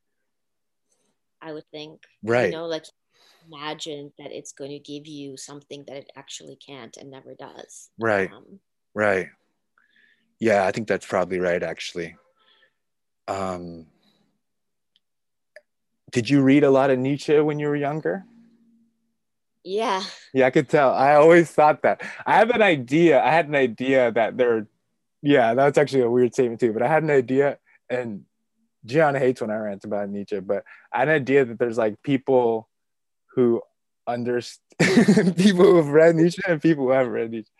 I 1.41 1.51
would 1.51 1.65
think. 1.71 2.03
Right. 2.21 2.51
You 2.51 2.51
know, 2.51 2.67
like 2.67 2.85
imagine 3.51 4.11
that 4.17 4.31
it's 4.31 4.51
going 4.51 4.71
to 4.71 4.79
give 4.79 5.07
you 5.07 5.37
something 5.37 5.83
that 5.87 5.97
it 5.97 6.11
actually 6.15 6.55
can't 6.55 6.97
and 6.97 7.09
never 7.09 7.35
does. 7.35 7.89
Right. 7.99 8.31
Um, 8.31 8.59
right. 8.93 9.27
Yeah, 10.39 10.65
I 10.65 10.71
think 10.71 10.87
that's 10.87 11.05
probably 11.05 11.39
right, 11.39 11.61
actually. 11.61 12.15
Um, 13.27 13.87
did 16.11 16.29
you 16.29 16.41
read 16.41 16.63
a 16.63 16.71
lot 16.71 16.89
of 16.89 16.97
Nietzsche 16.97 17.39
when 17.39 17.59
you 17.59 17.67
were 17.67 17.75
younger? 17.75 18.25
Yeah. 19.63 20.01
Yeah, 20.33 20.47
I 20.47 20.51
could 20.51 20.69
tell. 20.69 20.91
I 20.93 21.15
always 21.15 21.51
thought 21.51 21.81
that. 21.83 22.01
I 22.25 22.37
have 22.37 22.49
an 22.49 22.61
idea. 22.61 23.21
I 23.21 23.31
had 23.31 23.47
an 23.47 23.55
idea 23.55 24.11
that 24.13 24.37
there, 24.37 24.67
yeah, 25.21 25.53
that's 25.53 25.77
actually 25.77 26.03
a 26.03 26.09
weird 26.09 26.33
statement 26.33 26.61
too, 26.61 26.71
but 26.71 26.81
I 26.81 26.87
had 26.87 27.03
an 27.03 27.11
idea, 27.11 27.57
and 27.89 28.23
Gian 28.85 29.15
hates 29.15 29.41
when 29.41 29.51
I 29.51 29.57
rant 29.57 29.83
about 29.83 30.09
Nietzsche, 30.09 30.39
but 30.39 30.63
I 30.93 30.99
had 30.99 31.09
an 31.09 31.15
idea 31.15 31.45
that 31.45 31.59
there's 31.59 31.77
like 31.77 32.01
people 32.01 32.68
who 33.39 33.61
understand, 34.07 35.35
people 35.37 35.65
who 35.65 35.77
have 35.77 35.89
read 35.89 36.15
Nietzsche 36.15 36.41
and 36.47 36.61
people 36.61 36.85
who 36.85 36.91
haven't 36.91 37.11
read 37.11 37.31
Nietzsche 37.31 37.51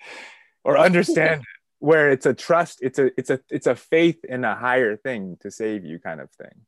or 0.64 0.78
understand 0.78 1.44
where 1.80 2.12
it's 2.12 2.26
a 2.26 2.34
trust 2.34 2.80
it's 2.82 3.00
a 3.00 3.10
it's 3.18 3.30
a 3.30 3.40
it's 3.50 3.68
a 3.68 3.76
faith 3.76 4.24
in 4.26 4.44
a 4.44 4.56
higher 4.56 4.98
thing 4.98 5.38
to 5.40 5.50
save 5.50 5.86
you 5.86 5.98
kind 6.00 6.20
of 6.20 6.30
thing. 6.32 6.66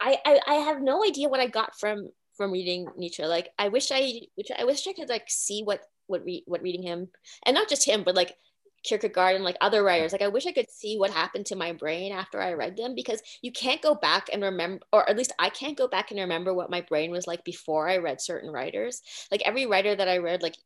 I, 0.00 0.18
I 0.24 0.40
i 0.46 0.54
have 0.54 0.80
no 0.80 1.04
idea 1.04 1.28
what 1.28 1.40
i 1.40 1.48
got 1.48 1.78
from 1.80 2.10
from 2.36 2.52
reading 2.52 2.86
nietzsche. 2.96 3.24
Like 3.24 3.48
i 3.58 3.68
wish 3.68 3.90
i 3.90 4.20
which 4.36 4.50
i 4.56 4.64
wish 4.64 4.86
i 4.86 4.92
could 4.92 5.08
like 5.08 5.24
see 5.28 5.62
what 5.62 5.82
what 6.06 6.24
re, 6.24 6.44
what 6.46 6.62
reading 6.62 6.82
him 6.82 7.08
and 7.44 7.54
not 7.54 7.68
just 7.68 7.84
him 7.84 8.04
but 8.04 8.14
like 8.14 8.36
Kierkegaard 8.84 9.34
and 9.34 9.44
like 9.44 9.56
other 9.60 9.82
writers. 9.82 10.10
Mm. 10.10 10.14
Like 10.14 10.22
I 10.22 10.28
wish 10.28 10.46
I 10.46 10.52
could 10.52 10.70
see 10.70 10.96
what 10.96 11.10
happened 11.10 11.46
to 11.46 11.56
my 11.56 11.72
brain 11.72 12.12
after 12.12 12.40
I 12.40 12.52
read 12.52 12.76
them 12.76 12.94
because 12.94 13.20
you 13.42 13.52
can't 13.52 13.82
go 13.82 13.94
back 13.94 14.28
and 14.32 14.42
remember, 14.42 14.84
or 14.92 15.08
at 15.08 15.16
least 15.16 15.32
I 15.38 15.50
can't 15.50 15.76
go 15.76 15.88
back 15.88 16.10
and 16.10 16.20
remember 16.20 16.54
what 16.54 16.70
my 16.70 16.80
brain 16.80 17.10
was 17.10 17.26
like 17.26 17.44
before 17.44 17.88
I 17.88 17.98
read 17.98 18.20
certain 18.20 18.50
writers. 18.50 19.02
Like 19.30 19.42
every 19.44 19.66
writer 19.66 19.94
that 19.94 20.08
I 20.08 20.18
read, 20.18 20.42
like 20.42 20.56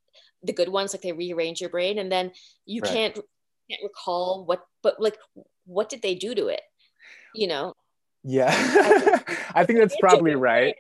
the 0.43 0.53
good 0.53 0.69
ones 0.69 0.93
like 0.93 1.03
they 1.03 1.13
rearrange 1.13 1.61
your 1.61 1.71
brain 1.71 1.99
and 1.99 2.11
then 2.11 2.33
you 2.67 2.81
right. 2.83 2.93
can't 2.93 3.15
can't 3.15 3.83
recall 3.83 4.45
what 4.45 4.67
but 4.83 5.01
like 5.01 5.17
what 5.67 5.89
did 5.89 6.03
they 6.03 6.15
do 6.15 6.35
to 6.35 6.49
it 6.49 6.63
you 7.35 7.47
know 7.47 7.75
yeah 8.25 8.53
i 9.55 9.65
think 9.67 9.79
that's 9.79 9.97
probably 10.01 10.35
right 10.35 10.75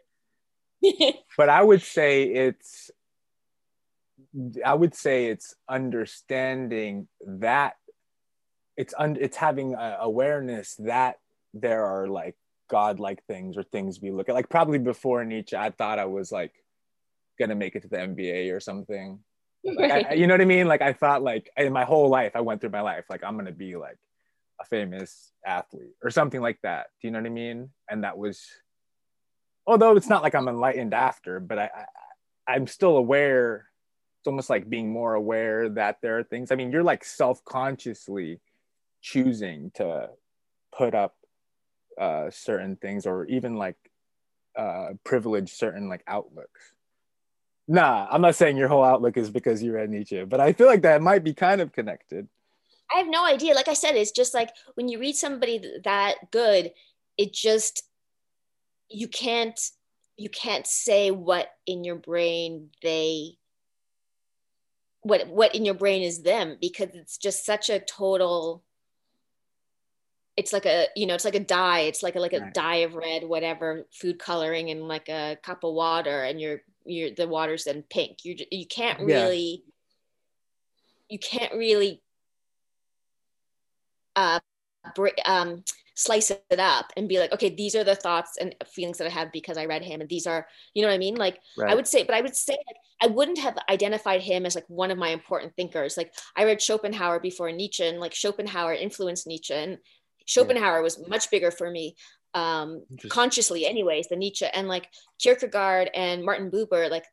but 1.36 1.48
i 1.48 1.62
would 1.62 1.82
say 1.82 2.24
it's 2.24 2.90
i 4.64 4.74
would 4.74 4.94
say 4.94 5.26
it's 5.26 5.54
understanding 5.68 7.08
that 7.26 7.74
it's 8.76 8.94
un- 8.98 9.18
it's 9.20 9.36
having 9.36 9.74
awareness 9.78 10.74
that 10.76 11.16
there 11.54 11.84
are 11.84 12.08
like 12.08 12.36
godlike 12.70 13.22
things 13.26 13.58
or 13.58 13.62
things 13.62 14.00
we 14.00 14.10
look 14.10 14.28
at 14.28 14.34
like 14.34 14.48
probably 14.48 14.78
before 14.78 15.24
nietzsche 15.24 15.56
i 15.56 15.70
thought 15.70 15.98
i 15.98 16.06
was 16.06 16.32
like 16.32 16.52
gonna 17.38 17.54
make 17.54 17.74
it 17.74 17.82
to 17.82 17.88
the 17.88 17.96
NBA 17.96 18.54
or 18.54 18.60
something 18.60 19.18
like, 19.64 20.06
I, 20.10 20.14
you 20.14 20.26
know 20.26 20.34
what 20.34 20.40
I 20.40 20.46
mean? 20.46 20.66
Like 20.66 20.82
I 20.82 20.92
thought 20.92 21.22
like 21.22 21.50
in 21.56 21.72
my 21.72 21.84
whole 21.84 22.08
life, 22.08 22.32
I 22.34 22.40
went 22.40 22.60
through 22.60 22.70
my 22.70 22.80
life, 22.80 23.04
like 23.08 23.22
I'm 23.24 23.36
gonna 23.36 23.52
be 23.52 23.76
like 23.76 23.98
a 24.60 24.64
famous 24.64 25.32
athlete 25.46 25.94
or 26.02 26.10
something 26.10 26.40
like 26.40 26.58
that. 26.62 26.86
Do 27.00 27.08
you 27.08 27.12
know 27.12 27.20
what 27.20 27.26
I 27.26 27.30
mean? 27.30 27.70
And 27.88 28.04
that 28.04 28.18
was, 28.18 28.44
although 29.66 29.96
it's 29.96 30.08
not 30.08 30.22
like 30.22 30.34
I'm 30.34 30.48
enlightened 30.48 30.94
after, 30.94 31.40
but 31.40 31.58
I, 31.58 31.70
I 31.74 32.52
I'm 32.54 32.66
still 32.66 32.96
aware. 32.96 33.66
It's 34.22 34.28
almost 34.28 34.50
like 34.50 34.70
being 34.70 34.90
more 34.90 35.14
aware 35.14 35.68
that 35.68 35.98
there 36.00 36.18
are 36.18 36.22
things. 36.22 36.50
I 36.50 36.54
mean, 36.54 36.70
you're 36.70 36.82
like 36.82 37.04
self-consciously 37.04 38.40
choosing 39.00 39.72
to 39.74 40.10
put 40.76 40.94
up 40.94 41.16
uh, 42.00 42.30
certain 42.30 42.76
things 42.76 43.04
or 43.04 43.26
even 43.26 43.56
like 43.56 43.76
uh, 44.56 44.90
privilege 45.04 45.52
certain 45.52 45.88
like 45.88 46.04
outlooks 46.06 46.72
Nah, 47.68 48.08
I'm 48.10 48.20
not 48.20 48.34
saying 48.34 48.56
your 48.56 48.68
whole 48.68 48.84
outlook 48.84 49.16
is 49.16 49.30
because 49.30 49.62
you 49.62 49.72
read 49.72 49.90
Nietzsche, 49.90 50.24
but 50.24 50.40
I 50.40 50.52
feel 50.52 50.66
like 50.66 50.82
that 50.82 51.00
might 51.00 51.22
be 51.22 51.32
kind 51.32 51.60
of 51.60 51.72
connected. 51.72 52.28
I 52.94 52.98
have 52.98 53.06
no 53.08 53.24
idea. 53.24 53.54
Like 53.54 53.68
I 53.68 53.74
said, 53.74 53.94
it's 53.94 54.10
just 54.10 54.34
like 54.34 54.50
when 54.74 54.88
you 54.88 54.98
read 54.98 55.16
somebody 55.16 55.62
that 55.84 56.30
good, 56.30 56.72
it 57.16 57.32
just 57.32 57.84
you 58.88 59.08
can't 59.08 59.58
you 60.16 60.28
can't 60.28 60.66
say 60.66 61.10
what 61.10 61.48
in 61.66 61.84
your 61.84 61.96
brain 61.96 62.70
they 62.82 63.38
what 65.02 65.28
what 65.28 65.54
in 65.54 65.64
your 65.64 65.74
brain 65.74 66.02
is 66.02 66.22
them 66.22 66.56
because 66.60 66.90
it's 66.94 67.18
just 67.18 67.44
such 67.44 67.68
a 67.68 67.80
total 67.80 68.62
it's 70.36 70.52
like 70.52 70.64
a 70.64 70.86
you 70.96 71.06
know 71.06 71.14
it's 71.14 71.24
like 71.24 71.34
a 71.34 71.40
dye 71.40 71.80
it's 71.80 72.02
like 72.02 72.16
a 72.16 72.20
like 72.20 72.32
a 72.32 72.40
right. 72.40 72.54
dye 72.54 72.76
of 72.76 72.94
red 72.94 73.24
whatever 73.24 73.86
food 73.92 74.18
coloring 74.18 74.70
and 74.70 74.88
like 74.88 75.08
a 75.08 75.36
cup 75.42 75.64
of 75.64 75.74
water 75.74 76.22
and 76.22 76.40
you're 76.40 76.62
you're 76.84 77.10
the 77.10 77.28
water's 77.28 77.64
then 77.64 77.82
pink 77.90 78.24
you 78.24 78.36
you 78.50 78.66
can't 78.66 79.00
really 79.00 79.62
yeah. 79.64 79.72
you 81.10 81.18
can't 81.18 81.52
really 81.52 82.00
uh 84.16 84.40
um 85.26 85.62
slice 85.94 86.30
it 86.30 86.58
up 86.58 86.92
and 86.96 87.08
be 87.08 87.18
like 87.18 87.32
okay 87.32 87.50
these 87.50 87.74
are 87.74 87.84
the 87.84 87.94
thoughts 87.94 88.36
and 88.40 88.54
feelings 88.66 88.98
that 88.98 89.06
i 89.06 89.10
have 89.10 89.30
because 89.32 89.58
i 89.58 89.66
read 89.66 89.82
him 89.82 90.00
and 90.00 90.08
these 90.08 90.26
are 90.26 90.46
you 90.74 90.82
know 90.82 90.88
what 90.88 90.94
i 90.94 90.98
mean 90.98 91.14
like 91.16 91.38
right. 91.56 91.70
i 91.70 91.74
would 91.74 91.86
say 91.86 92.02
but 92.02 92.14
i 92.14 92.20
would 92.20 92.34
say 92.34 92.52
like 92.52 92.76
i 93.02 93.06
wouldn't 93.06 93.38
have 93.38 93.58
identified 93.68 94.22
him 94.22 94.46
as 94.46 94.54
like 94.54 94.64
one 94.68 94.90
of 94.90 94.98
my 94.98 95.08
important 95.08 95.54
thinkers 95.54 95.96
like 95.96 96.12
i 96.36 96.44
read 96.44 96.62
schopenhauer 96.62 97.20
before 97.20 97.52
nietzsche 97.52 97.84
and 97.84 98.00
like 98.00 98.14
schopenhauer 98.14 98.74
influenced 98.74 99.26
nietzsche 99.26 99.54
and 99.54 99.78
schopenhauer 100.26 100.76
yeah. 100.76 100.82
was 100.82 101.06
much 101.08 101.30
bigger 101.30 101.50
for 101.50 101.70
me 101.70 101.94
um, 102.34 102.82
consciously 103.10 103.66
anyways 103.66 104.08
than 104.08 104.18
nietzsche 104.18 104.46
and 104.46 104.68
like 104.68 104.88
kierkegaard 105.20 105.90
and 105.94 106.24
martin 106.24 106.50
buber 106.50 106.90
like 106.90 107.04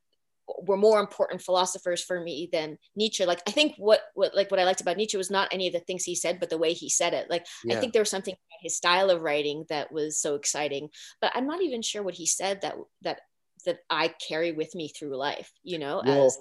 were 0.61 0.77
more 0.77 0.99
important 0.99 1.41
philosophers 1.41 2.03
for 2.03 2.19
me 2.19 2.49
than 2.51 2.77
nietzsche 2.95 3.25
like 3.25 3.41
i 3.47 3.51
think 3.51 3.73
what 3.77 4.01
what 4.13 4.35
like 4.35 4.49
what 4.51 4.59
i 4.59 4.63
liked 4.63 4.81
about 4.81 4.97
nietzsche 4.97 5.17
was 5.17 5.31
not 5.31 5.49
any 5.51 5.67
of 5.67 5.73
the 5.73 5.79
things 5.79 6.03
he 6.03 6.15
said 6.15 6.39
but 6.39 6.49
the 6.49 6.57
way 6.57 6.73
he 6.73 6.89
said 6.89 7.13
it 7.13 7.29
like 7.29 7.45
yeah. 7.63 7.75
i 7.75 7.79
think 7.79 7.93
there 7.93 8.01
was 8.01 8.09
something 8.09 8.33
about 8.33 8.63
his 8.63 8.75
style 8.75 9.09
of 9.09 9.21
writing 9.21 9.65
that 9.69 9.91
was 9.91 10.17
so 10.17 10.35
exciting 10.35 10.89
but 11.21 11.31
i'm 11.35 11.47
not 11.47 11.61
even 11.61 11.81
sure 11.81 12.03
what 12.03 12.15
he 12.15 12.25
said 12.25 12.61
that 12.61 12.75
that 13.01 13.19
that 13.65 13.79
i 13.89 14.13
carry 14.27 14.51
with 14.51 14.73
me 14.75 14.87
through 14.87 15.15
life 15.15 15.51
you 15.63 15.79
know 15.79 16.01
well, 16.05 16.25
as 16.25 16.37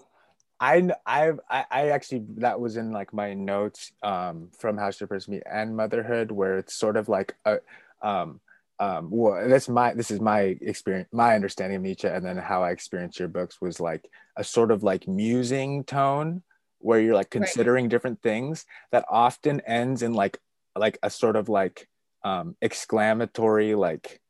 I 0.60 0.90
I, 1.06 1.32
I 1.50 1.88
actually 1.90 2.24
that 2.38 2.58
was 2.58 2.76
in 2.76 2.90
like 2.90 3.12
my 3.12 3.32
notes 3.34 3.92
um 4.02 4.48
from 4.58 4.76
How 4.76 4.90
Should 4.90 5.04
a 5.04 5.06
Person 5.06 5.34
Be 5.34 5.42
and 5.48 5.76
Motherhood 5.76 6.32
where 6.32 6.58
it's 6.58 6.74
sort 6.74 6.96
of 6.96 7.08
like 7.08 7.36
a 7.44 7.60
um 8.02 8.40
um, 8.80 9.08
well, 9.10 9.48
that's 9.48 9.68
my 9.68 9.94
this 9.94 10.10
is 10.10 10.20
my 10.20 10.56
experience, 10.60 11.08
my 11.12 11.34
understanding 11.34 11.76
of 11.76 11.82
Nietzsche, 11.82 12.08
and 12.08 12.24
then 12.24 12.36
how 12.36 12.62
I 12.62 12.70
experienced 12.70 13.18
your 13.18 13.28
books 13.28 13.60
was 13.60 13.80
like 13.80 14.08
a 14.36 14.44
sort 14.44 14.70
of 14.70 14.82
like 14.82 15.08
musing 15.08 15.84
tone 15.84 16.42
where 16.78 17.00
you're 17.00 17.14
like 17.14 17.30
considering 17.30 17.86
right. 17.86 17.90
different 17.90 18.22
things 18.22 18.66
that 18.92 19.04
often 19.10 19.60
ends 19.62 20.02
in 20.02 20.14
like 20.14 20.38
like 20.76 20.98
a 21.02 21.10
sort 21.10 21.34
of 21.34 21.48
like 21.48 21.88
um 22.24 22.56
exclamatory 22.62 23.74
like 23.74 24.20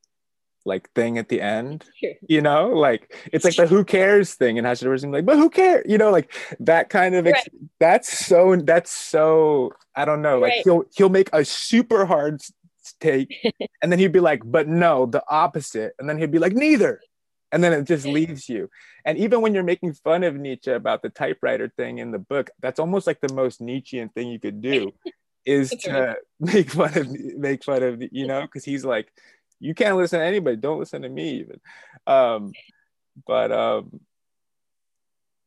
like 0.65 0.91
thing 0.93 1.19
at 1.19 1.29
the 1.29 1.41
end 1.41 1.85
you 2.29 2.41
know 2.41 2.69
like 2.69 3.15
it's 3.33 3.45
like 3.45 3.57
the 3.57 3.67
who 3.67 3.85
cares 3.85 4.35
thing 4.35 4.59
and 4.59 4.67
Hashirama's 4.67 5.05
like 5.05 5.27
but 5.27 5.37
who 5.37 5.51
cares 5.51 5.85
you 5.89 5.99
know 5.99 6.11
like 6.11 6.33
that 6.61 6.89
kind 6.89 7.15
of 7.15 7.27
ex- 7.27 7.49
right. 7.53 7.71
that's 7.81 8.27
so 8.27 8.57
that's 8.57 8.91
so 8.91 9.73
I 9.95 10.05
don't 10.05 10.23
know 10.23 10.39
like 10.39 10.53
right. 10.53 10.65
he'll 10.65 10.85
he'll 10.95 11.09
make 11.09 11.31
a 11.33 11.45
super 11.45 12.07
hard 12.07 12.41
take. 12.95 13.35
And 13.83 13.93
then 13.93 14.01
he'd 14.01 14.13
be 14.13 14.21
like 14.21 14.43
but 14.45 14.67
no 14.67 15.07
the 15.07 15.23
opposite. 15.29 15.95
And 15.99 16.09
then 16.09 16.19
he'd 16.19 16.33
be 16.33 16.39
like 16.39 16.53
neither. 16.53 17.01
And 17.53 17.63
then 17.63 17.73
it 17.73 17.85
just 17.85 18.05
leaves 18.05 18.49
you. 18.49 18.69
And 19.05 19.17
even 19.19 19.41
when 19.41 19.55
you're 19.55 19.63
making 19.63 19.95
fun 19.95 20.25
of 20.25 20.35
Nietzsche 20.35 20.71
about 20.71 21.03
the 21.03 21.09
typewriter 21.09 21.73
thing 21.77 21.99
in 21.99 22.11
the 22.11 22.19
book 22.19 22.51
that's 22.61 22.81
almost 22.81 23.07
like 23.07 23.21
the 23.21 23.33
most 23.33 23.61
Nietzschean 23.61 24.09
thing 24.11 24.29
you 24.29 24.41
could 24.41 24.61
do 24.61 24.93
is 25.47 25.71
to 25.71 26.17
make 26.41 26.71
fun 26.71 26.99
of 26.99 27.11
make 27.11 27.65
fun 27.65 27.83
of 27.83 28.03
you 28.11 28.27
know 28.27 28.43
because 28.43 28.65
he's 28.65 28.85
like 28.85 29.13
you 29.61 29.75
can't 29.75 29.97
listen 29.97 30.21
to 30.21 30.25
anybody. 30.25 30.57
Don't 30.57 30.79
listen 30.79 31.03
to 31.03 31.09
me 31.09 31.41
even. 31.41 31.61
Um 32.07 32.53
but 33.27 33.51
um 33.53 34.01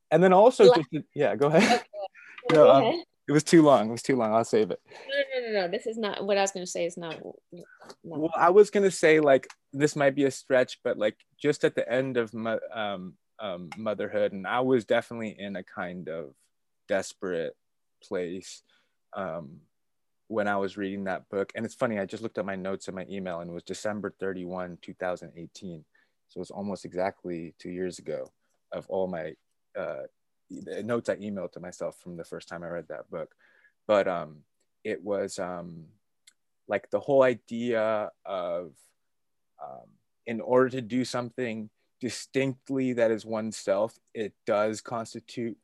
and 0.10 0.24
then 0.24 0.34
also 0.34 0.74
just 0.74 0.90
yeah 1.14 1.36
go 1.36 1.48
ahead. 1.48 1.84
Okay. 2.50 2.56
no, 2.56 2.72
um, 2.72 3.04
it 3.32 3.34
was 3.34 3.44
too 3.46 3.62
long. 3.62 3.88
It 3.88 3.92
was 3.92 4.02
too 4.02 4.18
long. 4.18 4.34
I'll 4.34 4.44
save 4.44 4.72
it. 4.72 4.82
No 5.08 5.40
no 5.40 5.48
no 5.48 5.62
no 5.62 5.68
this 5.72 5.88
is 5.88 5.98
not 5.98 6.26
what 6.26 6.38
i 6.38 6.42
was 6.42 6.52
going 6.52 6.66
to 6.66 6.72
say 6.72 6.86
is 6.86 6.98
not, 6.98 7.16
not 7.54 7.66
well 8.04 8.32
i 8.36 8.50
was 8.50 8.70
going 8.70 8.84
to 8.84 8.92
say 8.92 9.20
like 9.20 9.48
this 9.72 9.96
might 9.96 10.14
be 10.14 10.26
a 10.26 10.32
stretch 10.32 10.80
but 10.84 10.98
like 10.98 11.16
just 11.42 11.64
at 11.64 11.74
the 11.74 11.90
end 11.92 12.18
of 12.18 12.34
my 12.34 12.58
um, 12.74 13.14
um 13.40 13.70
motherhood 13.78 14.34
and 14.34 14.46
i 14.46 14.60
was 14.60 14.84
definitely 14.84 15.36
in 15.40 15.56
a 15.56 15.64
kind 15.64 16.10
of 16.10 16.34
desperate 16.88 17.56
place 18.04 18.64
um 19.14 19.62
when 20.32 20.48
I 20.48 20.56
was 20.56 20.78
reading 20.78 21.04
that 21.04 21.28
book. 21.28 21.52
And 21.56 21.66
it's 21.66 21.76
funny, 21.76 22.00
I 22.00 22.06
just 22.06 22.24
looked 22.24 22.38
at 22.38 22.46
my 22.46 22.56
notes 22.56 22.88
in 22.88 22.96
my 22.96 23.06
email 23.10 23.42
and 23.42 23.52
it 23.52 23.54
was 23.54 23.64
December 23.64 24.16
31, 24.18 24.78
2018. 24.82 25.84
So 26.30 26.38
it 26.38 26.40
was 26.40 26.52
almost 26.52 26.86
exactly 26.86 27.54
two 27.60 27.70
years 27.70 28.00
ago 28.00 28.32
of 28.72 28.88
all 28.88 29.08
my 29.08 29.34
uh, 29.78 30.04
notes 30.84 31.10
I 31.10 31.16
emailed 31.16 31.54
to 31.54 31.60
myself 31.60 31.98
from 32.00 32.18
the 32.18 32.24
first 32.24 32.48
time 32.48 32.64
I 32.64 32.68
read 32.68 32.88
that 32.90 33.10
book. 33.10 33.34
But 33.88 34.08
um, 34.08 34.38
it 34.84 35.04
was 35.04 35.40
um, 35.40 35.86
like 36.68 36.90
the 36.90 37.00
whole 37.00 37.24
idea 37.24 38.12
of 38.26 38.74
um, 39.62 39.88
in 40.26 40.42
order 40.42 40.70
to 40.70 40.82
do 40.82 41.06
something 41.06 41.70
distinctly 42.00 42.94
that 42.94 43.12
is 43.12 43.26
oneself, 43.26 43.98
it 44.14 44.34
does 44.46 44.82
constitute 44.82 45.58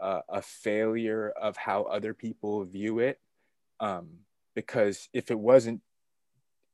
uh, 0.00 0.20
a 0.28 0.42
failure 0.42 1.32
of 1.40 1.56
how 1.56 1.84
other 1.84 2.12
people 2.12 2.64
view 2.64 2.98
it 2.98 3.20
um, 3.80 4.08
because 4.54 5.08
if 5.12 5.30
it 5.30 5.38
wasn't 5.38 5.80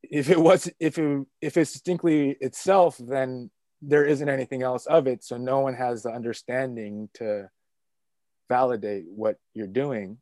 if 0.01 0.29
it 0.29 0.39
was 0.39 0.69
if 0.79 0.97
it 0.97 1.25
if 1.41 1.57
it's 1.57 1.73
distinctly 1.73 2.37
itself 2.41 2.97
then 2.97 3.49
there 3.81 4.05
isn't 4.05 4.27
anything 4.27 4.61
else 4.63 4.85
of 4.85 5.07
it. 5.07 5.23
So 5.23 5.37
no 5.37 5.59
one 5.59 5.73
has 5.73 6.03
the 6.03 6.11
understanding 6.11 7.09
to 7.15 7.49
validate 8.49 9.05
what 9.07 9.37
you're 9.53 9.67
doing. 9.67 10.17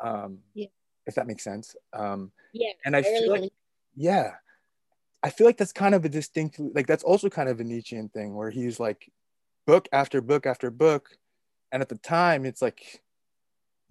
Um 0.00 0.38
yeah. 0.54 0.68
if 1.06 1.14
that 1.14 1.26
makes 1.26 1.44
sense. 1.44 1.76
Um 1.92 2.32
yeah 2.52 2.72
and 2.84 2.94
i, 2.94 3.02
feel 3.02 3.30
like 3.30 3.52
yeah. 3.94 4.32
I 5.22 5.30
feel 5.30 5.46
like 5.46 5.56
that's 5.56 5.72
kind 5.72 5.94
of 5.94 6.04
a 6.04 6.08
distinct 6.08 6.58
like 6.58 6.86
that's 6.86 7.04
also 7.04 7.28
kind 7.28 7.48
of 7.48 7.60
a 7.60 7.64
nietzschean 7.64 8.08
thing 8.08 8.34
where 8.34 8.50
he's 8.50 8.80
like 8.80 9.10
book 9.66 9.88
after 9.92 10.20
book 10.20 10.46
after 10.46 10.70
book. 10.70 11.10
And 11.70 11.82
at 11.82 11.88
the 11.88 11.96
time 11.96 12.44
it's 12.44 12.60
like 12.60 13.02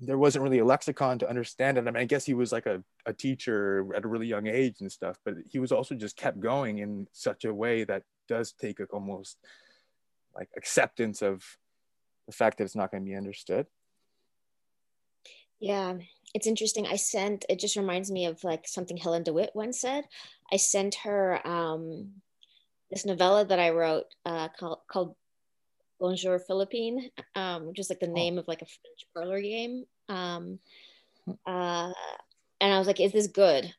there 0.01 0.17
wasn't 0.17 0.43
really 0.43 0.59
a 0.59 0.65
lexicon 0.65 1.19
to 1.19 1.29
understand 1.29 1.77
it. 1.77 1.81
I 1.87 1.91
mean, 1.91 2.01
I 2.01 2.05
guess 2.05 2.25
he 2.25 2.33
was 2.33 2.51
like 2.51 2.65
a, 2.65 2.83
a 3.05 3.13
teacher 3.13 3.87
at 3.95 4.03
a 4.03 4.07
really 4.07 4.25
young 4.25 4.47
age 4.47 4.77
and 4.81 4.91
stuff, 4.91 5.17
but 5.23 5.35
he 5.47 5.59
was 5.59 5.71
also 5.71 5.93
just 5.93 6.17
kept 6.17 6.39
going 6.39 6.79
in 6.79 7.07
such 7.11 7.45
a 7.45 7.53
way 7.53 7.83
that 7.83 8.03
does 8.27 8.51
take 8.53 8.79
a, 8.79 8.85
almost 8.85 9.37
like 10.35 10.49
acceptance 10.55 11.21
of 11.21 11.43
the 12.27 12.33
fact 12.33 12.57
that 12.57 12.63
it's 12.63 12.75
not 12.75 12.91
going 12.91 13.03
to 13.03 13.09
be 13.09 13.15
understood. 13.15 13.67
Yeah, 15.59 15.97
it's 16.33 16.47
interesting. 16.47 16.87
I 16.87 16.95
sent, 16.95 17.45
it 17.49 17.59
just 17.59 17.75
reminds 17.75 18.09
me 18.11 18.25
of 18.25 18.43
like 18.43 18.67
something 18.67 18.97
Helen 18.97 19.23
DeWitt 19.23 19.51
once 19.53 19.79
said. 19.79 20.05
I 20.51 20.57
sent 20.57 20.95
her 21.03 21.45
um, 21.45 22.09
this 22.89 23.05
novella 23.05 23.45
that 23.45 23.59
I 23.59 23.69
wrote 23.69 24.05
uh, 24.25 24.49
called, 24.57 24.79
called 24.87 25.15
Bonjour 25.99 26.39
Philippine, 26.39 27.11
um, 27.35 27.67
which 27.67 27.79
is 27.79 27.89
like 27.89 27.99
the 27.99 28.09
oh. 28.09 28.13
name 28.13 28.39
of 28.39 28.47
like 28.47 28.63
a 28.63 28.65
French 28.65 29.07
parlor 29.13 29.39
game. 29.39 29.85
Um, 30.09 30.57
uh, 31.45 31.93
and 32.59 32.73
I 32.73 32.79
was 32.79 32.87
like, 32.87 32.99
"Is 32.99 33.11
this 33.11 33.27
good?" 33.27 33.71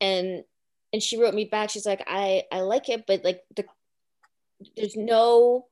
And 0.00 0.42
and 0.94 1.02
she 1.02 1.20
wrote 1.20 1.34
me 1.34 1.44
back. 1.44 1.70
She's 1.70 1.84
like, 1.84 2.04
"I 2.06 2.44
I 2.52 2.60
like 2.60 2.88
it, 2.88 3.04
but 3.04 3.24
like 3.24 3.42
the 3.56 3.64
there's 4.76 4.94
no 4.96 5.66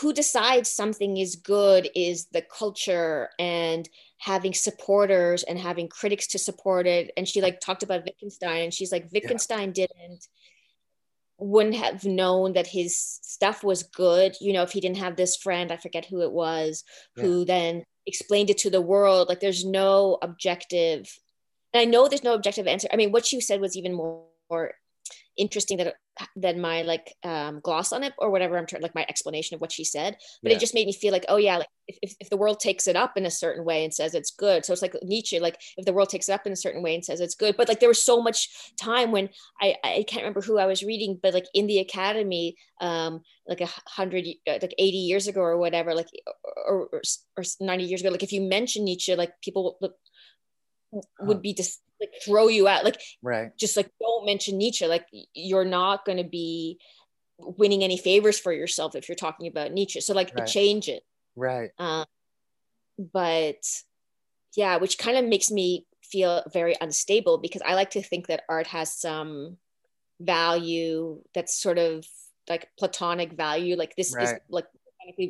who 0.00 0.12
decides 0.12 0.70
something 0.70 1.16
is 1.16 1.34
good 1.36 1.88
is 1.96 2.26
the 2.26 2.42
culture 2.42 3.30
and 3.40 3.88
having 4.18 4.54
supporters 4.54 5.42
and 5.42 5.58
having 5.58 5.88
critics 5.88 6.28
to 6.28 6.38
support 6.38 6.86
it 6.86 7.12
and 7.16 7.28
she 7.28 7.40
like 7.40 7.60
talked 7.60 7.84
about 7.84 8.04
wittgenstein 8.04 8.64
and 8.64 8.74
she's 8.74 8.90
like 8.90 9.06
wittgenstein 9.12 9.68
yeah. 9.68 9.86
didn't 9.86 10.26
wouldn't 11.38 11.76
have 11.76 12.04
known 12.04 12.54
that 12.54 12.66
his 12.66 12.98
stuff 12.98 13.62
was 13.62 13.84
good 13.84 14.34
you 14.40 14.52
know 14.52 14.62
if 14.62 14.72
he 14.72 14.80
didn't 14.80 14.96
have 14.96 15.14
this 15.14 15.36
friend 15.36 15.70
i 15.70 15.76
forget 15.76 16.04
who 16.04 16.22
it 16.22 16.32
was 16.32 16.82
yeah. 17.16 17.22
who 17.22 17.44
then 17.44 17.84
explained 18.04 18.50
it 18.50 18.58
to 18.58 18.70
the 18.70 18.80
world 18.80 19.28
like 19.28 19.38
there's 19.38 19.64
no 19.64 20.18
objective 20.22 21.08
and 21.72 21.80
i 21.80 21.84
know 21.84 22.08
there's 22.08 22.24
no 22.24 22.34
objective 22.34 22.66
answer 22.66 22.88
i 22.92 22.96
mean 22.96 23.12
what 23.12 23.32
you 23.32 23.40
said 23.40 23.60
was 23.60 23.76
even 23.76 23.94
more, 23.94 24.24
more 24.50 24.72
interesting 25.38 25.78
that 25.78 25.94
than 26.34 26.60
my 26.60 26.82
like 26.82 27.14
um, 27.22 27.60
gloss 27.60 27.92
on 27.92 28.02
it 28.02 28.12
or 28.18 28.30
whatever 28.30 28.58
I'm 28.58 28.66
trying 28.66 28.82
like 28.82 28.94
my 28.94 29.06
explanation 29.08 29.54
of 29.54 29.60
what 29.60 29.70
she 29.70 29.84
said. 29.84 30.16
But 30.42 30.50
yeah. 30.50 30.56
it 30.56 30.60
just 30.60 30.74
made 30.74 30.86
me 30.86 30.92
feel 30.92 31.12
like, 31.12 31.24
oh 31.28 31.36
yeah, 31.36 31.58
like 31.58 31.68
if, 31.86 32.14
if 32.18 32.28
the 32.28 32.36
world 32.36 32.58
takes 32.58 32.88
it 32.88 32.96
up 32.96 33.16
in 33.16 33.24
a 33.24 33.30
certain 33.30 33.64
way 33.64 33.84
and 33.84 33.94
says 33.94 34.14
it's 34.14 34.32
good. 34.32 34.64
So 34.64 34.72
it's 34.72 34.82
like 34.82 34.96
Nietzsche, 35.02 35.38
like 35.38 35.60
if 35.76 35.84
the 35.84 35.92
world 35.92 36.10
takes 36.10 36.28
it 36.28 36.32
up 36.32 36.46
in 36.46 36.52
a 36.52 36.56
certain 36.56 36.82
way 36.82 36.94
and 36.94 37.04
says 37.04 37.20
it's 37.20 37.36
good. 37.36 37.56
But 37.56 37.68
like 37.68 37.80
there 37.80 37.88
was 37.88 38.02
so 38.02 38.20
much 38.20 38.72
time 38.76 39.12
when 39.12 39.28
I 39.60 39.76
I 39.84 40.04
can't 40.08 40.22
remember 40.22 40.40
who 40.40 40.58
I 40.58 40.66
was 40.66 40.82
reading, 40.82 41.18
but 41.22 41.34
like 41.34 41.46
in 41.54 41.66
the 41.66 41.78
academy, 41.78 42.56
um, 42.80 43.20
like 43.46 43.60
a 43.60 43.68
hundred 43.86 44.26
like 44.46 44.74
80 44.76 44.96
years 44.96 45.28
ago 45.28 45.40
or 45.40 45.56
whatever, 45.56 45.94
like 45.94 46.08
or, 46.66 46.88
or, 46.92 47.02
or 47.36 47.44
90 47.60 47.84
years 47.84 48.00
ago, 48.00 48.10
like 48.10 48.24
if 48.24 48.32
you 48.32 48.40
mention 48.40 48.84
Nietzsche, 48.84 49.14
like 49.14 49.32
people 49.42 49.78
would 51.20 51.42
be 51.42 51.52
just 51.52 51.80
like 52.00 52.10
throw 52.24 52.48
you 52.48 52.68
out 52.68 52.84
like 52.84 53.00
right 53.22 53.56
just 53.56 53.76
like 53.76 53.90
don't 54.00 54.26
mention 54.26 54.56
nietzsche 54.56 54.86
like 54.86 55.06
you're 55.34 55.64
not 55.64 56.04
going 56.04 56.18
to 56.18 56.24
be 56.24 56.78
winning 57.38 57.84
any 57.84 57.98
favors 57.98 58.38
for 58.38 58.52
yourself 58.52 58.94
if 58.94 59.08
you're 59.08 59.16
talking 59.16 59.46
about 59.46 59.72
nietzsche 59.72 60.00
so 60.00 60.14
like 60.14 60.32
right. 60.36 60.46
change 60.46 60.88
it 60.88 61.02
right 61.36 61.70
um, 61.78 62.04
but 63.12 63.62
yeah 64.56 64.76
which 64.76 64.98
kind 64.98 65.16
of 65.16 65.24
makes 65.24 65.50
me 65.50 65.86
feel 66.02 66.42
very 66.52 66.74
unstable 66.80 67.38
because 67.38 67.62
i 67.66 67.74
like 67.74 67.90
to 67.90 68.02
think 68.02 68.26
that 68.26 68.42
art 68.48 68.66
has 68.66 68.92
some 68.98 69.56
value 70.20 71.20
that's 71.34 71.54
sort 71.60 71.78
of 71.78 72.04
like 72.48 72.68
platonic 72.78 73.32
value 73.32 73.76
like 73.76 73.94
this 73.94 74.14
right. 74.14 74.24
is 74.24 74.34
like 74.48 74.66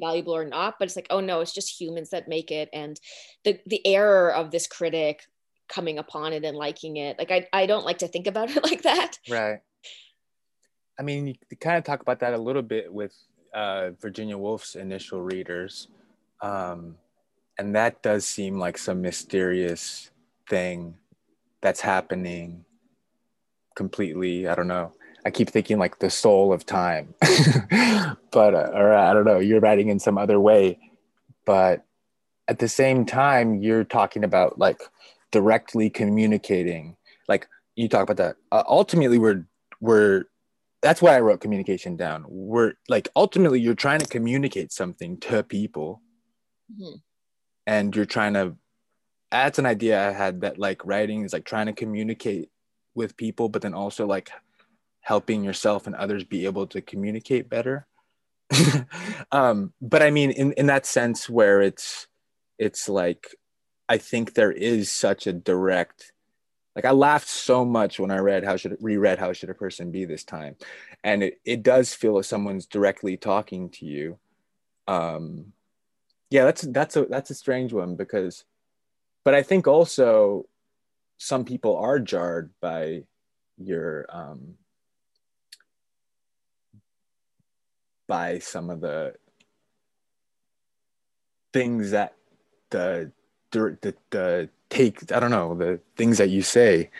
valuable 0.01 0.35
or 0.35 0.44
not 0.44 0.74
but 0.78 0.86
it's 0.86 0.97
like 0.97 1.06
oh 1.10 1.20
no 1.20 1.40
it's 1.40 1.55
just 1.55 1.80
humans 1.80 2.10
that 2.10 2.26
make 2.26 2.51
it 2.51 2.68
and 2.72 2.98
the 3.44 3.60
the 3.66 3.86
error 3.86 4.32
of 4.35 4.51
this 4.51 4.66
critic 4.66 5.22
coming 5.68 5.98
upon 5.98 6.32
it 6.32 6.44
and 6.44 6.56
liking 6.56 6.96
it. 6.96 7.18
Like 7.18 7.30
I, 7.30 7.46
I 7.52 7.66
don't 7.66 7.84
like 7.84 7.98
to 7.98 8.08
think 8.08 8.26
about 8.26 8.50
it 8.56 8.62
like 8.62 8.82
that. 8.82 9.18
Right. 9.28 9.60
I 10.98 11.02
mean, 11.02 11.28
you 11.28 11.34
kind 11.60 11.78
of 11.78 11.84
talk 11.84 12.00
about 12.00 12.20
that 12.20 12.34
a 12.34 12.38
little 12.38 12.62
bit 12.62 12.92
with 12.92 13.14
uh, 13.54 13.90
Virginia 14.00 14.36
Woolf's 14.36 14.74
initial 14.74 15.22
readers. 15.22 15.88
Um, 16.40 16.96
and 17.56 17.74
that 17.74 18.02
does 18.02 18.26
seem 18.26 18.58
like 18.58 18.78
some 18.78 19.00
mysterious 19.00 20.10
thing 20.48 20.94
that's 21.60 21.80
happening 21.80 22.64
completely. 23.76 24.48
I 24.48 24.54
don't 24.54 24.68
know. 24.68 24.92
I 25.24 25.30
keep 25.30 25.50
thinking 25.50 25.78
like 25.78 25.98
the 25.98 26.10
soul 26.10 26.52
of 26.52 26.64
time, 26.64 27.14
but, 27.20 28.54
uh, 28.54 28.70
or 28.72 28.94
I 28.94 29.12
don't 29.12 29.24
know, 29.24 29.40
you're 29.40 29.60
writing 29.60 29.88
in 29.88 29.98
some 29.98 30.16
other 30.16 30.40
way. 30.40 30.78
But 31.44 31.84
at 32.46 32.60
the 32.60 32.68
same 32.68 33.04
time, 33.04 33.60
you're 33.60 33.84
talking 33.84 34.24
about 34.24 34.58
like 34.58 34.80
directly 35.32 35.90
communicating. 35.90 36.96
Like 37.28 37.48
you 37.76 37.88
talk 37.88 38.02
about 38.09 38.16
that. 38.16 38.36
Uh, 38.52 38.64
ultimately 38.68 39.18
we're 39.18 39.44
we're 39.80 40.24
that's 40.82 41.02
why 41.02 41.16
i 41.16 41.20
wrote 41.20 41.40
communication 41.40 41.96
down. 41.96 42.24
We're 42.28 42.74
like 42.88 43.09
ultimately 43.16 43.60
you're 43.60 43.74
trying 43.74 44.00
to 44.00 44.06
communicate 44.06 44.72
something 44.72 45.18
to 45.20 45.42
people. 45.42 46.02
Mm-hmm. 46.70 46.96
and 47.66 47.96
you're 47.96 48.05
trying 48.05 48.34
to 48.34 48.55
that's 49.30 49.59
an 49.59 49.64
idea 49.64 50.06
i 50.06 50.12
had 50.12 50.42
that 50.42 50.59
like 50.59 50.84
writing 50.84 51.24
is 51.24 51.32
like 51.32 51.46
trying 51.46 51.64
to 51.64 51.72
communicate 51.72 52.50
with 52.94 53.16
people 53.16 53.48
but 53.48 53.62
then 53.62 53.72
also 53.72 54.06
like 54.06 54.30
helping 55.00 55.42
yourself 55.42 55.86
and 55.86 55.96
others 55.96 56.24
be 56.24 56.44
able 56.44 56.66
to 56.66 56.82
communicate 56.82 57.48
better. 57.48 57.86
Um 59.32 59.72
but 59.80 60.02
i 60.02 60.10
mean 60.10 60.30
in 60.30 60.52
in 60.52 60.66
that 60.66 60.84
sense 60.84 61.28
where 61.28 61.62
it's 61.62 62.06
it's 62.59 62.86
like 62.86 63.34
I 63.89 63.98
think 63.98 64.35
there 64.35 64.52
is 64.52 64.90
such 64.90 65.27
a 65.27 65.32
direct 65.32 66.12
like 66.78 66.85
I 66.85 66.93
laughed 66.93 67.27
so 67.27 67.65
much 67.65 67.98
when 67.98 68.12
I 68.12 68.19
read 68.19 68.44
how 68.44 68.56
should 68.56 68.77
reread 68.81 69.19
how 69.19 69.32
should 69.32 69.51
a 69.51 69.55
person 69.55 69.90
be 69.90 70.05
this 70.05 70.23
time, 70.23 70.55
and 71.02 71.24
it 71.24 71.40
it 71.44 71.65
does 71.65 71.93
feel 71.93 72.15
like 72.15 72.24
someone's 72.24 72.66
directly 72.66 73.16
talking 73.16 73.69
to 73.70 73.85
you. 73.85 74.16
Um, 74.86 75.52
yeah, 76.31 76.44
that's 76.44 76.62
that's 76.62 76.97
a 76.97 77.06
that's 77.06 77.31
a 77.31 77.35
strange 77.35 77.73
one 77.73 77.97
because, 77.97 78.44
but 79.24 79.35
I 79.35 79.43
think 79.43 79.66
also 79.66 80.47
some 81.16 81.44
people 81.44 81.77
are 81.78 81.98
jarred 81.98 82.52
by 82.60 83.02
your 83.56 84.06
um 84.10 84.55
by 88.06 88.39
some 88.39 88.70
of 88.70 88.81
the 88.81 89.15
things 91.52 91.90
that 91.90 92.15
the 92.70 93.10
the 93.52 93.94
the 94.10 94.48
take 94.70 95.10
i 95.12 95.20
don't 95.20 95.30
know 95.30 95.54
the 95.54 95.80
things 95.96 96.18
that 96.18 96.28
you 96.28 96.42
say 96.42 96.90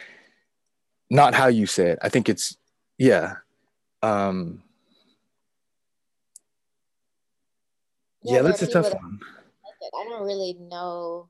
not 1.11 1.35
how 1.35 1.47
you 1.47 1.67
say 1.67 1.91
it 1.91 1.99
i 2.03 2.09
think 2.09 2.29
it's 2.29 2.57
yeah 2.99 3.37
um 4.03 4.63
yeah, 8.23 8.43
there 8.43 8.51
that's 8.51 8.63
a 8.63 8.67
tough 8.67 8.93
one. 8.95 9.21
I 9.97 10.05
don't 10.05 10.27
really 10.27 10.55
know. 10.59 11.29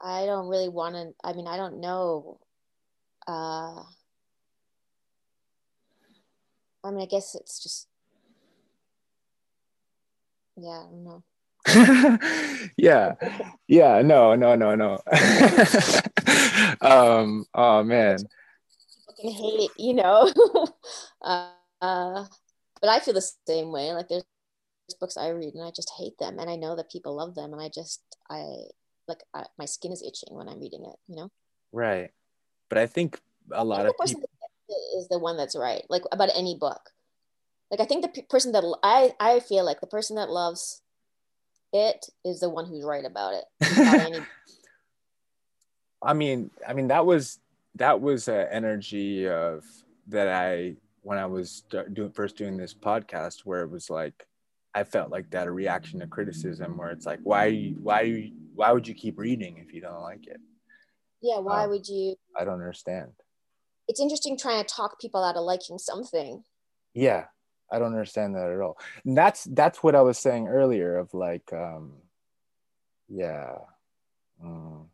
I 0.00 0.26
don't 0.26 0.48
really 0.48 0.68
want 0.68 0.94
to. 0.94 1.12
I 1.22 1.34
mean, 1.34 1.46
I 1.46 1.56
don't 1.56 1.80
know. 1.80 2.40
Uh, 3.28 3.82
I 6.82 6.90
mean, 6.90 7.02
I 7.02 7.06
guess 7.06 7.34
it's 7.34 7.62
just. 7.62 7.86
Yeah, 10.56 10.70
I 10.70 10.82
don't 10.84 11.04
know. 11.04 11.22
yeah 12.76 13.14
yeah 13.68 14.02
no 14.02 14.34
no 14.34 14.54
no 14.56 14.74
no 14.74 14.98
um 16.80 17.44
oh 17.54 17.82
man 17.82 18.18
Fucking 19.06 19.32
hate, 19.32 19.70
you 19.76 19.94
know. 19.94 20.30
uh, 21.22 21.50
uh, 21.82 22.24
but 22.80 22.88
I 22.88 23.00
feel 23.00 23.14
the 23.14 23.28
same 23.46 23.72
way. 23.72 23.92
Like 23.92 24.08
there's 24.08 24.24
books 25.00 25.16
I 25.16 25.28
read 25.28 25.54
and 25.54 25.64
I 25.64 25.70
just 25.74 25.92
hate 25.98 26.16
them, 26.18 26.38
and 26.38 26.48
I 26.48 26.56
know 26.56 26.76
that 26.76 26.90
people 26.90 27.16
love 27.16 27.34
them, 27.34 27.52
and 27.52 27.60
I 27.60 27.68
just 27.68 28.00
I 28.30 28.44
like 29.08 29.22
I, 29.34 29.44
my 29.58 29.64
skin 29.66 29.92
is 29.92 30.02
itching 30.02 30.34
when 30.36 30.48
I'm 30.48 30.60
reading 30.60 30.84
it. 30.84 30.96
You 31.08 31.16
know. 31.16 31.30
right 31.72 32.10
but 32.68 32.78
i 32.78 32.86
think 32.86 33.18
a 33.52 33.64
lot 33.64 33.84
the 33.84 33.90
of 33.90 33.96
person 33.98 34.16
people 34.16 34.30
that 34.40 34.50
gets 34.68 34.78
it 34.78 34.98
is 34.98 35.08
the 35.08 35.18
one 35.18 35.36
that's 35.36 35.56
right 35.56 35.84
like 35.90 36.02
about 36.12 36.30
any 36.34 36.56
book 36.58 36.90
like 37.70 37.80
i 37.80 37.84
think 37.84 38.02
the 38.02 38.08
pe- 38.08 38.26
person 38.26 38.52
that 38.52 38.64
i 38.82 39.12
i 39.20 39.40
feel 39.40 39.64
like 39.64 39.80
the 39.80 39.86
person 39.86 40.16
that 40.16 40.30
loves 40.30 40.82
it 41.72 42.06
is 42.24 42.40
the 42.40 42.50
one 42.50 42.66
who's 42.66 42.84
right 42.84 43.04
about 43.04 43.34
it 43.34 43.44
any- 43.78 44.26
I 46.02 46.14
mean, 46.14 46.50
I 46.66 46.72
mean 46.72 46.88
that 46.88 47.04
was 47.04 47.38
that 47.74 48.00
was 48.00 48.26
an 48.28 48.46
energy 48.50 49.28
of 49.28 49.64
that 50.08 50.28
I 50.28 50.76
when 51.02 51.18
I 51.18 51.26
was 51.26 51.62
doing 51.92 52.10
first 52.12 52.36
doing 52.36 52.56
this 52.56 52.72
podcast 52.74 53.40
where 53.44 53.62
it 53.62 53.70
was 53.70 53.90
like 53.90 54.26
I 54.74 54.84
felt 54.84 55.10
like 55.10 55.30
that 55.30 55.46
a 55.46 55.50
reaction 55.50 56.00
to 56.00 56.06
criticism 56.06 56.76
where 56.78 56.90
it's 56.90 57.04
like 57.06 57.20
why 57.22 57.74
why 57.82 58.32
why 58.54 58.72
would 58.72 58.88
you 58.88 58.94
keep 58.94 59.18
reading 59.18 59.58
if 59.58 59.72
you 59.74 59.80
don't 59.80 60.00
like 60.02 60.26
it? 60.26 60.40
yeah 61.22 61.38
why 61.38 61.64
Um, 61.64 61.70
would 61.70 61.86
you 61.86 62.14
I 62.34 62.44
don't 62.44 62.54
understand. 62.54 63.12
it's 63.88 64.00
interesting 64.00 64.38
trying 64.38 64.64
to 64.64 64.74
talk 64.74 64.98
people 65.00 65.22
out 65.22 65.36
of 65.36 65.44
liking 65.44 65.76
something 65.78 66.42
Yeah, 66.94 67.26
I 67.70 67.78
don't 67.78 67.92
understand 67.92 68.34
that 68.34 68.50
at 68.50 68.60
all. 68.60 68.78
And 69.04 69.16
that's 69.16 69.44
that's 69.44 69.82
what 69.82 69.94
I 69.94 70.02
was 70.02 70.18
saying 70.18 70.48
earlier 70.48 70.98
of 70.98 71.12
like 71.14 71.52
um 71.52 71.92
yeah. 73.08 73.56
mm, 74.44 74.86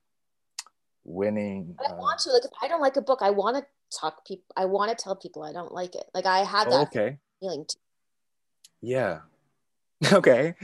winning 1.05 1.77
I 1.81 1.93
uh, 1.93 1.97
want 1.97 2.21
to 2.21 2.31
like 2.31 2.45
if 2.45 2.51
I 2.63 2.69
don't 2.69 2.81
like 2.81 2.97
a 2.97 3.03
book, 3.03 3.21
I 3.23 3.31
want 3.31 3.57
to 3.57 3.65
talk 3.97 4.27
people. 4.27 4.45
I 4.57 4.65
want 4.67 4.97
to 4.97 5.03
tell 5.03 5.17
people 5.17 5.43
I 5.43 5.53
don't 5.53 5.73
like 5.73 5.95
it. 5.95 6.05
Like 6.15 6.27
I 6.27 6.41
had 6.41 6.69
oh, 6.69 6.71
that 6.71 6.89
okay. 6.89 7.19
feeling. 7.41 7.65
Too. 7.69 7.79
Yeah. 8.83 9.21
Okay. 10.13 10.55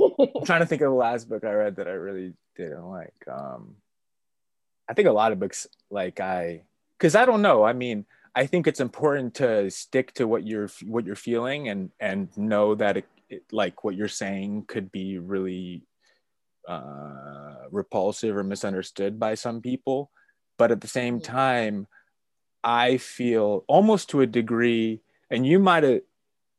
I'm 0.00 0.44
trying 0.44 0.60
to 0.60 0.66
think 0.66 0.82
of 0.82 0.90
the 0.90 0.96
last 0.96 1.28
book 1.28 1.44
I 1.44 1.52
read 1.52 1.76
that 1.76 1.88
I 1.88 1.92
really 1.92 2.34
didn't 2.56 2.84
like. 2.84 3.14
Um, 3.30 3.76
I 4.88 4.94
think 4.94 5.08
a 5.08 5.12
lot 5.12 5.32
of 5.32 5.40
books 5.40 5.66
like 5.90 6.20
I, 6.20 6.62
because 6.98 7.14
I 7.14 7.24
don't 7.24 7.42
know. 7.42 7.62
I 7.62 7.72
mean, 7.72 8.04
I 8.34 8.46
think 8.46 8.66
it's 8.66 8.80
important 8.80 9.34
to 9.36 9.70
stick 9.70 10.12
to 10.14 10.26
what 10.26 10.46
you're 10.46 10.68
what 10.86 11.04
you're 11.04 11.16
feeling 11.16 11.68
and 11.68 11.90
and 12.00 12.36
know 12.36 12.74
that 12.76 12.98
it, 12.98 13.06
it 13.28 13.42
like 13.52 13.84
what 13.84 13.96
you're 13.96 14.08
saying 14.08 14.64
could 14.68 14.92
be 14.92 15.18
really 15.18 15.82
uh, 16.68 17.66
repulsive 17.70 18.36
or 18.36 18.44
misunderstood 18.44 19.18
by 19.18 19.34
some 19.34 19.60
people. 19.60 20.10
But 20.58 20.70
at 20.70 20.80
the 20.80 20.88
same 20.88 21.20
Mhm. 21.20 21.24
time, 21.24 21.86
I 22.62 22.98
feel 22.98 23.64
almost 23.68 24.10
to 24.10 24.20
a 24.20 24.26
degree, 24.26 25.00
and 25.30 25.46
you 25.46 25.58
might 25.58 25.84
have 25.84 26.02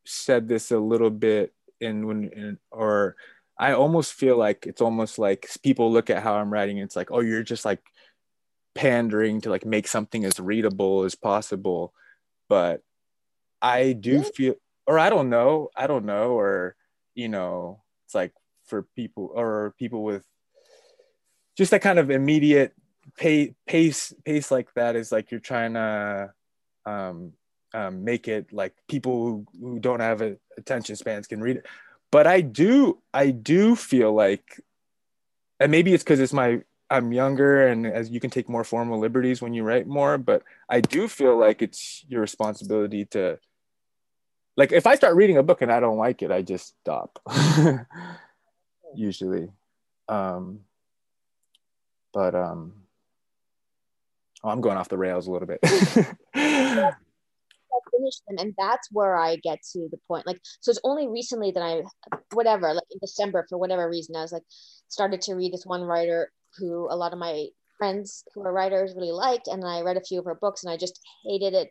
said 0.05 0.47
this 0.47 0.71
a 0.71 0.79
little 0.79 1.09
bit 1.11 1.53
in 1.79 2.07
when 2.07 2.29
in, 2.33 2.59
or 2.71 3.15
I 3.59 3.73
almost 3.73 4.13
feel 4.13 4.37
like 4.37 4.65
it's 4.67 4.81
almost 4.81 5.19
like 5.19 5.47
people 5.63 5.91
look 5.91 6.09
at 6.09 6.23
how 6.23 6.35
I'm 6.35 6.51
writing 6.51 6.79
it's 6.79 6.95
like, 6.95 7.11
oh, 7.11 7.21
you're 7.21 7.43
just 7.43 7.65
like 7.65 7.81
pandering 8.75 9.41
to 9.41 9.49
like 9.49 9.65
make 9.65 9.87
something 9.87 10.25
as 10.25 10.39
readable 10.39 11.03
as 11.03 11.15
possible. 11.15 11.93
But 12.49 12.81
I 13.61 13.93
do 13.93 14.23
feel 14.23 14.55
or 14.87 14.99
I 14.99 15.09
don't 15.09 15.29
know, 15.29 15.69
I 15.75 15.87
don't 15.87 16.05
know, 16.05 16.31
or 16.31 16.75
you 17.15 17.29
know, 17.29 17.81
it's 18.05 18.15
like 18.15 18.33
for 18.65 18.83
people 18.95 19.31
or 19.33 19.73
people 19.77 20.03
with 20.03 20.25
just 21.57 21.71
that 21.71 21.81
kind 21.81 21.99
of 21.99 22.09
immediate 22.09 22.73
pay, 23.17 23.53
pace 23.67 24.13
pace 24.25 24.51
like 24.51 24.73
that 24.73 24.95
is 24.95 25.11
like 25.11 25.31
you're 25.31 25.39
trying 25.39 25.73
to 25.73 26.33
um, 26.85 27.33
um, 27.73 28.03
make 28.03 28.27
it 28.27 28.51
like 28.51 28.73
people 28.87 29.13
who, 29.13 29.45
who 29.59 29.79
don't 29.79 29.99
have 29.99 30.21
a, 30.21 30.37
attention 30.57 30.95
spans 30.95 31.27
can 31.27 31.41
read 31.41 31.57
it. 31.57 31.65
But 32.11 32.27
I 32.27 32.41
do 32.41 33.01
I 33.13 33.31
do 33.31 33.75
feel 33.75 34.13
like, 34.13 34.61
and 35.59 35.71
maybe 35.71 35.93
it's 35.93 36.03
because 36.03 36.19
it's 36.19 36.33
my 36.33 36.61
I'm 36.91 37.13
younger 37.13 37.67
and 37.67 37.87
as 37.87 38.09
you 38.09 38.19
can 38.19 38.29
take 38.29 38.49
more 38.49 38.65
formal 38.65 38.99
liberties 38.99 39.41
when 39.41 39.53
you 39.53 39.63
write 39.63 39.87
more. 39.87 40.17
But 40.17 40.43
I 40.69 40.81
do 40.81 41.07
feel 41.07 41.39
like 41.39 41.61
it's 41.61 42.03
your 42.09 42.19
responsibility 42.19 43.05
to 43.05 43.39
like 44.57 44.73
if 44.73 44.85
I 44.85 44.95
start 44.95 45.15
reading 45.15 45.37
a 45.37 45.43
book 45.43 45.61
and 45.61 45.71
I 45.71 45.79
don't 45.79 45.97
like 45.97 46.21
it, 46.21 46.31
I 46.31 46.41
just 46.41 46.75
stop. 46.81 47.19
Usually. 48.95 49.47
Um 50.09 50.59
but 52.13 52.35
um 52.35 52.73
oh, 54.43 54.49
I'm 54.49 54.59
going 54.59 54.77
off 54.77 54.89
the 54.89 54.97
rails 54.97 55.27
a 55.27 55.31
little 55.31 55.47
bit. 55.47 55.61
Them, 58.27 58.39
and 58.39 58.53
that's 58.57 58.89
where 58.91 59.15
I 59.15 59.35
get 59.35 59.59
to 59.73 59.87
the 59.91 59.99
point. 60.07 60.25
Like, 60.25 60.39
so 60.59 60.71
it's 60.71 60.79
only 60.83 61.07
recently 61.07 61.51
that 61.51 61.61
I, 61.61 61.83
whatever, 62.33 62.73
like 62.73 62.83
in 62.89 62.97
December 62.99 63.45
for 63.47 63.59
whatever 63.59 63.87
reason, 63.87 64.15
I 64.15 64.23
was 64.23 64.31
like, 64.31 64.41
started 64.87 65.21
to 65.23 65.35
read 65.35 65.53
this 65.53 65.67
one 65.67 65.83
writer 65.83 66.31
who 66.57 66.87
a 66.89 66.95
lot 66.95 67.13
of 67.13 67.19
my 67.19 67.47
friends 67.77 68.23
who 68.33 68.41
are 68.43 68.53
writers 68.53 68.93
really 68.95 69.11
liked, 69.11 69.47
and 69.47 69.63
I 69.65 69.81
read 69.81 69.97
a 69.97 70.01
few 70.03 70.19
of 70.19 70.25
her 70.25 70.35
books, 70.35 70.63
and 70.63 70.71
I 70.71 70.77
just 70.77 70.99
hated 71.25 71.53
it, 71.53 71.69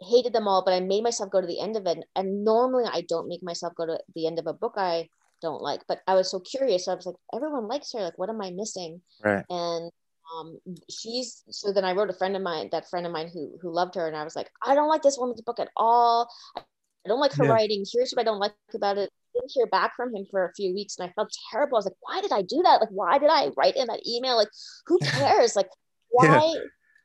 hated 0.00 0.32
them 0.32 0.48
all. 0.48 0.62
But 0.64 0.74
I 0.74 0.80
made 0.80 1.02
myself 1.04 1.30
go 1.30 1.40
to 1.40 1.46
the 1.46 1.60
end 1.60 1.76
of 1.76 1.86
it, 1.86 1.98
and 2.16 2.44
normally 2.44 2.84
I 2.90 3.02
don't 3.08 3.28
make 3.28 3.42
myself 3.42 3.74
go 3.76 3.86
to 3.86 3.98
the 4.14 4.26
end 4.26 4.38
of 4.38 4.46
a 4.46 4.54
book 4.54 4.74
I 4.76 5.08
don't 5.42 5.62
like, 5.62 5.82
but 5.88 6.00
I 6.06 6.14
was 6.14 6.30
so 6.30 6.40
curious. 6.40 6.84
So 6.84 6.92
I 6.92 6.94
was 6.96 7.06
like, 7.06 7.16
everyone 7.34 7.68
likes 7.68 7.92
her. 7.92 8.00
Like, 8.00 8.18
what 8.18 8.28
am 8.30 8.40
I 8.42 8.50
missing? 8.50 9.00
right. 9.24 9.44
and 9.50 9.90
um 10.38 10.58
she's 10.88 11.42
so 11.50 11.72
then 11.72 11.84
i 11.84 11.90
wrote 11.92 12.08
a 12.08 12.12
friend 12.12 12.36
of 12.36 12.42
mine 12.42 12.68
that 12.70 12.88
friend 12.88 13.04
of 13.04 13.10
mine 13.10 13.28
who 13.34 13.58
who 13.60 13.72
loved 13.72 13.96
her 13.96 14.06
and 14.06 14.16
i 14.16 14.22
was 14.22 14.36
like 14.36 14.48
i 14.64 14.76
don't 14.76 14.88
like 14.88 15.02
this 15.02 15.18
woman's 15.18 15.40
book 15.40 15.58
at 15.58 15.68
all 15.76 16.28
i 16.56 16.60
don't 17.08 17.18
like 17.18 17.32
her 17.32 17.44
Yeah. 17.44 17.50
writing 17.50 17.84
here's 17.92 18.12
what 18.12 18.20
i 18.20 18.24
don't 18.24 18.38
like 18.38 18.54
about 18.72 18.96
it 18.96 19.10
didn't 19.34 19.50
hear 19.54 19.66
back 19.66 19.92
from 19.96 20.14
him 20.14 20.24
for 20.30 20.44
a 20.44 20.52
few 20.54 20.72
weeks 20.74 20.96
and 20.98 21.08
i 21.08 21.12
felt 21.14 21.30
terrible 21.50 21.76
i 21.76 21.78
was 21.78 21.84
like 21.86 21.94
why 22.00 22.20
did 22.20 22.32
i 22.32 22.42
do 22.42 22.60
that 22.64 22.80
like 22.80 22.88
why 22.90 23.18
did 23.18 23.30
i 23.30 23.48
write 23.56 23.76
in 23.76 23.86
that 23.86 24.00
email 24.06 24.36
like 24.36 24.48
who 24.86 24.98
cares 25.04 25.56
like 25.56 25.68
why 26.10 26.24
Yeah. 26.26 26.60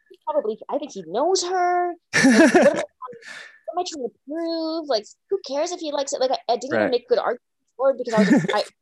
he 0.10 0.20
probably 0.26 0.58
i 0.70 0.78
think 0.78 0.92
he 0.92 1.04
knows 1.08 1.44
her 1.44 1.94
like, 2.14 2.24
what, 2.54 2.72
am 2.72 2.78
I, 2.78 2.84
what 3.66 3.74
am 3.74 3.80
i 3.80 3.84
trying 3.88 4.08
to 4.08 4.14
prove 4.28 4.88
like 4.88 5.06
who 5.30 5.40
cares 5.48 5.72
if 5.72 5.80
he 5.80 5.92
likes 5.92 6.14
it 6.14 6.20
like 6.20 6.32
i, 6.32 6.38
I 6.54 6.58
didn't 6.58 6.72
Right. 6.72 6.82
even 6.82 6.92
make 6.92 7.08
good 7.08 7.20
arguments 7.20 7.44
for 7.78 7.92
it 7.92 7.98
because 7.98 8.14
i 8.14 8.20
was 8.20 8.46
I, 8.54 8.64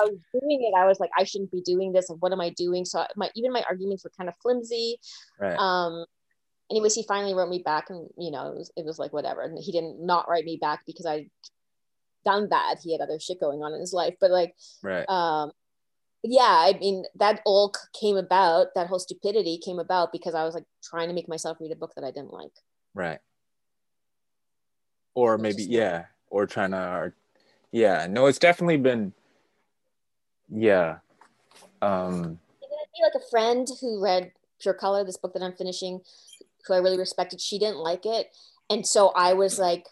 I 0.00 0.04
was 0.04 0.18
doing 0.32 0.60
it, 0.72 0.76
I 0.76 0.86
was 0.86 0.98
like, 0.98 1.10
I 1.16 1.22
shouldn't 1.22 1.52
be 1.52 1.60
doing 1.60 1.92
this. 1.92 2.10
And 2.10 2.20
what 2.20 2.32
am 2.32 2.40
I 2.40 2.50
doing? 2.50 2.84
So 2.84 3.04
my 3.16 3.30
even 3.36 3.52
my 3.52 3.62
arguments 3.68 4.02
were 4.02 4.10
kind 4.16 4.28
of 4.28 4.34
flimsy. 4.42 4.98
Right. 5.38 5.56
Um, 5.56 6.04
anyways, 6.68 6.94
he 6.94 7.04
finally 7.06 7.32
wrote 7.32 7.48
me 7.48 7.62
back, 7.64 7.90
and 7.90 8.08
you 8.18 8.32
know, 8.32 8.48
it 8.52 8.56
was 8.58 8.72
it 8.76 8.84
was 8.84 8.98
like 8.98 9.12
whatever. 9.12 9.42
And 9.42 9.56
he 9.56 9.70
didn't 9.70 10.04
not 10.04 10.28
write 10.28 10.44
me 10.44 10.58
back 10.60 10.80
because 10.84 11.06
I 11.06 11.28
done 12.24 12.48
that. 12.50 12.76
He 12.82 12.92
had 12.92 13.00
other 13.00 13.20
shit 13.20 13.40
going 13.40 13.62
on 13.62 13.72
in 13.72 13.80
his 13.80 13.92
life, 13.92 14.14
but 14.20 14.30
like, 14.30 14.54
right. 14.82 15.08
um, 15.08 15.52
yeah, 16.22 16.42
I 16.42 16.76
mean, 16.80 17.04
that 17.16 17.42
all 17.44 17.72
came 17.98 18.16
about. 18.16 18.68
That 18.74 18.86
whole 18.86 18.98
stupidity 18.98 19.58
came 19.58 19.78
about 19.78 20.10
because 20.10 20.34
I 20.34 20.44
was 20.44 20.54
like 20.54 20.64
trying 20.82 21.08
to 21.08 21.14
make 21.14 21.28
myself 21.28 21.58
read 21.60 21.72
a 21.72 21.76
book 21.76 21.94
that 21.96 22.04
I 22.04 22.10
didn't 22.10 22.32
like. 22.32 22.52
Right. 22.94 23.18
Or 25.14 25.38
maybe 25.38 25.64
yeah, 25.64 26.06
or 26.28 26.46
trying 26.46 26.72
to 26.72 26.78
or, 26.78 27.14
yeah, 27.70 28.06
no, 28.08 28.26
it's 28.26 28.38
definitely 28.38 28.78
been 28.78 29.12
yeah. 30.48 30.98
Um 31.82 32.40
be 32.96 33.02
like 33.02 33.22
a 33.22 33.30
friend 33.30 33.68
who 33.80 34.02
read 34.02 34.32
Pure 34.60 34.74
Color, 34.74 35.04
this 35.04 35.16
book 35.16 35.34
that 35.34 35.42
I'm 35.42 35.54
finishing, 35.54 36.00
who 36.66 36.74
I 36.74 36.78
really 36.78 36.98
respected, 36.98 37.40
she 37.40 37.58
didn't 37.58 37.78
like 37.78 38.06
it, 38.06 38.34
and 38.70 38.86
so 38.86 39.08
I 39.08 39.34
was 39.34 39.58
like 39.58 39.86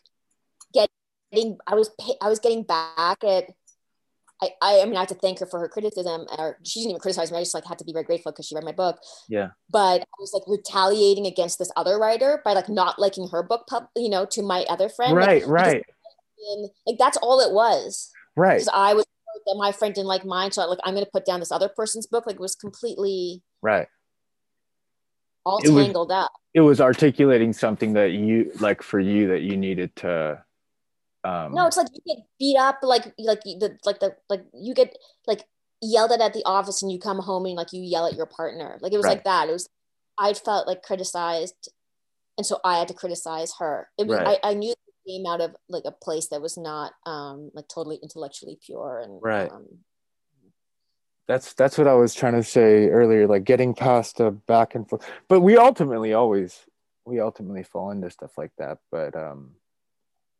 getting, 1.32 1.58
I 1.66 1.74
was 1.74 1.90
I 2.20 2.28
was 2.28 2.38
getting 2.38 2.62
back 2.62 3.24
at. 3.24 3.50
I, 4.42 4.50
I 4.60 4.84
mean, 4.86 4.96
I 4.96 5.00
have 5.00 5.08
to 5.08 5.14
thank 5.14 5.38
her 5.38 5.46
for 5.46 5.60
her 5.60 5.68
criticism, 5.68 6.26
or 6.36 6.58
she 6.64 6.80
didn't 6.80 6.90
even 6.90 7.00
criticize 7.00 7.30
me. 7.30 7.38
I 7.38 7.42
just 7.42 7.54
like 7.54 7.64
had 7.64 7.78
to 7.78 7.84
be 7.84 7.92
very 7.92 8.04
grateful 8.04 8.32
because 8.32 8.46
she 8.46 8.56
read 8.56 8.64
my 8.64 8.72
book. 8.72 8.98
Yeah. 9.28 9.50
But 9.70 10.00
I 10.00 10.16
was 10.18 10.32
like 10.34 10.42
retaliating 10.48 11.26
against 11.26 11.60
this 11.60 11.70
other 11.76 11.96
writer 11.96 12.42
by 12.44 12.52
like 12.52 12.68
not 12.68 12.98
liking 12.98 13.28
her 13.28 13.44
book, 13.44 13.68
pub, 13.68 13.84
you 13.94 14.10
know, 14.10 14.26
to 14.32 14.42
my 14.42 14.64
other 14.68 14.88
friend. 14.88 15.14
Right, 15.14 15.42
like, 15.42 15.48
right. 15.48 15.84
Because, 16.36 16.70
like 16.86 16.98
that's 16.98 17.16
all 17.18 17.38
it 17.38 17.52
was. 17.52 18.10
Right. 18.34 18.54
Because 18.54 18.68
I 18.74 18.94
was 18.94 19.04
that 19.46 19.56
my 19.56 19.70
friend 19.70 19.94
didn't 19.94 20.08
like 20.08 20.24
mine, 20.24 20.50
so 20.50 20.62
I, 20.62 20.64
like 20.64 20.80
I'm 20.84 20.94
gonna 20.94 21.06
put 21.12 21.24
down 21.24 21.38
this 21.38 21.52
other 21.52 21.68
person's 21.68 22.08
book. 22.08 22.26
Like 22.26 22.36
it 22.36 22.40
was 22.40 22.56
completely 22.56 23.42
right 23.62 23.86
all 25.44 25.58
It 25.64 25.70
was- 25.70 25.84
tangled 25.84 26.12
up. 26.12 26.30
it 26.54 26.60
was 26.60 26.80
articulating 26.80 27.52
something 27.52 27.94
that 27.94 28.12
you 28.12 28.52
like 28.60 28.82
for 28.82 29.00
you 29.00 29.28
that 29.28 29.42
you 29.42 29.56
needed 29.56 29.94
to 29.96 30.42
um 31.24 31.54
No, 31.54 31.66
it's 31.66 31.76
like 31.76 31.88
you 31.92 32.00
get 32.06 32.24
beat 32.38 32.56
up, 32.56 32.78
like 32.82 33.12
like 33.18 33.42
the 33.42 33.78
like 33.84 34.00
the 34.00 34.16
like 34.28 34.44
you 34.54 34.74
get 34.74 34.96
like 35.26 35.44
yelled 35.80 36.12
at 36.12 36.20
at 36.20 36.32
the 36.32 36.42
office, 36.44 36.82
and 36.82 36.90
you 36.90 36.98
come 36.98 37.18
home 37.18 37.46
and 37.46 37.54
like 37.56 37.72
you 37.72 37.82
yell 37.82 38.06
at 38.06 38.14
your 38.14 38.26
partner. 38.26 38.78
Like 38.80 38.92
it 38.92 38.96
was 38.96 39.06
Right. 39.06 39.16
like 39.16 39.24
that. 39.24 39.48
It 39.48 39.52
was 39.52 39.68
I 40.18 40.34
felt 40.34 40.66
like 40.66 40.82
criticized, 40.82 41.70
and 42.36 42.46
so 42.46 42.58
I 42.64 42.78
had 42.78 42.88
to 42.88 42.94
criticize 42.94 43.52
her. 43.58 43.88
It 43.98 44.06
was 44.06 44.18
Right. 44.18 44.38
I, 44.42 44.50
I 44.50 44.54
knew 44.54 44.72
it 44.72 44.78
came 45.08 45.26
out 45.26 45.40
of 45.40 45.54
like 45.68 45.84
a 45.84 45.92
place 45.92 46.28
that 46.28 46.40
was 46.42 46.56
not 46.56 46.92
um 47.06 47.50
like 47.54 47.66
totally 47.68 47.98
intellectually 48.02 48.58
pure 48.64 49.00
and 49.00 49.20
Right. 49.22 49.50
Um, 49.50 49.66
that's 51.28 51.52
that's 51.54 51.78
what 51.78 51.86
i 51.86 51.94
was 51.94 52.14
trying 52.14 52.34
to 52.34 52.42
say 52.42 52.88
earlier 52.88 53.28
like 53.28 53.44
getting 53.44 53.74
past 53.74 54.16
the 54.16 54.32
back 54.32 54.74
and 54.74 54.88
forth 54.88 55.08
but 55.28 55.40
we 55.40 55.56
ultimately 55.56 56.12
always 56.12 56.66
we 57.06 57.20
ultimately 57.20 57.62
fall 57.62 57.90
into 57.92 58.10
stuff 58.10 58.36
like 58.36 58.50
that 58.58 58.78
but 58.90 59.14
um 59.16 59.52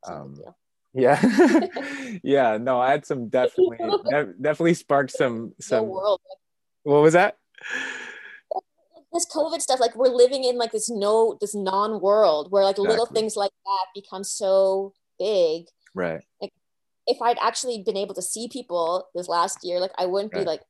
it's 0.03 0.11
no 0.11 0.17
big 0.37 0.45
Um. 0.45 0.55
Yeah 0.95 1.21
yeah 2.23 2.59
no 2.59 2.81
i 2.81 2.91
had 2.91 3.07
some 3.07 3.29
definitely 3.29 3.79
definitely 4.41 4.75
sparked 4.75 5.11
some 5.11 5.53
some 5.61 5.87
world. 5.89 6.21
what 6.85 7.03
was 7.03 7.15
that 7.15 7.37
This 9.13 9.27
COVID 9.29 9.61
stuff, 9.61 9.79
like 9.79 9.95
we're 9.95 10.09
living 10.09 10.43
in 10.45 10.57
like 10.57 10.73
this 10.73 10.89
no 10.89 11.37
this 11.41 11.55
non 11.55 12.01
world 12.01 12.51
where 12.51 12.65
like 12.65 12.79
little 12.79 13.05
things 13.07 13.37
like 13.37 13.53
that 13.65 13.87
become 13.95 14.25
so 14.25 14.95
big. 15.19 15.67
right 15.95 16.25
if 17.07 17.21
I'd 17.21 17.37
actually 17.43 17.83
been 17.85 17.97
able 17.97 18.15
to 18.15 18.23
see 18.23 18.49
people 18.49 19.09
this 19.15 19.29
last 19.29 19.59
year, 19.65 19.81
like 19.81 19.91
I 19.99 20.07
wouldn't 20.07 20.33
Right. 20.33 20.43
be 20.43 20.47
like, 20.47 20.63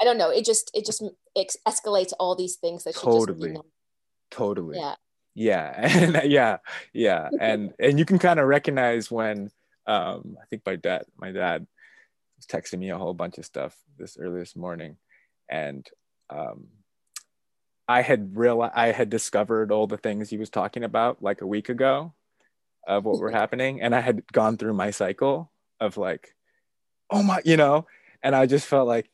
I 0.00 0.04
don't 0.04 0.16
know. 0.18 0.30
It 0.30 0.44
just 0.44 0.70
it 0.74 0.84
just 0.86 1.02
ex- 1.36 1.58
escalates 1.68 2.12
all 2.18 2.34
these 2.34 2.56
things 2.56 2.84
that 2.84 2.94
should 2.94 3.02
Totally. 3.02 3.52
just 3.52 3.62
be 3.62 3.68
totally 4.30 4.78
yeah. 4.78 4.94
Yeah 5.36 5.74
and 5.76 6.32
yeah 6.32 6.56
yeah 6.94 7.28
and 7.38 7.74
and 7.78 7.98
you 7.98 8.04
can 8.04 8.18
kind 8.18 8.40
of 8.40 8.46
recognize 8.46 9.10
when 9.10 9.50
um 9.86 10.36
i 10.42 10.46
think 10.46 10.62
my 10.64 10.74
dad 10.74 11.04
my 11.18 11.30
dad 11.30 11.66
was 12.36 12.46
texting 12.46 12.78
me 12.78 12.90
a 12.90 12.98
whole 12.98 13.14
bunch 13.14 13.36
of 13.38 13.44
stuff 13.44 13.76
this 13.98 14.16
early 14.18 14.40
this 14.40 14.56
morning 14.56 14.96
and 15.48 15.86
um 16.30 16.66
i 17.86 18.00
had 18.00 18.34
real 18.34 18.68
i 18.74 18.90
had 18.90 19.10
discovered 19.10 19.70
all 19.70 19.86
the 19.86 19.98
things 19.98 20.30
he 20.30 20.38
was 20.38 20.50
talking 20.50 20.82
about 20.82 21.22
like 21.22 21.42
a 21.42 21.46
week 21.46 21.68
ago 21.68 22.14
of 22.88 23.04
what 23.04 23.20
were 23.20 23.30
happening 23.30 23.82
and 23.82 23.94
i 23.94 24.00
had 24.00 24.26
gone 24.32 24.56
through 24.56 24.72
my 24.72 24.90
cycle 24.90 25.52
of 25.80 25.98
like 25.98 26.34
oh 27.10 27.22
my 27.22 27.42
you 27.44 27.58
know 27.58 27.86
and 28.22 28.34
i 28.34 28.46
just 28.46 28.66
felt 28.66 28.88
like 28.88 29.10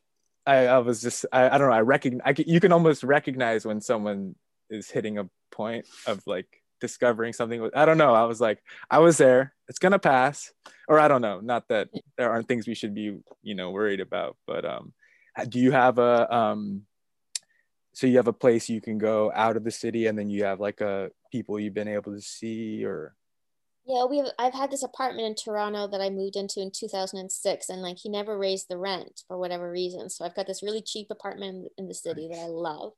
i, 0.47 0.67
I 0.67 0.79
was 0.79 1.03
just 1.03 1.27
I, 1.33 1.51
I 1.51 1.59
don't 1.59 1.69
know 1.69 1.75
i 1.75 1.81
recognize 1.81 2.23
I, 2.25 2.35
you 2.47 2.61
can 2.61 2.71
almost 2.71 3.03
recognize 3.03 3.67
when 3.67 3.81
someone 3.81 4.37
is 4.73 4.91
hitting 4.91 5.19
a 5.19 5.29
point 5.51 5.87
of 6.07 6.23
like 6.27 6.47
discovering 6.81 7.33
something 7.33 7.71
i 7.75 7.85
don't 7.85 7.99
know. 7.99 8.13
I 8.13 8.25
was 8.25 8.41
like 8.41 8.63
i 8.91 8.99
was 8.99 9.17
there. 9.19 9.55
It's 9.69 9.79
gonna 9.79 9.99
pass. 9.99 10.53
Or 10.89 10.99
i 10.99 11.09
don't 11.09 11.23
know. 11.23 11.41
Not 11.41 11.69
that 11.69 11.89
there 12.19 12.31
aren't 12.31 12.49
things 12.49 12.67
we 12.67 12.75
should 12.75 12.95
be 12.95 13.19
you 13.43 13.55
know 13.55 13.71
worried 13.71 14.01
about 14.01 14.37
but 14.47 14.65
um 14.65 14.93
do 15.49 15.59
you 15.59 15.71
have 15.71 15.99
a 15.99 16.35
um 16.35 16.83
so 17.95 18.07
you 18.07 18.17
have 18.17 18.29
a 18.29 18.33
place 18.33 18.69
you 18.69 18.81
can 18.81 18.99
go 18.99 19.31
out 19.35 19.57
of 19.57 19.65
the 19.65 19.71
city 19.71 20.07
and 20.07 20.19
then 20.19 20.31
you 20.31 20.45
have 20.45 20.61
like 20.61 20.81
a 20.81 21.11
people 21.31 21.61
you've 21.61 21.75
been 21.75 21.89
able 21.89 22.13
to 22.15 22.21
see 22.21 22.85
or? 22.85 23.15
Yeah, 23.85 24.05
we 24.05 24.19
have 24.19 24.29
I've 24.39 24.55
had 24.55 24.71
this 24.71 24.85
apartment 24.85 25.27
in 25.27 25.35
Toronto 25.35 25.89
that 25.89 26.01
I 26.01 26.09
moved 26.09 26.37
into 26.37 26.61
in 26.61 26.71
2006 26.71 27.69
and 27.69 27.83
like 27.83 27.99
he 27.99 28.09
never 28.09 28.39
raised 28.39 28.69
the 28.69 28.79
rent 28.79 29.23
for 29.27 29.37
whatever 29.37 29.71
reason. 29.71 30.09
So 30.09 30.25
I've 30.25 30.37
got 30.37 30.47
this 30.47 30.63
really 30.63 30.83
cheap 30.83 31.09
apartment 31.11 31.69
in 31.77 31.89
the 31.89 31.95
city 31.95 32.29
that 32.31 32.39
I 32.39 32.47
love. 32.47 32.93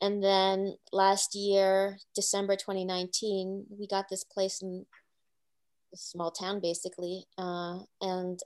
And 0.00 0.22
then 0.22 0.76
last 0.92 1.34
year, 1.34 1.98
December 2.14 2.56
2019, 2.56 3.66
we 3.70 3.86
got 3.86 4.08
this 4.08 4.24
place 4.24 4.60
in 4.60 4.86
a 5.92 5.96
small 5.96 6.30
town 6.30 6.60
basically. 6.60 7.26
Uh, 7.38 7.80
and 8.00 8.40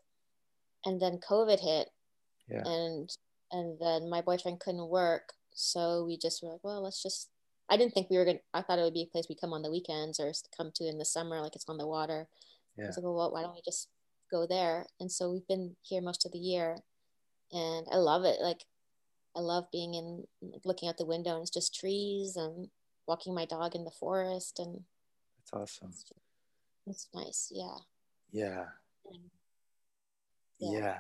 and 0.85 1.01
then 1.01 1.19
COVID 1.19 1.61
hit. 1.61 1.89
Yeah. 2.49 2.63
And 2.65 3.11
and 3.51 3.79
then 3.81 4.11
my 4.11 4.21
boyfriend 4.21 4.61
couldn't 4.61 4.89
work. 4.89 5.33
So 5.55 6.05
we 6.05 6.17
just 6.17 6.43
were 6.43 6.51
like 6.51 6.63
well 6.63 6.83
let's 6.83 7.03
just 7.03 7.31
i 7.69 7.77
didn't 7.77 7.93
think 7.93 8.09
we 8.09 8.17
were 8.17 8.25
gonna 8.25 8.39
i 8.55 8.63
thought 8.63 8.79
it 8.79 8.83
would 8.83 8.95
be 8.95 9.03
a 9.03 9.13
place 9.13 9.27
we 9.29 9.35
come 9.35 9.53
on 9.53 9.63
the 9.63 9.71
weekends 9.71 10.21
or 10.21 10.33
come 10.57 10.71
to 10.77 10.87
in 10.87 10.99
the 10.99 11.05
summer 11.05 11.41
like 11.41 11.57
it's 11.57 11.69
on 11.69 11.79
the 11.79 11.87
water. 11.87 12.29
Yeah. 12.77 12.85
i 12.85 12.87
was 12.87 12.97
like 12.97 13.05
well 13.05 13.33
why 13.33 13.43
don't 13.43 13.55
we 13.55 13.63
just 13.65 13.89
go 14.31 14.47
there? 14.47 14.87
And 15.01 15.11
so 15.11 15.33
we've 15.33 15.47
been 15.49 15.75
here 15.83 16.01
most 16.01 16.25
of 16.27 16.33
the 16.33 16.39
year 16.39 16.77
and 17.51 17.87
i 17.93 17.97
love 17.97 18.25
it. 18.25 18.41
Like 18.41 18.65
i 19.37 19.41
love 19.41 19.65
being 19.71 19.95
in 19.95 20.25
looking 20.65 20.89
out 20.89 20.97
the 20.97 21.05
window 21.05 21.33
and 21.35 21.43
it's 21.43 21.51
just 21.51 21.75
trees 21.75 22.37
and 22.37 22.69
walking 23.07 23.35
my 23.35 23.45
dog 23.45 23.75
in 23.75 23.85
the 23.85 23.91
forest 23.91 24.59
and 24.59 24.83
that's 25.39 25.53
awesome. 25.53 25.89
It's, 25.89 26.13
it's 26.87 27.09
nice 27.15 27.53
yeah. 27.55 27.77
Yeah. 28.33 28.65
And- 29.07 29.31
yeah. 30.61 30.99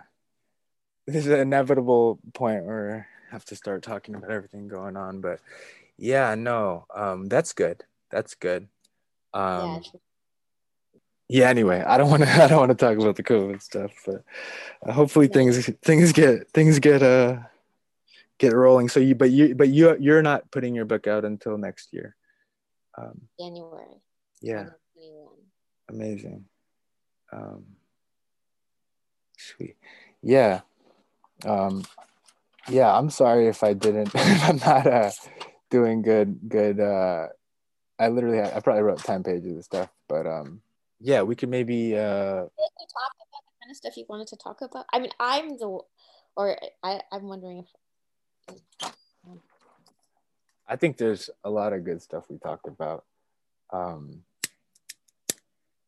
This 1.07 1.27
is 1.27 1.33
an 1.33 1.41
inevitable 1.41 2.19
point 2.35 2.65
where 2.65 3.09
I 3.29 3.33
have 3.33 3.45
to 3.47 3.57
start 3.57 3.83
talking 3.83 4.15
about 4.15 4.31
everything 4.31 4.69
going 4.69 4.97
on 4.97 5.21
but 5.21 5.41
yeah 5.97 6.35
no 6.35 6.87
um 6.95 7.27
that's 7.27 7.53
good. 7.53 7.85
That's 8.11 8.35
good. 8.35 8.69
Yeah 9.35 9.41
um 9.63 9.77
it's- 9.81 9.93
yeah 11.31 11.51
anyway 11.51 11.85
i 11.87 11.99
don't 11.99 12.09
want 12.11 12.23
to 12.23 12.29
i 12.43 12.49
don't 12.49 12.59
want 12.59 12.71
to 12.71 12.75
talk 12.87 12.97
about 12.97 13.17
the 13.17 13.23
covid 13.23 13.61
stuff 13.61 13.91
but 14.07 14.25
uh, 14.87 14.93
hopefully 14.93 15.29
things 15.29 15.69
things 15.83 16.11
get 16.13 16.51
things 16.53 16.79
get 16.79 17.03
uh 17.03 17.37
get 18.39 18.53
rolling. 18.53 18.89
So 18.89 19.01
you 19.01 19.15
but 19.15 19.31
you 19.31 19.55
but 19.55 19.69
you 19.69 19.97
you're 20.01 20.23
not 20.23 20.51
putting 20.51 20.75
your 20.75 20.85
book 20.85 21.07
out 21.07 21.25
until 21.25 21.59
next 21.59 21.93
year. 21.93 22.17
Um 22.97 23.23
january. 23.39 24.01
Yeah. 24.41 24.67
Amazing. 25.89 26.45
Um 27.33 27.65
sweet. 29.37 29.77
Yeah. 30.23 30.61
Um 31.45 31.85
yeah 32.69 32.95
i'm 32.95 33.09
sorry 33.09 33.47
if 33.47 33.63
i 33.63 33.73
didn't 33.73 34.11
i'm 34.15 34.59
not 34.59 34.87
uh 34.87 35.11
doing 35.71 36.03
good 36.03 36.39
good 36.49 36.79
uh 36.79 37.27
i 37.99 38.09
literally 38.09 38.43
i 38.43 38.61
probably 38.61 38.83
wrote 38.83 38.99
10 38.99 39.23
pages 39.23 39.57
of 39.57 39.65
stuff 39.65 39.89
but 40.07 40.27
um 40.27 40.61
yeah 41.01 41.23
we 41.23 41.35
could 41.35 41.49
maybe 41.49 41.97
uh 41.97 42.45
you 42.45 42.87
talk 42.93 43.13
about 43.17 43.43
the 43.47 43.53
kind 43.61 43.71
of 43.71 43.77
stuff 43.77 43.97
you 43.97 44.05
wanted 44.09 44.29
to 44.29 44.37
talk 44.37 44.61
about? 44.63 44.87
I 44.93 44.99
mean, 44.99 45.11
I'm 45.21 45.59
the, 45.59 45.81
or 46.37 46.59
I, 46.83 47.01
I'm 47.13 47.25
wondering 47.25 47.59
if. 47.59 47.67
I 50.69 50.77
think 50.77 50.97
there's 50.97 51.31
a 51.45 51.51
lot 51.51 51.73
of 51.73 51.85
good 51.85 52.01
stuff 52.03 52.25
we 52.29 52.39
talked 52.39 52.67
about 52.67 53.05
um 53.73 54.23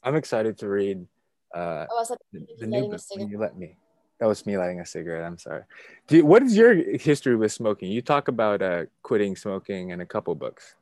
i'm 0.02 0.16
excited 0.16 0.58
to 0.58 0.68
read 0.68 1.06
uh 1.54 1.86
Oh, 1.90 1.96
I 1.96 2.00
was 2.00 2.10
like, 2.10 2.18
the, 2.32 2.46
the 2.60 2.66
new 2.66 2.88
book 2.88 3.00
when 3.14 3.28
you 3.28 3.38
let 3.38 3.56
me. 3.56 3.76
That 4.20 4.26
was 4.26 4.44
me 4.44 4.58
lighting 4.58 4.80
a 4.80 4.86
cigarette. 4.86 5.24
I'm 5.24 5.38
sorry. 5.38 5.62
Do 6.06 6.18
you, 6.18 6.26
what 6.26 6.42
is 6.42 6.54
your 6.54 6.74
history 6.98 7.36
with 7.36 7.52
smoking? 7.52 7.90
You 7.90 8.02
talk 8.02 8.28
about 8.28 8.60
uh, 8.60 8.84
quitting 9.02 9.34
smoking 9.34 9.90
in 9.90 10.02
a 10.02 10.06
couple 10.06 10.34
books. 10.34 10.74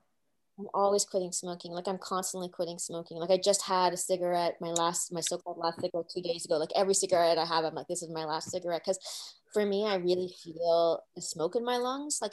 I'm 0.59 0.67
always 0.75 1.05
quitting 1.05 1.31
smoking. 1.31 1.71
Like 1.73 1.87
I'm 1.87 1.99
constantly 1.99 2.49
quitting 2.49 2.79
smoking. 2.79 3.19
Like 3.19 3.31
I 3.31 3.39
just 3.39 3.63
had 3.63 3.93
a 3.93 3.97
cigarette, 3.97 4.57
my 4.61 4.71
last, 4.71 5.13
my 5.13 5.21
so-called 5.21 5.59
last 5.59 5.81
cigarette 5.81 6.11
two 6.13 6.21
days 6.23 6.45
ago. 6.45 6.57
Like 6.57 6.73
every 6.75 6.95
cigarette 6.95 7.39
I 7.39 7.45
have, 7.45 7.65
I'm 7.65 7.75
like, 7.75 7.87
this 7.87 8.03
is 8.03 8.11
my 8.11 8.25
last 8.25 8.51
cigarette. 8.51 8.83
Because 8.85 8.99
for 9.53 9.65
me, 9.65 9.87
I 9.87 9.95
really 9.97 10.33
feel 10.43 11.01
the 11.15 11.23
smoke 11.23 11.55
in 11.55 11.65
my 11.65 11.77
lungs. 11.77 12.19
Like 12.21 12.33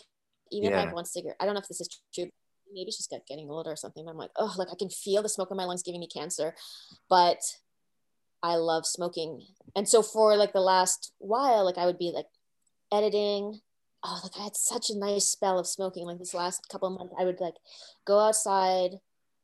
even 0.52 0.70
if 0.70 0.74
I 0.74 0.78
Yeah. 0.82 0.86
have 0.86 0.94
one 0.94 1.06
cigarette, 1.06 1.38
I 1.40 1.46
don't 1.46 1.54
know 1.54 1.62
if 1.62 1.68
this 1.68 1.82
is 1.82 1.90
true. 2.14 2.30
Maybe 2.74 2.90
just 2.92 3.10
get- 3.12 3.28
getting 3.28 3.50
older 3.50 3.72
or 3.72 3.76
something. 3.76 4.04
But 4.04 4.12
I'm 4.12 4.18
like, 4.18 4.32
oh, 4.38 4.54
like 4.58 4.70
I 4.72 4.76
can 4.76 4.90
feel 4.90 5.22
the 5.22 5.30
smoke 5.30 5.52
in 5.52 5.58
my 5.58 5.66
lungs 5.66 5.84
giving 5.84 6.00
me 6.00 6.08
cancer. 6.08 6.56
But 7.08 7.40
I 8.42 8.56
love 8.56 8.88
smoking. 8.88 9.46
And 9.76 9.88
so 9.88 10.02
for 10.02 10.36
like 10.36 10.52
the 10.52 10.62
last 10.62 11.14
while, 11.20 11.64
like 11.64 11.78
I 11.78 11.86
would 11.86 12.00
be 12.00 12.12
like 12.12 12.28
editing. 12.92 13.62
Oh, 14.08 14.20
like 14.24 14.34
I 14.40 14.44
had 14.44 14.56
such 14.56 14.92
a 14.92 14.98
nice 14.98 15.28
spell 15.28 15.58
of 15.58 15.66
smoking. 15.66 16.06
Like 16.06 16.20
this 16.20 16.34
last 16.36 16.70
couple 16.70 16.88
of 16.88 16.98
months, 17.00 17.16
I 17.20 17.26
would 17.26 17.40
like 17.40 17.56
go 18.06 18.20
outside 18.20 18.92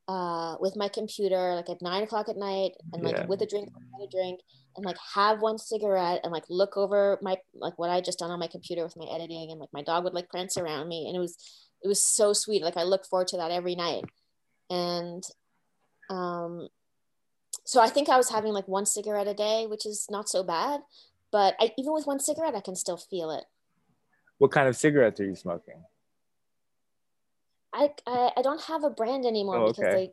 uh, 0.08 0.56
with 0.60 0.76
my 0.76 0.88
computer 0.88 1.56
like 1.56 1.70
at 1.70 1.82
nine 1.82 2.04
o'clock 2.04 2.30
at 2.30 2.38
night 2.38 2.74
and 2.94 3.02
like 3.04 3.16
Yeah. 3.16 3.26
with 3.26 3.42
a 3.42 3.48
drink, 3.48 3.70
a 4.04 4.08
drink, 4.08 4.40
and 4.76 4.86
like 4.86 4.98
have 5.16 5.42
one 5.42 5.58
cigarette 5.58 6.22
and 6.24 6.32
like 6.32 6.44
look 6.50 6.78
over 6.78 7.18
my 7.24 7.38
like 7.56 7.78
what 7.80 7.90
I 7.90 8.02
just 8.02 8.20
done 8.20 8.30
on 8.30 8.40
my 8.40 8.48
computer 8.48 8.84
with 8.84 8.98
my 8.98 9.08
editing 9.12 9.50
and 9.50 9.60
like 9.60 9.74
my 9.74 9.82
dog 9.82 10.04
would 10.04 10.14
like 10.14 10.30
prance 10.30 10.58
around 10.58 10.88
me 10.88 11.08
and 11.08 11.16
it 11.16 11.20
was 11.20 11.38
it 11.84 11.88
was 11.88 12.04
so 12.04 12.32
sweet. 12.34 12.62
Like 12.62 12.78
I 12.78 12.84
look 12.84 13.06
forward 13.06 13.30
to 13.30 13.38
that 13.38 13.52
every 13.52 13.76
night. 13.76 14.04
And 14.70 15.24
um, 16.10 16.68
so 17.66 17.82
I 17.82 17.90
think 17.90 18.10
I 18.10 18.18
was 18.18 18.30
having 18.30 18.54
like 18.54 18.68
one 18.68 18.86
cigarette 18.86 19.28
a 19.28 19.34
day, 19.34 19.66
which 19.68 19.86
is 19.86 20.08
not 20.10 20.30
so 20.30 20.44
bad. 20.44 20.82
But 21.32 21.56
I, 21.60 21.72
even 21.78 21.94
with 21.94 22.06
one 22.06 22.20
cigarette, 22.20 22.56
I 22.56 22.62
can 22.62 22.76
still 22.76 22.98
feel 22.98 23.32
it. 23.32 23.46
What 24.42 24.50
kind 24.50 24.68
of 24.68 24.76
cigarettes 24.76 25.20
are 25.20 25.26
you 25.26 25.36
smoking? 25.36 25.76
I, 27.72 27.90
I, 28.08 28.32
I 28.38 28.42
don't 28.42 28.60
have 28.62 28.84
a 28.84 28.90
brand 28.90 29.24
anymore 29.24 29.58
Oh, 29.58 29.68
because 29.68 29.84
okay. 29.84 29.94
they 29.94 30.12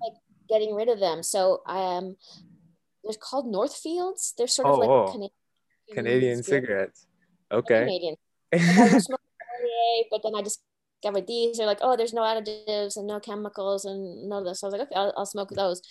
like 0.00 0.14
getting 0.48 0.74
rid 0.74 0.88
of 0.88 0.98
them. 0.98 1.22
So 1.22 1.60
I 1.66 1.80
am. 1.98 2.16
they're 3.04 3.12
called 3.20 3.46
Northfields. 3.46 4.32
They're 4.38 4.46
sort 4.46 4.68
of 4.68 4.76
Oh, 4.76 4.78
like 4.78 4.88
oh. 4.88 5.06
Canadian, 5.12 5.30
Canadian 5.92 6.42
cigarettes. 6.42 7.06
Okay. 7.52 7.80
Canadian. 7.80 8.16
Like, 8.54 8.62
I 8.78 8.94
was 8.94 9.04
smoking 9.04 9.26
Perrier, 9.44 10.04
but 10.10 10.22
then 10.22 10.34
I 10.34 10.40
discovered 10.40 11.26
these. 11.26 11.58
They're 11.58 11.66
like, 11.66 11.80
oh, 11.82 11.98
there's 11.98 12.14
no 12.14 12.22
additives 12.22 12.96
and 12.96 13.06
no 13.06 13.20
chemicals 13.20 13.84
and 13.84 14.26
none 14.30 14.38
of 14.38 14.46
this. 14.46 14.60
So 14.60 14.68
I 14.68 14.70
was 14.70 14.78
like, 14.78 14.88
okay, 14.88 14.98
I'll, 14.98 15.12
I'll 15.18 15.26
smoke 15.26 15.50
those. 15.50 15.82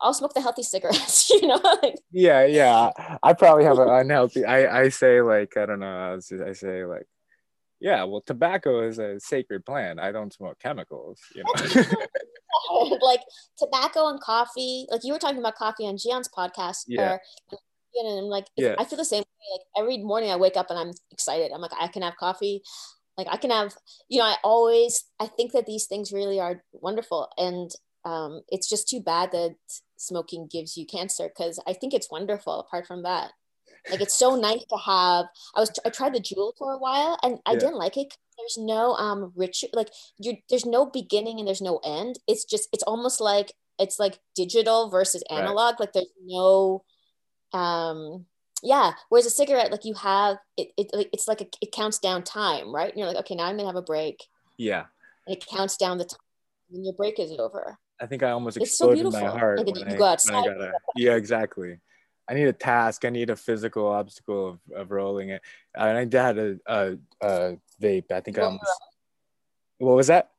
I'll 0.00 0.14
smoke 0.14 0.34
the 0.34 0.40
healthy 0.40 0.62
cigarettes, 0.62 1.30
you 1.30 1.46
know? 1.46 1.60
like, 1.82 1.96
Yeah, 2.10 2.44
yeah. 2.44 2.90
I 3.22 3.32
probably 3.32 3.64
have 3.64 3.78
an 3.78 3.88
unhealthy. 3.88 4.44
I 4.44 4.82
I 4.82 4.88
say 4.88 5.20
like 5.20 5.56
I 5.56 5.66
don't 5.66 5.80
know. 5.80 5.86
I, 5.86 6.14
was 6.14 6.32
I 6.32 6.52
say 6.52 6.84
like, 6.84 7.06
yeah. 7.80 8.04
Well, 8.04 8.22
tobacco 8.24 8.86
is 8.86 8.98
a 8.98 9.18
sacred 9.20 9.64
plant. 9.64 10.00
I 10.00 10.12
don't 10.12 10.32
smoke 10.32 10.58
chemicals. 10.60 11.20
You 11.34 11.44
know. 11.44 11.82
like 13.02 13.20
tobacco 13.58 14.08
and 14.08 14.20
coffee. 14.20 14.86
Like 14.90 15.02
you 15.04 15.12
were 15.12 15.18
talking 15.18 15.38
about 15.38 15.56
coffee 15.56 15.86
on 15.86 15.96
Gian's 15.96 16.28
podcast. 16.28 16.84
Yeah. 16.86 17.12
Or, 17.12 17.20
you 17.94 18.04
know, 18.04 18.10
and 18.10 18.18
I'm 18.20 18.24
like, 18.24 18.46
Yeah. 18.56 18.74
I 18.78 18.84
feel 18.84 18.98
the 18.98 19.04
same 19.04 19.20
way. 19.22 19.58
Like 19.58 19.84
every 19.84 19.98
morning 19.98 20.30
I 20.30 20.36
wake 20.36 20.56
up 20.56 20.70
and 20.70 20.78
I'm 20.78 20.92
excited. 21.10 21.52
I'm 21.52 21.60
like, 21.60 21.72
I 21.78 21.88
can 21.88 22.02
have 22.02 22.16
coffee. 22.16 22.62
Like 23.16 23.26
I 23.30 23.36
can 23.36 23.50
have, 23.50 23.74
you 24.08 24.20
know, 24.20 24.26
I 24.26 24.36
always, 24.44 25.04
I 25.18 25.26
think 25.26 25.52
that 25.52 25.66
these 25.66 25.86
things 25.86 26.12
really 26.12 26.38
are 26.38 26.62
wonderful. 26.72 27.28
And 27.36 27.70
um, 28.04 28.42
it's 28.48 28.68
just 28.68 28.88
too 28.88 29.00
bad 29.00 29.32
that 29.32 29.56
smoking 29.98 30.46
gives 30.50 30.76
you 30.76 30.86
cancer 30.86 31.28
because 31.28 31.60
I 31.66 31.72
think 31.74 31.92
it's 31.92 32.10
wonderful 32.10 32.60
apart 32.60 32.86
from 32.86 33.02
that. 33.02 33.32
Like 33.90 34.00
it's 34.00 34.18
so 34.18 34.36
nice 34.36 34.64
to 34.70 34.76
have. 34.76 35.26
I 35.54 35.60
was 35.60 35.70
I 35.84 35.90
tried 35.90 36.14
the 36.14 36.20
Juul 36.20 36.52
for 36.58 36.72
a 36.72 36.78
while 36.78 37.18
and 37.22 37.38
I 37.46 37.52
Yeah. 37.52 37.58
didn't 37.60 37.76
like 37.78 37.96
it. 37.96 38.16
There's 38.38 38.56
no 38.58 38.94
um 38.94 39.32
rich 39.36 39.64
like 39.72 39.90
you 40.18 40.36
there's 40.50 40.66
no 40.66 40.86
beginning 40.86 41.38
and 41.38 41.46
there's 41.46 41.60
no 41.62 41.78
end. 41.84 42.18
It's 42.26 42.44
just 42.44 42.68
it's 42.72 42.82
almost 42.84 43.20
like 43.20 43.52
it's 43.78 43.98
like 43.98 44.18
digital 44.34 44.90
versus 44.90 45.22
Right. 45.30 45.38
analog. 45.40 45.80
Like 45.80 45.92
there's 45.92 46.12
no 46.24 46.84
um 47.52 48.26
yeah. 48.62 48.92
Whereas 49.08 49.26
a 49.26 49.30
cigarette, 49.30 49.70
like 49.70 49.84
you 49.84 49.94
have 49.94 50.38
it, 50.56 50.72
it 50.76 50.90
like 50.92 51.08
it's 51.12 51.28
like 51.28 51.40
a, 51.40 51.46
it 51.60 51.72
counts 51.72 51.98
down 51.98 52.24
time, 52.24 52.74
right? 52.74 52.88
And 52.90 52.98
you're 52.98 53.06
like, 53.06 53.16
okay, 53.18 53.34
now 53.36 53.44
I'm 53.44 53.56
gonna 53.56 53.68
have 53.68 53.76
a 53.76 53.82
break. 53.82 54.24
yeah. 54.56 54.86
And 55.26 55.36
it 55.36 55.46
counts 55.46 55.76
down 55.76 55.98
the 55.98 56.04
time 56.04 56.18
when 56.70 56.84
your 56.84 56.94
break 56.94 57.18
is 57.18 57.32
over. 57.38 57.78
I 58.00 58.06
think 58.06 58.22
I 58.22 58.30
almost 58.30 58.56
It's 58.56 58.76
so 58.78 58.90
exploded 58.90 59.12
my 59.12 59.28
heart 59.28 59.58
then 59.64 59.74
when 59.74 59.88
I, 59.88 59.96
go 59.96 60.16
when 60.26 60.34
I 60.34 60.44
got 60.46 60.60
a, 60.60 60.72
yeah, 60.96 61.14
exactly. 61.14 61.78
I 62.28 62.34
need 62.34 62.46
a 62.46 62.52
task. 62.52 63.04
I 63.04 63.10
need 63.10 63.30
a 63.30 63.36
physical 63.36 63.86
obstacle 63.86 64.48
of, 64.48 64.58
of 64.74 64.90
rolling 64.90 65.30
it. 65.30 65.42
And 65.74 66.14
I 66.14 66.22
had 66.22 66.38
a, 66.38 66.58
a, 66.66 66.96
a 67.22 67.56
vape. 67.80 68.12
I 68.12 68.20
think 68.20 68.38
I 68.38 68.42
Roll 68.42 68.50
almost. 68.50 68.80
What 69.78 69.96
was 69.96 70.06
that? 70.08 70.30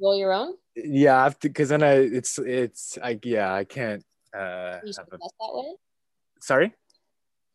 Roll 0.00 0.16
your 0.16 0.32
own. 0.32 0.54
Yeah, 0.74 1.26
I 1.26 1.34
because 1.38 1.68
then 1.68 1.82
I 1.82 1.92
it's 1.92 2.38
it's 2.38 2.96
like 2.96 3.26
yeah 3.26 3.52
I 3.52 3.64
can't. 3.64 4.02
Uh, 4.34 4.78
You 4.82 4.92
have 4.96 5.08
a, 5.12 5.18
less 5.20 5.32
that 5.38 5.50
way. 5.52 5.74
sorry. 6.40 6.74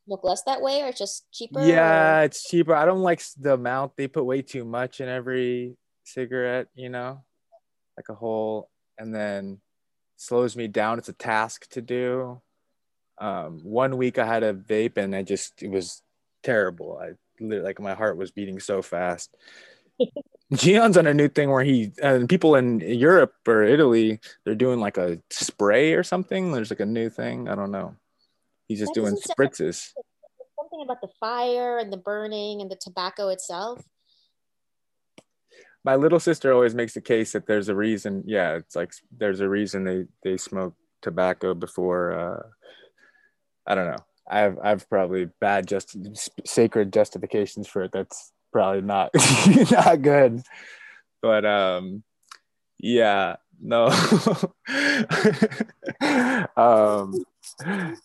Smoke 0.05 0.23
less 0.23 0.43
that 0.43 0.61
way, 0.61 0.83
or 0.83 0.91
just 0.91 1.29
cheaper? 1.31 1.65
Yeah, 1.65 2.19
or- 2.19 2.23
it's 2.25 2.47
cheaper. 2.47 2.75
I 2.75 2.85
don't 2.85 3.01
like 3.01 3.21
the 3.39 3.53
amount 3.53 3.97
they 3.97 4.07
put 4.07 4.23
way 4.23 4.43
too 4.43 4.63
much 4.63 5.01
in 5.01 5.09
every 5.09 5.75
cigarette. 6.03 6.67
You 6.75 6.89
know, 6.89 7.23
like 7.97 8.09
a 8.09 8.13
whole, 8.13 8.69
and 8.97 9.13
then 9.13 9.59
slows 10.17 10.55
me 10.55 10.67
down. 10.67 10.97
It's 10.97 11.09
a 11.09 11.13
task 11.13 11.69
to 11.71 11.81
do. 11.81 12.41
Um, 13.19 13.61
one 13.63 13.97
week 13.97 14.17
I 14.19 14.25
had 14.25 14.43
a 14.43 14.53
vape 14.53 14.97
and 14.97 15.15
I 15.15 15.23
just 15.23 15.63
it 15.63 15.69
was 15.71 16.01
terrible. 16.43 16.99
I 17.01 17.13
like 17.39 17.79
my 17.79 17.93
heart 17.93 18.17
was 18.17 18.31
beating 18.31 18.59
so 18.59 18.81
fast. 18.81 19.35
Gion's 20.53 20.97
on 20.97 21.07
a 21.07 21.13
new 21.13 21.27
thing 21.27 21.49
where 21.49 21.63
he 21.63 21.91
and 22.01 22.29
people 22.29 22.55
in 22.55 22.79
Europe 22.79 23.33
or 23.47 23.63
Italy 23.63 24.19
they're 24.45 24.55
doing 24.55 24.79
like 24.79 24.97
a 24.97 25.19
spray 25.29 25.93
or 25.93 26.03
something. 26.03 26.51
There's 26.51 26.69
like 26.69 26.79
a 26.79 26.85
new 26.85 27.09
thing. 27.09 27.49
I 27.49 27.55
don't 27.55 27.71
know. 27.71 27.95
He's 28.67 28.79
just 28.79 28.93
That 28.93 29.01
doing 29.01 29.15
spritzes. 29.15 29.93
something 30.59 30.81
about 30.83 31.01
the 31.01 31.09
fire 31.19 31.79
and 31.79 31.91
the 31.91 31.97
burning 31.97 32.61
and 32.61 32.69
the 32.69 32.75
tobacco 32.75 33.29
itself. 33.29 33.83
My 35.87 35.95
little 35.95 36.19
sister 36.19 36.51
always 36.51 36.75
makes 36.75 36.93
the 36.95 36.99
case 36.99 37.31
that 37.31 37.47
there's 37.47 37.69
a 37.69 37.75
reason 37.75 38.21
yeah 38.27 38.55
it's 38.55 38.75
like 38.75 38.91
there's 39.17 39.39
a 39.39 39.47
reason 39.47 39.85
they 39.85 40.03
they 40.21 40.35
smoke 40.35 40.75
tobacco 41.01 41.53
before 41.53 42.11
uh 42.11 42.43
i 43.65 43.73
don't 43.73 43.87
know 43.87 44.03
i've 44.29 44.57
i've 44.61 44.89
probably 44.89 45.29
bad 45.39 45.65
just 45.65 45.95
sacred 46.45 46.91
justifications 46.91 47.69
for 47.69 47.83
it 47.83 47.91
that's 47.93 48.33
probably 48.51 48.81
not 48.81 49.11
not 49.71 50.01
good 50.01 50.43
but 51.21 51.45
um 51.45 52.03
yeah 52.79 53.37
no 53.61 53.85
um 56.57 57.13
I, 57.65 57.95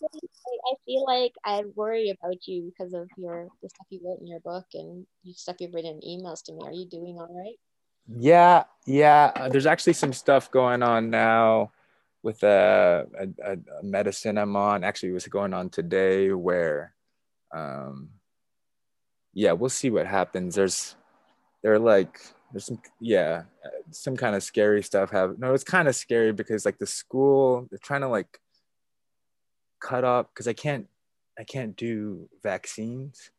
feel 0.85 1.05
like 1.05 1.33
I 1.43 1.63
worry 1.75 2.09
about 2.09 2.47
you 2.47 2.71
because 2.71 2.93
of 2.93 3.09
your 3.17 3.49
the 3.61 3.67
stuff 3.67 3.87
you 3.89 3.99
wrote 4.03 4.21
in 4.21 4.27
your 4.27 4.39
book 4.39 4.65
and 4.73 5.05
stuff 5.33 5.57
you've 5.59 5.73
written 5.73 5.99
emails 6.07 6.41
to 6.45 6.53
me. 6.53 6.61
Are 6.63 6.71
you 6.71 6.87
doing 6.87 7.17
all 7.19 7.29
right? 7.29 7.57
Yeah, 8.07 8.63
yeah. 8.85 9.31
Uh, 9.35 9.49
there's 9.49 9.65
actually 9.65 9.93
some 9.93 10.13
stuff 10.13 10.51
going 10.51 10.83
on 10.83 11.09
now 11.09 11.71
with 12.21 12.43
a, 12.43 13.05
a, 13.19 13.51
a 13.53 13.83
medicine 13.83 14.37
I'm 14.37 14.55
on. 14.55 14.83
Actually, 14.83 15.09
it 15.09 15.13
was 15.13 15.27
going 15.27 15.53
on 15.53 15.69
today 15.69 16.31
where, 16.31 16.93
um, 17.53 18.09
yeah, 19.33 19.53
we'll 19.53 19.69
see 19.69 19.89
what 19.89 20.05
happens. 20.07 20.55
There's, 20.55 20.95
they're 21.61 21.79
like, 21.79 22.19
there's 22.51 22.65
some, 22.65 22.81
yeah, 22.99 23.43
uh, 23.65 23.69
some 23.91 24.15
kind 24.15 24.35
of 24.35 24.43
scary 24.43 24.83
stuff. 24.83 25.11
Have 25.11 25.39
no, 25.39 25.53
it's 25.53 25.63
kind 25.63 25.87
of 25.87 25.95
scary 25.95 26.33
because 26.33 26.65
like 26.65 26.77
the 26.77 26.85
school, 26.87 27.67
they're 27.69 27.79
trying 27.81 28.01
to 28.01 28.09
like 28.09 28.39
cut 29.79 30.03
up 30.03 30.29
because 30.33 30.47
I 30.47 30.53
can't, 30.53 30.87
I 31.37 31.43
can't 31.43 31.75
do 31.75 32.29
vaccines 32.43 33.31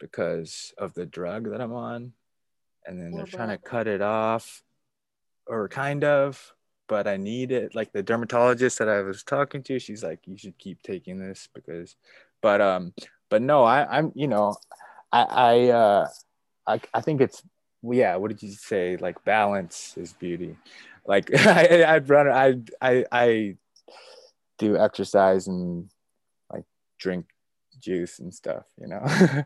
because 0.00 0.72
of 0.78 0.94
the 0.94 1.04
drug 1.04 1.50
that 1.50 1.60
I'm 1.60 1.72
on 1.72 2.12
and 2.88 3.00
then 3.00 3.12
they're 3.12 3.26
trying 3.26 3.50
to 3.50 3.58
cut 3.58 3.86
it 3.86 4.00
off 4.00 4.62
or 5.46 5.68
kind 5.68 6.02
of 6.02 6.54
but 6.88 7.06
i 7.06 7.18
need 7.18 7.52
it. 7.52 7.74
Like 7.74 7.92
the 7.92 8.02
dermatologist 8.02 8.78
that 8.78 8.88
i 8.88 9.02
was 9.02 9.22
talking 9.22 9.62
to 9.64 9.78
she's 9.78 10.02
like 10.02 10.20
you 10.26 10.36
should 10.36 10.58
keep 10.58 10.82
taking 10.82 11.18
this 11.18 11.48
because 11.54 11.96
but 12.40 12.60
um 12.60 12.94
but 13.28 13.42
no 13.42 13.62
i 13.62 13.98
i'm 13.98 14.10
you 14.14 14.26
know 14.26 14.56
i 15.12 15.22
i 15.22 15.68
uh 15.68 16.08
i, 16.66 16.80
I 16.94 17.00
think 17.02 17.20
it's 17.20 17.42
yeah 17.82 18.16
what 18.16 18.28
did 18.30 18.42
you 18.42 18.50
say? 18.52 18.96
Like 18.96 19.24
balance 19.24 19.94
is 19.96 20.12
beauty. 20.14 20.56
Like 21.06 21.30
I, 21.34 21.84
i'd 21.94 22.08
run 22.08 22.28
i 22.28 22.54
i 22.80 23.04
i 23.12 23.56
do 24.58 24.76
exercise 24.76 25.46
and 25.46 25.88
like 26.52 26.64
drink 26.98 27.26
juice 27.80 28.18
and 28.18 28.34
stuff 28.34 28.64
you 28.80 28.88
know 28.88 29.06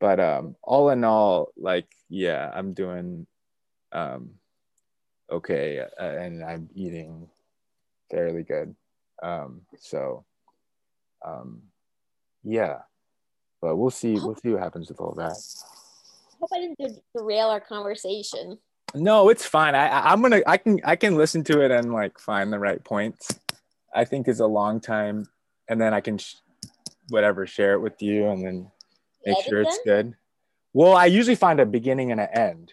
but 0.00 0.20
um 0.20 0.56
all 0.62 0.90
in 0.90 1.04
all 1.04 1.48
like 1.56 1.88
yeah 2.08 2.50
i'm 2.54 2.72
doing 2.72 3.26
um 3.92 4.30
okay 5.30 5.80
uh, 5.80 6.04
and 6.04 6.44
i'm 6.44 6.68
eating 6.74 7.28
fairly 8.10 8.42
good. 8.42 8.74
Um 9.22 9.62
so 9.78 10.24
um 11.24 11.62
yeah. 12.44 12.78
But 13.60 13.76
we'll 13.76 13.90
see 13.90 14.14
we'll 14.14 14.36
see 14.36 14.50
what 14.50 14.62
happens 14.62 14.88
with 14.88 15.00
all 15.00 15.14
that. 15.16 15.32
I 15.32 16.36
hope 16.40 16.50
I 16.54 16.60
didn't 16.60 17.02
derail 17.16 17.48
our 17.48 17.60
conversation. 17.60 18.58
no 18.94 19.28
it's 19.28 19.44
fine. 19.44 19.74
I 19.74 20.10
i'm 20.10 20.22
gonna 20.22 20.40
i 20.46 20.56
can 20.56 20.80
i 20.84 20.96
can 20.96 21.16
listen 21.16 21.44
to 21.44 21.60
it 21.60 21.70
and 21.70 21.92
like 21.92 22.18
find 22.18 22.52
the 22.52 22.58
right 22.58 22.82
points. 22.82 23.38
I 23.94 24.04
think 24.04 24.28
is 24.28 24.40
a 24.40 24.46
long 24.46 24.80
time 24.80 25.26
and 25.68 25.80
then 25.80 25.92
i 25.94 26.00
can 26.00 26.18
sh- 26.18 26.36
whatever 27.08 27.46
share 27.46 27.72
it 27.72 27.80
with 27.80 28.00
you 28.02 28.28
and 28.28 28.44
then 28.44 28.70
make 29.26 29.44
sure 29.44 29.60
it's 29.62 29.78
them? 29.78 29.84
good 29.84 30.16
well 30.72 30.94
i 30.96 31.06
usually 31.06 31.34
find 31.36 31.60
a 31.60 31.66
beginning 31.66 32.12
and 32.12 32.20
an 32.20 32.28
end 32.32 32.72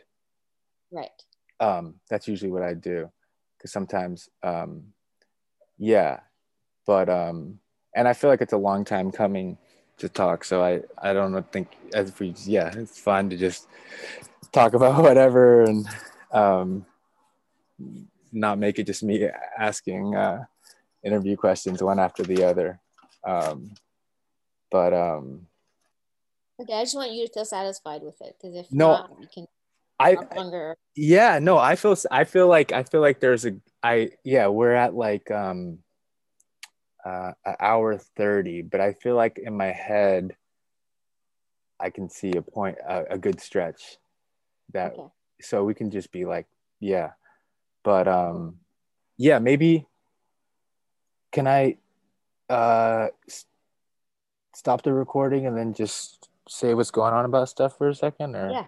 Right. 0.92 1.24
um 1.60 1.96
that's 2.10 2.28
usually 2.28 2.52
what 2.52 2.64
i 2.64 2.74
do 2.74 3.10
because 3.58 3.72
sometimes 3.72 4.30
um 4.44 4.94
yeah 5.78 6.20
but 6.86 7.10
um 7.10 7.60
and 7.96 8.08
i 8.08 8.14
feel 8.14 8.30
like 8.30 8.42
it's 8.42 8.54
a 8.54 8.58
long 8.58 8.86
time 8.86 9.12
coming 9.12 9.58
to 9.98 10.08
talk 10.10 10.44
so 10.44 10.64
i 10.64 10.82
i 11.02 11.14
don't 11.14 11.52
think 11.52 11.70
as 11.94 12.18
we 12.20 12.34
yeah 12.46 12.72
it's 12.76 13.00
fun 13.00 13.30
to 13.30 13.38
just 13.38 13.68
talk 14.52 14.74
about 14.80 15.02
whatever 15.02 15.64
and 15.64 15.88
um 16.32 16.86
not 18.32 18.58
make 18.58 18.80
it 18.80 18.86
just 18.86 19.04
me 19.04 19.28
asking 19.58 20.16
uh 20.16 20.44
interview 21.04 21.36
questions 21.38 21.82
one 21.84 22.00
after 22.00 22.24
the 22.24 22.44
other 22.44 22.80
um 23.26 23.72
but 24.72 24.94
um 24.94 25.48
Okay. 26.60 26.74
I 26.74 26.84
just 26.84 26.96
want 26.96 27.12
you 27.12 27.26
to 27.28 27.34
feel 27.34 27.46
satisfied 27.46 28.02
with 28.04 28.22
it 28.22 28.36
because 28.40 28.56
if 28.56 28.72
No. 28.72 28.92
not, 28.92 29.12
you 29.20 29.28
can. 29.34 29.46
I 30.00 30.18
longer. 30.36 30.76
yeah 30.98 31.40
no 31.40 31.58
i 31.58 31.76
feel 31.78 31.96
i 32.12 32.26
feel 32.26 32.50
like 32.50 32.74
i 32.74 32.84
feel 32.84 33.00
like 33.00 33.22
there's 33.22 33.46
a 33.46 33.56
i 33.82 34.10
yeah 34.26 34.48
we're 34.48 34.74
at 34.74 34.94
like 34.94 35.32
um 35.32 35.80
uh 37.06 37.32
an 37.46 37.56
hour 37.62 37.98
30 37.98 38.62
but 38.64 38.82
i 38.82 38.92
feel 38.92 39.16
like 39.16 39.38
in 39.38 39.56
my 39.56 39.72
head 39.72 40.36
i 41.80 41.90
can 41.90 42.10
see 42.10 42.32
a 42.36 42.42
point 42.42 42.78
a, 42.88 43.04
a 43.12 43.18
good 43.18 43.40
stretch 43.40 43.98
that 44.74 44.92
Okay. 44.94 45.08
so 45.42 45.64
we 45.64 45.74
can 45.74 45.90
just 45.90 46.12
be 46.12 46.26
like 46.26 46.48
yeah 46.82 47.12
but 47.84 48.08
um 48.10 48.58
yeah 49.18 49.40
maybe 49.40 49.86
can 51.32 51.48
i 51.48 51.78
uh 52.50 53.08
stop 54.54 54.82
the 54.84 54.94
recording 54.94 55.46
and 55.48 55.58
then 55.58 55.74
just 55.74 56.30
say 56.48 56.74
what's 56.74 56.92
going 56.92 57.14
on 57.14 57.26
about 57.26 57.50
stuff 57.50 57.78
for 57.78 57.90
a 57.90 57.96
second 57.96 58.36
or 58.36 58.52
Yeah. 58.52 58.66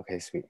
okay 0.00 0.18
sweet 0.18 0.44